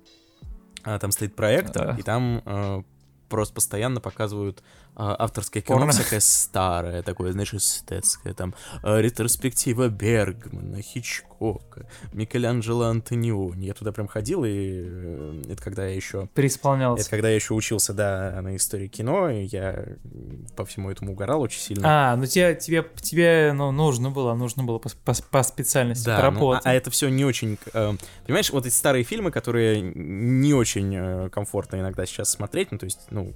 А, 0.83 0.99
там 0.99 1.11
стоит 1.11 1.37
проектор, 1.37 1.91
а. 1.91 1.95
и 1.97 2.01
там 2.01 2.41
а, 2.43 2.83
просто 3.29 3.53
постоянно 3.53 4.01
показывают 4.01 4.61
а, 4.90 4.90
авторское 4.95 5.63
кино 5.63 5.77
Порно. 5.77 5.91
всякое 5.91 6.19
старое, 6.19 7.01
такое, 7.01 7.31
знаешь, 7.31 7.53
эстетское, 7.53 8.33
там, 8.33 8.53
а, 8.83 8.99
ретроспектива 8.99 9.87
Бергмана, 9.87 10.81
Хичкока, 10.81 11.87
Микеланджело 12.13 12.85
Антониони. 12.85 13.65
Я 13.65 13.73
туда 13.73 13.91
прям 13.91 14.07
ходил, 14.07 14.43
и 14.43 14.49
э, 14.51 15.41
это 15.49 15.63
когда 15.63 15.87
я 15.87 15.95
еще... 15.95 16.27
Преисполнялся. 16.33 17.01
Это 17.01 17.09
когда 17.09 17.29
я 17.29 17.35
еще 17.35 17.53
учился, 17.53 17.93
да, 17.93 18.39
на 18.41 18.55
истории 18.55 18.87
кино, 18.87 19.29
и 19.29 19.45
я 19.45 19.85
по 20.55 20.65
всему 20.65 20.91
этому 20.91 21.13
угорал 21.13 21.41
очень 21.41 21.61
сильно. 21.61 22.11
А, 22.11 22.15
ну 22.15 22.25
тебе, 22.25 22.55
тебе, 22.55 22.85
тебе 23.01 23.53
ну, 23.53 23.71
нужно 23.71 24.11
было, 24.11 24.33
нужно 24.33 24.63
было 24.63 24.77
по, 24.77 24.89
по, 24.89 25.13
по 25.13 25.43
специальности 25.43 26.05
да, 26.05 26.31
ну, 26.31 26.51
а, 26.51 26.61
а 26.63 26.73
это 26.73 26.91
все 26.91 27.09
не 27.09 27.25
очень... 27.25 27.57
Э, 27.73 27.93
понимаешь, 28.25 28.51
вот 28.51 28.65
эти 28.65 28.73
старые 28.73 29.03
фильмы, 29.03 29.31
которые 29.31 29.81
не 29.81 30.53
очень 30.53 30.93
э, 30.95 31.29
комфортно 31.29 31.77
иногда 31.77 32.05
сейчас 32.05 32.29
смотреть, 32.29 32.71
ну, 32.71 32.77
то 32.77 32.85
есть, 32.85 32.99
ну, 33.09 33.33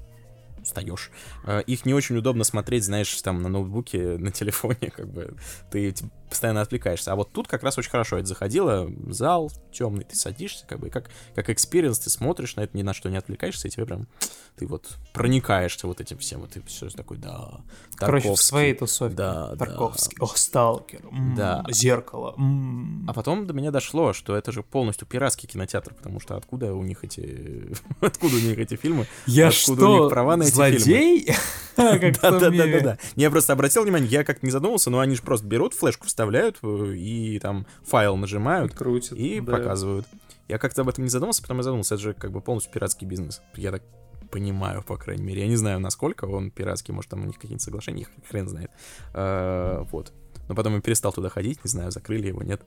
устаешь. 0.65 1.11
Э, 1.45 1.61
их 1.65 1.85
не 1.85 1.93
очень 1.93 2.17
удобно 2.17 2.43
смотреть, 2.43 2.83
знаешь, 2.83 3.21
там 3.21 3.41
на 3.41 3.49
ноутбуке, 3.49 4.17
на 4.17 4.31
телефоне, 4.31 4.91
как 4.95 5.07
бы 5.07 5.35
ты 5.71 5.93
постоянно 6.30 6.61
отвлекаешься. 6.61 7.11
А 7.11 7.15
вот 7.15 7.31
тут 7.31 7.47
как 7.47 7.64
раз 7.64 7.77
очень 7.77 7.89
хорошо 7.89 8.18
это 8.18 8.27
заходило, 8.27 8.89
зал 9.07 9.52
темный, 9.72 10.03
ты 10.03 10.15
садишься, 10.15 10.65
как 10.68 10.80
бы, 10.80 10.89
как, 10.89 11.10
как 11.34 11.49
experience, 11.49 11.99
ты 11.99 12.10
смотришь 12.10 12.56
на 12.56 12.61
это, 12.61 12.77
ни 12.77 12.81
на 12.81 12.93
что 12.93 13.10
не 13.10 13.18
отвлекаешься, 13.18 13.68
и 13.68 13.72
тебе 13.72 13.85
прям, 13.85 14.07
ты 14.56 14.68
вот 14.68 14.97
проникаешься 15.14 15.88
вот 15.88 16.02
этим 16.02 16.18
всем, 16.18 16.41
вот 16.41 16.52
ты 16.52 16.61
все 16.64 16.89
такой, 16.89 17.18
да, 17.18 17.61
Короче, 17.97 18.34
в 18.34 18.41
своей 18.41 18.73
тусовке. 18.73 19.15
Да, 19.15 19.56
Тарковский. 19.56 20.18
Да. 20.18 20.23
Ох, 20.23 20.38
Сталкер. 20.38 21.02
М-м, 21.06 21.35
да. 21.35 21.64
Зеркало. 21.69 22.35
М-м. 22.38 23.06
А 23.07 23.14
потом 23.14 23.47
до 23.47 23.53
меня 23.53 23.72
дошло, 23.72 24.14
что 24.14 24.35
это 24.35 24.52
же 24.52 24.64
полностью 24.64 25.07
пиратский 25.07 25.47
кинотеатр, 25.47 25.93
потому 25.93 26.19
что 26.19 26.35
откуда 26.35 26.73
у 26.73 26.84
них 26.84 27.03
эти... 27.03 27.73
откуда 28.02 28.35
у 28.35 28.39
них 28.39 28.57
эти 28.57 28.76
фильмы? 28.76 29.07
Я 29.26 29.47
откуда 29.47 29.81
что, 29.81 29.91
у 29.91 30.02
них 30.02 30.10
права 30.10 30.38
на 30.38 30.43
эти 30.43 30.53
злодей? 30.53 31.30
Да-да-да. 31.76 32.97
Я 33.15 33.30
просто 33.30 33.53
обратил 33.53 33.84
внимание, 33.84 34.10
я 34.10 34.23
как-то 34.23 34.45
не 34.45 34.52
задумывался, 34.52 34.89
но 34.89 34.99
они 34.99 35.15
же 35.15 35.22
просто 35.22 35.45
берут 35.45 35.73
флешку, 35.73 36.07
вставляют 36.15 36.63
и 36.63 37.39
там 37.39 37.67
файл 37.83 38.15
нажимают 38.15 38.73
Крутят, 38.73 39.17
и 39.17 39.41
показывают. 39.41 40.07
Я 40.47 40.57
как-то 40.57 40.83
об 40.83 40.89
этом 40.89 41.03
не 41.03 41.09
задумался, 41.09 41.41
потом 41.41 41.57
я 41.57 41.63
задумался, 41.63 41.95
это 41.95 42.03
же 42.03 42.13
как 42.13 42.31
бы 42.31 42.39
полностью 42.39 42.71
пиратский 42.71 43.05
бизнес. 43.05 43.41
Я 43.55 43.71
так 43.71 43.83
понимаю, 44.31 44.81
по 44.81 44.95
крайней 44.95 45.23
мере. 45.23 45.41
Я 45.41 45.47
не 45.47 45.57
знаю, 45.57 45.79
насколько 45.81 46.25
он 46.25 46.51
пиратский, 46.51 46.93
может, 46.93 47.11
там 47.11 47.23
у 47.23 47.25
них 47.25 47.37
какие-то 47.37 47.63
соглашения, 47.63 48.07
хрен 48.29 48.47
знает. 48.47 48.71
А, 49.13 49.83
вот. 49.91 50.13
Но 50.47 50.55
потом 50.55 50.75
я 50.75 50.81
перестал 50.81 51.11
туда 51.11 51.29
ходить, 51.29 51.63
не 51.65 51.69
знаю, 51.69 51.91
закрыли 51.91 52.27
его, 52.27 52.41
нет. 52.43 52.61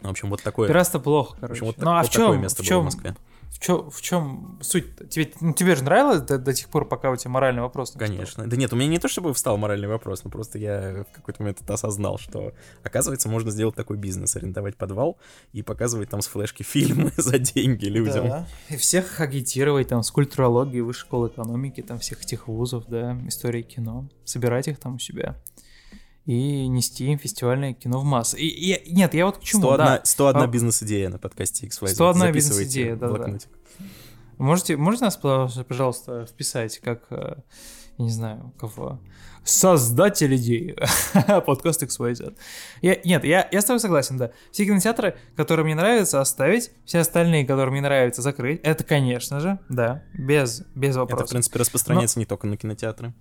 В 0.00 0.08
общем, 0.08 0.30
вот 0.30 0.42
такое... 0.42 0.66
Пиратство 0.66 0.98
плохо, 0.98 1.36
короче. 1.38 1.64
В 1.64 1.68
общем, 1.68 1.76
вот, 1.76 1.84
ну, 1.84 1.90
а 1.90 1.98
вот 1.98 2.08
в 2.08 2.10
чем, 2.10 2.22
такое 2.22 2.38
место 2.38 2.62
в 2.62 2.66
чем, 2.66 2.76
было 2.76 2.82
в 2.82 2.84
Москве. 2.86 3.16
В, 3.60 3.62
чё, 3.62 3.90
в 3.90 4.00
чем 4.00 4.58
суть? 4.62 5.10
Тебе, 5.10 5.30
ну, 5.42 5.52
тебе 5.52 5.76
же 5.76 5.84
нравилось 5.84 6.22
до, 6.22 6.38
до 6.38 6.54
тех 6.54 6.70
пор, 6.70 6.88
пока 6.88 7.10
у 7.10 7.16
тебя 7.16 7.30
моральный 7.30 7.60
вопрос 7.60 7.94
не 7.94 7.98
Конечно. 7.98 8.26
Встал? 8.26 8.46
Да 8.46 8.56
нет, 8.56 8.72
у 8.72 8.76
меня 8.76 8.88
не 8.88 8.98
то, 8.98 9.06
чтобы 9.06 9.34
встал 9.34 9.58
моральный 9.58 9.86
вопрос, 9.86 10.24
но 10.24 10.30
просто 10.30 10.56
я 10.56 11.04
в 11.10 11.14
какой-то 11.14 11.42
момент 11.42 11.60
это 11.60 11.74
осознал, 11.74 12.16
что, 12.16 12.54
оказывается, 12.82 13.28
можно 13.28 13.50
сделать 13.50 13.74
такой 13.74 13.98
бизнес, 13.98 14.34
арендовать 14.34 14.76
подвал 14.76 15.18
и 15.52 15.60
показывать 15.60 16.08
там 16.08 16.22
с 16.22 16.26
флешки 16.26 16.62
фильмы 16.62 17.12
за 17.18 17.38
деньги 17.38 17.84
людям. 17.84 18.28
Да, 18.28 18.48
и 18.70 18.76
всех 18.78 19.20
агитировать 19.20 19.88
там 19.88 20.02
с 20.02 20.10
культурологией, 20.10 20.80
высшей 20.80 21.02
школы 21.02 21.28
экономики, 21.28 21.82
там 21.82 21.98
всех 21.98 22.22
этих 22.22 22.48
вузов, 22.48 22.86
да, 22.88 23.14
истории 23.26 23.60
кино, 23.60 24.08
собирать 24.24 24.68
их 24.68 24.78
там 24.78 24.94
у 24.94 24.98
себя 24.98 25.36
и 26.26 26.66
нести 26.68 27.16
фестивальное 27.16 27.72
кино 27.72 28.00
в 28.00 28.04
массы. 28.04 28.38
И, 28.38 28.46
и, 28.46 28.92
нет, 28.92 29.14
я 29.14 29.26
вот 29.26 29.38
к 29.38 29.42
чему, 29.42 29.62
101, 29.62 29.86
да. 29.86 30.00
101 30.04 30.42
а... 30.42 30.46
бизнес-идея 30.46 31.08
на 31.08 31.18
подкасте 31.18 31.66
XY. 31.66 31.88
101 31.88 32.32
бизнес-идея, 32.32 32.96
да, 32.96 33.08
да. 33.08 33.38
Можете, 34.38 34.76
можете 34.76 35.04
нас, 35.04 35.16
пожалуйста, 35.16 36.26
вписать, 36.26 36.78
как, 36.78 37.04
э, 37.10 37.34
я 37.98 38.04
не 38.04 38.10
знаю, 38.10 38.54
кого? 38.58 38.98
Создатель 39.44 40.34
идеи. 40.36 40.76
Подкаст 41.46 41.82
XYZ. 41.82 42.36
Я, 42.82 42.98
нет, 43.04 43.24
я, 43.24 43.48
я 43.50 43.60
с 43.60 43.64
тобой 43.64 43.80
согласен, 43.80 44.16
да. 44.16 44.30
Все 44.50 44.64
кинотеатры, 44.64 45.16
которые 45.36 45.64
мне 45.64 45.74
нравятся, 45.74 46.20
оставить. 46.20 46.70
Все 46.84 47.00
остальные, 47.00 47.46
которые 47.46 47.72
мне 47.72 47.80
нравятся, 47.80 48.22
закрыть. 48.22 48.60
Это, 48.62 48.84
конечно 48.84 49.40
же, 49.40 49.58
да, 49.68 50.04
без, 50.14 50.62
без 50.74 50.96
вопросов. 50.96 51.24
Это, 51.24 51.28
в 51.28 51.30
принципе, 51.32 51.58
распространяется 51.58 52.18
Но... 52.18 52.20
не 52.20 52.26
только 52.26 52.46
на 52.46 52.56
кинотеатры. 52.56 53.14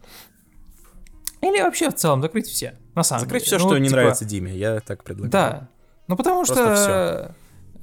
Или 1.41 1.61
вообще 1.61 1.90
в 1.90 1.95
целом 1.95 2.22
закрыть 2.22 2.48
все, 2.48 2.76
на 2.95 3.03
самом 3.03 3.22
закрыть 3.22 3.45
деле. 3.45 3.57
все, 3.57 3.66
ну, 3.66 3.70
что 3.72 3.78
не 3.78 3.88
типа... 3.88 3.98
нравится 3.98 4.26
Диме, 4.26 4.56
я 4.56 4.80
так 4.82 5.03
предлагаю. 5.03 5.32
Да, 5.32 5.70
ну 6.07 6.16
потому 6.18 6.44
Просто 6.44 6.53
что 6.56 7.36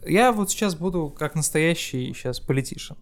все. 0.02 0.10
я 0.10 0.32
вот 0.32 0.50
сейчас 0.50 0.74
буду 0.74 1.08
как 1.10 1.34
настоящий 1.34 2.12
сейчас 2.12 2.40
политишн. 2.40 2.94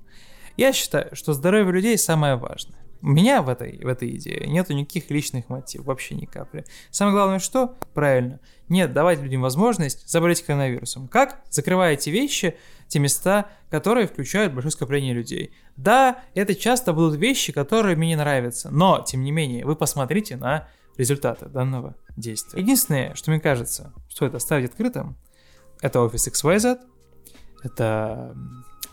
Я 0.57 0.73
считаю, 0.73 1.15
что 1.17 1.33
здоровье 1.33 1.73
людей 1.73 1.99
самое 1.99 2.37
важное. 2.37 2.79
У 3.03 3.09
меня 3.09 3.43
в 3.43 3.49
этой, 3.49 3.79
в 3.83 3.87
этой 3.87 4.16
идее 4.16 4.47
нету 4.47 4.73
никаких 4.73 5.11
личных 5.11 5.49
мотивов, 5.49 5.87
вообще 5.87 6.15
ни 6.15 6.25
капли. 6.25 6.65
Самое 6.91 7.15
главное, 7.15 7.39
что? 7.39 7.77
Правильно. 7.93 8.41
Нет, 8.69 8.93
давать 8.93 9.21
людям 9.21 9.43
возможность 9.43 10.09
заболеть 10.09 10.43
коронавирусом. 10.43 11.09
Как? 11.09 11.43
Закрывая 11.51 11.95
эти 11.95 12.11
вещи, 12.11 12.57
те 12.89 12.99
места, 12.99 13.49
которые 13.71 14.07
включают 14.07 14.55
большое 14.55 14.73
скопление 14.73 15.12
людей. 15.12 15.53
Да, 15.77 16.23
это 16.35 16.55
часто 16.55 16.93
будут 16.93 17.19
вещи, 17.19 17.53
которые 17.53 17.97
мне 17.97 18.09
не 18.09 18.16
нравятся, 18.16 18.71
но, 18.71 19.03
тем 19.07 19.23
не 19.23 19.33
менее, 19.33 19.65
вы 19.65 19.77
посмотрите 19.77 20.37
на 20.37 20.69
результаты 20.97 21.47
данного 21.47 21.97
действия. 22.16 22.61
Единственное, 22.61 23.15
что 23.15 23.31
мне 23.31 23.41
кажется, 23.41 23.93
стоит 24.09 24.35
оставить 24.35 24.71
открытым, 24.71 25.16
это 25.81 26.01
офис 26.01 26.29
XYZ, 26.29 26.79
это 27.62 28.37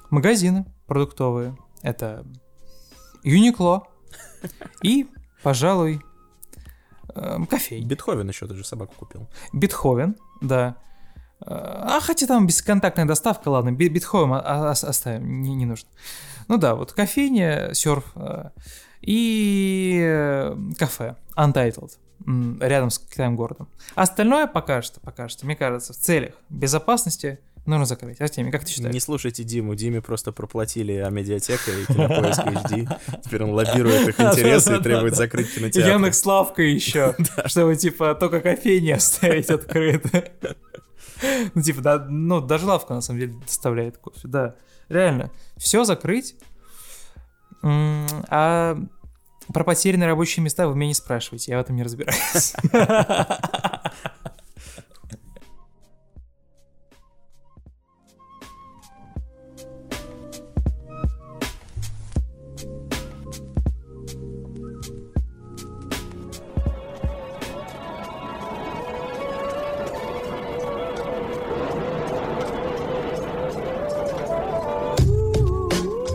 магазины 0.10 0.66
продуктовые, 0.88 1.56
это 1.82 2.26
Uniqlo, 3.24 3.84
и, 4.84 5.08
пожалуй, 5.44 6.02
э, 7.16 7.38
кофей. 7.50 7.84
Бетховен 7.84 8.28
еще 8.28 8.46
даже 8.46 8.64
собаку 8.64 8.94
купил. 8.98 9.28
Бетховен, 9.54 10.16
да. 10.42 10.78
Э, 11.42 11.46
а 11.48 12.00
хотя 12.02 12.28
там 12.28 12.48
бесконтактная 12.48 13.06
доставка, 13.06 13.50
ладно, 13.50 13.72
Бетховен 13.72 14.34
оставим, 14.34 15.42
не, 15.42 15.56
не 15.56 15.66
нужно. 15.66 15.90
Ну 16.48 16.58
да, 16.58 16.76
вот 16.76 16.92
кофейня, 16.94 17.74
серф 17.74 18.12
э, 18.16 18.50
и 19.02 20.00
э, 20.04 20.56
кафе 20.78 21.16
Untitled 21.36 21.92
рядом 22.60 22.92
с 22.92 23.00
Китаем 23.00 23.36
городом. 23.36 23.68
Остальное 23.96 24.46
пока 24.46 24.82
что, 24.82 25.00
пока 25.00 25.28
что, 25.28 25.46
мне 25.46 25.56
кажется, 25.56 25.94
в 25.94 25.98
целях 25.98 26.36
безопасности 26.50 27.40
нужно 27.66 27.86
закрыть. 27.86 28.20
Артемий, 28.20 28.52
как 28.52 28.66
ты 28.66 28.72
считаешь? 28.72 28.94
Не 28.94 29.00
слушайте 29.00 29.44
Диму. 29.44 29.76
Диме 29.76 30.02
просто 30.02 30.32
проплатили 30.32 30.94
а 30.94 31.10
медиатека 31.10 31.72
и 31.72 31.86
кинопоиск 31.86 32.42
HD. 32.42 33.22
Теперь 33.24 33.44
он 33.44 33.52
лоббирует 33.52 34.08
их 34.08 34.20
интересы 34.20 34.78
и 34.78 34.82
требует 34.82 35.16
закрыть 35.16 35.54
кинотеатр. 35.54 35.90
Яндекс 35.90 36.20
Славка 36.20 36.62
еще, 36.64 37.16
чтобы 37.46 37.76
типа 37.76 38.16
только 38.16 38.42
кофейни 38.42 38.92
оставить 38.92 39.50
открыто. 39.50 40.32
Ну, 41.54 41.62
типа, 41.62 41.82
да, 41.82 42.06
ну, 42.10 42.42
даже 42.42 42.66
лавка, 42.66 42.96
на 42.96 43.02
самом 43.02 43.20
деле, 43.20 43.34
доставляет 43.34 43.98
кофе, 43.98 44.28
да. 44.28 44.56
Реально, 44.90 45.30
все 45.58 45.84
закрыть. 45.84 46.36
А 47.64 48.78
про 49.54 49.64
потерянные 49.64 50.08
рабочие 50.08 50.44
места 50.44 50.68
вы 50.68 50.76
меня 50.76 50.88
не 50.88 50.94
спрашиваете, 50.94 51.52
я 51.52 51.58
в 51.58 51.62
этом 51.62 51.76
не 51.76 51.84
разбираюсь. 51.84 52.56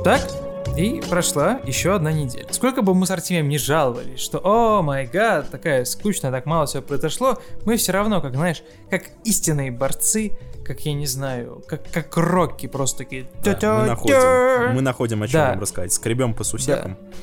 Так, 0.06 0.22
и 0.76 1.02
прошла 1.10 1.60
еще 1.64 1.92
одна 1.96 2.12
неделя. 2.12 2.46
Сколько 2.52 2.82
бы 2.82 2.94
мы 2.94 3.06
с 3.06 3.10
Артемием 3.10 3.48
не 3.48 3.58
жаловались, 3.58 4.20
что 4.20 4.38
о 4.38 4.80
май 4.80 5.04
гад, 5.04 5.50
такая 5.50 5.84
скучная, 5.84 6.30
так 6.30 6.46
мало 6.46 6.66
всего 6.66 6.84
произошло, 6.84 7.40
мы 7.64 7.76
все 7.76 7.90
равно, 7.90 8.20
как 8.20 8.36
знаешь, 8.36 8.62
как 8.88 9.06
истинные 9.24 9.72
борцы, 9.72 10.38
как 10.64 10.78
я 10.82 10.94
не 10.94 11.06
знаю, 11.06 11.60
как, 11.66 11.90
как 11.90 12.16
Рокки 12.16 12.68
просто 12.68 12.98
такие. 12.98 13.26
Да, 13.42 13.80
мы, 13.80 13.86
находим, 13.88 14.74
мы 14.76 14.80
находим 14.80 15.24
о 15.24 15.26
чем 15.26 15.40
да. 15.40 15.48
вам 15.50 15.58
рассказать. 15.58 15.92
Скребем 15.92 16.34
по 16.34 16.44
сусекам. 16.44 16.96
Да. 17.00 17.16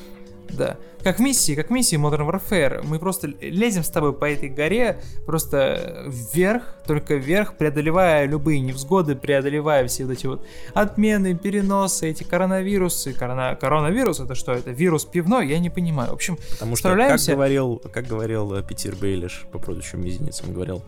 Да. 0.56 0.76
Как 1.02 1.18
миссии, 1.18 1.54
как 1.54 1.70
миссии 1.70 1.96
Modern 1.96 2.30
Warfare. 2.30 2.82
Мы 2.84 2.98
просто 2.98 3.28
лезем 3.40 3.84
с 3.84 3.90
тобой 3.90 4.12
по 4.12 4.24
этой 4.24 4.48
горе, 4.48 5.00
просто 5.26 6.04
вверх, 6.06 6.76
только 6.86 7.16
вверх, 7.16 7.56
преодолевая 7.56 8.26
любые 8.26 8.60
невзгоды, 8.60 9.14
преодолевая 9.14 9.86
все 9.86 10.04
вот 10.04 10.12
эти 10.12 10.26
вот 10.26 10.46
отмены, 10.72 11.36
переносы, 11.36 12.10
эти 12.10 12.24
коронавирусы. 12.24 13.12
Корона... 13.12 13.56
Коронавирус 13.60 14.20
это 14.20 14.34
что? 14.34 14.52
Это 14.52 14.70
вирус 14.70 15.04
пивной? 15.04 15.48
Я 15.48 15.58
не 15.58 15.70
понимаю. 15.70 16.10
В 16.10 16.14
общем, 16.14 16.38
Потому 16.52 16.76
что, 16.76 16.96
как 16.96 17.20
говорил, 17.20 17.82
как 17.92 18.06
говорил 18.06 18.54
э, 18.54 18.62
Питер 18.62 18.96
Бейлиш 18.96 19.44
по 19.52 19.58
прозвищу 19.58 19.96
Мизинец, 19.96 20.42
он 20.42 20.54
говорил 20.54 20.82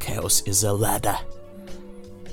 Chaos 0.00 0.44
is 0.46 0.64
a 0.64 0.72
ladder. 0.72 1.39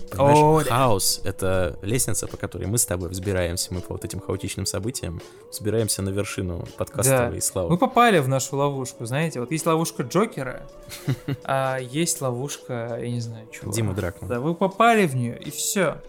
Понимаешь, 0.09 0.67
О, 0.67 0.69
хаос 0.69 1.21
это 1.23 1.77
лестница, 1.81 2.27
по 2.27 2.37
которой 2.37 2.65
мы 2.65 2.77
с 2.77 2.85
тобой 2.85 3.09
взбираемся, 3.09 3.73
мы 3.73 3.81
по 3.81 3.93
вот 3.93 4.05
этим 4.05 4.19
хаотичным 4.19 4.65
событиям 4.65 5.21
взбираемся 5.51 6.01
на 6.01 6.09
вершину 6.09 6.65
подкастовой 6.77 7.35
да. 7.35 7.41
славы. 7.41 7.69
Мы 7.69 7.77
попали 7.77 8.19
в 8.19 8.27
нашу 8.27 8.57
ловушку, 8.57 9.05
знаете, 9.05 9.39
вот 9.39 9.51
есть 9.51 9.65
ловушка 9.65 10.03
Джокера, 10.03 10.67
а 11.43 11.77
есть 11.77 12.21
ловушка, 12.21 12.97
я 13.01 13.09
не 13.09 13.21
знаю, 13.21 13.47
чего. 13.51 13.71
Дима 13.71 13.93
Дракман. 13.93 14.29
Да, 14.29 14.39
вы 14.39 14.55
попали 14.55 15.05
в 15.05 15.15
нее, 15.15 15.37
и 15.37 15.51
все. 15.51 16.01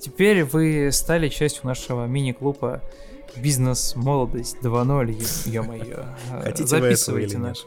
Теперь 0.00 0.44
вы 0.44 0.90
стали 0.90 1.28
частью 1.28 1.66
нашего 1.66 2.06
мини-клуба 2.06 2.82
«Бизнес 3.36 3.94
Молодость 3.94 4.56
2.0», 4.62 5.48
ё-моё. 5.48 6.04
Хотите 6.42 6.66
Записывайте 6.66 7.38
наши. 7.38 7.66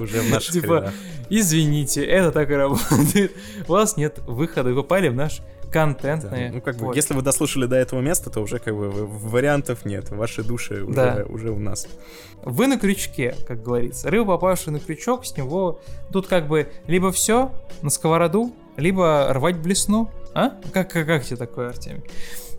Уже 0.00 0.20
в 0.20 0.30
наших 0.30 0.52
типа, 0.52 0.92
извините, 1.28 2.04
это 2.04 2.32
так 2.32 2.50
и 2.50 2.54
работает. 2.54 3.32
У 3.68 3.72
вас 3.72 3.96
нет 3.96 4.18
выхода, 4.26 4.70
вы 4.70 4.82
попали 4.82 5.08
в 5.08 5.14
наш 5.14 5.40
контентное. 5.72 6.48
Да, 6.48 6.54
ну, 6.54 6.60
как 6.60 6.76
бы, 6.76 6.94
если 6.94 7.14
вы 7.14 7.22
дослушали 7.22 7.66
до 7.66 7.76
этого 7.76 8.00
места, 8.00 8.30
то 8.30 8.40
уже 8.40 8.58
как 8.58 8.76
бы 8.76 8.90
вариантов 8.90 9.84
нет. 9.84 10.10
Ваши 10.10 10.44
души 10.44 10.84
уже, 10.84 10.94
да. 10.94 11.24
уже 11.28 11.50
у 11.50 11.58
нас. 11.58 11.88
Вы 12.42 12.66
на 12.66 12.78
крючке, 12.78 13.34
как 13.48 13.62
говорится. 13.62 14.10
Рыба, 14.10 14.34
попавшая 14.34 14.74
на 14.74 14.80
крючок, 14.80 15.24
с 15.24 15.36
него 15.36 15.80
тут 16.12 16.26
как 16.26 16.46
бы 16.46 16.68
либо 16.86 17.10
все 17.10 17.52
на 17.80 17.90
сковороду, 17.90 18.52
либо 18.76 19.28
рвать 19.30 19.56
блесну. 19.56 20.10
А? 20.34 20.50
Как, 20.72 20.90
как, 20.90 21.06
как 21.06 21.24
тебе 21.24 21.36
такое, 21.36 21.70
Артемий? 21.70 22.02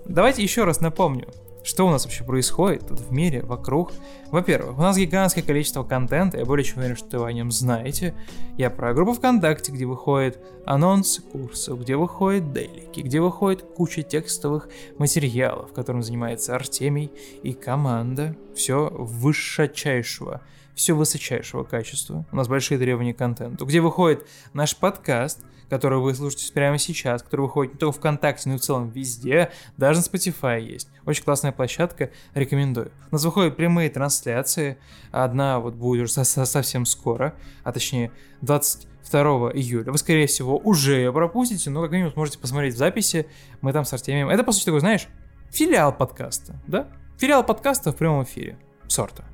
Давайте 0.05 0.41
еще 0.43 0.63
раз 0.63 0.81
напомню. 0.81 1.27
Что 1.63 1.87
у 1.87 1.89
нас 1.89 2.03
вообще 2.03 2.25
происходит 2.25 2.87
тут 2.87 2.99
в 2.99 3.11
мире, 3.11 3.41
вокруг? 3.41 3.93
Во-первых, 4.31 4.77
у 4.77 4.81
нас 4.81 4.97
гигантское 4.97 5.43
количество 5.43 5.83
контента, 5.83 6.37
я 6.37 6.45
более 6.45 6.65
чем 6.65 6.79
уверен, 6.79 6.97
что 6.97 7.19
вы 7.19 7.27
о 7.27 7.31
нем 7.31 7.51
знаете. 7.51 8.13
Я 8.57 8.69
про 8.69 8.93
группу 8.93 9.13
ВКонтакте, 9.13 9.71
где 9.71 9.85
выходят 9.85 10.43
анонсы 10.65 11.21
курсов, 11.21 11.79
где 11.79 11.95
выходят 11.95 12.51
дейлики, 12.51 12.99
где 12.99 13.21
выходит 13.21 13.63
куча 13.63 14.03
текстовых 14.03 14.67
материалов, 14.97 15.71
которым 15.71 16.03
занимается 16.03 16.53
Артемий 16.53 17.11
и 17.43 17.53
команда. 17.53 18.35
Все 18.55 18.89
высочайшего 18.89 20.41
все 20.75 20.93
высочайшего 20.93 21.63
качества. 21.63 22.25
У 22.31 22.35
нас 22.35 22.47
большие 22.47 22.79
требования 22.79 23.13
к 23.13 23.17
контенту. 23.17 23.63
Где 23.63 23.79
выходит 23.79 24.25
наш 24.53 24.75
подкаст, 24.75 25.41
который 25.73 25.97
вы 25.97 26.13
слушаете 26.13 26.53
прямо 26.53 26.77
сейчас, 26.77 27.23
который 27.23 27.41
выходит 27.41 27.73
не 27.73 27.79
только 27.79 27.97
ВКонтакте, 27.97 28.47
но 28.47 28.55
и 28.55 28.57
в 28.59 28.61
целом 28.61 28.89
везде, 28.89 29.51
даже 29.75 30.01
на 30.01 30.03
Spotify 30.03 30.61
есть. 30.61 30.87
Очень 31.03 31.23
классная 31.23 31.51
площадка, 31.51 32.11
рекомендую. 32.35 32.91
У 33.09 33.15
нас 33.15 33.25
выходят 33.25 33.55
прямые 33.55 33.89
трансляции, 33.89 34.77
одна 35.11 35.59
вот 35.59 35.73
будет 35.73 36.03
уже 36.03 36.23
совсем 36.23 36.85
скоро, 36.85 37.33
а 37.63 37.71
точнее 37.71 38.11
22 38.41 39.53
июля. 39.53 39.91
Вы, 39.91 39.97
скорее 39.97 40.27
всего, 40.27 40.59
уже 40.59 40.97
ее 40.97 41.11
пропустите, 41.11 41.71
но 41.71 41.81
как 41.81 41.89
минимум 41.89 42.13
сможете 42.13 42.37
посмотреть 42.37 42.75
в 42.75 42.77
записи. 42.77 43.25
Мы 43.61 43.73
там 43.73 43.83
с 43.83 43.93
Артемием. 43.93 44.29
Это, 44.29 44.43
по 44.43 44.51
сути, 44.51 44.65
такой, 44.65 44.79
знаешь, 44.79 45.07
филиал 45.49 45.91
подкаста, 45.91 46.61
да? 46.67 46.87
Филиал 47.17 47.43
подкаста 47.43 47.91
в 47.91 47.95
прямом 47.95 48.25
эфире. 48.25 48.59
Сорта. 48.87 49.25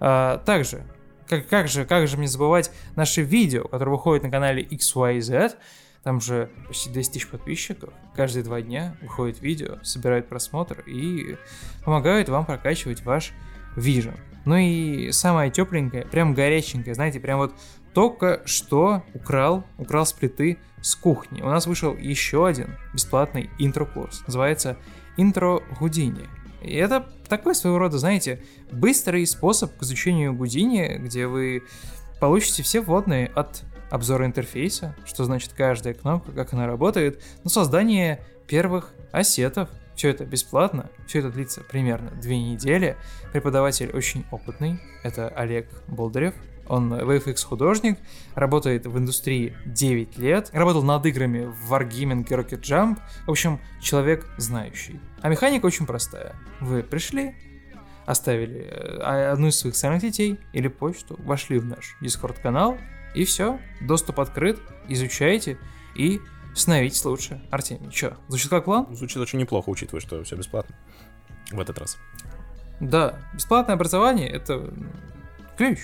А, 0.00 0.38
также 0.38 0.86
как, 1.32 1.48
как, 1.48 1.68
же, 1.68 1.84
как 1.84 2.06
же 2.08 2.16
мне 2.16 2.28
забывать 2.28 2.70
наши 2.94 3.22
видео, 3.22 3.64
которые 3.64 3.94
выходят 3.94 4.22
на 4.22 4.30
канале 4.30 4.62
XYZ. 4.62 5.54
Там 6.02 6.20
же 6.20 6.50
почти 6.66 6.90
200 6.90 7.12
тысяч 7.12 7.28
подписчиков. 7.28 7.94
Каждые 8.14 8.42
два 8.42 8.60
дня 8.60 8.96
выходит 9.02 9.40
видео, 9.40 9.78
собирают 9.82 10.28
просмотр 10.28 10.80
и 10.80 11.36
помогают 11.84 12.28
вам 12.28 12.44
прокачивать 12.44 13.04
ваш 13.04 13.32
вижен. 13.76 14.16
Ну 14.44 14.56
и 14.56 15.12
самое 15.12 15.50
тепленькое, 15.50 16.04
прям 16.04 16.34
горяченькое, 16.34 16.94
знаете, 16.94 17.20
прям 17.20 17.38
вот 17.38 17.54
только 17.94 18.42
что 18.44 19.04
украл, 19.14 19.64
украл 19.78 20.04
с 20.04 20.12
плиты 20.12 20.58
с 20.80 20.96
кухни. 20.96 21.42
У 21.42 21.46
нас 21.46 21.66
вышел 21.66 21.96
еще 21.96 22.46
один 22.46 22.76
бесплатный 22.92 23.50
интро-курс. 23.58 24.24
Называется 24.26 24.76
«Интро 25.16 25.62
Гудини». 25.78 26.28
И 26.62 26.74
это 26.74 27.08
такой 27.28 27.54
своего 27.54 27.78
рода, 27.78 27.98
знаете, 27.98 28.42
быстрый 28.70 29.26
способ 29.26 29.76
к 29.76 29.82
изучению 29.82 30.32
Гудини, 30.32 30.98
где 30.98 31.26
вы 31.26 31.62
получите 32.20 32.62
все 32.62 32.80
вводные 32.80 33.26
от 33.26 33.62
обзора 33.92 34.24
интерфейса, 34.24 34.96
что 35.04 35.24
значит 35.24 35.52
каждая 35.52 35.92
кнопка, 35.92 36.32
как 36.32 36.54
она 36.54 36.66
работает, 36.66 37.22
но 37.44 37.50
создание 37.50 38.24
первых 38.46 38.94
ассетов. 39.12 39.68
Все 39.94 40.08
это 40.08 40.24
бесплатно, 40.24 40.88
все 41.06 41.18
это 41.18 41.28
длится 41.28 41.60
примерно 41.60 42.10
две 42.12 42.38
недели. 42.38 42.96
Преподаватель 43.32 43.90
очень 43.90 44.24
опытный, 44.30 44.80
это 45.04 45.28
Олег 45.28 45.68
Болдырев, 45.86 46.34
он 46.66 46.90
VFX 46.94 47.44
художник, 47.44 47.98
работает 48.34 48.86
в 48.86 48.96
индустрии 48.96 49.54
9 49.66 50.16
лет, 50.16 50.48
работал 50.54 50.82
над 50.82 51.04
играми 51.04 51.44
в 51.44 51.70
Wargaming 51.70 52.22
и 52.26 52.32
Rocket 52.32 52.62
Jump. 52.62 52.98
В 53.26 53.30
общем, 53.30 53.60
человек 53.82 54.26
знающий. 54.38 54.98
А 55.20 55.28
механика 55.28 55.66
очень 55.66 55.84
простая. 55.84 56.34
Вы 56.60 56.82
пришли, 56.82 57.34
оставили 58.06 58.62
э, 58.70 59.32
одну 59.32 59.48
из 59.48 59.58
своих 59.58 59.74
социальных 59.74 60.00
сетей 60.00 60.40
или 60.54 60.68
почту, 60.68 61.20
вошли 61.22 61.58
в 61.58 61.66
наш 61.66 61.98
Discord 62.00 62.40
канал, 62.40 62.78
и 63.14 63.24
все, 63.24 63.60
доступ 63.80 64.20
открыт, 64.20 64.60
изучайте 64.88 65.58
и 65.94 66.20
становитесь 66.54 67.04
лучше. 67.04 67.42
Артемий, 67.50 67.90
что, 67.90 68.16
звучит 68.28 68.50
как 68.50 68.64
план? 68.64 68.86
Звучит 68.94 69.18
очень 69.18 69.38
неплохо, 69.38 69.68
учитывая, 69.68 70.00
что 70.00 70.22
все 70.24 70.36
бесплатно 70.36 70.74
в 71.50 71.60
этот 71.60 71.78
раз. 71.78 71.98
Да, 72.80 73.18
бесплатное 73.34 73.74
образование— 73.76 74.28
это 74.30 74.72
ключ 75.56 75.78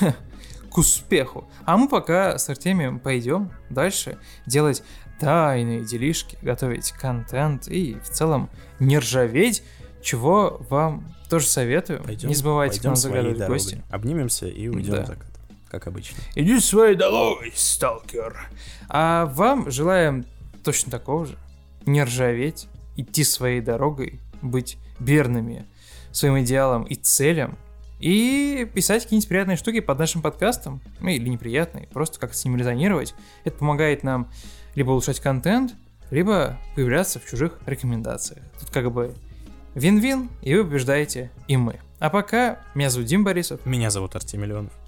к 0.70 0.78
успеху. 0.78 1.50
А 1.64 1.76
мы 1.76 1.88
пока 1.88 2.38
с 2.38 2.48
Артемием 2.48 3.00
пойдем 3.00 3.50
дальше 3.70 4.18
делать 4.46 4.82
тайные 5.20 5.84
делишки, 5.84 6.38
готовить 6.42 6.92
контент 6.92 7.68
и 7.68 7.98
в 8.00 8.08
целом 8.08 8.50
не 8.78 8.98
ржаветь, 8.98 9.62
чего 10.00 10.64
вам 10.70 11.14
тоже 11.28 11.46
советую. 11.46 12.02
Пойдем, 12.02 12.28
не 12.28 12.34
забывайте 12.34 12.80
к 12.80 12.84
нам 12.84 12.96
заглядывать 12.96 13.40
в 13.40 13.46
гости. 13.46 13.84
Обнимемся 13.90 14.46
и 14.46 14.68
уйдем 14.68 14.94
да. 14.94 15.04
закат, 15.04 15.27
как 15.70 15.86
обычно. 15.86 16.16
Иди 16.34 16.58
своей 16.60 16.96
дорогой, 16.96 17.52
сталкер. 17.54 18.48
А 18.88 19.26
вам 19.26 19.70
желаем 19.70 20.24
точно 20.64 20.90
такого 20.90 21.26
же. 21.26 21.36
Не 21.86 22.04
ржаветь, 22.04 22.68
идти 22.96 23.24
своей 23.24 23.60
дорогой, 23.60 24.20
быть 24.42 24.78
верными 24.98 25.66
своим 26.10 26.40
идеалам 26.40 26.84
и 26.84 26.94
целям, 26.94 27.58
и 28.00 28.68
писать 28.74 29.04
какие-нибудь 29.04 29.28
приятные 29.28 29.56
штуки 29.56 29.80
под 29.80 29.98
нашим 29.98 30.22
подкастом, 30.22 30.80
ну 31.00 31.08
или 31.08 31.28
неприятные, 31.28 31.88
просто 31.88 32.18
как 32.18 32.34
с 32.34 32.44
ним 32.44 32.56
резонировать. 32.56 33.14
Это 33.44 33.58
помогает 33.58 34.02
нам 34.02 34.30
либо 34.74 34.90
улучшать 34.90 35.20
контент, 35.20 35.74
либо 36.10 36.58
появляться 36.74 37.18
в 37.18 37.26
чужих 37.26 37.58
рекомендациях. 37.66 38.42
Тут 38.60 38.70
как 38.70 38.92
бы 38.92 39.14
вин-вин, 39.74 40.30
и 40.42 40.54
вы 40.54 40.64
побеждаете, 40.64 41.30
и 41.48 41.56
мы. 41.56 41.80
А 41.98 42.10
пока, 42.10 42.60
меня 42.74 42.90
зовут 42.90 43.08
Дим 43.08 43.24
Борисов. 43.24 43.64
Меня 43.66 43.90
зовут 43.90 44.14
Артемий 44.14 44.46
Миллионов. 44.46 44.87